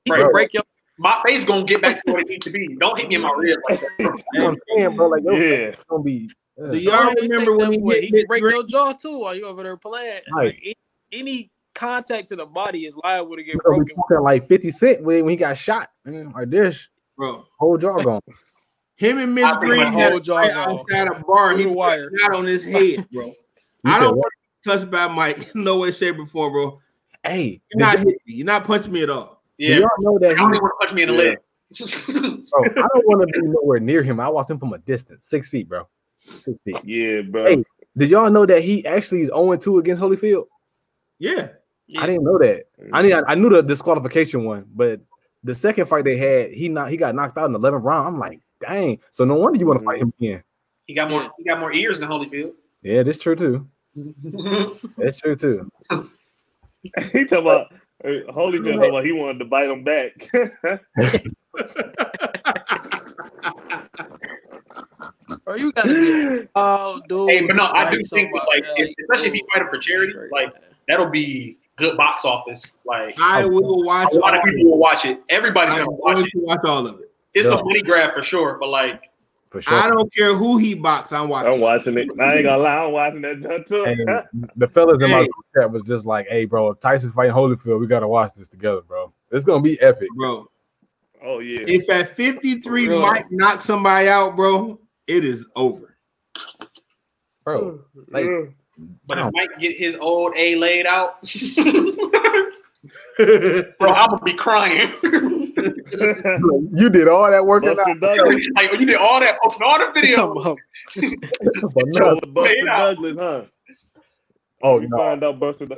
He 0.05 0.11
Right. 0.11 0.21
can 0.21 0.31
break 0.31 0.53
your 0.53 0.63
my 0.99 1.19
face 1.25 1.43
gonna 1.43 1.63
get 1.65 1.81
back 1.81 2.01
to 2.05 2.11
what 2.13 2.21
it 2.21 2.29
needs 2.29 2.45
to 2.45 2.51
be. 2.51 2.77
Don't 2.79 2.97
hit 2.97 3.09
me 3.09 3.15
in 3.15 3.21
my 3.23 3.33
rib 3.35 3.59
like 3.69 3.81
that. 3.81 3.89
bro. 3.97 4.05
You 4.05 4.39
know 4.39 4.45
what 4.45 4.49
I'm 4.51 4.55
saying, 4.77 4.95
bro? 4.95 5.07
Like, 5.09 5.23
your 5.23 5.33
Yeah. 5.41 5.71
face 5.75 5.83
gonna 5.89 6.03
be. 6.03 6.29
Do 6.57 6.77
y'all 6.77 7.11
He 7.19 7.27
remember 7.27 7.57
when 7.57 7.71
he 7.73 7.79
away. 7.79 7.95
hit 7.95 8.03
he 8.05 8.11
can 8.11 8.25
break 8.27 8.41
Green? 8.41 8.55
your 8.55 8.63
jaw 8.65 8.93
too 8.93 9.19
while 9.19 9.35
you 9.35 9.45
over 9.45 9.63
there 9.63 9.77
playing. 9.77 10.21
Right. 10.31 10.45
Like, 10.47 10.59
any, 10.63 10.75
any 11.11 11.51
contact 11.73 12.29
to 12.29 12.35
the 12.35 12.45
body 12.45 12.85
is 12.85 12.95
liable 13.03 13.35
to 13.35 13.43
get 13.43 13.57
bro, 13.57 13.75
broken. 13.77 13.95
talking 13.95 14.21
like 14.21 14.47
50 14.47 14.71
Cent 14.71 15.03
when, 15.03 15.25
when 15.25 15.31
he 15.31 15.35
got 15.35 15.57
shot. 15.57 15.89
Man, 16.05 16.31
like 16.31 16.49
this, 16.49 16.87
Bro, 17.17 17.45
whole 17.59 17.77
jaw 17.77 17.97
gone. 18.01 18.21
him 18.95 19.17
and 19.17 19.35
Mitch 19.35 19.53
Green 19.59 19.77
my 19.83 19.85
had 19.89 20.09
whole 20.09 20.17
a 20.17 20.21
jaw 20.21 20.41
fight 20.41 20.53
gone. 20.53 20.79
outside 20.89 21.07
a 21.07 21.23
bar. 21.27 21.51
He 21.51 21.63
Through 21.63 21.71
the 21.71 21.77
wire. 21.77 22.11
wire. 22.29 22.33
on 22.39 22.45
his 22.45 22.63
head, 22.63 23.05
bro. 23.11 23.31
You 23.83 23.91
I 23.91 23.99
don't 23.99 24.15
want 24.15 24.31
to 24.63 24.69
touch 24.79 24.89
by 24.89 25.07
Mike. 25.07 25.51
No 25.55 25.77
way, 25.77 25.91
shape, 25.91 26.17
or 26.17 26.25
form, 26.25 26.53
bro. 26.53 26.79
Hey, 27.23 27.61
You're 27.71 27.79
not 27.85 27.97
hitting 27.99 28.13
me. 28.25 28.33
You're 28.33 28.45
not 28.45 28.63
punching 28.63 28.91
me 28.91 29.03
at 29.03 29.11
all. 29.11 29.43
Yeah, 29.59 29.77
y'all 29.77 29.87
know 29.99 30.17
that 30.19 30.31
I 30.31 30.33
he, 30.33 30.39
don't 30.39 30.51
want 30.53 30.73
to 30.81 30.87
punch 30.87 30.93
me 30.95 31.03
in 31.03 31.09
the 31.09 31.15
Yeah. 31.15 31.21
leg. 31.21 32.47
bro, 32.49 32.63
I 32.63 32.87
don't 32.95 33.05
want 33.07 33.21
to 33.31 33.41
be 33.41 33.47
nowhere 33.47 33.79
near 33.79 34.01
him. 34.01 34.19
I 34.19 34.27
watched 34.29 34.49
him 34.49 34.57
from 34.57 34.73
a 34.73 34.79
distance, 34.79 35.25
six 35.27 35.49
feet, 35.49 35.69
bro. 35.69 35.87
Six 36.25 36.57
feet. 36.63 36.79
Yeah, 36.83 37.21
bro. 37.21 37.45
Hey. 37.45 37.63
Did 37.97 38.09
y'all 38.09 38.29
know 38.29 38.45
that 38.45 38.61
he 38.61 38.85
actually 38.85 39.21
is 39.21 39.27
0 39.27 39.55
2 39.55 39.77
against 39.77 40.01
Holyfield? 40.01 40.47
Yeah. 41.19 41.49
Yeah. 41.87 42.01
I 42.01 42.07
didn't 42.07 42.23
know 42.23 42.37
that. 42.39 42.65
I 42.91 43.03
mean, 43.03 43.13
I, 43.13 43.21
I 43.27 43.35
knew 43.35 43.49
the 43.49 43.61
disqualification 43.61 44.43
one, 44.43 44.65
but 44.73 44.99
the 45.43 45.53
second 45.53 45.85
fight 45.85 46.03
they 46.03 46.17
had, 46.17 46.51
he 46.51 46.67
not 46.67 46.89
he 46.89 46.97
got 46.97 47.15
knocked 47.15 47.37
out 47.37 47.45
in 47.45 47.53
the 47.53 47.59
11th 47.59 47.83
round. 47.83 48.07
I'm 48.07 48.19
like, 48.19 48.41
dang. 48.59 48.99
So 49.11 49.23
no 49.23 49.35
wonder 49.35 49.59
you 49.59 49.67
want 49.67 49.79
to 49.79 49.85
fight 49.85 50.01
him 50.01 50.11
again. 50.19 50.43
he 50.87 50.95
got 50.95 51.09
more. 51.09 51.29
He 51.37 51.43
got 51.43 51.59
more 51.59 51.71
ears 51.71 51.99
than 51.99 52.09
Holyfield. 52.09 52.53
Yeah, 52.81 53.03
that's 53.03 53.19
true 53.19 53.35
too. 53.35 53.67
That's 54.97 55.21
true 55.21 55.37
too. 55.37 55.71
he 55.89 57.25
talking 57.25 57.37
about 57.37 57.71
uh, 58.03 58.29
Holyfield 58.31 58.75
talking 58.75 58.89
about 58.89 59.05
he 59.05 59.13
wanted 59.13 59.39
to 59.39 59.45
bite 59.45 59.69
him 59.69 59.85
back. 59.85 60.29
Bro, 65.45 65.55
you 65.57 65.71
gotta 65.73 65.87
be 65.93 66.47
oh 66.55 67.01
dude. 67.09 67.29
Hey, 67.29 67.45
but 67.45 67.55
no, 67.55 67.65
I 67.67 67.89
do 67.91 67.97
Like, 67.97 68.05
think 68.07 68.31
that, 68.33 68.45
like, 68.47 68.65
somebody- 68.65 68.83
if- 68.83 68.95
especially 69.09 69.27
if 69.29 69.33
you 69.35 69.41
fight 69.53 69.61
him 69.61 69.69
for 69.69 69.77
charity, 69.77 70.11
Straight, 70.13 70.31
like, 70.31 70.53
man. 70.53 70.61
That'll 70.87 71.09
be 71.09 71.57
good 71.77 71.97
box 71.97 72.25
office. 72.25 72.75
Like 72.85 73.19
I 73.19 73.45
will 73.45 73.83
watch 73.83 74.13
a 74.13 74.19
lot 74.19 74.33
of 74.35 74.39
all 74.39 74.45
people 74.45 74.71
will 74.71 74.77
watch 74.77 75.05
it. 75.05 75.21
Everybody's 75.29 75.73
I'm 75.73 75.79
gonna 75.85 75.91
watch 75.91 76.19
it. 76.19 76.31
watch 76.35 76.59
all 76.63 76.85
of 76.87 76.99
it. 76.99 77.11
It's 77.33 77.47
Yeah. 77.47 77.59
a 77.59 77.63
money 77.63 77.81
grab 77.81 78.13
for 78.13 78.21
sure. 78.23 78.57
But 78.59 78.69
like, 78.69 79.01
For 79.49 79.61
sure. 79.61 79.73
I 79.77 79.87
don't 79.89 80.13
care 80.13 80.33
who 80.35 80.57
he 80.57 80.73
box. 80.75 81.11
I'm 81.11 81.27
watching. 81.27 81.53
I'm 81.53 81.59
watching 81.59 81.97
it. 81.97 82.09
I 82.19 82.35
ain't 82.35 82.43
gonna 82.45 82.61
lie, 82.61 82.77
I'm 82.77 82.91
watching 82.91 83.21
that 83.21 83.65
too. 83.67 83.83
And 83.85 84.51
the 84.55 84.67
fellas 84.67 85.01
in 85.03 85.09
my 85.09 85.17
Hey. 85.17 85.27
group 85.27 85.45
chat 85.57 85.71
was 85.71 85.81
just 85.83 86.05
like, 86.05 86.27
"Hey, 86.27 86.45
bro, 86.45 86.69
if 86.69 86.79
Tyson 86.79 87.11
fighting 87.11 87.33
Holyfield, 87.33 87.79
we 87.79 87.87
gotta 87.87 88.07
watch 88.07 88.33
this 88.33 88.47
together, 88.47 88.81
bro. 88.81 89.11
It's 89.31 89.43
gonna 89.45 89.61
be 89.63 89.79
epic, 89.81 90.09
bro. 90.15 90.47
oh 91.23 91.39
yeah. 91.39 91.61
If 91.67 91.89
at 91.89 92.09
53 92.09 92.87
Really? 92.89 93.01
Mike 93.01 93.25
knock 93.31 93.61
somebody 93.61 94.07
out, 94.07 94.35
bro, 94.35 94.79
it 95.07 95.23
is 95.25 95.47
over. 95.55 95.97
bro." 97.43 97.79
Mm-hmm. 97.97 98.13
Like, 98.13 98.55
but 99.07 99.17
Wow. 99.17 99.27
if 99.27 99.33
Mike 99.33 99.59
get 99.59 99.77
his 99.77 99.95
old 99.95 100.33
A 100.35 100.55
laid 100.55 100.85
out, 100.85 101.21
bro, 103.17 103.89
I'm 103.93 104.09
gonna 104.09 104.21
be 104.23 104.33
crying. 104.33 104.91
you 106.73 106.89
did 106.89 107.07
all 107.07 107.31
that 107.31 107.45
work. 107.45 107.63
out. 107.65 107.77
Buster 107.77 107.93
Douglas. 107.95 108.47
like 108.55 108.71
you 108.79 108.85
did 108.85 108.97
all 108.97 109.19
that, 109.21 109.37
posting 109.41 109.63
all 109.63 109.79
the 109.79 109.85
videos. 109.99 110.15
talking 110.15 110.41
about- 110.41 110.57
Oh, 112.01 112.19
Buster 112.33 112.55
Laid 112.55 112.67
out. 112.67 112.95
Douglas, 112.95 113.15
huh? 113.17 113.41
Oh 114.63 114.79
you 114.81 114.89
no, 114.89 114.97
find 114.97 115.23
out 115.23 115.39
Buster, 115.39 115.65
the 115.67 115.75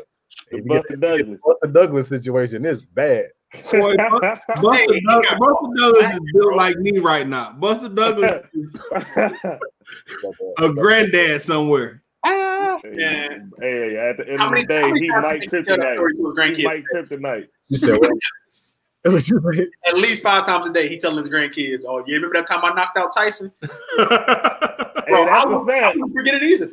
If 0.52 0.64
you 0.64 0.64
Buster 0.66 0.96
Douglas. 0.96 1.40
Buster 1.46 1.68
Douglas 1.72 2.08
situation 2.08 2.66
is 2.66 2.82
bad. 2.82 3.28
Boy, 3.72 3.96
Bu- 3.98 4.20
Buster, 4.20 4.74
Hey, 4.74 4.88
he 4.88 5.06
Buster 5.06 5.68
Douglas 5.78 6.12
is 6.12 6.20
built 6.34 6.56
like 6.56 6.78
me 6.78 7.00
right 7.00 7.28
now. 7.28 7.54
Buster 7.54 7.90
Douglas 7.90 8.44
is 8.54 8.80
a 10.60 10.74
granddad 10.74 11.42
somewhere. 11.42 12.04
Yeah. 12.26 12.78
Hey, 13.60 13.98
at 13.98 14.18
the 14.18 14.26
end 14.30 14.40
How 14.40 14.46
of 14.48 14.52
many, 14.52 14.64
the 14.64 14.68
day, 14.68 14.92
he 15.00 15.08
times 15.10 15.24
Mike 15.24 15.42
did 15.42 15.52
you 15.54 15.64
tell 15.64 15.78
that 15.78 15.86
Kryptonite. 15.88 15.96
story 15.96 16.14
to 16.14 16.26
his 16.28 16.58
He 16.58 16.64
grandkids? 16.64 16.66
Mike 16.66 16.86
Kryptonite. 16.94 17.48
You 17.70 17.78
said 17.78 18.00
what? 18.00 18.12
What? 19.04 19.58
At 19.88 19.94
least 19.98 20.22
five 20.22 20.46
times 20.46 20.68
a 20.68 20.74
day, 20.74 20.90
he 20.90 21.00
telling 21.00 21.18
his 21.20 21.30
grandkids, 21.30 21.84
"Oh, 21.88 22.04
yeah, 22.06 22.16
remember 22.16 22.34
that 22.36 22.48
time 22.48 22.60
I 22.66 22.74
knocked 22.74 22.98
out 22.98 23.14
Tyson? 23.16 23.54
Hey, 23.62 23.68
Bro, 23.98 24.04
I 24.04 25.26
that's 25.32 25.46
won't, 25.46 25.70
I 25.72 25.80
that. 25.80 25.94
won't 25.98 26.14
forget 26.14 26.34
it 26.34 26.44
either. 26.44 26.68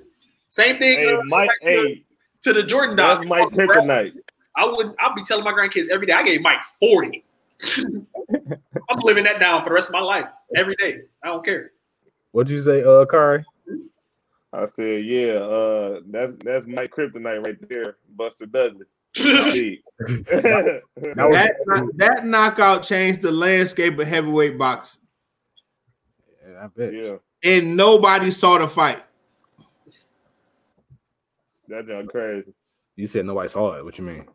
Same 0.49 0.79
thing 0.81 0.99
Hey, 0.99 1.13
uh, 1.13 1.21
Mike. 1.27 1.49
to, 1.63 1.69
Hey, 1.69 2.05
to 2.43 2.53
the 2.53 2.65
Jordan 2.65 2.97
dog. 2.97 3.19
that's 3.21 3.29
Mike 3.29 3.49
Kryptonite. 3.51 4.15
I 4.57 4.67
wouldn't. 4.67 4.95
I'll 5.01 5.15
be 5.15 5.25
telling 5.25 5.45
my 5.45 5.53
grandkids 5.53 5.89
every 5.91 6.07
day. 6.07 6.13
I 6.13 6.23
gave 6.23 6.41
Mike 6.43 6.61
forty. 6.81 7.25
I'm 7.77 8.99
living 9.03 9.25
that 9.25 9.41
down 9.41 9.63
for 9.63 9.71
the 9.71 9.75
rest 9.75 9.89
of 9.89 9.93
my 9.93 10.01
life 10.01 10.27
every 10.57 10.77
day. 10.77 11.01
I 11.23 11.29
don't 11.29 11.45
care. 11.45 11.73
What'd 12.33 12.51
you 12.51 12.61
say, 12.61 12.83
uh, 12.83 13.05
Kari? 13.07 13.45
I 14.53 14.67
said, 14.67 15.05
yeah, 15.05 15.35
uh, 15.35 16.01
that's 16.07 16.33
that's 16.45 16.67
Mike 16.67 16.93
Kryptonite 16.93 17.45
right 17.45 17.69
there, 17.69 17.97
Buster 18.17 18.47
Douglas. 18.47 18.89
That 19.17 20.83
That, 21.17 21.91
that 21.97 22.27
knockout 22.27 22.83
changed 22.83 23.23
the 23.23 23.31
landscape 23.33 23.99
of 23.99 24.07
heavyweight 24.07 24.59
boxing, 24.59 25.01
Yeah, 26.47 26.65
I 26.65 26.67
bet. 26.69 26.93
yeah, 26.93 27.17
and 27.45 27.77
nobody 27.77 28.31
saw 28.31 28.59
the 28.59 28.69
fight. 28.69 29.03
that 31.69 31.87
junk 31.87 32.11
crazy. 32.11 32.53
You 32.97 33.07
said 33.07 33.25
nobody 33.27 33.49
saw 33.49 33.75
it. 33.75 33.85
What 33.85 33.99
you 33.99 34.05
mean? 34.05 34.27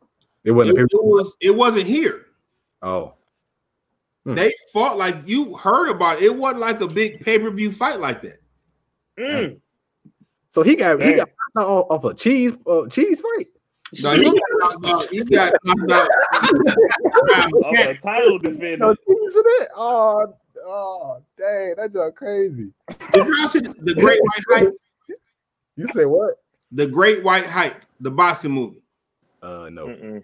It 0.43 0.49
It, 0.49 0.51
wasn't. 0.51 0.79
a 0.79 0.81
it 0.83 0.89
was. 0.93 1.33
It 1.41 1.51
wasn't 1.55 1.85
here. 1.87 2.25
oh, 2.81 3.13
Hmm. 4.25 4.35
They 4.35 4.53
fought 4.73 4.97
like 4.97 5.15
you 5.25 5.55
heard 5.55 5.89
about. 5.89 6.17
It, 6.17 6.25
it 6.25 6.35
wasn't 6.35 6.59
like 6.59 6.81
a 6.81 6.87
big 6.87 7.21
pay 7.21 7.39
per 7.39 7.49
view 7.51 7.71
fight 7.71 7.99
like 7.99 8.21
that. 8.23 8.39
Mm. 9.17 9.59
so 10.49 10.61
he 10.61 10.75
got 10.75 11.01
he 11.01 11.13
got 11.15 11.29
knocked 11.55 11.69
out 11.69 11.87
off 11.89 12.03
a 12.03 12.13
cheese 12.13 12.53
uh, 12.67 12.85
cheese 12.87 13.21
fight. 13.21 13.47
No, 14.01 14.11
he 14.11 14.23
got 14.25 14.35
knocked 14.51 14.85
out. 14.87 15.09
He 15.09 15.23
got 15.23 15.53
knocked 15.63 15.91
out. 15.91 16.09
Off 16.33 17.77
a 17.79 17.93
title 18.03 18.39
No 18.39 18.51
defender. 18.51 18.95
cheese 19.07 19.33
for 19.33 19.41
that. 19.43 19.67
Oh, 19.75 20.35
oh, 20.65 21.21
dang, 21.37 21.73
that's 21.77 21.93
just 21.93 22.15
crazy. 22.15 22.71
Did 23.13 23.27
y'all 23.27 23.49
see 23.49 23.59
the 23.61 23.95
Great 23.95 24.19
White 24.21 24.43
Hype? 24.49 24.73
You 25.77 25.87
say 25.93 26.05
what? 26.05 26.35
The 26.73 26.85
Great 26.87 27.23
White 27.23 27.45
Hype, 27.47 27.81
the 28.01 28.11
boxing 28.11 28.51
movie. 28.51 28.81
Uh, 29.41 29.69
no, 29.71 29.87
Mm-mm. 29.87 30.23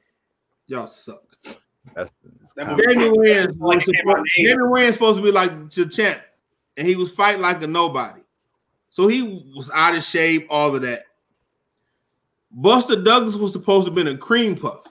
Y'all 0.67 0.87
suck. 0.87 1.21
that's, 1.43 1.61
that's 1.95 2.53
That 2.55 2.67
kinda- 2.67 2.75
movie- 2.75 2.93
Damon 2.93 3.11
Wayans 3.15 3.59
Like 3.59 3.75
was 3.77 3.87
it 3.87 3.95
came 3.95 4.09
out 4.09 4.15
supposed, 4.15 4.31
in 4.37 4.43
the 4.43 4.49
80s. 4.49 4.55
Damon 4.55 4.71
Wayans 4.71 4.93
supposed 4.93 5.17
to 5.17 5.23
be 5.23 5.31
like 5.31 5.71
the 5.71 5.85
champ, 5.87 6.21
and 6.77 6.87
he 6.87 6.95
was 6.95 7.13
fighting 7.13 7.41
like 7.41 7.61
a 7.63 7.67
nobody. 7.67 8.21
So 8.89 9.07
he 9.07 9.51
was 9.55 9.69
out 9.73 9.95
of 9.95 10.03
shape, 10.03 10.47
all 10.49 10.75
of 10.75 10.81
that. 10.83 11.03
Buster 12.51 13.01
Douglas 13.01 13.35
was 13.35 13.51
supposed 13.51 13.85
to 13.85 13.91
have 13.91 13.95
been 13.95 14.07
a 14.07 14.17
cream 14.17 14.55
puff. 14.57 14.83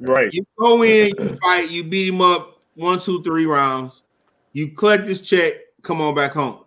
Right. 0.00 0.32
You 0.32 0.46
go 0.58 0.82
in, 0.82 1.12
you 1.18 1.36
fight, 1.36 1.70
you 1.70 1.84
beat 1.84 2.08
him 2.08 2.20
up 2.22 2.60
one, 2.74 2.98
two, 2.98 3.22
three 3.22 3.46
rounds. 3.46 4.02
You 4.52 4.68
collect 4.72 5.06
this 5.06 5.20
check, 5.20 5.54
come 5.82 6.00
on 6.00 6.14
back 6.14 6.32
home. 6.32 6.64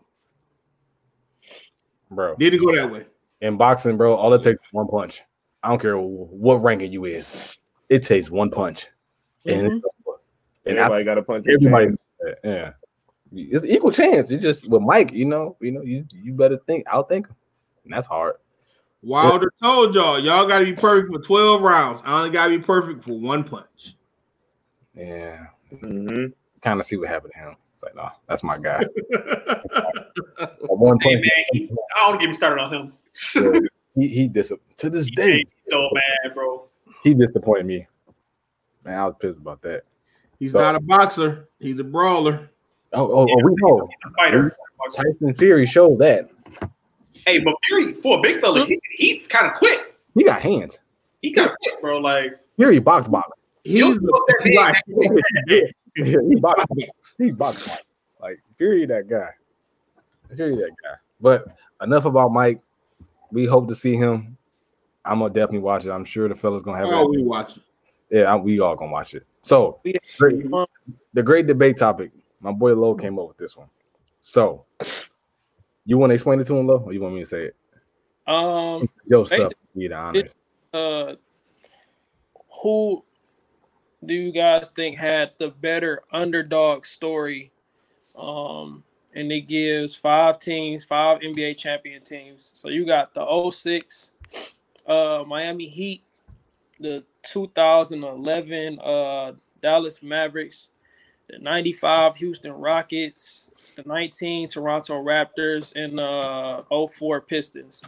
bro. 2.12 2.36
Didn't 2.36 2.64
go 2.64 2.76
that 2.76 2.92
way. 2.92 3.06
In 3.42 3.58
boxing, 3.58 3.98
bro, 3.98 4.14
all 4.16 4.34
it 4.34 4.44
takes 4.44 4.60
is 4.62 4.68
one 4.74 4.88
punch. 4.88 5.22
I 5.64 5.70
don't 5.70 5.82
care 5.82 5.98
what 5.98 6.64
ranking 6.64 6.92
you 6.92 7.06
is. 7.06 7.58
It 7.90 8.04
takes 8.04 8.30
one 8.30 8.50
punch, 8.50 8.88
and 9.46 9.84
and 10.66 10.80
I, 10.80 10.86
Everybody 10.86 11.04
got 11.04 11.18
a 11.18 11.22
punch. 11.24 11.46
everybody, 11.48 11.88
yeah, 12.44 12.72
it's 13.34 13.66
equal 13.66 13.92
chance. 13.92 14.32
You 14.32 14.38
just 14.38 14.70
with 14.70 14.82
Mike, 14.82 15.12
you 15.12 15.26
know, 15.26 15.58
you 15.60 15.72
know, 15.72 15.82
you 15.82 16.06
you 16.12 16.34
better 16.34 16.58
think, 16.68 16.86
outthink 16.88 17.28
him, 17.28 17.36
and 17.84 17.94
that's 17.94 18.08
hard. 18.08 18.36
Wilder 19.02 19.52
told 19.62 19.96
y'all, 19.96 20.20
y'all 20.20 20.46
got 20.46 20.60
to 20.60 20.66
be 20.66 20.74
perfect 20.74 21.12
for 21.14 21.20
12 21.20 21.62
rounds. 21.62 22.02
I 22.04 22.18
only 22.20 22.32
got 22.32 22.48
to 22.48 22.58
be 22.58 22.64
perfect 22.64 23.04
for 23.06 23.14
one 23.18 23.44
punch. 23.44 23.96
Yeah, 24.94 25.48
Mhm. 25.72 26.34
kind 26.62 26.80
of 26.80 26.86
see 26.86 26.98
what 26.98 27.08
happened 27.08 27.34
to 27.34 27.40
him. 27.40 27.56
It's 27.74 27.84
like, 27.84 27.96
no, 27.96 28.10
that's 28.28 28.44
my 28.44 28.58
guy. 28.58 28.84
one 30.68 31.00
Hey 31.00 31.16
punch, 31.16 31.28
man, 31.54 31.78
I 31.96 32.10
don't 32.10 32.20
get 32.20 32.28
me 32.28 32.34
started 32.34 32.62
on 32.62 32.72
him. 32.74 32.94
yeah, 34.02 34.08
he 34.08 34.14
he 34.24 34.28
dis- 34.28 34.54
to 34.78 34.90
this 34.90 35.08
He 35.08 35.12
day 35.16 35.46
so 35.68 35.90
mad, 35.94 36.34
bro. 36.34 36.66
he 37.04 37.14
disappointed 37.14 37.66
me. 37.66 37.88
Man, 38.86 39.00
I 39.00 39.06
was 39.06 39.16
pissed 39.20 39.40
about 39.40 39.62
that. 39.64 39.84
He's 40.40 40.54
So- 40.54 40.60
not 40.60 40.76
a 40.76 40.80
boxer, 40.80 41.48
he's 41.60 41.80
a 41.80 41.84
brawler. 41.84 42.50
Oh, 42.94 43.06
oh, 43.12 43.28
oh 43.30 43.44
we 43.46 43.54
know. 43.58 43.88
He's 43.88 44.12
a 44.12 44.16
fighter. 44.16 44.56
Tyson 44.96 45.36
Fury 45.36 45.66
showed 45.66 46.00
that 46.00 46.30
Hey, 47.28 47.38
but 47.40 47.54
Fury 47.68 47.94
for 47.94 48.18
a 48.18 48.22
big 48.22 48.40
fella, 48.42 48.66
he, 48.66 48.80
he 48.92 49.20
kind 49.20 49.46
of 49.48 49.56
quit. 49.56 49.94
he 50.16 50.24
got 50.24 50.42
hands. 50.42 50.80
He 51.22 51.32
kind 51.34 51.50
of 51.50 51.56
quit, 51.62 51.82
bro. 51.82 51.98
Like 52.00 52.40
Fury 52.56 52.80
box 52.80 53.08
box. 53.08 53.30
He's 53.64 53.80
You're 53.80 53.94
supposed 53.94 54.12
to 54.30 54.38
be 54.44 54.56
like, 54.56 54.76
that 54.88 55.74
he 55.96 56.36
box 56.40 56.64
he 57.18 57.32
box 57.32 57.68
box. 57.68 57.84
Like 58.22 58.40
Fury 58.58 58.86
that 58.86 59.08
guy. 59.10 59.30
Fury 60.36 60.56
that 60.56 60.72
guy. 60.82 60.96
But 61.22 61.46
enough 61.82 62.06
about 62.06 62.32
Mike. 62.32 62.62
We 63.32 63.46
hope 63.46 63.68
to 63.68 63.76
see 63.76 63.96
him. 63.96 64.38
I'm 65.06 65.20
gonna 65.20 65.34
definitely 65.34 65.60
watch 65.60 65.86
it. 65.86 65.92
I'm 65.92 66.06
sure 66.06 66.28
the 66.28 66.36
fella's 66.36 66.64
gonna 66.64 66.78
have 66.78 66.88
oh, 66.88 67.04
it. 67.04 67.10
we 67.10 67.24
watching. 67.24 67.64
Yeah, 68.10 68.34
I, 68.34 68.36
we 68.36 68.60
all 68.60 68.76
gonna 68.76 68.92
watch 68.92 69.14
it. 69.14 69.26
So 69.42 69.80
great- 70.18 70.46
the 71.14 71.24
great 71.24 71.48
debate 71.48 71.78
topic. 71.78 72.12
My 72.42 72.52
boy 72.52 72.74
Low 72.74 72.96
came 72.96 73.20
up 73.20 73.28
with 73.28 73.38
this 73.38 73.58
one. 73.58 73.68
So 74.22 74.66
you 75.86 75.98
want 75.98 76.12
to 76.12 76.16
explain 76.16 76.40
it 76.40 76.48
to 76.48 76.58
him, 76.58 76.68
Low, 76.68 76.78
or 76.78 76.94
you 76.94 77.02
want 77.02 77.16
me 77.16 77.22
to 77.22 77.26
say 77.26 77.46
it? 77.46 77.56
Um, 78.28 78.88
Yo, 79.08 79.24
stuff. 79.24 79.40
Basically, 79.40 79.58
Be 79.76 79.88
the 79.88 79.96
honors. 79.96 80.36
uh, 80.74 81.16
who 82.62 83.04
do 84.06 84.14
you 84.14 84.32
guys 84.32 84.72
think 84.72 84.98
had 84.98 85.34
the 85.40 85.50
better 85.50 86.04
underdog 86.12 86.86
story? 86.86 87.52
Um, 88.18 88.84
and 89.14 89.32
it 89.32 89.42
gives 89.42 89.96
five 89.96 90.40
teams, 90.40 90.84
five 90.84 91.20
NBA 91.20 91.58
champion 91.58 92.04
teams. 92.04 92.52
So 92.56 92.70
you 92.70 92.86
got 92.86 93.14
the 93.14 93.52
06 93.52 94.12
uh, 94.88 95.24
Miami 95.28 95.68
Heat, 95.68 96.04
the 96.80 97.04
2011 97.24 98.80
uh, 98.80 99.34
Dallas 99.62 100.02
Mavericks, 100.02 100.70
the 101.30 101.40
95 101.40 102.16
Houston 102.18 102.54
Rockets, 102.54 103.52
the 103.76 103.84
19 103.86 104.48
Toronto 104.50 105.04
Raptors, 105.04 105.74
and 105.76 105.98
the 105.98 106.64
uh, 106.72 106.88
04 106.88 107.22
Pistons. 107.22 107.82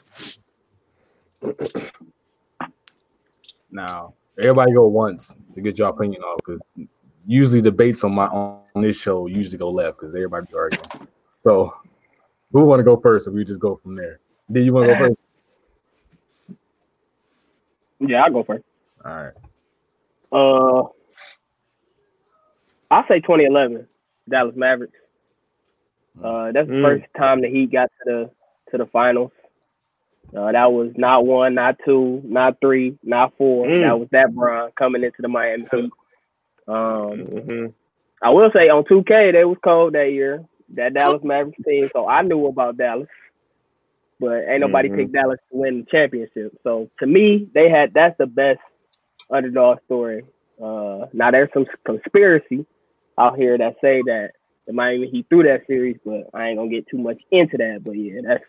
Now, 3.71 4.13
everybody 4.37 4.73
go 4.73 4.87
once 4.87 5.35
to 5.53 5.61
get 5.61 5.79
your 5.79 5.89
opinion 5.89 6.21
off 6.21 6.39
because 6.45 6.61
usually 7.25 7.61
debates 7.61 8.03
on 8.03 8.13
my 8.13 8.27
on 8.27 8.61
this 8.75 8.95
show 8.97 9.27
usually 9.27 9.57
go 9.57 9.69
left 9.69 9.99
because 9.99 10.13
everybody 10.15 10.45
be 10.51 10.57
arguing. 10.57 11.07
So, 11.39 11.73
who 12.51 12.65
want 12.65 12.79
to 12.79 12.83
go 12.83 12.97
first? 12.97 13.27
Or 13.27 13.31
we 13.31 13.43
just 13.45 13.59
go 13.59 13.79
from 13.81 13.95
there. 13.95 14.19
Do 14.51 14.59
you 14.61 14.73
want 14.73 14.87
to 14.87 14.93
go 14.93 14.99
first? 15.07 15.15
Yeah, 17.99 18.23
I'll 18.23 18.31
go 18.31 18.43
first. 18.43 18.63
All 19.05 19.11
right. 19.11 19.33
Uh, 20.31 20.83
I'll 22.89 23.05
say 23.07 23.19
2011 23.19 23.87
Dallas 24.29 24.55
Mavericks. 24.55 24.93
Uh, 26.21 26.51
that's 26.51 26.67
the 26.67 26.73
Mm. 26.73 26.83
first 26.83 27.05
time 27.17 27.41
the 27.41 27.49
Heat 27.49 27.71
got 27.71 27.85
to 27.85 28.03
the 28.05 28.31
to 28.71 28.77
the 28.77 28.85
finals. 28.87 29.31
Uh, 30.35 30.51
that 30.51 30.71
was 30.71 30.91
not 30.95 31.25
one, 31.25 31.53
not 31.55 31.75
two, 31.85 32.21
not 32.23 32.55
three, 32.61 32.97
not 33.03 33.33
four. 33.37 33.67
Mm. 33.67 33.81
That 33.81 33.99
was 33.99 34.07
that 34.11 34.33
Bron 34.33 34.71
coming 34.77 35.03
into 35.03 35.21
the 35.21 35.27
Miami 35.27 35.67
Heat. 35.71 35.89
Um, 36.71 37.27
Mm-hmm. 37.27 37.67
I 38.23 38.29
will 38.29 38.51
say 38.53 38.69
on 38.69 38.83
2K 38.85 39.33
they 39.33 39.45
was 39.45 39.57
cold 39.63 39.93
that 39.93 40.11
year. 40.11 40.43
That 40.75 40.93
Dallas 40.93 41.23
Mavericks 41.23 41.59
team, 41.67 41.89
so 41.93 42.07
I 42.07 42.21
knew 42.21 42.45
about 42.47 42.77
Dallas, 42.77 43.09
but 44.19 44.45
ain't 44.47 44.61
nobody 44.61 44.89
Mhm. 44.89 44.95
picked 44.95 45.11
Dallas 45.13 45.39
to 45.51 45.57
win 45.57 45.79
the 45.81 45.85
championship. 45.91 46.57
So 46.63 46.89
to 46.99 47.07
me, 47.07 47.49
they 47.53 47.69
had 47.69 47.93
that's 47.93 48.17
the 48.17 48.27
best 48.27 48.59
underdog 49.29 49.79
story. 49.85 50.23
Uh, 50.61 51.07
now 51.13 51.31
there's 51.31 51.49
some 51.53 51.65
conspiracy 51.85 52.65
out 53.17 53.37
here 53.37 53.57
that 53.57 53.75
say 53.81 54.01
that 54.05 54.31
the 54.67 54.73
Miami 54.73 55.07
Heat 55.09 55.25
threw 55.29 55.43
that 55.43 55.67
series, 55.67 55.97
but 56.05 56.29
I 56.33 56.47
ain't 56.49 56.57
gonna 56.57 56.69
get 56.69 56.87
too 56.87 56.99
much 56.99 57.19
into 57.31 57.57
that. 57.57 57.83
But 57.83 57.93
yeah, 57.97 58.21
that's 58.25 58.43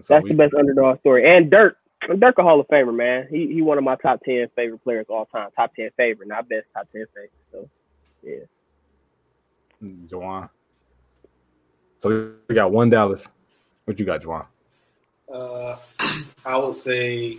So 0.00 0.14
that's 0.14 0.24
we, 0.24 0.30
the 0.30 0.36
best 0.36 0.54
underdog 0.54 1.00
story. 1.00 1.28
And 1.36 1.50
Dirk, 1.50 1.78
Dirk 2.18 2.38
a 2.38 2.42
Hall 2.42 2.60
of 2.60 2.68
Famer, 2.68 2.94
man. 2.94 3.26
He 3.30 3.52
he 3.52 3.62
one 3.62 3.78
of 3.78 3.84
my 3.84 3.96
top 3.96 4.22
ten 4.24 4.48
favorite 4.54 4.82
players 4.84 5.06
all 5.08 5.26
time. 5.26 5.48
Top 5.56 5.74
ten 5.74 5.90
favorite, 5.96 6.28
not 6.28 6.48
best 6.48 6.66
top 6.74 6.88
ten 6.92 7.06
favorite. 7.14 7.32
So 7.52 7.68
yeah. 8.22 8.44
Jawan. 10.08 10.48
So 11.98 12.32
we 12.48 12.54
got 12.54 12.70
one 12.70 12.90
Dallas. 12.90 13.28
What 13.84 13.98
you 13.98 14.04
got, 14.04 14.22
Jawan? 14.22 14.46
Uh, 15.32 15.76
I 16.44 16.56
would 16.56 16.76
say, 16.76 17.38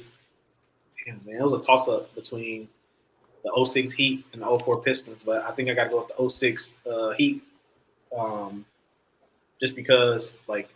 damn 1.06 1.22
man, 1.26 1.36
it 1.36 1.44
was 1.44 1.54
a 1.54 1.60
toss 1.60 1.88
up 1.88 2.14
between 2.16 2.68
the 3.44 3.66
06 3.66 3.94
Heat 3.94 4.26
and 4.34 4.42
the 4.42 4.60
04 4.60 4.82
Pistons, 4.82 5.24
but 5.24 5.44
I 5.44 5.52
think 5.52 5.70
I 5.70 5.74
got 5.74 5.86
to 5.86 5.90
go 5.92 5.98
with 6.00 6.18
the 6.18 6.30
06 6.30 6.76
uh, 6.90 7.12
Heat, 7.12 7.44
um, 8.18 8.66
just 9.62 9.76
because 9.76 10.34
like 10.48 10.70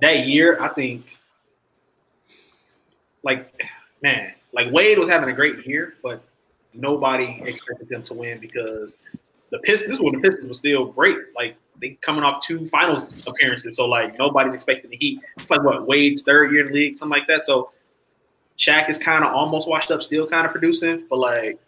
that 0.00 0.26
year, 0.26 0.58
I 0.60 0.68
think, 0.68 1.06
like 3.22 3.62
man, 4.02 4.32
like 4.52 4.72
Wade 4.72 4.98
was 4.98 5.08
having 5.08 5.28
a 5.28 5.32
great 5.32 5.66
year, 5.66 5.94
but 6.02 6.22
nobody 6.74 7.42
expected 7.44 7.88
them 7.88 8.02
to 8.04 8.14
win 8.14 8.38
because 8.38 8.96
the 9.50 9.58
Pistons. 9.60 9.90
This 9.90 9.98
is 9.98 10.02
when 10.02 10.14
the 10.14 10.20
Pistons 10.20 10.46
were 10.46 10.54
still 10.54 10.86
great, 10.86 11.16
like. 11.36 11.56
They 11.80 11.98
coming 12.02 12.22
off 12.22 12.46
two 12.46 12.66
finals 12.66 13.14
appearances, 13.26 13.76
so 13.76 13.86
like 13.86 14.16
nobody's 14.16 14.54
expecting 14.54 14.90
the 14.90 14.96
Heat. 14.98 15.20
It's 15.38 15.50
like 15.50 15.64
what 15.64 15.84
Wade's 15.84 16.22
third 16.22 16.52
year 16.52 16.60
in 16.60 16.68
the 16.68 16.74
league, 16.74 16.94
something 16.94 17.18
like 17.18 17.26
that. 17.26 17.44
So 17.44 17.72
Shaq 18.56 18.88
is 18.88 18.98
kind 18.98 19.24
of 19.24 19.32
almost 19.32 19.66
washed 19.66 19.90
up, 19.90 20.00
still 20.00 20.28
kind 20.28 20.46
of 20.46 20.52
producing, 20.52 21.06
but 21.10 21.18
like 21.18 21.58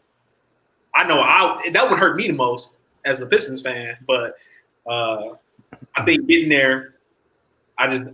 I 0.94 1.04
know 1.08 1.20
I 1.20 1.68
that 1.72 1.90
would 1.90 1.98
hurt 1.98 2.16
me 2.16 2.28
the 2.28 2.34
most 2.34 2.72
as 3.04 3.22
a 3.22 3.26
Pistons 3.26 3.62
fan. 3.62 3.96
But 4.06 4.36
uh 4.86 5.30
I 5.96 6.04
think 6.04 6.28
getting 6.28 6.50
there, 6.50 6.94
I 7.76 7.88
just 7.88 8.10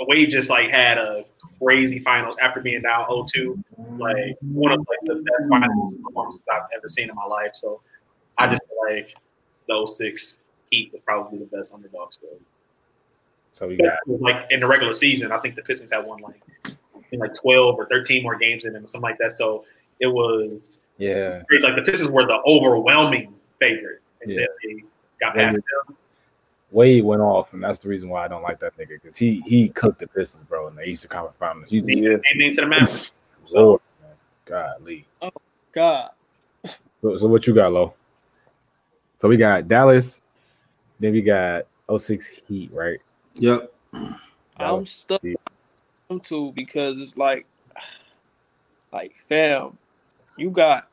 Wade 0.00 0.30
just 0.30 0.50
like 0.50 0.70
had 0.70 0.98
a 0.98 1.24
crazy 1.62 2.00
finals 2.00 2.36
after 2.40 2.60
being 2.60 2.82
down 2.82 3.06
0-2, 3.06 3.62
like 3.98 4.36
one 4.42 4.72
of 4.72 4.80
like 4.80 4.98
the 5.04 5.14
best 5.14 5.48
finals 5.48 5.94
performances 6.04 6.44
I've 6.52 6.62
ever 6.76 6.88
seen 6.88 7.08
in 7.08 7.14
my 7.14 7.24
life. 7.24 7.52
So 7.54 7.80
I 8.38 8.48
just 8.48 8.60
feel 8.68 8.94
like 8.94 9.14
the 9.68 9.86
06 9.86 10.38
Heat 10.70 10.90
was 10.92 11.00
probably 11.04 11.38
the 11.38 11.44
best 11.46 11.72
underdog 11.72 12.12
story. 12.12 12.36
So 13.52 13.68
we 13.68 13.76
got 13.76 13.98
Like 14.06 14.46
in 14.50 14.60
the 14.60 14.66
regular 14.66 14.92
season, 14.92 15.32
I 15.32 15.38
think 15.38 15.54
the 15.54 15.62
Pistons 15.62 15.92
had 15.92 16.04
won 16.04 16.20
like 16.20 16.42
like 17.12 17.34
12 17.34 17.76
or 17.76 17.86
13 17.86 18.22
more 18.22 18.36
games 18.36 18.64
in 18.64 18.72
them 18.72 18.84
or 18.84 18.88
something 18.88 19.08
like 19.08 19.18
that. 19.18 19.32
So 19.32 19.64
it 20.00 20.08
was 20.08 20.80
yeah. 20.98 21.42
it's 21.48 21.64
like 21.64 21.76
the 21.76 21.82
Pistons 21.82 22.10
were 22.10 22.26
the 22.26 22.40
overwhelming 22.46 23.32
favorite. 23.58 24.02
And 24.20 24.32
Yeah. 24.32 24.40
then 24.40 24.48
they 24.62 24.84
got 25.20 25.34
past 25.36 25.56
them. 25.86 25.96
Wade 26.76 27.04
went 27.04 27.22
off, 27.22 27.54
and 27.54 27.64
that's 27.64 27.78
the 27.78 27.88
reason 27.88 28.10
why 28.10 28.22
I 28.22 28.28
don't 28.28 28.42
like 28.42 28.60
that 28.60 28.76
nigga 28.76 29.00
because 29.00 29.16
he 29.16 29.40
he 29.46 29.70
cooked 29.70 29.98
the 29.98 30.06
Pistons, 30.06 30.44
bro, 30.44 30.68
in 30.68 30.74
the 30.74 30.82
Eastern 30.82 31.08
Conference 31.08 31.38
Finals. 31.38 31.72
You 31.72 31.82
Yeah. 31.86 32.18
They 32.18 32.36
made 32.36 32.50
it 32.50 32.54
to 32.56 32.60
the 32.60 32.66
Mavericks. 32.66 33.12
Lord, 33.50 33.80
man. 34.02 34.10
God, 34.44 34.82
Lee. 34.82 35.06
Oh, 35.22 35.30
God, 35.72 36.10
So, 37.00 37.16
so 37.16 37.28
what 37.28 37.46
you 37.46 37.54
got, 37.54 37.72
Lo? 37.72 37.94
So 39.16 39.26
we 39.26 39.38
got 39.38 39.66
Dallas, 39.66 40.20
then 41.00 41.12
we 41.12 41.22
got 41.22 41.66
06 41.96 42.26
Heat, 42.46 42.70
right? 42.74 42.98
Yep. 43.36 43.72
I'm 44.58 44.84
stuck 44.84 45.22
Heat. 45.22 45.40
them 46.10 46.20
too 46.20 46.52
because 46.54 47.00
it's 47.00 47.16
like, 47.16 47.46
like 48.92 49.16
fam, 49.16 49.78
you 50.36 50.50
got 50.50 50.88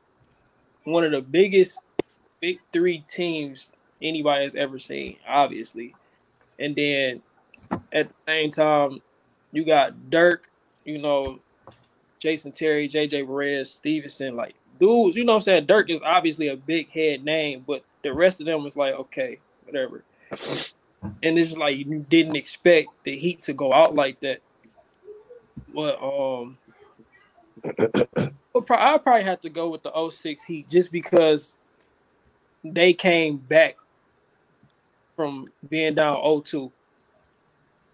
one 0.85 1.03
of 1.03 1.11
the 1.11 1.21
biggest 1.21 1.83
big 2.39 2.59
three 2.71 3.03
teams 3.09 3.69
anybody 4.01 4.43
has 4.45 4.55
ever 4.55 4.79
seen, 4.79 5.17
obviously, 5.27 5.95
and 6.59 6.75
then 6.75 7.21
at 7.91 8.09
the 8.09 8.15
same 8.27 8.49
time, 8.51 9.01
you 9.51 9.63
got 9.63 10.09
Dirk, 10.09 10.49
you 10.83 10.97
know, 10.99 11.39
Jason 12.19 12.51
Terry, 12.51 12.87
JJ 12.87 13.27
Barea, 13.27 13.65
Stevenson, 13.65 14.35
like 14.35 14.55
dudes. 14.79 15.15
You 15.15 15.25
know 15.25 15.35
I'm 15.35 15.41
saying? 15.41 15.65
Dirk 15.65 15.89
is 15.89 16.01
obviously 16.03 16.47
a 16.47 16.55
big 16.55 16.89
head 16.89 17.23
name, 17.23 17.63
but 17.65 17.83
the 18.03 18.13
rest 18.13 18.39
of 18.39 18.47
them 18.47 18.63
was 18.63 18.77
like, 18.77 18.93
okay, 18.93 19.39
whatever. 19.65 20.03
And 21.21 21.37
it's 21.37 21.57
like 21.57 21.77
you 21.77 22.05
didn't 22.09 22.35
expect 22.35 22.89
the 23.03 23.17
Heat 23.17 23.41
to 23.41 23.53
go 23.53 23.73
out 23.73 23.95
like 23.95 24.19
that. 24.21 24.39
But 25.73 26.01
um, 26.01 26.57
I'll 28.55 28.99
probably 28.99 29.23
have 29.23 29.41
to 29.41 29.49
go 29.49 29.69
with 29.69 29.83
the 29.83 30.09
06 30.09 30.43
Heat 30.43 30.69
just 30.69 30.91
because 30.91 31.57
they 32.63 32.93
came 32.93 33.37
back 33.37 33.75
from 35.15 35.47
being 35.69 35.95
down 35.95 36.17
0-2. 36.17 36.71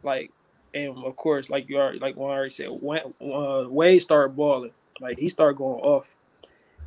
Like, 0.04 0.32
and 0.74 0.98
of 1.04 1.16
course, 1.16 1.50
like 1.50 1.68
you 1.70 1.78
already, 1.78 2.00
like 2.00 2.16
one 2.16 2.32
already 2.32 2.50
said, 2.52 2.70
when, 2.82 3.02
uh, 3.22 3.66
Wade 3.70 4.02
started 4.02 4.36
balling. 4.36 4.72
Like 5.02 5.18
he 5.18 5.30
started 5.30 5.58
going 5.58 5.82
off, 5.82 6.16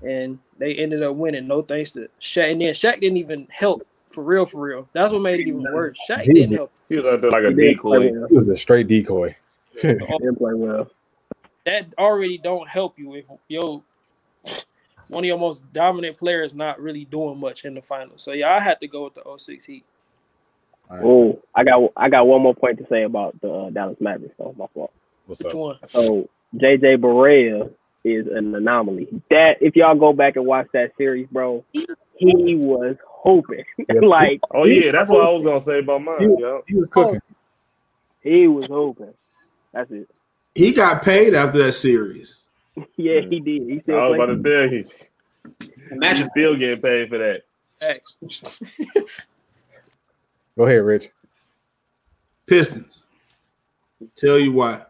and 0.03 0.39
they 0.59 0.75
ended 0.75 1.03
up 1.03 1.17
winning. 1.17 1.47
No 1.47 1.63
thanks 1.63 1.93
to 1.93 2.09
Shaq. 2.21 2.53
And 2.53 2.61
then 2.61 2.75
Shaq 2.75 3.01
didn't 3.01 3.17
even 3.17 3.49
help 3.51 3.87
for 4.09 4.23
real, 4.23 4.45
for 4.47 4.61
real. 4.61 4.89
That's 4.93 5.13
what 5.13 5.23
made 5.23 5.41
it 5.41 5.49
even 5.49 5.63
worse. 5.63 5.99
Shaq 6.09 6.23
He- 6.23 6.33
didn't 6.35 6.53
help. 6.57 6.71
He 6.89 6.97
was 6.97 7.07
out 7.07 7.23
there 7.23 7.31
like 7.31 7.45
a 7.45 7.49
He 7.49 7.55
decoy. 7.75 8.11
well. 8.11 8.29
He 8.29 8.37
was 8.37 8.49
a 8.49 8.57
straight 8.57 8.87
decoy. 8.89 9.35
He 9.81 9.89
did 9.89 10.37
play 10.37 10.53
well. 10.55 10.91
that 11.65 11.87
already 11.99 12.37
don't 12.37 12.69
help 12.69 12.99
you 12.99 13.15
if 13.15 13.25
yo 13.49 13.83
one 15.09 15.25
of 15.25 15.29
your 15.29 15.39
most 15.39 15.63
dominant 15.73 16.19
players 16.19 16.53
not 16.55 16.79
really 16.81 17.05
doing 17.07 17.39
much 17.41 17.65
in 17.65 17.75
the 17.75 17.81
finals. 17.83 18.21
So 18.23 18.33
yeah, 18.33 18.55
I 18.55 18.61
had 18.61 18.81
to 18.81 18.87
go 18.89 19.05
with 19.05 19.15
the 19.15 19.23
06 19.39 19.65
Heat. 19.65 19.85
All 20.91 20.97
right, 20.97 21.05
Oh, 21.05 21.43
I 21.55 21.65
got 21.65 21.93
I 21.97 22.09
got 22.09 22.27
one 22.27 22.43
more 22.43 22.55
point 22.55 22.79
to 22.79 22.87
say 22.89 23.03
about 23.03 23.41
the 23.41 23.51
uh, 23.51 23.71
Dallas 23.71 23.97
Mavericks. 24.01 24.35
So 24.37 24.55
my 24.59 24.67
fault. 24.75 24.93
What's 25.27 25.43
Which 25.43 25.55
up? 25.55 25.59
one? 25.59 25.79
So 25.89 26.29
JJ 26.57 26.99
Barea 26.99 27.71
is 28.05 28.27
an 28.27 28.55
anomaly. 28.55 29.09
That 29.31 29.57
if 29.61 29.77
y'all 29.77 29.95
go 29.95 30.13
back 30.13 30.37
and 30.37 30.45
watch 30.45 30.69
that 30.73 30.93
series, 30.97 31.27
bro, 31.31 31.65
he 31.73 32.55
was 32.57 32.97
hoping 33.07 33.65
like 34.03 34.41
Oh 34.53 34.65
yeah, 34.65 34.93
that's 34.93 35.11
what 35.11 35.23
I 35.23 35.31
was 35.31 35.45
gonna 35.45 35.65
say 35.65 35.79
about 35.79 36.03
mine. 36.03 36.37
Yeah. 36.39 36.59
He 36.67 36.75
was 36.75 36.89
cooking. 36.91 37.21
he 38.21 38.49
was 38.49 38.67
hoping. 38.69 39.15
That's 39.73 39.91
it. 39.91 40.09
He 40.55 40.73
got 40.73 41.03
paid 41.03 41.35
after 41.35 41.63
that 41.65 41.73
series. 41.73 42.41
Yeah, 42.97 43.21
he 43.29 43.39
did. 43.41 43.83
He 43.87 43.93
I 43.93 44.09
was 44.09 44.15
about 44.15 44.27
to 44.27 44.43
tell 44.43 44.73
you, 44.73 44.85
you 45.61 45.69
Imagine 45.91 46.29
still 46.31 46.57
getting 46.57 46.81
paid 46.81 47.11
for 47.11 47.19
that. 47.19 47.43
Facts. 50.53 50.59
Go 50.59 50.67
ahead, 50.67 50.85
Rich. 50.85 51.11
Pistons. 52.47 53.07
Tell 54.17 54.39
you 54.39 54.53
why. 54.53 54.85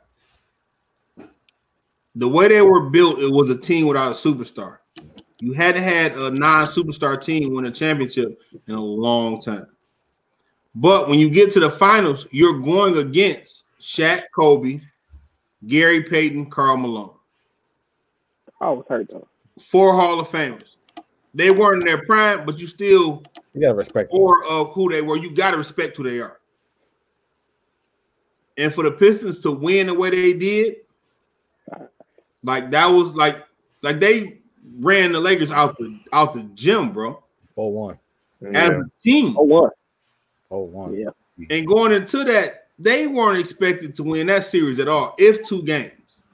The 2.15 2.29
way 2.29 2.49
they 2.49 2.63
were 2.63 2.91
built, 2.91 3.21
it 3.21 3.31
was 3.31 3.51
a 3.51 3.57
team 3.57 3.87
without 3.87 4.13
a 4.13 4.15
superstar. 4.15 4.79
You 5.41 5.53
hadn't 5.53 5.83
had 5.83 6.13
a 6.17 6.31
non-superstar 6.31 7.23
team 7.23 7.55
win 7.55 7.67
a 7.67 7.71
championship 7.71 8.41
in 8.69 8.75
a 8.75 8.81
long 8.81 9.41
time. 9.41 9.67
But 10.75 11.09
when 11.09 11.19
you 11.19 11.31
get 11.31 11.51
to 11.53 11.61
the 11.61 11.71
finals, 11.71 12.27
you're 12.31 12.61
going 12.61 12.99
against 12.99 13.65
Shaq 13.81 14.25
Kobe, 14.35 14.81
Gary 15.67 16.03
Payton, 16.03 16.51
Karl 16.51 16.77
Malone. 16.77 17.15
I 18.61 18.71
was 18.71 18.85
hurt 18.89 19.11
though. 19.11 19.27
Four 19.59 19.95
Hall 19.95 20.21
of 20.21 20.29
Famers. 20.29 20.77
They 21.35 21.51
weren't 21.51 21.83
in 21.83 21.87
their 21.87 22.05
prime, 22.05 22.47
but 22.47 22.59
you 22.59 22.67
still 22.67 23.23
You 23.55 23.61
gotta 23.61 23.75
respect. 23.75 24.11
or 24.13 24.45
of 24.45 24.73
who 24.73 24.89
they 24.91 25.03
were. 25.03 25.17
You 25.17 25.35
got 25.35 25.51
to 25.53 25.57
respect 25.59 25.97
who 25.97 26.05
they 26.05 26.21
are. 26.21 26.39
And 28.57 28.73
for 28.73 28.85
the 28.85 28.91
Pistons 28.93 29.39
to 29.41 29.51
win 29.51 29.87
the 29.87 29.95
way 29.95 30.11
they 30.11 30.33
did, 30.33 30.77
like 32.45 32.71
that 32.71 32.87
was 32.87 33.09
like 33.13 33.45
like 33.83 34.01
they 34.01 34.41
ran 34.79 35.13
the 35.13 35.21
Lakers 35.21 35.51
out 35.51 35.77
the 35.79 35.99
out 36.13 36.35
the 36.35 36.43
gym, 36.55 36.93
bro. 36.93 37.23
Four 37.55 37.73
one. 37.73 37.99
As 38.55 38.71
Yeah. 38.71 38.81
a 38.81 39.03
team, 39.03 39.37
Oh 39.39 39.43
one. 39.45 39.71
Four 40.49 40.67
one. 40.69 40.95
Yeah. 40.95 41.11
and 41.51 41.67
going 41.67 41.93
into 41.93 42.25
that, 42.25 42.69
they 42.79 43.07
weren't 43.07 43.39
expected 43.39 43.95
to 43.97 44.03
win 44.03 44.27
that 44.29 44.45
series 44.45 44.81
at 44.81 44.89
all, 44.89 45.15
if 45.19 45.43
two 45.47 45.63
games. 45.63 46.25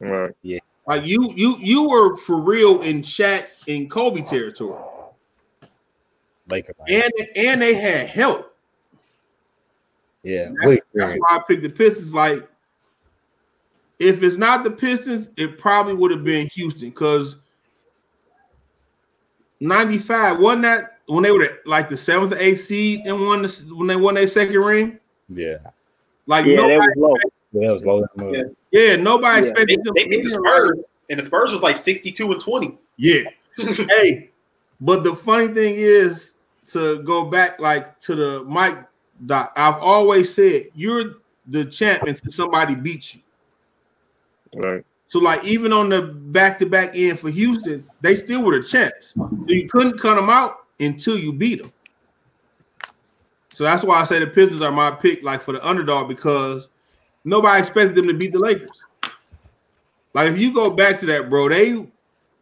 Right. 0.00 0.34
Yeah. 0.42 0.58
Like 0.86 1.04
you, 1.04 1.32
you, 1.36 1.56
you 1.58 1.86
were 1.88 2.16
for 2.16 2.40
real 2.40 2.80
in 2.80 3.02
Shaq 3.02 3.44
and 3.68 3.90
Kobe 3.90 4.22
territory, 4.22 4.80
Laker. 6.48 6.74
and 6.88 7.12
and 7.36 7.62
they 7.62 7.74
had 7.74 8.06
help. 8.08 8.54
yeah. 10.22 10.48
That's, 10.54 10.66
Wait, 10.66 10.82
that's 10.94 11.14
why 11.18 11.36
I 11.36 11.40
picked 11.46 11.62
the 11.62 11.68
Pistons. 11.70 12.12
Like, 12.14 12.48
if 13.98 14.22
it's 14.22 14.36
not 14.36 14.64
the 14.64 14.70
Pistons, 14.70 15.28
it 15.36 15.58
probably 15.58 15.94
would 15.94 16.10
have 16.10 16.24
been 16.24 16.46
Houston 16.48 16.88
because 16.90 17.36
95 19.60 20.38
wasn't 20.40 20.62
that 20.62 20.98
when 21.06 21.22
they 21.24 21.32
were 21.32 21.48
like 21.66 21.88
the 21.88 21.96
seventh 21.96 22.32
or 22.32 22.38
eighth 22.38 22.60
seed 22.60 23.00
and 23.06 23.20
won 23.26 23.42
the, 23.42 23.64
when 23.74 23.86
they 23.88 23.96
won 23.96 24.14
their 24.14 24.28
second 24.28 24.56
ring? 24.58 24.98
yeah. 25.28 25.56
Like, 26.26 26.44
Yeah, 26.46 26.56
nobody, 26.56 26.68
they 26.74 26.78
was 26.78 26.96
low. 26.96 27.16
Yeah, 27.52 27.68
it 27.68 27.72
was 27.72 27.86
low. 27.86 28.00
down 28.00 28.30
the 28.32 28.36
Yeah. 28.70 28.80
yeah, 28.90 28.96
nobody 28.96 29.36
Yeah. 29.36 29.40
they, 29.42 29.48
expected 29.50 29.84
them 29.84 29.94
they 29.96 30.04
beat 30.06 30.22
the? 30.24 30.28
Spurs, 30.28 30.78
and 31.10 31.18
the 31.18 31.24
Spurs 31.24 31.50
was 31.52 31.62
like 31.62 31.76
62 31.76 32.32
and 32.32 32.40
20. 32.40 32.78
Yeah. 32.98 33.22
hey, 33.88 34.30
but 34.80 35.02
the 35.04 35.16
funny 35.16 35.48
thing 35.48 35.74
is 35.76 36.34
to 36.72 37.02
go 37.02 37.24
back 37.24 37.60
like 37.60 37.98
to 38.00 38.14
the 38.14 38.44
Mike 38.44 38.78
doc. 39.26 39.52
I've 39.56 39.80
always 39.80 40.32
said 40.32 40.66
you're 40.74 41.16
the 41.46 41.64
champion 41.64 42.14
until 42.14 42.32
somebody 42.32 42.74
beats 42.74 43.14
you. 43.14 43.22
Right. 44.54 44.84
So 45.08 45.18
like 45.18 45.42
even 45.44 45.72
on 45.72 45.88
the 45.88 46.02
back 46.02 46.58
to 46.58 46.66
back 46.66 46.90
end 46.94 47.18
for 47.18 47.30
Houston, 47.30 47.84
they 48.00 48.14
still 48.14 48.42
were 48.42 48.60
the 48.60 48.66
champs. 48.66 49.14
So 49.14 49.30
you 49.46 49.68
couldn't 49.68 49.98
cut 49.98 50.16
them 50.16 50.28
out 50.28 50.66
until 50.78 51.18
you 51.18 51.32
beat 51.32 51.62
them. 51.62 51.72
So 53.48 53.64
that's 53.64 53.82
why 53.82 54.00
I 54.00 54.04
say 54.04 54.20
the 54.20 54.26
Pistons 54.26 54.62
are 54.62 54.70
my 54.70 54.90
pick, 54.90 55.24
like 55.24 55.42
for 55.42 55.52
the 55.52 55.66
underdog, 55.66 56.08
because 56.08 56.68
nobody 57.24 57.58
expected 57.58 57.96
them 57.96 58.06
to 58.06 58.14
beat 58.14 58.32
the 58.32 58.38
Lakers. 58.38 58.84
Like 60.14 60.30
if 60.30 60.38
you 60.38 60.52
go 60.52 60.70
back 60.70 61.00
to 61.00 61.06
that, 61.06 61.30
bro, 61.30 61.48
they 61.48 61.86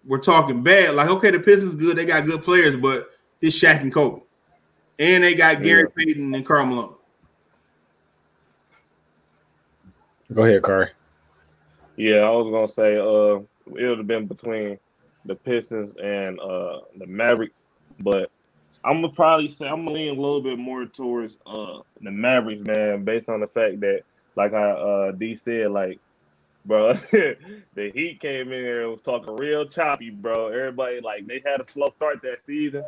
were 0.04 0.18
talking 0.18 0.62
bad. 0.62 0.94
Like 0.94 1.08
okay, 1.08 1.30
the 1.30 1.38
Pistons 1.38 1.74
good, 1.76 1.96
they 1.96 2.04
got 2.04 2.26
good 2.26 2.42
players, 2.42 2.76
but 2.76 3.10
it's 3.40 3.58
Shaq 3.58 3.80
and 3.80 3.92
Kobe, 3.92 4.22
and 4.98 5.24
they 5.24 5.34
got 5.34 5.62
Gary 5.62 5.88
Payton 5.96 6.34
and 6.34 6.46
Karl 6.46 6.66
Malone. 6.66 6.94
Go 10.32 10.44
ahead, 10.44 10.62
Carr. 10.62 10.90
Yeah, 11.96 12.16
I 12.16 12.30
was 12.30 12.50
gonna 12.50 12.68
say 12.68 12.96
uh 12.96 13.40
it 13.78 13.88
would 13.88 13.98
have 13.98 14.06
been 14.06 14.26
between 14.26 14.78
the 15.24 15.34
Pistons 15.34 15.94
and 16.02 16.38
uh 16.40 16.80
the 16.98 17.06
Mavericks, 17.06 17.66
but 18.00 18.30
I'm 18.84 19.00
gonna 19.00 19.12
probably 19.12 19.48
say 19.48 19.66
I'm 19.66 19.84
gonna 19.84 19.92
lean 19.92 20.16
a 20.16 20.20
little 20.20 20.42
bit 20.42 20.58
more 20.58 20.84
towards 20.86 21.36
uh 21.46 21.78
the 22.00 22.10
Mavericks, 22.10 22.66
man, 22.66 23.04
based 23.04 23.28
on 23.28 23.40
the 23.40 23.46
fact 23.46 23.80
that 23.80 24.02
like 24.36 24.52
I 24.52 24.70
uh 24.70 25.12
D 25.12 25.36
said, 25.36 25.70
like 25.70 26.00
bro, 26.66 26.94
the 27.12 27.90
Heat 27.94 28.20
came 28.20 28.52
in 28.52 28.64
here 28.64 28.82
and 28.82 28.92
was 28.92 29.00
talking 29.00 29.36
real 29.36 29.66
choppy, 29.66 30.10
bro. 30.10 30.48
Everybody 30.48 31.00
like 31.00 31.26
they 31.26 31.42
had 31.44 31.60
a 31.60 31.66
slow 31.66 31.90
start 31.90 32.20
that 32.22 32.44
season, 32.46 32.84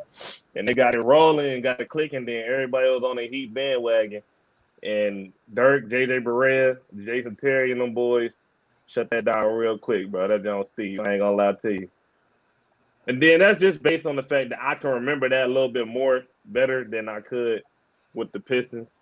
and 0.54 0.66
they 0.66 0.74
got 0.74 0.94
it 0.94 1.00
rolling 1.00 1.52
and 1.52 1.62
got 1.62 1.80
it 1.80 1.88
clicking. 1.88 2.24
Then 2.24 2.44
everybody 2.46 2.88
was 2.88 3.02
on 3.04 3.16
the 3.16 3.28
Heat 3.28 3.52
bandwagon, 3.54 4.22
and 4.82 5.32
Dirk, 5.52 5.86
JJ 5.88 6.24
Barea, 6.24 6.78
Jason 7.04 7.36
Terry, 7.36 7.72
and 7.72 7.80
them 7.80 7.94
boys 7.94 8.32
shut 8.86 9.10
that 9.10 9.24
down 9.24 9.52
real 9.54 9.78
quick, 9.78 10.10
bro. 10.10 10.28
That 10.28 10.44
John 10.44 10.66
Steve. 10.66 11.00
I 11.00 11.12
ain't 11.12 11.20
gonna 11.20 11.36
lie 11.36 11.52
to 11.52 11.72
you. 11.72 11.88
And 13.06 13.22
then 13.22 13.40
that's 13.40 13.58
just 13.58 13.82
based 13.82 14.04
on 14.04 14.16
the 14.16 14.22
fact 14.22 14.50
that 14.50 14.58
I 14.62 14.74
can 14.74 14.90
remember 14.90 15.28
that 15.30 15.46
a 15.46 15.48
little 15.48 15.70
bit 15.70 15.88
more 15.88 16.24
better 16.44 16.84
than 16.84 17.08
I 17.08 17.20
could 17.20 17.62
with 18.12 18.30
the 18.32 18.40
Pistons 18.40 18.98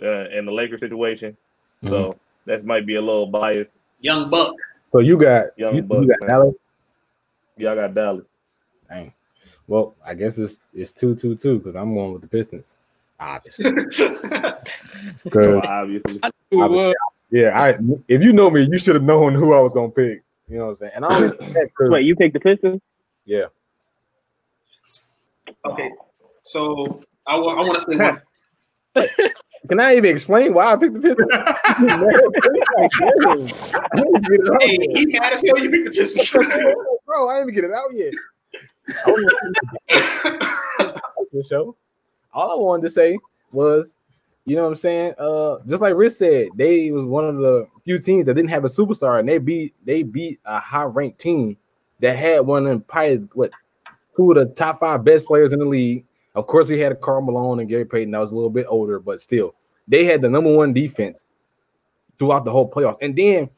uh, 0.00 0.06
and 0.06 0.46
the 0.46 0.52
Lakers 0.52 0.80
situation. 0.80 1.36
So 1.82 2.16
that 2.46 2.64
might 2.64 2.86
be 2.86 2.96
a 2.96 3.00
little 3.00 3.26
biased. 3.26 3.70
Young 4.00 4.30
Buck. 4.30 4.54
So 4.92 4.98
you 5.00 5.16
got 5.16 5.46
Young 5.56 5.76
you, 5.76 5.82
Bucks, 5.82 6.02
you 6.02 6.08
got 6.08 6.20
man. 6.20 6.28
Dallas. 6.28 6.54
Y'all 7.56 7.74
got 7.76 7.94
Dallas. 7.94 8.24
Dang. 8.88 9.12
Well, 9.68 9.94
I 10.04 10.14
guess 10.14 10.38
it's 10.38 10.62
it's 10.74 10.92
two 10.92 11.14
two 11.14 11.36
two 11.36 11.58
because 11.58 11.76
I'm 11.76 11.94
going 11.94 12.12
with 12.12 12.22
the 12.22 12.28
Pistons. 12.28 12.78
Obviously. 13.20 13.70
'Cause, 13.72 15.22
So 15.30 15.60
obviously. 15.64 16.20
I 16.24 16.30
knew 16.50 16.94
yeah, 17.30 17.60
I 17.60 17.78
if 18.08 18.22
you 18.22 18.32
know 18.32 18.50
me, 18.50 18.62
you 18.70 18.78
should 18.78 18.94
have 18.96 19.04
known 19.04 19.34
who 19.34 19.54
I 19.54 19.60
was 19.60 19.72
gonna 19.72 19.90
pick. 19.90 20.22
You 20.48 20.58
know 20.58 20.64
what 20.64 20.70
I'm 20.70 20.76
saying? 20.76 20.92
And 20.96 21.04
I 21.04 21.14
only 21.14 21.28
say 21.28 21.52
that 21.52 21.70
'cause- 21.74 21.90
Wait, 21.90 22.04
you 22.04 22.16
picked 22.16 22.34
the 22.34 22.40
Pistons? 22.40 22.80
yeah. 23.24 23.44
okay, 25.64 25.90
so 26.42 27.02
I 27.26 27.38
want 27.38 27.74
to 27.74 27.80
say 27.92 27.96
one. 27.96 28.20
Can 29.68 29.78
I 29.78 29.94
even 29.96 30.10
explain 30.10 30.54
why 30.54 30.72
I 30.72 30.76
picked 30.76 30.94
the 30.94 31.00
Pistons? 31.00 31.30
Hey, 34.60 34.78
he 34.94 35.06
mad 35.06 35.32
as 35.32 35.42
hell. 35.44 35.58
You 35.58 35.70
picked 35.70 35.86
the 35.86 35.90
Pistons. 35.92 36.30
Bro, 37.06 37.28
I 37.28 37.38
didn't 37.38 37.50
even 37.50 37.54
get 37.54 37.64
it 37.64 37.72
out 37.72 37.92
yet. 37.92 38.12
The 41.32 41.44
show. 41.48 41.76
All 42.32 42.52
I 42.52 42.62
wanted 42.62 42.82
to 42.84 42.90
say 42.90 43.18
was, 43.52 43.96
you 44.44 44.56
know 44.56 44.62
what 44.62 44.68
I'm 44.68 44.74
saying? 44.76 45.14
Uh, 45.18 45.58
just 45.66 45.82
like 45.82 45.94
Rich 45.94 46.14
said, 46.14 46.48
they 46.56 46.90
was 46.90 47.04
one 47.04 47.28
of 47.28 47.36
the 47.36 47.66
few 47.84 47.98
teams 47.98 48.26
that 48.26 48.34
didn't 48.34 48.50
have 48.50 48.64
a 48.64 48.68
superstar, 48.68 49.20
and 49.20 49.28
they 49.28 49.38
beat 49.38 49.74
they 49.84 50.02
beat 50.02 50.40
a 50.44 50.58
high 50.58 50.84
ranked 50.84 51.20
team 51.20 51.56
that 52.00 52.16
had 52.16 52.40
one 52.40 52.64
of 52.64 52.70
them 52.70 52.80
probably 52.82 53.28
what 53.34 53.50
two 54.16 54.32
of 54.32 54.36
the 54.36 54.46
top 54.54 54.80
five 54.80 55.04
best 55.04 55.26
players 55.26 55.52
in 55.52 55.58
the 55.58 55.64
league. 55.64 56.04
Of 56.40 56.46
course, 56.46 56.70
we 56.70 56.78
had 56.78 56.98
Karl 57.02 57.20
Malone 57.20 57.60
and 57.60 57.68
Gary 57.68 57.84
Payton. 57.84 58.10
That 58.12 58.18
was 58.18 58.32
a 58.32 58.34
little 58.34 58.48
bit 58.48 58.64
older, 58.66 58.98
but 58.98 59.20
still, 59.20 59.54
they 59.86 60.06
had 60.06 60.22
the 60.22 60.28
number 60.30 60.50
one 60.50 60.72
defense 60.72 61.26
throughout 62.18 62.46
the 62.46 62.50
whole 62.50 62.70
playoffs. 62.70 62.96
And 63.02 63.14
then 63.14 63.50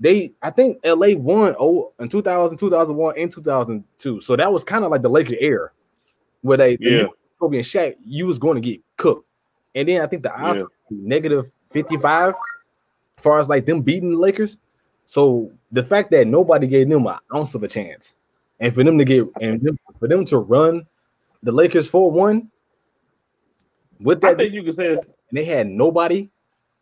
they, 0.00 0.32
I 0.42 0.50
think 0.50 0.78
LA 0.84 1.14
won 1.16 1.54
oh 1.60 1.92
in 2.00 2.08
2000, 2.08 2.58
2001, 2.58 3.14
and 3.16 3.30
2002. 3.30 4.20
So 4.20 4.34
that 4.34 4.52
was 4.52 4.64
kind 4.64 4.84
of 4.84 4.90
like 4.90 5.02
the 5.02 5.08
Laker 5.08 5.36
era 5.38 5.70
where 6.42 6.58
they, 6.58 6.76
Yeah. 6.80 7.04
Kobe 7.38 7.58
and 7.58 7.66
Shaq, 7.66 7.94
you 8.04 8.26
was 8.26 8.38
going 8.40 8.56
to 8.56 8.60
get 8.60 8.80
cooked. 8.96 9.28
And 9.76 9.88
then 9.88 10.00
I 10.00 10.06
think 10.06 10.24
the 10.24 10.34
odds 10.34 10.58
Yeah. 10.58 10.62
were 10.64 10.70
negative 10.90 11.50
55 11.70 12.30
as 12.30 12.34
far 13.22 13.38
as 13.38 13.48
like 13.48 13.66
them 13.66 13.82
beating 13.82 14.12
the 14.12 14.18
Lakers. 14.18 14.58
So 15.04 15.52
the 15.70 15.84
fact 15.84 16.10
that 16.10 16.26
nobody 16.26 16.66
gave 16.66 16.88
them 16.88 17.06
an 17.06 17.18
ounce 17.32 17.54
of 17.54 17.62
a 17.62 17.68
chance, 17.68 18.16
and 18.58 18.74
for 18.74 18.82
them 18.82 18.98
to 18.98 19.04
get 19.04 19.26
and 19.40 19.60
for 20.00 20.08
them 20.08 20.24
to 20.24 20.38
run 20.38 20.84
the 21.46 21.52
Lakers 21.52 21.90
4-1 21.90 22.48
with 24.00 24.22
I 24.24 24.30
that, 24.30 24.38
think 24.38 24.52
you 24.52 24.62
could 24.64 24.74
say 24.74 24.86
it's, 24.88 25.08
and 25.08 25.38
they 25.38 25.44
had 25.44 25.68
nobody 25.68 26.28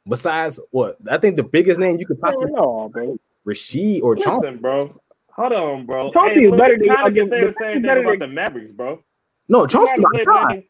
besides 0.09 0.59
what 0.71 0.97
I 1.09 1.19
think 1.19 1.37
the 1.37 1.43
biggest 1.43 1.79
name 1.79 1.99
you 1.99 2.07
could 2.07 2.19
possibly 2.21 2.47
don't 2.47 2.57
know, 2.57 2.89
bro. 2.93 3.19
Rasheed 3.47 4.03
or 4.03 4.17
Chauncey. 4.17 4.51
bro. 4.57 4.99
Hold 5.37 5.53
on, 5.53 5.87
bro. 5.87 6.11
Chauncey 6.13 6.45
is 6.47 6.57
better 6.57 6.79
than 6.79 6.87
kinda 6.89 7.13
can 7.13 7.29
say 7.29 7.41
the- 7.41 7.47
the 7.49 7.53
same 7.61 7.73
thing 7.75 7.83
better 7.83 8.01
about 8.01 8.19
than- 8.19 8.19
the 8.31 8.35
Mavericks, 8.35 8.73
bro. 8.73 9.03
No, 9.49 9.67
Chauncey's 9.67 10.01
my 10.01 10.23
guy. 10.25 10.41
something. 10.43 10.65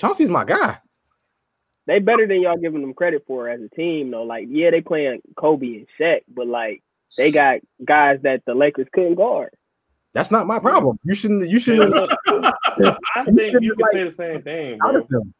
Chauncey's 0.00 0.30
my 0.30 0.44
guy. 0.44 0.78
They 1.86 1.98
better 2.00 2.26
than 2.26 2.40
y'all 2.40 2.56
giving 2.56 2.80
them 2.80 2.94
credit 2.94 3.24
for 3.26 3.48
as 3.48 3.60
a 3.60 3.68
team, 3.68 4.10
though. 4.10 4.22
Like, 4.24 4.46
yeah, 4.50 4.70
they 4.70 4.80
playing 4.80 5.20
Kobe 5.36 5.66
and 5.76 5.86
Shaq, 6.00 6.22
but 6.34 6.46
like 6.46 6.82
they 7.18 7.30
got 7.30 7.60
guys 7.84 8.20
that 8.22 8.44
the 8.46 8.54
Lakers 8.54 8.88
couldn't 8.92 9.14
guard. 9.16 9.50
That's 10.16 10.30
not 10.30 10.46
my 10.46 10.58
problem. 10.58 10.98
You 11.04 11.14
shouldn't. 11.14 11.48
You 11.48 11.60
shouldn't. 11.60 11.90
look, 11.90 12.10
I 12.26 13.24
think 13.24 13.60
you 13.60 13.74
can 13.74 13.86
say 13.92 14.04
the 14.10 14.14
same 14.16 14.42
thing, 14.42 14.78
out 14.82 14.92
bro. 14.92 15.00
of 15.02 15.08
them. 15.08 15.34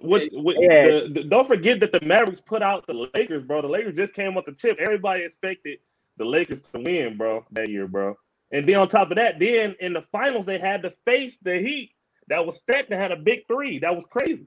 With, 0.00 0.30
with 0.32 0.56
Yeah. 0.60 0.84
the, 1.00 1.08
the- 1.14 1.24
don't 1.24 1.46
forget 1.46 1.80
that 1.80 1.92
the 1.92 2.00
Mavericks 2.04 2.40
put 2.40 2.62
out 2.62 2.86
the 2.86 3.08
Lakers, 3.14 3.44
bro. 3.44 3.62
The 3.62 3.68
Lakers 3.68 3.96
just 3.96 4.12
came 4.14 4.36
off 4.36 4.44
the 4.46 4.52
chip. 4.52 4.78
Everybody 4.80 5.24
expected 5.24 5.78
the 6.16 6.24
Lakers 6.24 6.60
to 6.74 6.80
win, 6.80 7.16
bro, 7.16 7.44
that 7.52 7.68
year, 7.68 7.86
bro. 7.86 8.16
And 8.50 8.68
then 8.68 8.76
on 8.76 8.88
top 8.88 9.10
of 9.10 9.16
that, 9.16 9.38
then 9.38 9.76
in 9.80 9.92
the 9.94 10.02
finals 10.12 10.44
they 10.44 10.58
had 10.58 10.82
to 10.82 10.92
face 11.06 11.36
the 11.42 11.56
Heat 11.58 11.92
that 12.28 12.44
was 12.44 12.58
stacked 12.58 12.90
and 12.90 13.00
had 13.00 13.12
a 13.12 13.16
big 13.16 13.46
three. 13.46 13.78
That 13.78 13.94
was 13.96 14.04
crazy. 14.06 14.46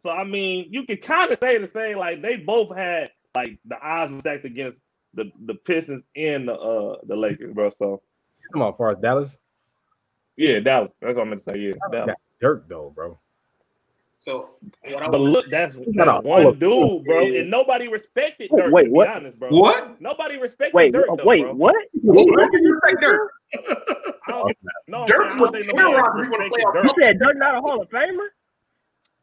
So 0.00 0.10
I 0.10 0.24
mean, 0.24 0.66
you 0.70 0.84
can 0.84 0.96
kind 0.96 1.30
of 1.30 1.38
say 1.38 1.58
the 1.58 1.68
same. 1.68 1.98
Like 1.98 2.22
they 2.22 2.36
both 2.36 2.74
had 2.74 3.10
like 3.36 3.58
the 3.66 3.78
odds 3.80 4.12
were 4.12 4.20
stacked 4.20 4.44
against 4.44 4.80
the 5.14 5.30
the 5.46 5.54
Pistons 5.54 6.02
and 6.16 6.48
the 6.48 6.54
uh 6.54 6.96
the 7.06 7.14
Lakers, 7.16 7.54
bro. 7.54 7.70
So 7.70 8.02
Come 8.52 8.62
on, 8.62 8.74
far 8.76 8.90
as 8.92 8.98
Dallas, 8.98 9.38
yeah, 10.36 10.60
Dallas. 10.60 10.90
That's 11.00 11.16
what 11.16 11.26
I 11.26 11.30
meant 11.30 11.40
to 11.44 11.44
say. 11.52 11.58
Yeah, 11.58 11.72
Dallas. 11.92 12.14
Dirk 12.40 12.68
though, 12.68 12.92
bro. 12.94 13.18
So 14.16 14.50
what 14.84 15.02
I 15.02 15.08
But 15.10 15.20
look, 15.20 15.46
that's, 15.50 15.76
got 15.96 16.08
a 16.08 16.12
that's 16.12 16.24
one 16.24 16.46
of 16.46 16.58
dude, 16.60 17.04
bro, 17.06 17.20
Fame. 17.20 17.36
and 17.36 17.50
nobody 17.50 17.88
respected 17.88 18.50
Wait, 18.50 18.64
Dirk. 18.64 18.72
wait, 18.72 18.84
to 18.84 18.90
be 18.90 18.90
what? 18.90 19.08
honest, 19.08 19.38
bro. 19.38 19.50
What? 19.50 20.00
Nobody 20.00 20.38
respected 20.38 20.74
Wait, 20.74 20.92
Dirk. 20.92 21.06
wh- 21.08 21.12
uh, 21.12 21.16
though, 21.16 21.24
wait, 21.24 21.40
bro. 21.40 21.54
what? 21.54 21.74
Where 22.02 22.48
do 22.50 22.58
you 22.62 22.72
respect 22.74 23.02
Dirk? 23.02 23.20
No, 24.88 25.06
Dirk 25.06 25.34
was 25.38 25.50
don't 25.50 25.52
think 25.52 25.66
nobody 25.66 25.94
terrorizing 25.94 26.12
people 26.20 26.36
in 26.36 26.40
the 26.40 26.44
respected 26.44 26.56
playoffs. 26.56 26.72
Dirk. 26.74 26.84
You 26.84 27.04
said 27.04 27.18
Dirk 27.18 27.36
not 27.36 27.54
a 27.56 27.60
Hall 27.60 27.82
of 27.82 27.88
Famer? 27.90 28.28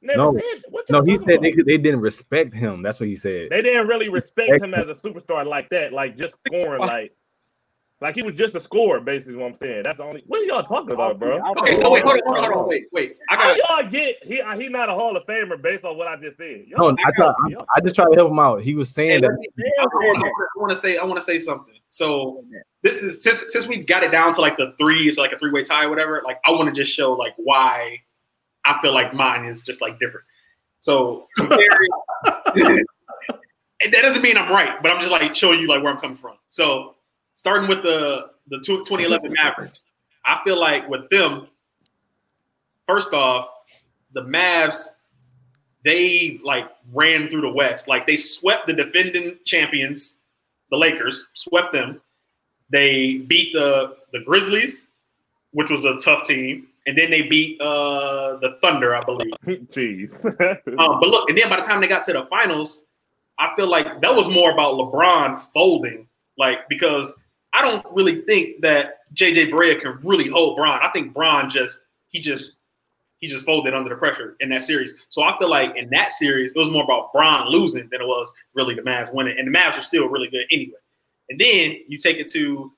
Never 0.02 0.18
No. 0.18 0.34
said. 0.34 0.64
No, 0.90 1.04
he 1.04 1.18
said 1.28 1.42
they, 1.42 1.52
they 1.54 1.78
didn't 1.78 2.02
respect 2.02 2.54
him. 2.56 2.82
That's 2.84 3.00
what 3.00 3.10
he 3.10 3.16
said. 3.16 3.50
They 3.52 3.62
didn't 3.62 3.88
really 3.88 4.10
respect 4.10 4.62
him 4.64 4.74
as 4.74 4.90
a 4.90 4.94
superstar 4.94 5.46
like 5.46 5.70
that, 5.70 5.94
like 5.94 6.18
just 6.18 6.36
scoring, 6.48 6.82
like, 6.82 7.14
like 8.02 8.16
he 8.16 8.24
was 8.24 8.34
just 8.34 8.56
a 8.56 8.60
scorer. 8.60 9.00
Basically, 9.00 9.36
what 9.36 9.46
I'm 9.46 9.56
saying. 9.56 9.84
That's 9.84 9.98
the 9.98 10.04
only. 10.04 10.24
What 10.26 10.42
are 10.42 10.46
y'all 10.46 10.64
talking 10.64 10.92
about, 10.92 11.20
bro? 11.20 11.40
Okay, 11.60 11.76
so 11.76 11.92
wait, 11.92 12.04
hold 12.04 12.16
on, 12.16 12.22
hold 12.26 12.38
on, 12.38 12.44
hold 12.52 12.64
on, 12.64 12.68
wait, 12.70 12.86
wait. 12.92 13.18
I 13.30 13.36
How 13.36 13.56
got 13.56 13.58
y'all 13.84 13.92
get 13.92 14.16
he 14.24 14.42
uh, 14.42 14.58
he 14.58 14.68
not 14.70 14.90
a 14.90 14.94
Hall 14.94 15.16
of 15.16 15.24
Famer 15.28 15.62
based 15.62 15.86
on 15.86 15.98
what 15.98 16.08
I 16.08 16.16
just 16.16 16.36
said? 16.38 16.66
No, 16.70 16.90
Y'all, 16.90 16.96
I, 17.06 17.12
try, 17.16 17.28
I, 17.28 17.64
I 17.76 17.82
just 17.82 17.96
tried 17.96 18.10
to 18.10 18.16
help 18.16 18.32
him 18.32 18.40
out. 18.40 18.62
He 18.64 18.74
was 18.74 18.90
saying 18.90 19.12
Hey, 19.12 19.20
that 19.22 19.30
let 19.30 19.40
me- 19.40 19.72
I 19.80 19.86
want 20.58 20.70
to 20.72 20.76
say 20.76 20.98
I 20.98 21.04
want 21.04 21.20
to 21.20 21.26
say 21.26 21.38
something. 21.38 21.76
So 21.88 22.44
this 22.82 23.04
is 23.04 23.24
since 23.24 23.46
since 23.50 23.68
we 23.68 23.78
got 23.78 24.04
it 24.04 24.12
down 24.12 24.34
to 24.34 24.42
like 24.42 24.58
the 24.58 24.74
threes, 24.80 25.18
like 25.18 25.32
a 25.32 25.38
three 25.38 25.52
way 25.52 25.64
tie, 25.64 25.86
or 25.86 25.90
whatever. 25.90 26.22
Like 26.26 26.40
I 26.44 26.52
want 26.52 26.74
to 26.74 26.82
just 26.82 26.92
show 26.92 27.14
like 27.14 27.34
why 27.38 27.98
I 28.66 28.82
feel 28.82 28.94
like 28.94 29.14
mine 29.14 29.46
is 29.46 29.62
just 29.62 29.82
like 29.82 30.00
different. 30.00 30.26
So 30.80 31.28
comparing, 31.38 31.90
that 32.26 34.02
doesn't 34.02 34.24
mean 34.24 34.38
I'm 34.38 34.52
right, 34.52 34.82
but 34.82 34.92
I'm 34.92 35.00
just 35.00 35.12
like 35.12 35.36
showing 35.36 35.60
you 35.60 35.68
like 35.68 35.84
where 35.84 35.94
I'm 35.94 36.00
coming 36.00 36.18
from. 36.18 36.38
So 36.50 36.96
starting 37.34 37.68
with 37.68 37.84
the 37.84 38.32
the 38.48 38.60
two- 38.60 38.84
2011 38.86 39.34
Mavericks, 39.44 39.86
I 40.26 40.42
feel 40.44 40.60
like 40.60 40.88
with 40.90 41.10
them, 41.10 41.48
first 42.86 43.14
off, 43.14 43.48
the 44.14 44.24
Mavs 44.24 44.92
they 45.84 46.40
like 46.44 46.68
ran 46.94 47.30
through 47.30 47.42
the 47.42 47.52
West. 47.52 47.88
Like 47.88 48.06
they 48.06 48.18
swept 48.18 48.68
the 48.68 48.74
defending 48.74 49.38
champions, 49.46 50.18
the 50.70 50.78
Lakers, 50.78 51.28
swept 51.34 51.74
them. 51.74 52.02
They 52.70 53.18
beat 53.20 53.54
the 53.54 53.98
the 54.14 54.22
Grizzlies, 54.22 54.88
which 55.52 55.70
was 55.70 55.86
a 55.86 55.98
tough 55.98 56.24
team, 56.24 56.68
and 56.86 56.98
then 56.98 57.10
they 57.10 57.24
beat 57.24 57.60
uh 57.62 58.38
the 58.42 58.58
Thunder, 58.62 58.96
I 58.96 59.04
believe. 59.04 59.34
jeez. 59.46 60.26
Um, 60.80 61.00
but 61.00 61.10
look, 61.10 61.30
and 61.30 61.38
then 61.38 61.50
by 61.50 61.58
the 61.58 61.64
time 61.64 61.82
they 61.82 61.88
got 61.88 62.04
to 62.06 62.14
the 62.14 62.26
finals, 62.30 62.84
I 63.38 63.54
feel 63.56 63.68
like 63.68 64.02
that 64.02 64.16
was 64.16 64.30
more 64.30 64.52
about 64.52 64.76
LeBron 64.76 65.42
folding, 65.54 66.08
like 66.42 66.68
because 66.68 67.16
I 67.54 67.62
don't 67.62 67.86
really 67.92 68.24
think 68.24 68.62
that 68.62 68.96
JJ 69.16 69.52
Barea 69.52 69.80
can 69.80 70.00
really 70.04 70.28
hold 70.28 70.58
Bron. 70.58 70.80
I 70.82 70.90
think 70.90 71.14
Bron 71.14 71.50
just 71.50 71.80
he 72.10 72.20
just 72.20 72.60
he 73.20 73.28
just 73.28 73.46
folded 73.46 73.76
under 73.76 73.90
the 73.90 73.96
pressure 73.96 74.36
in 74.40 74.50
that 74.50 74.64
series. 74.64 74.94
So 75.10 75.22
I 75.22 75.38
feel 75.38 75.50
like 75.50 75.78
in 75.78 75.90
that 75.92 76.12
series, 76.12 76.52
it 76.52 76.58
was 76.58 76.72
more 76.72 76.84
about 76.84 77.14
Bron 77.14 77.50
losing 77.50 77.88
than 77.92 78.02
it 78.02 78.08
was 78.08 78.34
really 78.56 78.74
the 78.74 78.82
Mavs 78.82 79.14
winning. 79.14 79.38
And 79.38 79.48
the 79.48 79.58
Mavs 79.58 79.76
were 79.76 79.82
still 79.82 80.10
really 80.10 80.28
good 80.28 80.46
anyway. 80.52 80.74
And 81.30 81.40
then 81.40 81.78
you 81.88 82.00
take 82.00 82.18
it 82.18 82.28
to 82.30 82.74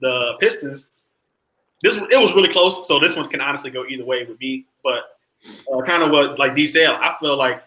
the 0.00 0.36
Pistons. 0.38 0.88
This 1.82 1.96
it 1.96 2.20
was 2.20 2.32
really 2.34 2.52
close, 2.52 2.86
so 2.86 2.98
this 2.98 3.16
one 3.16 3.28
can 3.28 3.40
honestly 3.40 3.70
go 3.70 3.86
either 3.86 4.04
way 4.04 4.24
with 4.24 4.38
me. 4.38 4.66
But 4.84 5.04
uh, 5.72 5.82
kind 5.82 6.02
of 6.02 6.10
what 6.10 6.38
like 6.38 6.54
D 6.54 6.66
said, 6.66 6.90
I 6.90 7.16
feel 7.18 7.36
like 7.36 7.62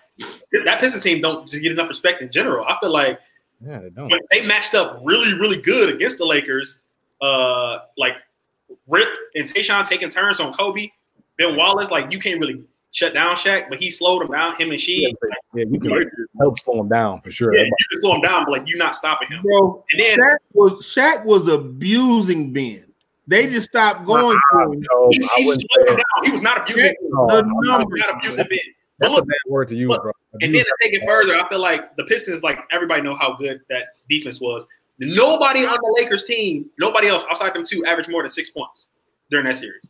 that 0.66 0.80
Pistons 0.80 1.04
team 1.04 1.22
don't 1.22 1.48
just 1.48 1.62
get 1.62 1.72
enough 1.72 1.90
respect 1.90 2.22
in 2.22 2.32
general. 2.32 2.66
I 2.66 2.78
feel 2.80 2.92
like 2.92 3.20
yeah, 3.66 3.80
they 3.80 3.90
don't. 3.90 4.10
when 4.10 4.20
they 4.32 4.46
matched 4.46 4.76
up 4.76 5.02
really, 5.04 5.34
really 5.34 5.62
good 5.62 5.90
against 5.94 6.18
the 6.18 6.26
Lakers, 6.26 6.80
uh, 7.22 7.80
like 7.98 8.16
Rip 8.88 9.10
and 9.36 9.48
Tayshaun 9.52 9.88
taking 9.88 10.10
turns 10.10 10.40
on 10.40 10.54
Kobe, 10.54 10.90
Ben 11.38 11.56
Wallace, 11.56 11.92
like 11.92 12.12
you 12.12 12.20
can't 12.20 12.40
really 12.40 12.64
shut 12.92 13.14
down 13.14 13.36
Shaq, 13.36 13.70
but 13.70 13.78
he 13.80 13.92
slowed 13.92 14.24
him 14.24 14.30
down. 14.32 14.54
Him 14.56 14.72
and 14.72 14.74
Yeah, 14.74 14.78
she, 14.80 15.14
yeah, 15.56 15.66
you 15.70 15.80
can 15.80 16.10
help 16.40 16.58
slow 16.60 16.80
him 16.82 16.90
down 16.90 17.22
for 17.22 17.30
sure. 17.32 17.54
yeah, 17.56 17.64
you 17.66 17.72
can 17.92 18.02
slow 18.02 18.16
him 18.16 18.22
down, 18.22 18.46
but 18.46 18.52
like 18.52 18.64
you're 18.68 18.78
not 18.78 18.96
stopping 18.96 19.28
him. 19.30 19.42
Bro, 19.44 19.84
And 19.94 20.02
then 20.02 20.18
Shaq 20.18 20.38
was 20.54 20.72
Shaq 20.86 21.26
was 21.26 21.48
abusing 21.48 22.52
Ben. 22.54 22.86
They 23.28 23.46
just 23.46 23.70
stopped 23.70 24.06
going 24.08 24.36
to 24.54 24.60
him. 24.62 24.84
No, 24.92 25.10
he, 25.12 25.18
he 25.18 25.44
slowed 25.46 25.60
him 25.90 25.96
down. 25.98 26.24
He 26.24 26.32
was 26.32 26.42
not 26.42 26.62
abusing. 26.62 26.96
no, 27.04 27.28
The 27.28 27.38
I'm 27.44 27.46
He 27.64 27.70
numbers. 27.70 27.86
was 27.92 28.00
not 28.00 28.16
abusing 28.18 28.46
Ben. 28.50 28.60
But 29.00 29.06
That's 29.08 29.14
a 29.14 29.16
look, 29.18 29.28
bad 29.28 29.38
word 29.48 29.68
to 29.70 29.76
use, 29.76 29.90
look, 29.90 30.04
bro. 30.04 30.12
And 30.42 30.54
then 30.54 30.64
to 30.64 30.76
take 30.82 30.94
it 30.94 31.02
further, 31.06 31.36
I 31.40 31.48
feel 31.48 31.60
like 31.60 31.96
the 31.96 32.04
Pistons, 32.04 32.44
like 32.44 32.60
everybody 32.72 33.02
know 33.02 33.16
how 33.16 33.36
good 33.36 33.62
that 33.70 33.90
defense 34.10 34.42
was. 34.42 34.68
Nobody 35.00 35.66
on 35.66 35.78
the 35.82 35.96
Lakers 36.02 36.26
team, 36.26 36.70
nobody 36.78 37.08
else 37.08 37.26
outside 37.30 37.54
them 37.54 37.64
two 37.66 37.86
averaged 37.86 38.10
more 38.10 38.22
than 38.24 38.30
six 38.30 38.50
points 38.50 38.90
during 39.32 39.46
that 39.46 39.56
series. 39.58 39.90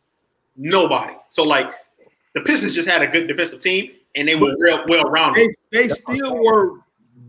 Nobody. 0.56 1.14
So 1.30 1.42
like 1.42 1.72
the 2.34 2.40
Pistons 2.42 2.74
just 2.74 2.88
had 2.88 3.02
a 3.02 3.08
good 3.08 3.26
defensive 3.26 3.58
team 3.60 3.90
and 4.14 4.28
they 4.28 4.36
were 4.36 4.54
real 4.58 4.84
well 4.86 5.04
rounded. 5.04 5.50
They, 5.72 5.88
they 5.88 5.88
still 5.88 6.36
were 6.42 6.78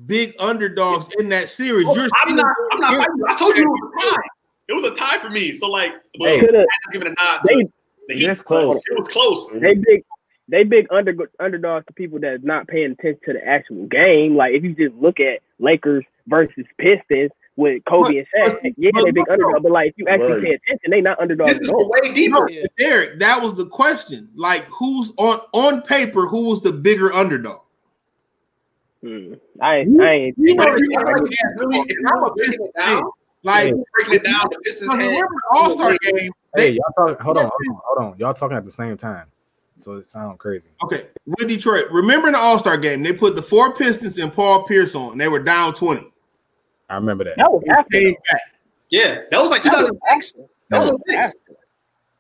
big 0.06 0.36
underdogs 0.40 1.08
in 1.18 1.30
that 1.30 1.50
series. 1.50 1.88
Oh, 1.90 1.96
You're 1.96 2.08
I'm 2.24 2.36
not. 2.36 2.56
I'm 2.72 2.80
not. 2.80 2.92
Yeah. 2.92 2.98
fighting. 3.00 3.22
I 3.28 3.36
told 3.36 3.58
you 3.58 3.64
it 3.64 3.68
was 3.68 3.92
a 4.06 4.12
tie. 4.16 4.28
It 4.68 4.74
was 4.74 4.84
a 4.84 4.92
tie 4.92 5.20
for 5.20 5.30
me. 5.32 5.54
So 5.54 5.68
like, 5.68 5.94
well, 6.20 6.30
Hey. 6.30 6.40
I 6.42 6.46
had 6.46 6.52
to 6.52 6.66
give 6.92 7.02
it 7.02 7.08
a 7.08 7.14
nod 7.24 7.40
to 7.44 7.56
They 7.56 7.68
the 8.08 8.14
Heat. 8.34 8.46
Close. 8.46 8.78
It 8.78 9.00
was 9.00 9.08
close. 9.08 9.50
they 9.52 9.74
big 9.76 10.04
they 10.52 10.64
big 10.64 10.86
under 10.92 11.16
underdogs 11.40 11.86
to 11.88 11.94
people 11.94 12.20
that's 12.20 12.44
not 12.44 12.68
paying 12.68 12.92
attention 12.92 13.20
to 13.26 13.34
the 13.34 13.48
actual 13.48 13.86
game. 13.88 14.36
Like 14.36 14.54
if 14.54 14.64
you 14.64 14.76
just 14.76 14.94
look 15.02 15.20
at 15.20 15.40
Lakers 15.60 16.06
versus 16.28 16.66
Pistons 16.78 17.32
with 17.56 17.84
Kobe 17.86 18.18
and 18.18 18.28
Shaq, 18.36 18.60
but- 18.62 18.72
yeah, 18.78 18.92
they 19.04 19.12
big 19.12 19.18
look, 19.18 19.30
underdog. 19.30 19.64
But 19.64 19.72
like 19.72 19.90
if 19.90 19.94
you 19.98 20.08
actually 20.08 20.34
Right. 20.34 20.44
pay 20.44 20.54
attention, 20.54 20.92
they 20.92 21.02
not 21.02 21.20
underdogs 21.20 21.52
This 21.52 21.62
is 21.62 21.72
all. 21.72 21.90
way 21.90 22.14
deeper. 22.14 22.48
Yeah. 22.50 22.66
Derek, 22.78 23.20
that 23.20 23.42
was 23.42 23.54
the 23.56 23.66
question. 23.66 24.30
Like, 24.36 24.66
who's 24.66 25.12
on 25.18 25.40
on 25.54 25.82
paper? 25.82 26.28
Who 26.28 26.44
was 26.46 26.62
the 26.62 26.72
bigger 26.72 27.12
underdog? 27.14 27.62
Hmm. 29.04 29.34
I 29.62 29.78
ain't, 29.78 30.00
I 30.02 30.12
ain't. 30.12 30.38
You 30.38 30.54
know, 30.56 30.66
you- 30.68 30.78
you 30.82 30.90
know, 30.90 31.26
if 31.26 31.32
you 31.32 31.50
really- 31.58 31.80
if 31.80 31.98
you 31.98 32.22
were 32.22 32.34
breaking 32.36 32.66
it 32.66 32.74
down, 32.78 33.04
like 33.44 33.74
breaking 33.96 34.14
it 34.16 34.24
down, 34.24 34.46
the 34.52 34.60
Pistons 34.64 34.92
had 34.92 35.24
All 35.52 35.72
Star 35.72 35.96
game. 36.02 36.32
Hey, 36.56 36.72
y'all 36.72 37.08
talk. 37.08 37.20
Hold 37.22 37.38
on, 37.38 37.44
hold 37.46 37.54
on, 37.70 37.82
hold 37.86 38.14
on. 38.14 38.20
Y'all 38.20 38.34
talking 38.34 38.58
at 38.58 38.66
the 38.66 38.72
same 38.72 38.98
time, 38.98 39.28
so 39.80 39.94
it 39.96 40.10
sounds 40.10 40.38
crazy. 40.40 40.68
okay, 40.84 41.08
with 41.26 41.48
Detroit. 41.48 41.90
Remember 41.92 42.28
in 42.28 42.34
the 42.34 42.40
All 42.40 42.60
Star 42.60 42.78
game, 42.78 43.02
they 43.02 43.14
put 43.14 43.36
the 43.36 43.42
four 43.42 43.74
Pistons 43.74 44.18
and 44.18 44.32
Paul 44.34 44.64
Pierce 44.64 44.94
on. 44.96 45.14
And 45.14 45.22
they 45.22 45.28
were 45.28 45.40
down 45.40 45.74
twenty. 45.74 46.12
I 46.90 46.96
remember 46.96 47.24
that. 47.24 47.36
That 47.38 47.52
was 47.52 47.64
after. 47.70 47.90
Came 47.92 48.14
back. 48.32 48.42
Yeah, 48.90 49.22
that 49.32 49.42
was 49.42 49.50
like 49.52 49.64
2006. 49.64 50.34
That 50.70 50.80
was 50.80 50.88
That 50.90 50.92
was 50.92 51.02
06. 51.08 51.36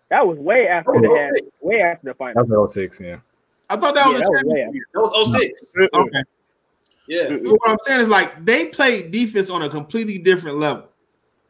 That 0.09 0.25
was 0.27 0.37
way 0.39 0.67
after 0.67 0.91
That 0.93 1.01
they 1.01 1.07
was 1.07 1.19
had, 1.19 1.37
06. 1.37 1.47
way 1.61 1.81
after 1.81 2.07
the 2.07 2.13
final. 2.13 2.45
That 2.45 2.59
was 2.59 2.73
06, 2.73 2.99
yeah. 3.01 3.17
I 3.69 3.75
thought 3.77 3.93
that 3.95 4.05
Yeah, 4.05 4.11
was 4.11 4.21
that 4.21 4.27
a 4.27 4.31
was 4.31 4.43
way 4.45 4.61
championship. 4.61 4.67
after. 4.67 4.75
year. 4.75 4.85
That 4.93 5.01
was 5.01 5.31
06. 5.31 5.73
Okay. 5.93 6.23
Yeah. 7.07 7.29
But 7.43 7.51
what 7.59 7.69
I'm 7.69 7.77
saying 7.85 8.01
is 8.01 8.07
like 8.07 8.45
they 8.45 8.67
played 8.67 9.11
defense 9.11 9.49
on 9.49 9.63
a 9.63 9.69
completely 9.69 10.17
different 10.17 10.57
level. 10.57 10.87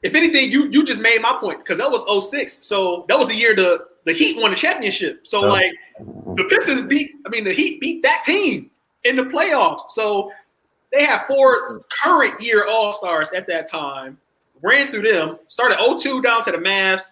If 0.02 0.16
anything, 0.16 0.52
you 0.52 0.68
you 0.70 0.84
just 0.84 1.02
made 1.02 1.22
my 1.22 1.38
point 1.40 1.60
because 1.60 1.78
that 1.78 1.92
was 1.92 2.04
06. 2.32 2.66
So 2.66 3.06
that 3.08 3.20
was 3.20 3.28
the 3.28 3.36
year 3.36 3.56
the 3.56 3.86
the 4.06 4.14
Heat 4.14 4.40
won 4.42 4.52
the 4.52 4.58
championship. 4.58 5.28
So 5.28 5.46
Oh. 5.46 5.48
like 5.50 5.72
the 6.36 6.46
Pistons 6.50 6.84
beat, 6.84 7.12
I 7.26 7.30
mean 7.30 7.44
the 7.44 7.54
Heat 7.54 7.80
beat 7.80 8.02
that 8.04 8.24
team 8.26 8.72
in 9.04 9.16
the 9.16 9.24
playoffs. 9.24 9.90
So 9.90 10.32
they 10.92 11.04
have 11.06 11.26
four 11.28 11.66
current 12.04 12.42
year 12.42 12.66
All 12.68 12.92
Stars 12.94 13.32
at 13.34 13.48
that 13.48 13.68
time. 13.68 14.18
Ran 14.64 14.88
through 14.92 15.04
them, 15.12 15.40
started 15.48 15.78
0-2 15.80 16.22
down 16.24 16.44
to 16.44 16.52
the 16.52 16.58
Mavs. 16.60 17.04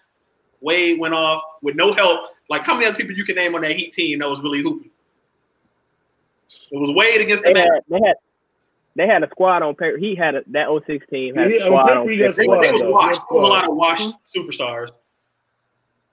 Wade 0.60 1.00
went 1.00 1.14
off 1.14 1.42
with 1.62 1.74
no 1.74 1.92
help. 1.92 2.30
Like 2.48 2.62
how 2.64 2.74
many 2.74 2.86
other 2.86 2.96
people 2.96 3.14
you 3.16 3.24
can 3.24 3.34
name 3.36 3.54
on 3.54 3.62
that 3.62 3.72
Heat 3.76 3.92
team 3.92 4.18
that 4.20 4.28
was 4.28 4.40
really 4.40 4.60
hooping? 4.62 4.90
It 6.70 6.76
was 6.78 6.90
Wade 6.94 7.20
against 7.20 7.42
the 7.44 7.52
They 7.52 7.60
Mavs. 7.60 7.64
had, 7.74 7.82
they 7.88 8.00
had, 8.06 8.16
they 8.96 9.06
had 9.06 9.22
a 9.22 9.28
squad 9.30 9.62
on 9.62 9.74
paper. 9.74 9.96
He 9.96 10.14
had 10.14 10.34
a, 10.34 10.42
that 10.48 10.66
06 10.86 11.06
team 11.10 11.34
had 11.36 11.50
Yeah, 11.50 11.62
a 11.62 11.64
squad 11.66 11.96
on 11.96 12.08
he 12.08 12.18
got 12.18 12.34
They, 12.36 12.42
they 12.42 12.48
was 12.72 12.82
washed. 12.84 13.20
There 13.30 13.38
was 13.40 13.46
a 13.46 13.50
lot 13.50 13.68
of 13.68 13.74
washed 13.76 14.14
superstars. 14.34 14.90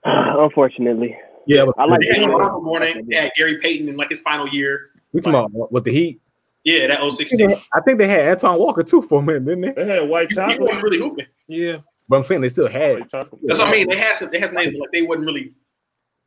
Unfortunately, 0.04 1.16
Yeah, 1.46 1.64
but 1.66 1.74
I 1.78 1.84
like 1.86 2.00
They 2.00 2.08
had 2.08 2.16
Yeah. 2.28 2.28
Alonzo 2.36 2.60
Mourning. 2.60 3.06
They 3.08 3.16
had 3.16 3.32
Gary 3.36 3.58
Payton 3.58 3.88
in 3.88 3.96
like 3.96 4.10
his 4.10 4.20
final 4.20 4.48
year. 4.48 4.90
we 5.12 5.20
talking 5.20 5.54
about 5.56 5.72
with 5.72 5.84
the 5.84 5.92
Heat. 5.92 6.20
Yeah, 6.64 6.86
that 6.88 7.00
06. 7.12 7.32
I 7.72 7.80
think 7.80 7.98
they 7.98 8.08
had 8.08 8.28
Antoine 8.28 8.58
Walker 8.58 8.82
too 8.82 9.00
for 9.02 9.20
a 9.20 9.22
minute, 9.22 9.44
didn't 9.46 9.60
they? 9.62 9.72
They 9.72 9.86
had 10.00 10.08
white 10.08 10.28
Chocolate. 10.30 10.50
He 10.50 10.54
chocolate. 10.56 10.60
wasn't 10.68 10.82
really 10.84 10.98
hooping. 10.98 11.26
Yeah. 11.46 11.76
But 12.08 12.16
I'm 12.16 12.22
saying 12.22 12.40
they 12.42 12.48
still 12.48 12.68
had. 12.68 13.00
White 13.00 13.10
chocolate. 13.10 13.40
That's 13.44 13.58
what 13.60 13.68
I 13.68 13.72
mean. 13.72 13.88
They 13.88 13.96
had 13.96 14.16
some. 14.16 14.30
They 14.30 14.38
had 14.38 14.52
names, 14.52 14.72
but 14.72 14.80
like 14.80 14.90
they 14.92 15.02
wasn't 15.02 15.26
really 15.26 15.52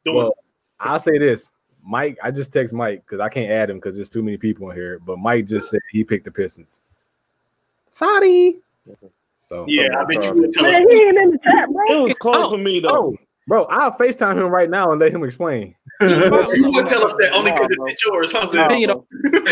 doing. 0.06 0.18
Well, 0.18 0.34
I'll 0.80 0.99
say 0.99 1.18
this. 1.18 1.52
Mike, 1.84 2.18
I 2.23 2.30
just 2.31 2.53
text 2.53 2.73
Mike 2.73 3.03
because 3.06 3.19
I 3.19 3.30
can't 3.30 3.52
add 3.52 3.69
him 3.69 3.77
because 3.77 3.95
there's 3.95 4.10
too 4.10 4.22
many 4.23 4.38
people 4.38 4.69
in 4.69 4.76
here. 4.76 4.99
But 4.99 5.18
Mike 5.19 5.48
just 5.48 5.69
said 5.72 5.80
he 5.91 6.03
picked 6.03 6.26
the 6.26 6.31
Pistons. 6.31 6.81
Sorry. 7.91 8.57
So 9.49 9.65
Yeah, 9.68 9.89
I 9.99 10.06
bet 10.06 10.23
you 10.23 10.34
would 10.34 10.53
tell 10.53 10.65
us. 10.65 10.72
Man, 10.72 10.89
he 10.89 10.95
ain't 11.03 11.18
in 11.18 11.31
the 11.31 11.39
chat, 11.43 11.68
It 11.69 12.02
was 12.02 12.14
close 12.19 12.35
Oh, 12.38 12.49
for 12.52 12.57
me 12.57 12.80
though. 12.80 12.89
Oh, 12.89 13.15
bro, 13.52 13.65
I'll 13.65 13.91
FaceTime 13.91 14.38
him 14.38 14.48
right 14.48 14.69
now 14.69 14.91
and 14.91 15.02
let 15.02 15.11
him 15.11 15.26
explain. 15.26 15.76
You 15.99 16.07
would 16.72 16.88
tell 16.88 17.03
us 17.03 17.14
that 17.19 17.32
only 17.34 17.52
because 17.52 17.68
Nah, 17.78 17.86
it's 17.88 18.06
yours, 18.06 18.32
huh? 18.32 18.45
My 18.45 18.49
Zell? 18.49 18.65
opinion 18.65 19.03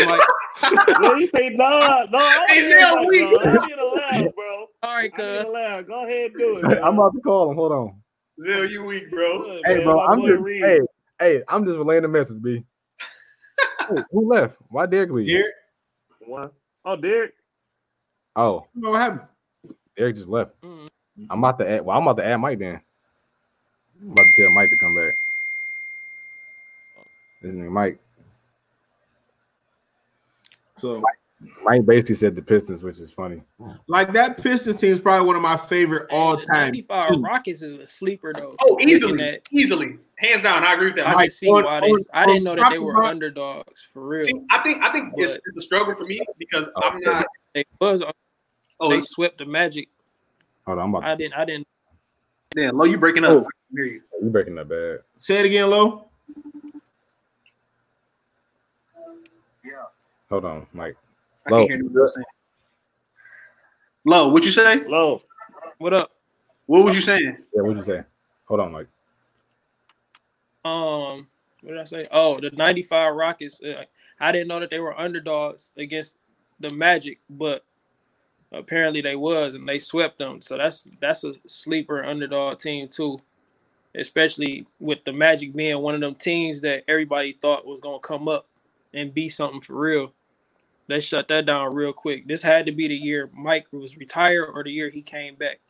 like, 0.06 0.22
Yeah, 0.98 1.14
he 1.18 1.26
say 1.26 1.50
nah, 1.50 2.06
no. 2.10 2.18
I 2.18 2.46
Hey, 2.48 2.62
don't 2.62 2.70
Zell, 2.80 3.10
feel 3.10 3.38
bro. 3.38 3.40
I 3.50 3.66
need 3.66 3.72
a 3.74 3.84
laugh, 3.84 4.34
bro. 4.34 4.66
all 4.82 4.94
right, 4.94 5.12
I 5.14 5.18
need 5.18 5.36
a 5.36 5.42
cuz. 5.44 5.52
laugh. 5.52 5.86
Go 5.86 6.04
ahead 6.06 6.30
and 6.30 6.38
do 6.38 6.56
it. 6.56 6.62
man. 6.62 6.82
I'm 6.82 6.94
about 6.94 7.12
to 7.14 7.20
call 7.20 7.50
him. 7.50 7.56
Hold 7.56 7.72
on. 7.72 8.02
Zell, 8.40 8.64
you 8.64 8.84
weak, 8.84 9.10
bro. 9.10 9.42
Good, 9.42 9.62
Hey, 9.66 9.76
man. 9.76 9.84
bro, 9.84 10.00
I'm 10.00 10.26
just 10.26 10.40
Reed. 10.40 10.64
hey, 10.64 10.80
hey, 11.20 11.42
I'm 11.46 11.66
just 11.66 11.76
relaying 11.76 12.02
the 12.02 12.08
message, 12.08 12.42
B. 12.42 12.64
Who, 13.86 14.04
who 14.10 14.32
left? 14.32 14.56
Why 14.70 14.86
Derek 14.86 15.10
leave? 15.10 15.28
Derek, 15.28 15.52
One. 16.26 16.50
Oh, 16.86 16.96
Derek. 16.96 17.34
Oh, 18.34 18.64
you 18.74 18.80
know 18.80 18.90
what 18.90 19.00
happened? 19.02 19.28
Derek 19.98 20.16
just 20.16 20.28
left. 20.28 20.58
Mm. 20.62 20.88
I'm 21.28 21.38
about 21.38 21.58
to 21.58 21.68
add. 21.70 21.84
Well, 21.84 21.98
I'm 21.98 22.02
about 22.02 22.16
to 22.16 22.24
add 22.26 22.36
Mike 22.38 22.58
then. 22.58 22.80
I'm 24.02 24.10
about 24.12 24.24
to 24.24 24.42
tell 24.42 24.50
Mike 24.50 24.70
to 24.70 24.76
come 24.78 24.94
back. 24.94 25.14
This 27.42 27.52
nigga 27.52 27.70
Mike. 27.70 27.98
So, 30.78 31.02
Mike 31.62 31.84
basically 31.86 32.14
said 32.14 32.34
the 32.34 32.42
Pistons, 32.42 32.82
which 32.82 32.98
is 33.00 33.10
funny. 33.12 33.42
like 33.86 34.12
that 34.14 34.42
Pistons 34.42 34.80
team 34.80 34.92
is 34.92 35.00
probably 35.00 35.26
one 35.26 35.36
of 35.36 35.42
my 35.42 35.56
favorite 35.56 36.06
all 36.10 36.36
time. 36.38 36.46
95 36.72 37.20
Rockets 37.20 37.62
is 37.62 37.74
a 37.74 37.86
sleeper 37.86 38.32
though. 38.34 38.52
Oh, 38.62 38.78
easily, 38.80 39.12
Looking 39.12 39.26
at- 39.28 39.48
easily, 39.50 39.96
hands 40.16 40.42
down. 40.42 40.64
I 40.64 40.74
agree 40.74 40.86
with 40.88 40.96
that. 40.96 41.06
I 41.08 41.12
Like, 41.14 41.24
can 41.24 41.30
see 41.30 41.48
on- 41.48 41.64
why 41.64 41.80
they. 41.80 41.86
on- 41.90 41.98
I 42.14 42.26
didn't 42.26 42.44
know 42.44 42.56
that 42.56 42.70
they 42.70 42.78
were 42.78 42.96
on- 43.02 43.10
underdogs 43.10 43.82
for 43.92 44.06
real. 44.06 44.22
See, 44.22 44.40
I 44.50 44.58
think 44.62 44.82
I 44.82 44.90
think 44.92 45.12
it's, 45.16 45.34
But- 45.34 45.42
it's 45.46 45.58
a 45.58 45.62
struggle 45.62 45.94
for 45.94 46.04
me 46.04 46.20
because 46.38 46.70
Oh, 46.76 46.80
I'm 46.82 47.00
not. 47.00 47.26
They 47.54 47.64
was. 47.80 48.02
Oh, 48.82 48.88
They 48.90 49.00
swept 49.02 49.36
the 49.38 49.44
Magic. 49.44 49.88
Hold 50.66 50.78
on, 50.78 50.84
I'm 50.84 50.94
about 50.94 51.08
I 51.10 51.14
didn't. 51.14 51.34
I 51.34 51.44
didn't. 51.44 51.66
damn, 52.56 52.76
low, 52.78 52.84
you 52.86 52.96
breaking 52.98 53.24
up? 53.24 53.30
Oh. 53.44 53.48
I 53.70 53.76
can 53.76 53.84
hear 53.84 53.94
you. 53.94 54.02
you 54.22 54.30
breaking 54.30 54.56
that 54.56 54.68
bad. 54.68 54.98
Say 55.18 55.38
it 55.38 55.46
again, 55.46 55.70
Lo. 55.70 56.06
Hold 60.30 60.44
on, 60.44 60.66
Mike. 60.72 60.96
I 61.46 61.50
Low. 61.50 61.58
can't 61.58 61.70
hear 61.70 61.82
you. 61.82 61.88
What 61.88 62.12
you're. 62.14 62.24
Low, 64.04 64.28
what 64.28 64.44
you 64.44 64.50
say? 64.50 64.84
Low. 64.86 65.22
What 65.78 65.92
up? 65.92 66.12
What 66.66 66.84
was 66.84 66.94
you 66.94 67.02
saying? 67.02 67.36
Yeah, 67.54 67.62
what'd 67.62 67.78
you 67.78 67.82
say? 67.82 68.02
Hold 68.46 68.60
on, 68.60 68.72
Mike. 68.72 68.86
Um, 70.64 71.26
what 71.62 71.72
did 71.72 71.78
I 71.78 71.84
say? 71.84 72.02
Oh, 72.12 72.34
the 72.36 72.50
'95 72.52 73.14
Rockets. 73.14 73.60
Uh, 73.62 73.84
I 74.20 74.30
didn't 74.30 74.48
know 74.48 74.60
that 74.60 74.70
they 74.70 74.78
were 74.78 74.98
underdogs 74.98 75.72
against 75.76 76.18
the 76.60 76.70
Magic, 76.70 77.18
but 77.28 77.64
apparently 78.52 79.00
they 79.00 79.16
was, 79.16 79.54
and 79.54 79.68
they 79.68 79.78
swept 79.78 80.18
them. 80.18 80.40
So 80.40 80.56
that's 80.56 80.86
that's 81.00 81.24
a 81.24 81.34
sleeper 81.46 82.04
underdog 82.04 82.58
team 82.58 82.88
too, 82.88 83.18
especially 83.94 84.66
with 84.78 85.04
the 85.04 85.12
Magic 85.12 85.54
being 85.54 85.78
one 85.80 85.94
of 85.94 86.00
them 86.00 86.14
teams 86.14 86.60
that 86.62 86.84
everybody 86.88 87.32
thought 87.32 87.66
was 87.66 87.80
gonna 87.80 87.98
come 88.00 88.28
up 88.28 88.46
and 88.94 89.12
be 89.14 89.28
something 89.28 89.60
for 89.60 89.74
real. 89.74 90.12
They 90.88 91.00
shut 91.00 91.28
that 91.28 91.46
down 91.46 91.74
real 91.74 91.92
quick. 91.92 92.26
This 92.26 92.42
had 92.42 92.66
to 92.66 92.72
be 92.72 92.88
the 92.88 92.96
year 92.96 93.30
Mike 93.32 93.66
was 93.72 93.96
retired 93.96 94.46
or 94.52 94.64
the 94.64 94.72
year 94.72 94.90
he 94.90 95.02
came 95.02 95.36
back. 95.36 95.60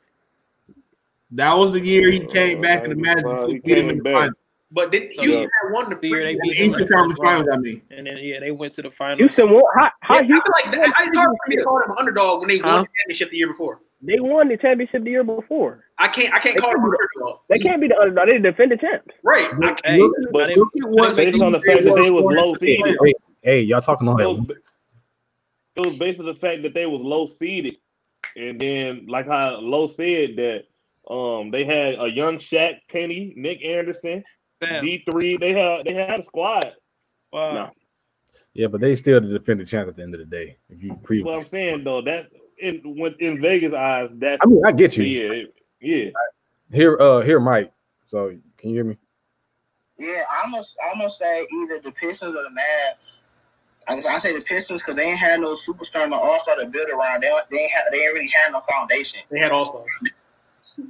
That 1.32 1.54
was 1.54 1.72
the 1.72 1.80
year 1.80 2.10
he 2.10 2.20
came 2.20 2.60
back 2.60 2.84
in 2.84 2.90
the 2.90 2.96
Magic. 2.96 3.62
Beat 3.64 3.78
him 3.78 3.90
in 3.90 3.98
the 3.98 4.02
back. 4.02 4.14
finals. 4.14 4.34
But 4.72 4.92
did 4.92 5.12
So, 5.14 5.22
Houston 5.22 5.42
yeah. 5.42 5.48
had 5.64 5.72
won 5.72 5.90
the 5.90 5.96
The 5.96 6.08
year 6.08 6.22
they 6.24 6.36
previous- 6.36 6.42
beat 6.42 6.58
The 6.58 6.64
Eastern 6.70 6.86
the 6.86 6.92
Conference. 6.94 7.20
Finals, 7.20 7.48
I 7.52 7.56
mean. 7.58 7.82
And 7.90 8.06
then 8.06 8.18
yeah, 8.18 8.40
they 8.40 8.50
went 8.52 8.72
to 8.74 8.82
the 8.82 8.90
finals. 8.90 9.18
Houston 9.18 9.50
won. 9.50 9.62
How, 9.76 9.90
how 10.00 10.14
Yeah, 10.14 10.20
I 10.20 10.24
Houston 10.26 10.42
feel 10.42 10.52
like 10.64 10.72
that, 10.94 11.04
it's 11.06 11.16
hard 11.16 11.28
for 11.30 11.48
me 11.48 11.56
to 11.56 11.62
call 11.64 11.80
them 11.86 11.96
underdog 11.98 12.40
when 12.40 12.48
they 12.48 12.58
Huh? 12.58 12.68
won 12.68 12.80
the 12.82 12.88
championship 13.02 13.30
the 13.30 13.36
year 13.36 13.48
before. 13.48 13.80
They 14.02 14.18
won 14.18 14.48
the 14.48 14.56
championship 14.56 15.04
the 15.04 15.10
year 15.10 15.24
before? 15.24 15.84
I 15.98 16.08
can't 16.08 16.32
I 16.34 16.38
can't 16.38 16.56
call 16.56 16.72
them 16.72 16.84
an 16.84 16.90
underdog. 17.18 17.40
They 17.48 17.58
can't 17.58 17.80
be 17.80 17.88
the 17.88 17.98
underdog. 17.98 18.28
They 18.28 18.38
defend 18.38 18.72
the 18.72 18.76
champs. 18.76 19.14
Right. 19.22 19.46
I 19.52 19.58
can't- 19.58 19.80
Hey, 19.84 19.98
Look 20.00 20.12
at- 20.18 20.50
I 20.50 20.54
look 20.54 20.72
didn't- 20.74 21.16
Based 21.16 21.42
on 21.42 21.52
the 21.52 21.60
fact 21.60 21.84
that 21.84 21.94
they 21.96 22.10
was 22.10 22.24
low 22.24 22.54
seeded. 22.54 22.96
Hey, 23.04 23.14
hey, 23.42 23.60
y'all 23.62 23.80
talking 23.80 24.08
all 24.08 24.18
It 24.18 24.22
that? 24.22 24.30
was- 24.30 24.78
It 25.76 25.80
was 25.86 25.98
based 25.98 26.20
on 26.20 26.26
the 26.26 26.34
fact 26.34 26.62
that 26.62 26.74
they 26.74 26.86
was 26.86 27.00
low 27.00 27.26
seeded, 27.26 27.76
and 28.36 28.60
then 28.60 29.06
like 29.06 29.26
how 29.26 29.58
Low 29.60 29.88
said 29.88 30.36
that 30.36 30.64
um 31.12 31.50
they 31.50 31.64
had 31.64 31.98
a 32.00 32.08
young 32.08 32.38
Shaq 32.38 32.78
Penny, 32.90 33.32
Nick 33.36 33.64
Anderson, 33.64 34.22
Damn. 34.60 34.84
D 34.84 35.02
three. 35.10 35.36
They 35.38 35.52
had 35.52 35.84
they 35.86 35.94
had 35.94 36.20
a 36.20 36.22
squad. 36.22 36.72
Wow. 37.32 37.52
No. 37.52 37.70
Yeah, 38.52 38.66
but 38.66 38.80
they 38.80 38.94
still 38.96 39.20
the 39.20 39.28
defending 39.38 39.66
champ 39.66 39.88
at 39.88 39.96
the 39.96 40.02
end 40.02 40.12
of 40.14 40.18
the 40.20 40.26
day. 40.26 40.56
If 40.68 40.82
you 40.82 40.98
pre, 41.04 41.22
What 41.22 41.36
I'm 41.36 41.46
saying 41.46 41.84
though, 41.84 42.02
that 42.02 42.26
in 42.60 42.80
when 42.84 43.14
in 43.18 43.40
Vegas 43.40 43.72
eyes, 43.72 44.10
that's 44.14 44.40
I 44.42 44.46
mean, 44.46 44.64
I 44.64 44.72
get 44.72 44.96
you. 44.96 45.04
yeah, 45.04 45.44
yeah. 45.80 46.10
Here, 46.72 46.96
uh, 47.00 47.20
here, 47.20 47.40
Mike. 47.40 47.72
So 48.08 48.36
can 48.58 48.70
you 48.70 48.76
hear 48.76 48.84
me? 48.84 48.96
Yeah, 49.98 50.22
I'm 50.42 50.52
gonna 50.52 50.64
I'm 50.90 50.98
gonna 50.98 51.10
say 51.10 51.46
either 51.62 51.80
the 51.80 51.92
Pistons 51.92 52.34
or 52.34 52.42
the 52.42 52.50
Mavs. 52.50 53.20
I 53.88 53.96
guess 53.96 54.06
I 54.06 54.18
say 54.18 54.36
the 54.36 54.42
Pistons 54.42 54.82
because 54.82 54.94
they 54.94 55.10
ain't 55.10 55.18
had 55.18 55.40
no 55.40 55.54
superstar 55.54 56.02
and 56.02 56.10
no 56.10 56.18
all 56.18 56.38
star 56.40 56.56
to 56.56 56.66
build 56.66 56.88
around. 56.88 57.22
They 57.22 57.30
they 57.50 57.58
ain't 57.58 57.72
had, 57.72 57.84
they 57.92 57.98
ain't 57.98 58.14
really 58.14 58.30
had 58.32 58.52
no 58.52 58.60
foundation. 58.60 59.20
They 59.30 59.38
had 59.38 59.52
all 59.52 59.64
stars. 59.64 59.86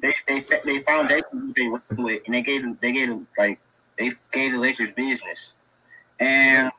They 0.03 0.13
they 0.29 0.41
set 0.41 0.65
they 0.65 0.79
foundation 0.81 1.53
they 1.57 1.69
went 1.69 1.83
with, 1.99 2.23
and 2.27 2.35
they 2.35 2.43
gave 2.43 2.63
them 2.63 2.79
they 2.81 2.93
gave 2.93 3.09
them 3.09 3.27
like 3.37 3.59
they 3.99 4.13
gave 4.33 4.53
the 4.53 4.59
Lakers 4.59 4.91
business. 4.95 5.53
And 6.21 6.71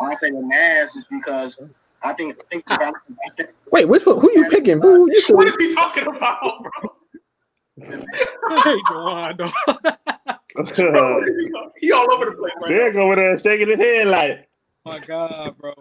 I 0.00 0.14
say 0.16 0.30
the 0.30 0.36
Mavs 0.36 0.96
is 0.96 1.04
because 1.10 1.58
I 2.04 2.12
think 2.14 2.38
I 2.40 2.44
think 2.50 2.64
ah. 2.70 2.92
I 3.40 3.44
Wait, 3.70 3.88
which 3.88 4.04
one? 4.06 4.20
Who 4.20 4.30
you 4.32 4.44
picking, 4.50 4.80
boo? 4.80 5.10
You 5.10 5.22
What 5.30 5.48
are 5.48 5.56
we 5.58 5.74
talking 5.74 6.06
about, 6.06 6.62
bro? 6.62 6.96
hey, 8.62 8.82
Jawan, 8.82 9.36
dog. 9.38 9.52
What 10.54 10.78
are 10.78 11.24
He 11.78 11.92
all 11.92 12.12
over 12.12 12.26
the 12.26 12.32
place 12.32 12.52
right 12.60 12.70
now. 12.72 12.76
Derek 12.76 12.96
over 12.96 13.16
there 13.16 13.38
shaking 13.38 13.68
his 13.68 13.78
head 13.78 14.08
like 14.08 14.48
Oh 14.84 14.90
my 14.92 14.98
God, 14.98 15.56
bro. 15.58 15.72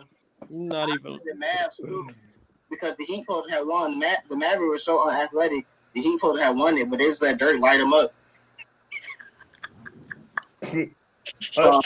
Not 0.50 0.90
even. 0.90 1.20
the 1.26 1.34
Mavs 1.34 1.78
too, 1.78 2.08
because 2.70 2.96
the 2.98 3.04
Heat 3.06 3.22
supposed 3.22 3.50
to 3.50 3.56
have 3.56 3.66
won. 3.66 4.00
The, 4.00 4.06
Ma- 4.06 4.22
the 4.30 4.38
Mavericks 4.38 4.70
were 4.70 4.78
so 4.78 5.10
unathletic. 5.10 5.66
The 5.94 6.02
Heat 6.02 6.14
supposed 6.20 6.38
to 6.40 6.44
have 6.44 6.56
won 6.56 6.78
it, 6.78 6.90
but 6.90 7.00
they 7.00 7.06
just 7.08 7.22
let 7.22 7.40
Dirk 7.40 7.60
light 7.60 7.80
them 7.80 7.94
up. 7.94 8.14
I 10.64 10.90
uh, 11.58 11.82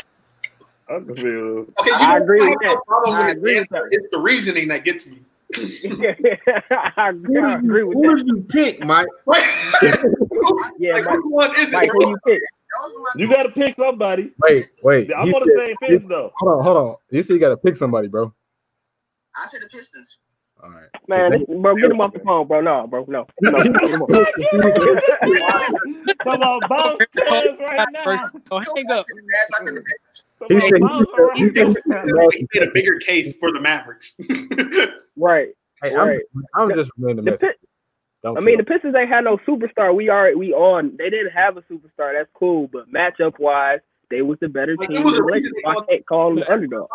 can 0.88 1.16
feel 1.16 1.66
Okay, 1.80 1.90
you 1.90 1.94
I 1.94 2.18
agree 2.18 2.42
I 2.42 2.50
with 2.50 2.60
that. 2.62 2.78
problem 2.88 3.16
I 3.16 3.28
with 3.28 3.38
agree 3.38 3.54
with 3.60 3.72
answer. 3.74 3.88
It's 3.92 4.08
the 4.12 4.20
reasoning 4.20 4.68
that 4.70 4.84
gets 4.86 5.08
me. 5.08 5.20
I 5.56 7.10
agree, 7.10 7.40
I 7.40 7.56
agree 7.56 7.84
with 7.84 7.96
Who 7.98 8.02
that. 8.10 8.18
did 8.18 8.28
you 8.28 8.42
pick, 8.50 8.80
Mike? 8.84 9.08
Right? 9.26 9.44
Yeah, 10.80 10.94
like, 10.96 11.06
Mike. 11.06 11.16
which 11.16 11.24
one 11.26 11.52
is 11.52 11.68
it, 11.70 11.72
Mike, 11.74 11.90
bro? 11.92 12.00
who 12.02 12.10
you 12.10 12.18
pick? 12.26 12.42
you 13.16 13.28
got 13.30 13.44
to 13.44 13.50
pick 13.50 13.76
somebody. 13.76 14.32
wait, 14.40 14.66
wait. 14.84 15.12
I'm 15.16 15.34
on 15.34 15.48
the 15.48 15.66
same 15.66 15.76
fence 15.90 16.04
though. 16.10 16.32
Hold 16.38 16.58
on, 16.60 16.64
hold 16.64 16.78
on. 16.78 16.96
You 17.10 17.24
said 17.24 17.34
you 17.34 17.40
got 17.40 17.50
to 17.50 17.58
pick 17.58 17.78
somebody, 17.78 18.08
bro. 18.08 18.34
I 19.36 19.48
said 19.48 19.62
the 19.62 19.68
Pistons. 19.68 20.18
All 20.64 20.70
right. 20.70 20.88
Man, 21.08 21.32
this- 21.32 21.44
bro, 21.62 21.76
get 21.76 21.92
him 21.92 22.02
off 22.02 22.14
the 22.14 22.20
phone, 22.20 22.48
bro. 22.48 22.62
No, 22.62 22.88
bro, 22.88 23.06
no. 23.08 23.28
no 23.42 23.64
get 23.64 23.90
him 23.90 24.02
off. 24.02 24.10
Come 26.24 26.42
on, 26.42 26.60
bounce 26.68 27.06
players 27.14 27.58
right 27.60 27.88
now. 27.92 28.32
Oh, 28.52 28.60
hang 28.60 28.92
up. 28.92 29.06
I 30.52 30.60
said 30.60 30.72
the 30.72 31.32
He 31.36 31.54
said- 31.54 31.76
he 32.06 32.12
right. 32.12 32.34
He 32.34 32.48
made 32.54 32.68
a 32.68 32.72
bigger 32.72 33.00
case 33.00 33.38
for 33.38 33.52
the 33.52 33.60
Mavericks. 33.60 34.18
Right. 35.18 35.50
Hey, 35.82 35.96
Right. 35.96 36.20
I'm, 36.56 36.70
I'm 36.70 36.76
just 36.76 36.92
relaying 36.98 37.18
the 37.18 37.22
The 37.22 37.32
message. 37.32 37.50
Pi- 37.50 37.68
Don't 38.24 38.38
I 38.38 38.42
mean, 38.42 38.58
the. 38.58 38.64
Pistons 38.66 38.96
ain't 38.96 39.08
had 39.10 39.24
no 39.24 39.38
superstar. 39.48 39.96
We 39.96 40.10
are 40.10 40.36
we 40.36 40.52
on. 40.52 40.94
They 40.98 41.10
didn't 41.10 41.32
have 41.32 41.56
a 41.56 41.62
superstar. 41.62 42.12
That's 42.14 42.30
cool. 42.34 42.68
But 42.68 42.92
matchup 42.92 43.40
wise, 43.40 43.80
they 44.10 44.22
was 44.22 44.38
the 44.42 44.50
better 44.50 44.76
Like, 44.76 44.90
team. 44.90 44.98
it 44.98 45.06
was 45.06 45.14
a 45.14 45.18
the 45.18 45.24
reason 45.24 45.52
they 45.56 45.70
I 45.70 45.74
called- 45.74 45.88
can't 45.88 46.06
call 46.06 46.30
them 46.32 46.40
the 46.40 46.52
underdog. 46.52 46.90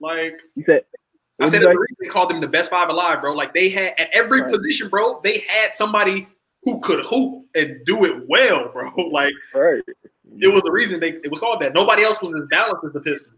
like 0.00 0.40
You 0.56 0.64
said. 0.66 0.82
I 1.40 1.46
said, 1.46 1.60
you 1.62 1.66
the 1.68 1.72
say? 1.72 1.76
reason 1.76 1.96
they 2.00 2.08
called 2.08 2.30
them 2.30 2.40
the 2.40 2.48
best 2.48 2.68
five 2.70 2.88
alive, 2.88 3.20
bro. 3.22 3.32
Like 3.32 3.54
they 3.54 3.68
had 3.70 3.94
at 3.98 4.10
every 4.12 4.42
Right. 4.42 4.52
position, 4.52 4.88
bro. 4.88 5.20
They 5.22 5.38
had 5.48 5.74
somebody 5.76 6.26
who 6.64 6.80
could 6.80 7.00
hoop 7.04 7.46
and 7.54 7.76
do 7.86 8.04
it 8.06 8.24
well, 8.28 8.70
bro. 8.72 8.90
Like 9.12 9.32
Right. 9.54 9.82
It 10.38 10.48
was 10.52 10.62
the 10.62 10.70
reason 10.72 11.00
they 11.00 11.10
it 11.10 11.30
was 11.30 11.40
called 11.40 11.60
that. 11.62 11.74
Nobody 11.74 12.02
else 12.02 12.20
was 12.22 12.32
as 12.34 12.42
balanced 12.50 12.84
as 12.86 12.92
the 12.92 13.00
Pistons. 13.00 13.36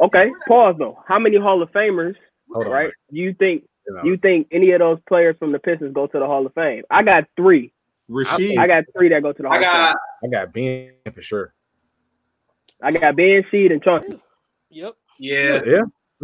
Okay. 0.00 0.30
Pause 0.48 0.76
though. 0.78 0.98
How 1.06 1.18
many 1.18 1.36
Hall 1.38 1.62
of 1.62 1.70
Famers? 1.72 2.16
Hold 2.52 2.66
Right. 2.68 2.86
Mike. 2.86 2.94
You 3.10 3.34
think 3.34 3.64
You 4.04 4.16
think 4.16 4.48
any 4.52 4.70
of 4.72 4.78
those 4.80 4.98
players 5.08 5.36
from 5.38 5.52
the 5.52 5.58
Pistons 5.58 5.92
go 5.94 6.06
to 6.06 6.18
the 6.18 6.26
Hall 6.26 6.46
of 6.46 6.52
Fame? 6.54 6.82
I 6.90 7.02
got 7.02 7.24
three. 7.36 7.72
Rasheed. 8.10 8.58
I 8.58 8.66
got 8.66 8.84
three 8.96 9.08
that 9.10 9.22
go 9.22 9.32
to 9.32 9.42
the 9.42 9.48
Hall 9.48 9.56
I 9.56 9.60
got 9.60 9.96
I 10.24 10.28
got 10.28 10.52
Ben 10.52 10.92
for 11.14 11.22
sure. 11.22 11.54
I 12.82 12.92
got 12.92 13.16
Ben 13.16 13.44
Sheed 13.52 13.72
and 13.72 13.82
Chauncey. 13.82 14.20
Yep. 14.70 14.94
yeah. 15.18 15.36
Yeah, 15.36 15.52
that's 15.58 15.66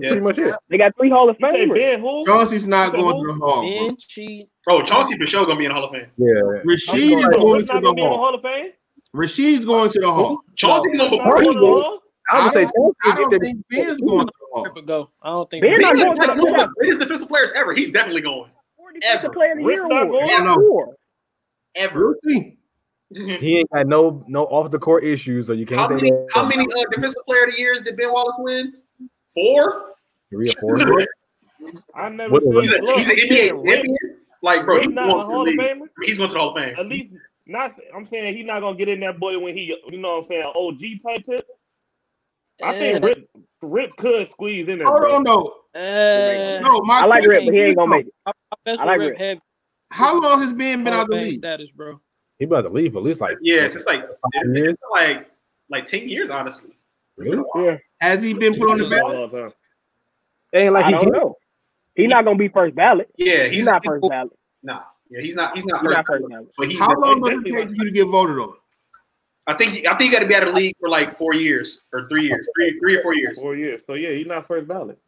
Yeah. 0.01 0.09
pretty 0.11 0.21
much 0.23 0.39
it. 0.39 0.55
They 0.69 0.79
got 0.79 0.93
three 0.97 1.11
Hall 1.11 1.29
of 1.31 1.37
Famers. 1.39 1.75
Ben 1.77 2.01
who? 2.01 2.25
Chauncey's 2.27 2.67
not 2.67 2.87
You 2.87 2.91
said 2.93 3.01
going 3.01 3.27
to 3.27 3.33
the 3.33 3.39
Hall. 3.39 3.63
Ben 3.63 3.97
Sheed. 3.97 4.49
Bro, 4.67 4.83
Chauncey 4.83 5.17
for 5.19 5.27
sure 5.27 5.47
gonna 5.47 5.59
be 5.59 5.65
in 5.67 5.71
the 5.71 5.75
Hall 5.75 5.85
of 5.85 5.93
Fame. 5.93 6.07
Yeah, 6.17 6.27
Rasheed 6.65 7.17
is 7.17 7.25
So 7.25 7.31
going 7.31 7.47
what's 7.49 7.63
to 7.71 7.81
gonna 7.81 7.95
be 7.95 8.03
in 8.03 8.09
the 8.09 8.15
Hall. 8.15 8.17
Hall 8.19 8.35
of 8.35 8.43
Fame? 8.43 8.71
Rasheed's 9.15 9.65
going 9.65 9.91
to 9.91 10.01
the 10.01 10.11
Hall. 10.13 10.39
Chauncey's 10.57 10.97
going 10.99 11.11
before 11.11 11.37
going 11.37 11.47
he 11.47 11.53
to 11.55 11.55
the 11.55 11.61
goes. 11.67 11.85
Hall? 11.85 12.03
I 12.31 12.45
would 12.45 12.53
say 12.53 12.63
I 12.63 12.65
Chauncey 12.65 12.95
I 13.05 13.15
don't 13.15 13.31
there 13.31 13.39
think 13.41 13.69
Ben's 13.71 13.97
going 13.99 14.27
to 14.27 14.33
the 14.39 14.47
Hall. 14.53 14.83
Go. 14.85 15.11
I 15.23 15.29
don't 15.31 15.51
think. 15.51 15.63
Ben 15.63 15.79
Ben 15.79 15.81
not 15.81 15.95
going 15.97 16.17
to 16.17 16.27
the 16.27 16.45
one 16.45 16.55
of 16.55 16.61
Hall. 16.61 16.69
the 16.69 16.75
greatest 16.79 17.01
defensive 17.01 17.29
players 17.29 17.53
ever. 17.57 17.73
He's 17.75 17.91
definitely 17.91 18.23
going. 18.23 18.51
defensive 18.95 19.25
Ever. 19.25 19.31
player 19.31 19.53
of 19.53 19.59
the 19.59 19.65
year 19.65 19.85
award. 19.85 20.25
Yeah, 20.29 20.39
no. 20.39 20.95
Ever. 21.75 22.17
We'll. 22.25 22.43
He 23.11 23.59
ain't 23.61 23.71
got 23.71 23.87
no 23.87 24.23
no 24.29 24.45
off 24.47 24.71
the 24.71 24.79
court 24.79 25.03
issues, 25.05 25.47
so 25.47 25.55
you 25.55 25.65
can't 25.65 25.81
How 25.81 25.89
say 25.89 25.95
many 25.95 26.11
that. 26.11 26.27
how 26.35 26.45
many 26.45 26.67
uh, 26.67 26.85
defensive 26.95 27.23
player 27.27 27.45
of 27.45 27.53
the 27.55 27.59
years 27.59 27.81
did 27.81 27.97
Ben 27.97 28.13
Wallace 28.13 28.37
win? 28.39 28.75
Four. 29.33 29.95
three 30.31 30.47
or 30.51 30.61
four. 30.61 30.79
I 31.95 32.09
never 32.11 32.33
What 32.35 32.43
is 32.43 32.49
seen. 32.51 32.63
He's, 32.63 32.73
a, 32.73 32.81
he's 32.97 33.09
an 33.09 33.17
NBA 33.17 33.65
Rick- 33.65 33.75
champion. 33.83 33.97
Like, 34.43 34.65
bro, 34.67 34.75
Rick 34.77 34.85
he's 34.87 34.95
not 34.95 35.07
going 35.09 35.21
a 35.21 35.23
to 35.23 35.27
the 35.27 35.33
Hall 35.33 35.41
of 35.43 35.47
league. 35.49 35.59
Famer. 35.61 35.87
He's 36.05 36.17
going 36.19 36.29
to 36.29 36.33
the 36.35 36.39
Hall 36.39 36.51
of 36.51 36.63
Fame. 36.63 36.75
At 36.79 36.87
least 36.87 37.15
not. 37.49 37.79
I'm 37.95 38.07
saying 38.07 38.37
he's 38.37 38.47
not 38.47 38.61
gonna 38.61 38.77
get 38.77 38.89
in 38.89 39.01
that 39.01 39.19
boy 39.19 39.39
when 39.39 39.57
he, 39.57 39.75
you 39.91 39.99
know, 39.99 40.17
what 40.17 40.25
I'm 40.25 40.25
saying 40.25 40.53
OG 40.55 40.81
type 41.03 41.25
tip. 41.25 41.47
I 42.63 42.73
think 42.79 43.05
Eh, 43.05 43.07
Rip, 43.07 43.31
Rip 43.63 43.97
could 43.97 44.31
squeeze 44.31 44.67
in 44.69 44.79
there. 44.79 44.89
Hold 44.89 45.01
bro. 45.01 45.15
on, 45.17 45.25
though. 45.25 45.55
eh, 45.75 46.61
No, 46.61 46.81
my 46.83 47.01
I 47.01 47.07
like 47.07 47.25
Rip, 47.25 47.45
but 47.45 47.55
he 47.55 47.61
ain't 47.61 47.77
gonna 47.77 47.91
make 47.91 48.07
it. 48.07 48.15
I, 48.27 48.31
I 48.31 48.57
mess 48.67 48.79
I 48.81 48.85
like 48.85 48.99
Rip. 48.99 49.09
Rip 49.11 49.19
heavy. 49.19 49.41
How 49.91 50.21
long 50.21 50.41
has 50.43 50.53
Ben 50.53 50.85
been 50.85 50.93
out 50.93 51.03
of 51.05 51.09
the 51.09 51.17
league? 51.17 51.37
status, 51.37 51.71
bro. 51.73 52.01
He 52.39 52.45
about 52.45 52.63
to 52.63 52.69
leave 52.69 52.93
for 52.93 52.99
at 52.99 53.05
least 53.05 53.21
like 53.21 53.37
Yeah, 53.41 53.63
it's 53.63 53.75
just 53.75 53.87
like 53.87 54.03
five 54.03 54.11
it's 54.35 54.59
years. 54.59 54.75
like 54.93 55.31
like 55.71 55.87
ten 55.87 56.09
years, 56.09 56.31
honestly. 56.31 56.71
Really? 57.17 57.43
Yeah, 57.57 57.77
Has 58.01 58.23
he 58.23 58.33
been 58.35 58.55
put 58.57 58.71
on 58.71 58.79
the 58.79 58.85
He's 58.85 58.93
a 58.93 58.97
ballot? 58.97 59.17
long 59.17 59.31
time. 59.31 59.53
Ain't 60.55 60.73
like 60.73 60.85
I 60.85 60.89
he 60.89 60.93
don't 60.95 61.03
can. 61.05 61.13
know. 61.13 61.37
He's 61.95 62.11
not 62.11 62.25
gonna 62.25 62.39
be 62.39 62.49
first 62.49 62.75
ballot. 62.77 63.09
Yeah, 63.17 63.45
He's, 63.45 63.53
he's, 63.55 63.65
not 63.65 63.85
first 63.85 64.09
ballot. 64.09 64.33
Nah, 64.63 64.83
yeah, 65.11 65.21
he's 65.21 65.35
not. 65.35 65.55
He's 65.55 65.65
not 65.65 65.81
He's 65.81 65.89
first. 65.89 65.97
not 65.99 66.07
first 66.07 66.29
ballot. 66.29 66.49
But 66.57 66.69
he's. 66.69 66.79
How 66.79 66.95
long 66.99 67.21
does 67.21 67.41
it 67.41 67.45
take 67.45 67.59
like- 67.69 67.69
you 67.79 67.85
to 67.85 67.91
get 67.91 68.07
voted 68.07 68.39
on? 68.39 68.55
I 69.47 69.55
think. 69.55 69.87
I 69.87 69.97
think 69.97 70.11
you 70.11 70.13
got 70.13 70.23
to 70.23 70.29
be 70.29 70.35
out 70.35 70.43
of 70.47 70.55
the 70.55 70.61
league 70.61 70.77
for 70.79 70.89
like 70.89 71.17
four 71.17 71.35
years 71.35 71.85
or 71.93 72.07
three 72.09 72.27
years, 72.27 72.47
three, 72.55 72.79
three 72.79 72.97
or 72.97 73.03
four 73.03 73.15
years. 73.15 73.41
Four 73.41 73.57
years. 73.57 73.87
So 73.87 73.95
yeah, 73.95 74.11
he's 74.11 74.27
not 74.27 74.47
first 74.47 74.69
ballot. 74.69 74.99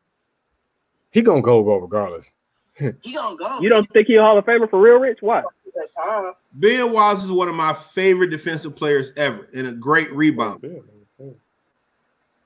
He 1.10 1.22
gonna 1.22 1.42
go 1.42 1.62
bro 1.62 1.78
regardless. 1.78 2.32
He 3.02 3.12
gonna 3.12 3.36
go. 3.36 3.60
You 3.60 3.68
don't 3.68 3.90
think 3.92 4.06
he's 4.06 4.16
a 4.16 4.22
Hall 4.22 4.38
of 4.38 4.46
Famer 4.46 4.70
for 4.70 4.80
real, 4.80 4.98
Rich? 4.98 5.18
Why? 5.20 5.42
Ben 6.54 6.90
Wallace 6.90 7.22
is 7.22 7.30
one 7.30 7.48
of 7.48 7.54
my 7.54 7.74
favorite 7.74 8.28
defensive 8.30 8.74
players 8.74 9.12
ever 9.16 9.48
and 9.54 9.66
a 9.66 9.72
great 9.72 10.10
rebound. 10.12 10.64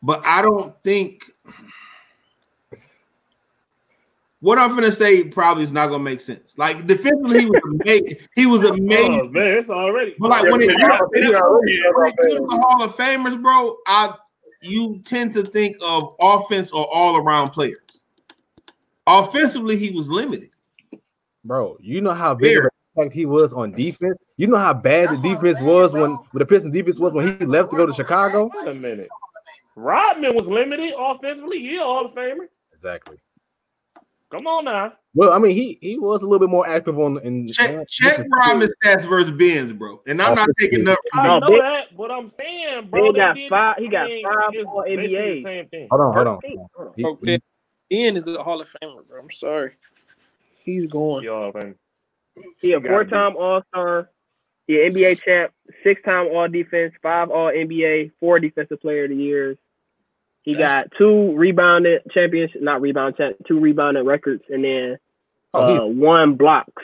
But 0.03 0.25
I 0.27 0.43
don't 0.43 0.75
think 0.83 1.25
what 4.45 4.59
I'm 4.59 4.75
gonna 4.75 4.93
say 4.93 5.25
probably 5.25 5.65
is 5.65 5.73
not 5.73 5.87
gonna 5.89 6.03
make 6.05 6.21
sense. 6.21 6.53
Like 6.59 6.87
defensively, 6.87 7.41
he 7.41 7.47
was 7.47 7.62
amazing. 7.81 8.16
He 8.37 8.45
was 8.45 8.62
Oh 8.62 8.75
amazing. 8.75 9.33
man, 9.33 9.57
it's 9.57 9.71
already. 9.71 10.15
But 10.19 10.29
like 10.29 10.43
when 10.53 10.61
it, 10.61 10.71
Yeah, 10.79 10.99
comes, 10.99 11.11
yeah, 11.15 11.41
when 11.41 12.09
it 12.09 12.16
comes 12.19 12.35
to 12.35 12.47
Hall 12.51 12.83
of 12.85 12.95
Famers, 12.95 13.43
bro, 13.43 13.75
I 13.87 14.12
you 14.61 15.01
tend 15.03 15.33
to 15.33 15.45
think 15.45 15.79
of 15.81 16.15
offense 16.21 16.73
or 16.73 16.87
all 16.93 17.16
around 17.16 17.51
players. 17.53 17.81
Offensively, 19.07 19.79
he 19.79 19.91
was 19.97 20.11
limited. 20.11 20.51
Bro, 21.43 21.79
you 21.81 22.03
know 22.03 22.12
how 22.12 22.35
big 22.35 22.59
of 22.59 22.65
impact 22.97 23.15
he 23.15 23.25
was 23.25 23.55
on 23.55 23.73
defense. 23.73 24.19
You 24.37 24.47
know 24.49 24.59
how 24.59 24.75
bad 24.75 25.09
the 25.09 25.16
That's 25.16 25.23
defense 25.23 25.59
was 25.62 25.95
when, 25.95 26.11
when 26.11 26.19
the 26.35 26.45
Pistons 26.47 26.75
defense 26.75 26.99
was 26.99 27.15
when 27.15 27.39
he 27.39 27.47
left 27.47 27.71
to 27.71 27.79
go 27.79 27.87
to 27.87 27.95
Chicago. 27.95 28.51
Wait 28.55 28.69
a 28.69 28.75
minute. 28.75 29.09
Rodman 29.75 30.35
was 30.35 30.47
limited 30.47 30.93
offensively. 30.99 31.61
He 31.61 31.79
a 31.79 31.81
Hall 31.83 32.05
of 32.05 32.12
Famer. 32.12 32.47
Exactly. 32.75 33.16
Come 34.36 34.47
on 34.48 34.65
now. 34.65 34.93
Well, 35.15 35.32
I 35.32 35.39
mean, 35.39 35.55
he 35.55 35.78
he 35.81 35.97
was 35.97 36.23
a 36.23 36.27
little 36.27 36.44
bit 36.44 36.51
more 36.51 36.69
active 36.69 36.98
on 36.98 37.19
in 37.23 37.47
Check 37.48 37.86
check 37.86 38.27
Rodman 38.31 38.69
stats 38.85 39.09
versus 39.09 39.31
Ben's, 39.31 39.73
bro. 39.73 40.02
And 40.09 40.20
I'm 40.20 40.35
not 40.35 40.48
taking 40.59 40.82
nothing 40.82 40.97
from 41.12 41.20
I 41.20 41.39
know 41.39 41.47
Big- 41.47 41.61
that, 41.61 41.97
but 41.97 42.11
I'm 42.11 42.28
saying, 42.28 42.89
bro. 42.89 43.05
he 43.05 43.12
got 43.12 43.36
five- 43.48 43.77
he 43.78 43.86
got 43.89 44.09
five 44.09 44.51
it's 44.52 44.69
All 44.69 44.82
basically 44.82 45.06
NBA. 45.16 45.35
the 45.35 45.43
Same 45.43 45.69
thing. 45.69 45.89
Hold 45.90 46.01
on, 46.01 46.15
hold 46.15 46.27
on. 46.27 46.39
Hold 46.44 46.59
on. 46.78 46.86
Oh, 46.89 46.93
he- 46.97 47.02
Bro, 47.02 47.19
he- 47.23 47.43
Ian 47.93 48.16
is 48.16 48.27
a 48.27 48.43
Hall 48.43 48.61
of 48.61 48.69
Famer, 48.82 49.09
bro. 49.09 49.20
I'm 49.20 49.31
sorry. 49.31 49.73
He's 50.65 50.86
going. 50.86 51.23
He 51.23 51.28
Hall 51.28 51.44
of 51.44 51.55
Fame. 51.55 51.74
He 52.61 52.73
a 52.73 52.81
four-time 52.81 53.36
All-Star. 53.36 54.11
He 54.66 54.85
an 54.85 54.93
NBA 54.93 55.23
champ, 55.23 55.52
six-time 55.85 56.27
All-Defense, 56.28 56.94
five 57.02 57.31
All-NBA, 57.31 58.11
four 58.19 58.40
Defensive 58.40 58.81
Player 58.81 59.05
of 59.05 59.11
the 59.11 59.16
Years. 59.16 59.56
He 60.45 60.53
That's- 60.53 60.83
got 60.83 60.93
two 60.99 61.35
rebounded 61.37 62.03
championship, 62.12 62.62
not 62.62 62.81
rebound, 62.81 63.16
two 63.49 63.59
rebounded 63.59 64.07
records, 64.07 64.45
and 64.51 64.62
then 64.65 64.99
Oh, 65.55 65.66
he- 65.73 65.79
uh, 65.79 65.85
one 65.85 66.35
blocks. 66.37 66.83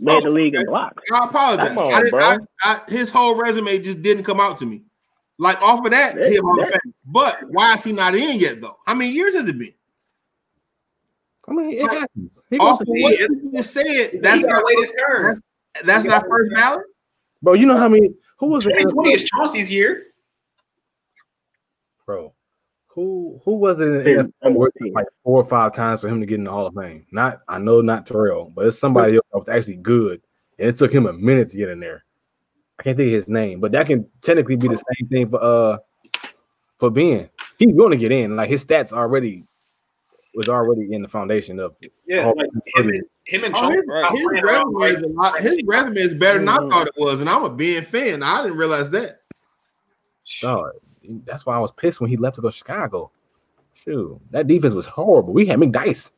Led 0.00 0.22
Oh, 0.22 0.26
the 0.26 0.30
league 0.32 0.54
in 0.54 0.64
blocks. 0.66 1.02
I 1.12 1.24
apologize. 1.26 1.68
Come 1.68 1.78
on, 1.78 1.92
I 1.94 2.10
bro. 2.10 2.20
I, 2.24 2.38
I, 2.64 2.80
his 2.88 3.10
whole 3.10 3.34
resume 3.34 3.78
just 3.78 4.02
didn't 4.02 4.24
come 4.24 4.40
out 4.40 4.56
to 4.58 4.66
me. 4.66 4.82
Like 5.38 5.60
off 5.62 5.84
of 5.84 5.90
that, 5.92 6.16
he 6.16 6.36
a 6.36 6.40
Hall 6.42 6.60
of 6.60 6.68
Fame. 6.68 6.94
But 7.06 7.38
why 7.50 7.74
is 7.74 7.84
he 7.84 7.92
not 7.92 8.14
in 8.14 8.38
yet 8.38 8.60
though? 8.60 8.76
How 8.86 8.94
many 8.94 9.10
years 9.10 9.34
has 9.34 9.48
it 9.48 9.58
been? 9.58 9.72
I 11.48 11.52
mean, 11.52 11.72
it 11.72 11.90
happens. 11.90 12.40
He 12.50 12.58
Off 12.58 12.80
of 12.80 12.86
to 12.86 12.92
what 12.92 13.18
the- 13.18 13.28
you 13.42 13.50
just 13.54 13.72
said, 13.72 13.84
He's 14.12 14.20
that's 14.22 14.40
got 14.42 14.46
to 14.48 14.52
not, 14.54 14.62
wait 14.64 14.78
his 14.80 14.92
turn. 14.92 15.42
that's 15.84 16.04
not 16.04 16.24
first 16.28 16.52
ballot. 16.54 16.84
bro, 17.42 17.54
you 17.54 17.66
know 17.66 17.76
how 17.76 17.88
many? 17.88 18.10
Who 18.38 18.46
was 18.48 18.64
the 18.64 18.70
2020 18.70 19.12
is 19.14 19.22
Chauncey's 19.24 19.70
year. 19.70 20.06
bro? 22.06 22.32
Who 22.94 23.40
who 23.44 23.56
was 23.56 23.80
it 23.80 23.86
in 23.88 23.98
the 23.98 24.04
NFL 24.04 24.32
almost 24.42 24.58
where 24.58 24.68
it 24.68 24.74
ten. 24.78 24.86
took 24.88 24.94
like 24.96 25.06
four 25.24 25.40
or 25.40 25.44
five 25.46 25.74
times 25.74 26.02
for 26.02 26.08
him 26.08 26.20
to 26.20 26.26
get 26.26 26.38
in 26.38 26.44
the 26.44 26.50
Hall 26.50 26.66
of 26.66 26.74
Fame? 26.74 27.06
Not 27.10 27.40
I 27.48 27.58
know 27.58 27.80
not 27.80 28.06
Terrell, 28.06 28.52
but 28.54 28.66
it's 28.66 28.78
somebody 28.78 29.14
else 29.14 29.24
that 29.32 29.38
was 29.38 29.48
actually 29.48 29.76
good, 29.76 30.20
and 30.58 30.68
it 30.68 30.76
took 30.76 30.92
him 30.92 31.06
a 31.06 31.12
minute 31.12 31.48
to 31.50 31.56
get 31.56 31.70
in 31.70 31.80
there. 31.80 32.04
I 32.78 32.82
can't 32.82 32.96
think 32.96 33.08
of 33.08 33.14
his 33.14 33.28
name, 33.28 33.60
but 33.60 33.72
that 33.72 33.86
can 33.86 34.06
technically 34.20 34.56
be 34.56 34.68
the 34.68 34.76
same 34.76 35.08
thing 35.08 35.30
for 35.30 35.42
uh 35.42 35.78
for 36.78 36.90
Ben. 36.90 37.30
He's 37.58 37.74
going 37.74 37.92
to 37.92 37.96
get 37.96 38.12
in. 38.12 38.36
Like 38.36 38.50
his 38.50 38.64
stats 38.64 38.92
already 38.92 39.44
was 40.34 40.48
already 40.48 40.92
in 40.92 41.00
the 41.02 41.08
foundation 41.08 41.60
of. 41.60 41.74
Yeah, 42.06 42.26
like 42.26 42.48
him 42.74 42.88
and 42.88 43.02
him 43.24 43.44
and 43.44 43.54
Oh, 43.56 43.70
his, 43.70 43.84
are 43.88 44.10
his 44.16 44.26
resume 44.42 44.82
is 44.96 45.02
a 45.02 45.08
lot. 45.08 45.40
His 45.40 45.58
resume 45.64 45.96
is 45.96 46.14
better 46.14 46.40
than 46.40 46.48
I 46.48 46.58
Mhm. 46.58 46.70
thought 46.70 46.86
it 46.88 46.94
was, 46.96 47.20
and 47.20 47.30
I'm 47.30 47.44
a 47.44 47.50
Ben 47.50 47.84
fan. 47.84 48.22
I 48.22 48.42
didn't 48.42 48.58
realize 48.58 48.90
that. 48.90 49.20
Dog, 50.40 50.72
that's 51.24 51.46
why 51.46 51.56
I 51.56 51.58
was 51.58 51.72
pissed 51.72 52.00
when 52.00 52.10
he 52.10 52.16
left 52.16 52.36
to 52.36 52.42
go 52.42 52.50
to 52.50 52.56
Chicago. 52.56 53.10
Shoot, 53.74 54.20
that 54.30 54.46
defense 54.46 54.74
was 54.74 54.86
horrible. 54.86 55.32
We 55.32 55.46
had 55.46 55.58
McDyess. 55.58 56.12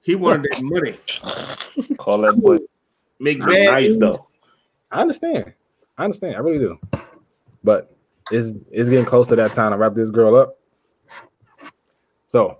He 0.00 0.14
wanted 0.14 0.50
that 0.50 0.62
money. 0.62 0.98
Call 1.98 2.18
that 2.22 2.40
boy 2.40 2.58
McBad. 3.20 3.72
nice 3.72 3.96
though. 3.96 4.26
I 4.90 5.00
understand. 5.00 5.54
I 5.96 6.04
understand. 6.04 6.36
I 6.36 6.38
really 6.38 6.58
do. 6.58 6.78
But 7.62 7.94
it's 8.30 8.52
it's 8.70 8.88
getting 8.88 9.04
close 9.04 9.28
to 9.28 9.36
that 9.36 9.52
time 9.52 9.72
to 9.72 9.78
wrap 9.78 9.94
this 9.94 10.10
girl 10.10 10.36
up. 10.36 10.58
So 12.26 12.58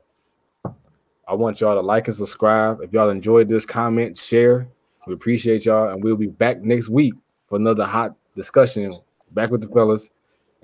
I 1.26 1.34
want 1.34 1.60
y'all 1.60 1.74
to 1.74 1.80
like 1.80 2.08
and 2.08 2.16
subscribe. 2.16 2.80
If 2.80 2.92
y'all 2.92 3.10
enjoyed 3.10 3.48
this, 3.48 3.64
comment, 3.64 4.16
share. 4.16 4.68
We 5.06 5.14
appreciate 5.14 5.64
y'all, 5.64 5.90
and 5.90 6.02
we'll 6.02 6.16
be 6.16 6.28
back 6.28 6.62
next 6.62 6.88
week 6.88 7.14
for 7.48 7.56
another 7.56 7.84
hot 7.84 8.14
discussion. 8.36 8.94
Back 9.32 9.50
with 9.50 9.60
the 9.60 9.68
fellas, 9.68 10.10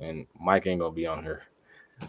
and 0.01 0.27
Mike 0.40 0.66
ain't 0.66 0.81
gonna 0.81 0.94
be 0.94 1.06
on 1.06 1.22
here. 1.22 1.43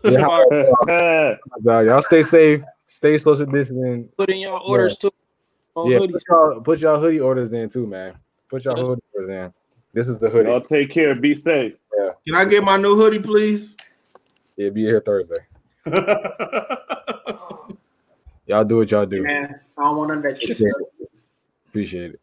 Yeah, 0.04 0.26
y'all, 1.64 1.84
y'all 1.86 2.02
stay 2.02 2.24
safe, 2.24 2.64
stay 2.86 3.18
social 3.18 3.46
distancing. 3.46 4.10
Put 4.18 4.30
in 4.30 4.40
your 4.40 4.60
orders 4.62 4.98
too. 4.98 5.12
On 5.76 5.90
Yeah, 5.92 6.00
hoodies. 6.00 6.12
put 6.14 6.24
y'all, 6.30 6.62
put 6.62 6.80
y'all 6.80 7.00
hoodie 7.00 7.20
orders 7.20 7.54
in 7.54 7.70
too, 7.70 7.86
man. 7.88 8.16
Put 8.50 8.66
y'all 8.66 8.76
hoodie 8.76 9.02
orders 9.14 9.30
in. 9.30 9.54
This 9.94 10.08
is 10.08 10.20
the 10.20 10.30
hoodie. 10.30 10.50
Y'all 10.50 10.62
take 10.62 10.92
care. 10.92 11.14
Be 11.16 11.36
safe. 11.36 11.74
Yeah. 11.98 12.12
Can 12.26 12.36
I 12.36 12.46
get 12.46 12.64
my 12.64 12.78
new 12.78 12.96
hoodie, 12.96 13.20
please? 13.20 13.70
It'll 14.58 14.72
be 14.74 14.82
here 14.82 15.02
Thursday. 15.02 15.36
Y'all 18.48 18.66
do 18.66 18.78
what 18.78 18.92
y'all 18.92 19.06
do. 19.06 19.24
Man, 19.24 19.60
I 19.78 19.84
don't 19.84 19.98
want 19.98 20.10
none 20.10 20.18
of 20.18 20.24
that 20.24 20.42
shit. 20.42 20.60
Appreciate 21.70 22.16
it. 22.16 22.20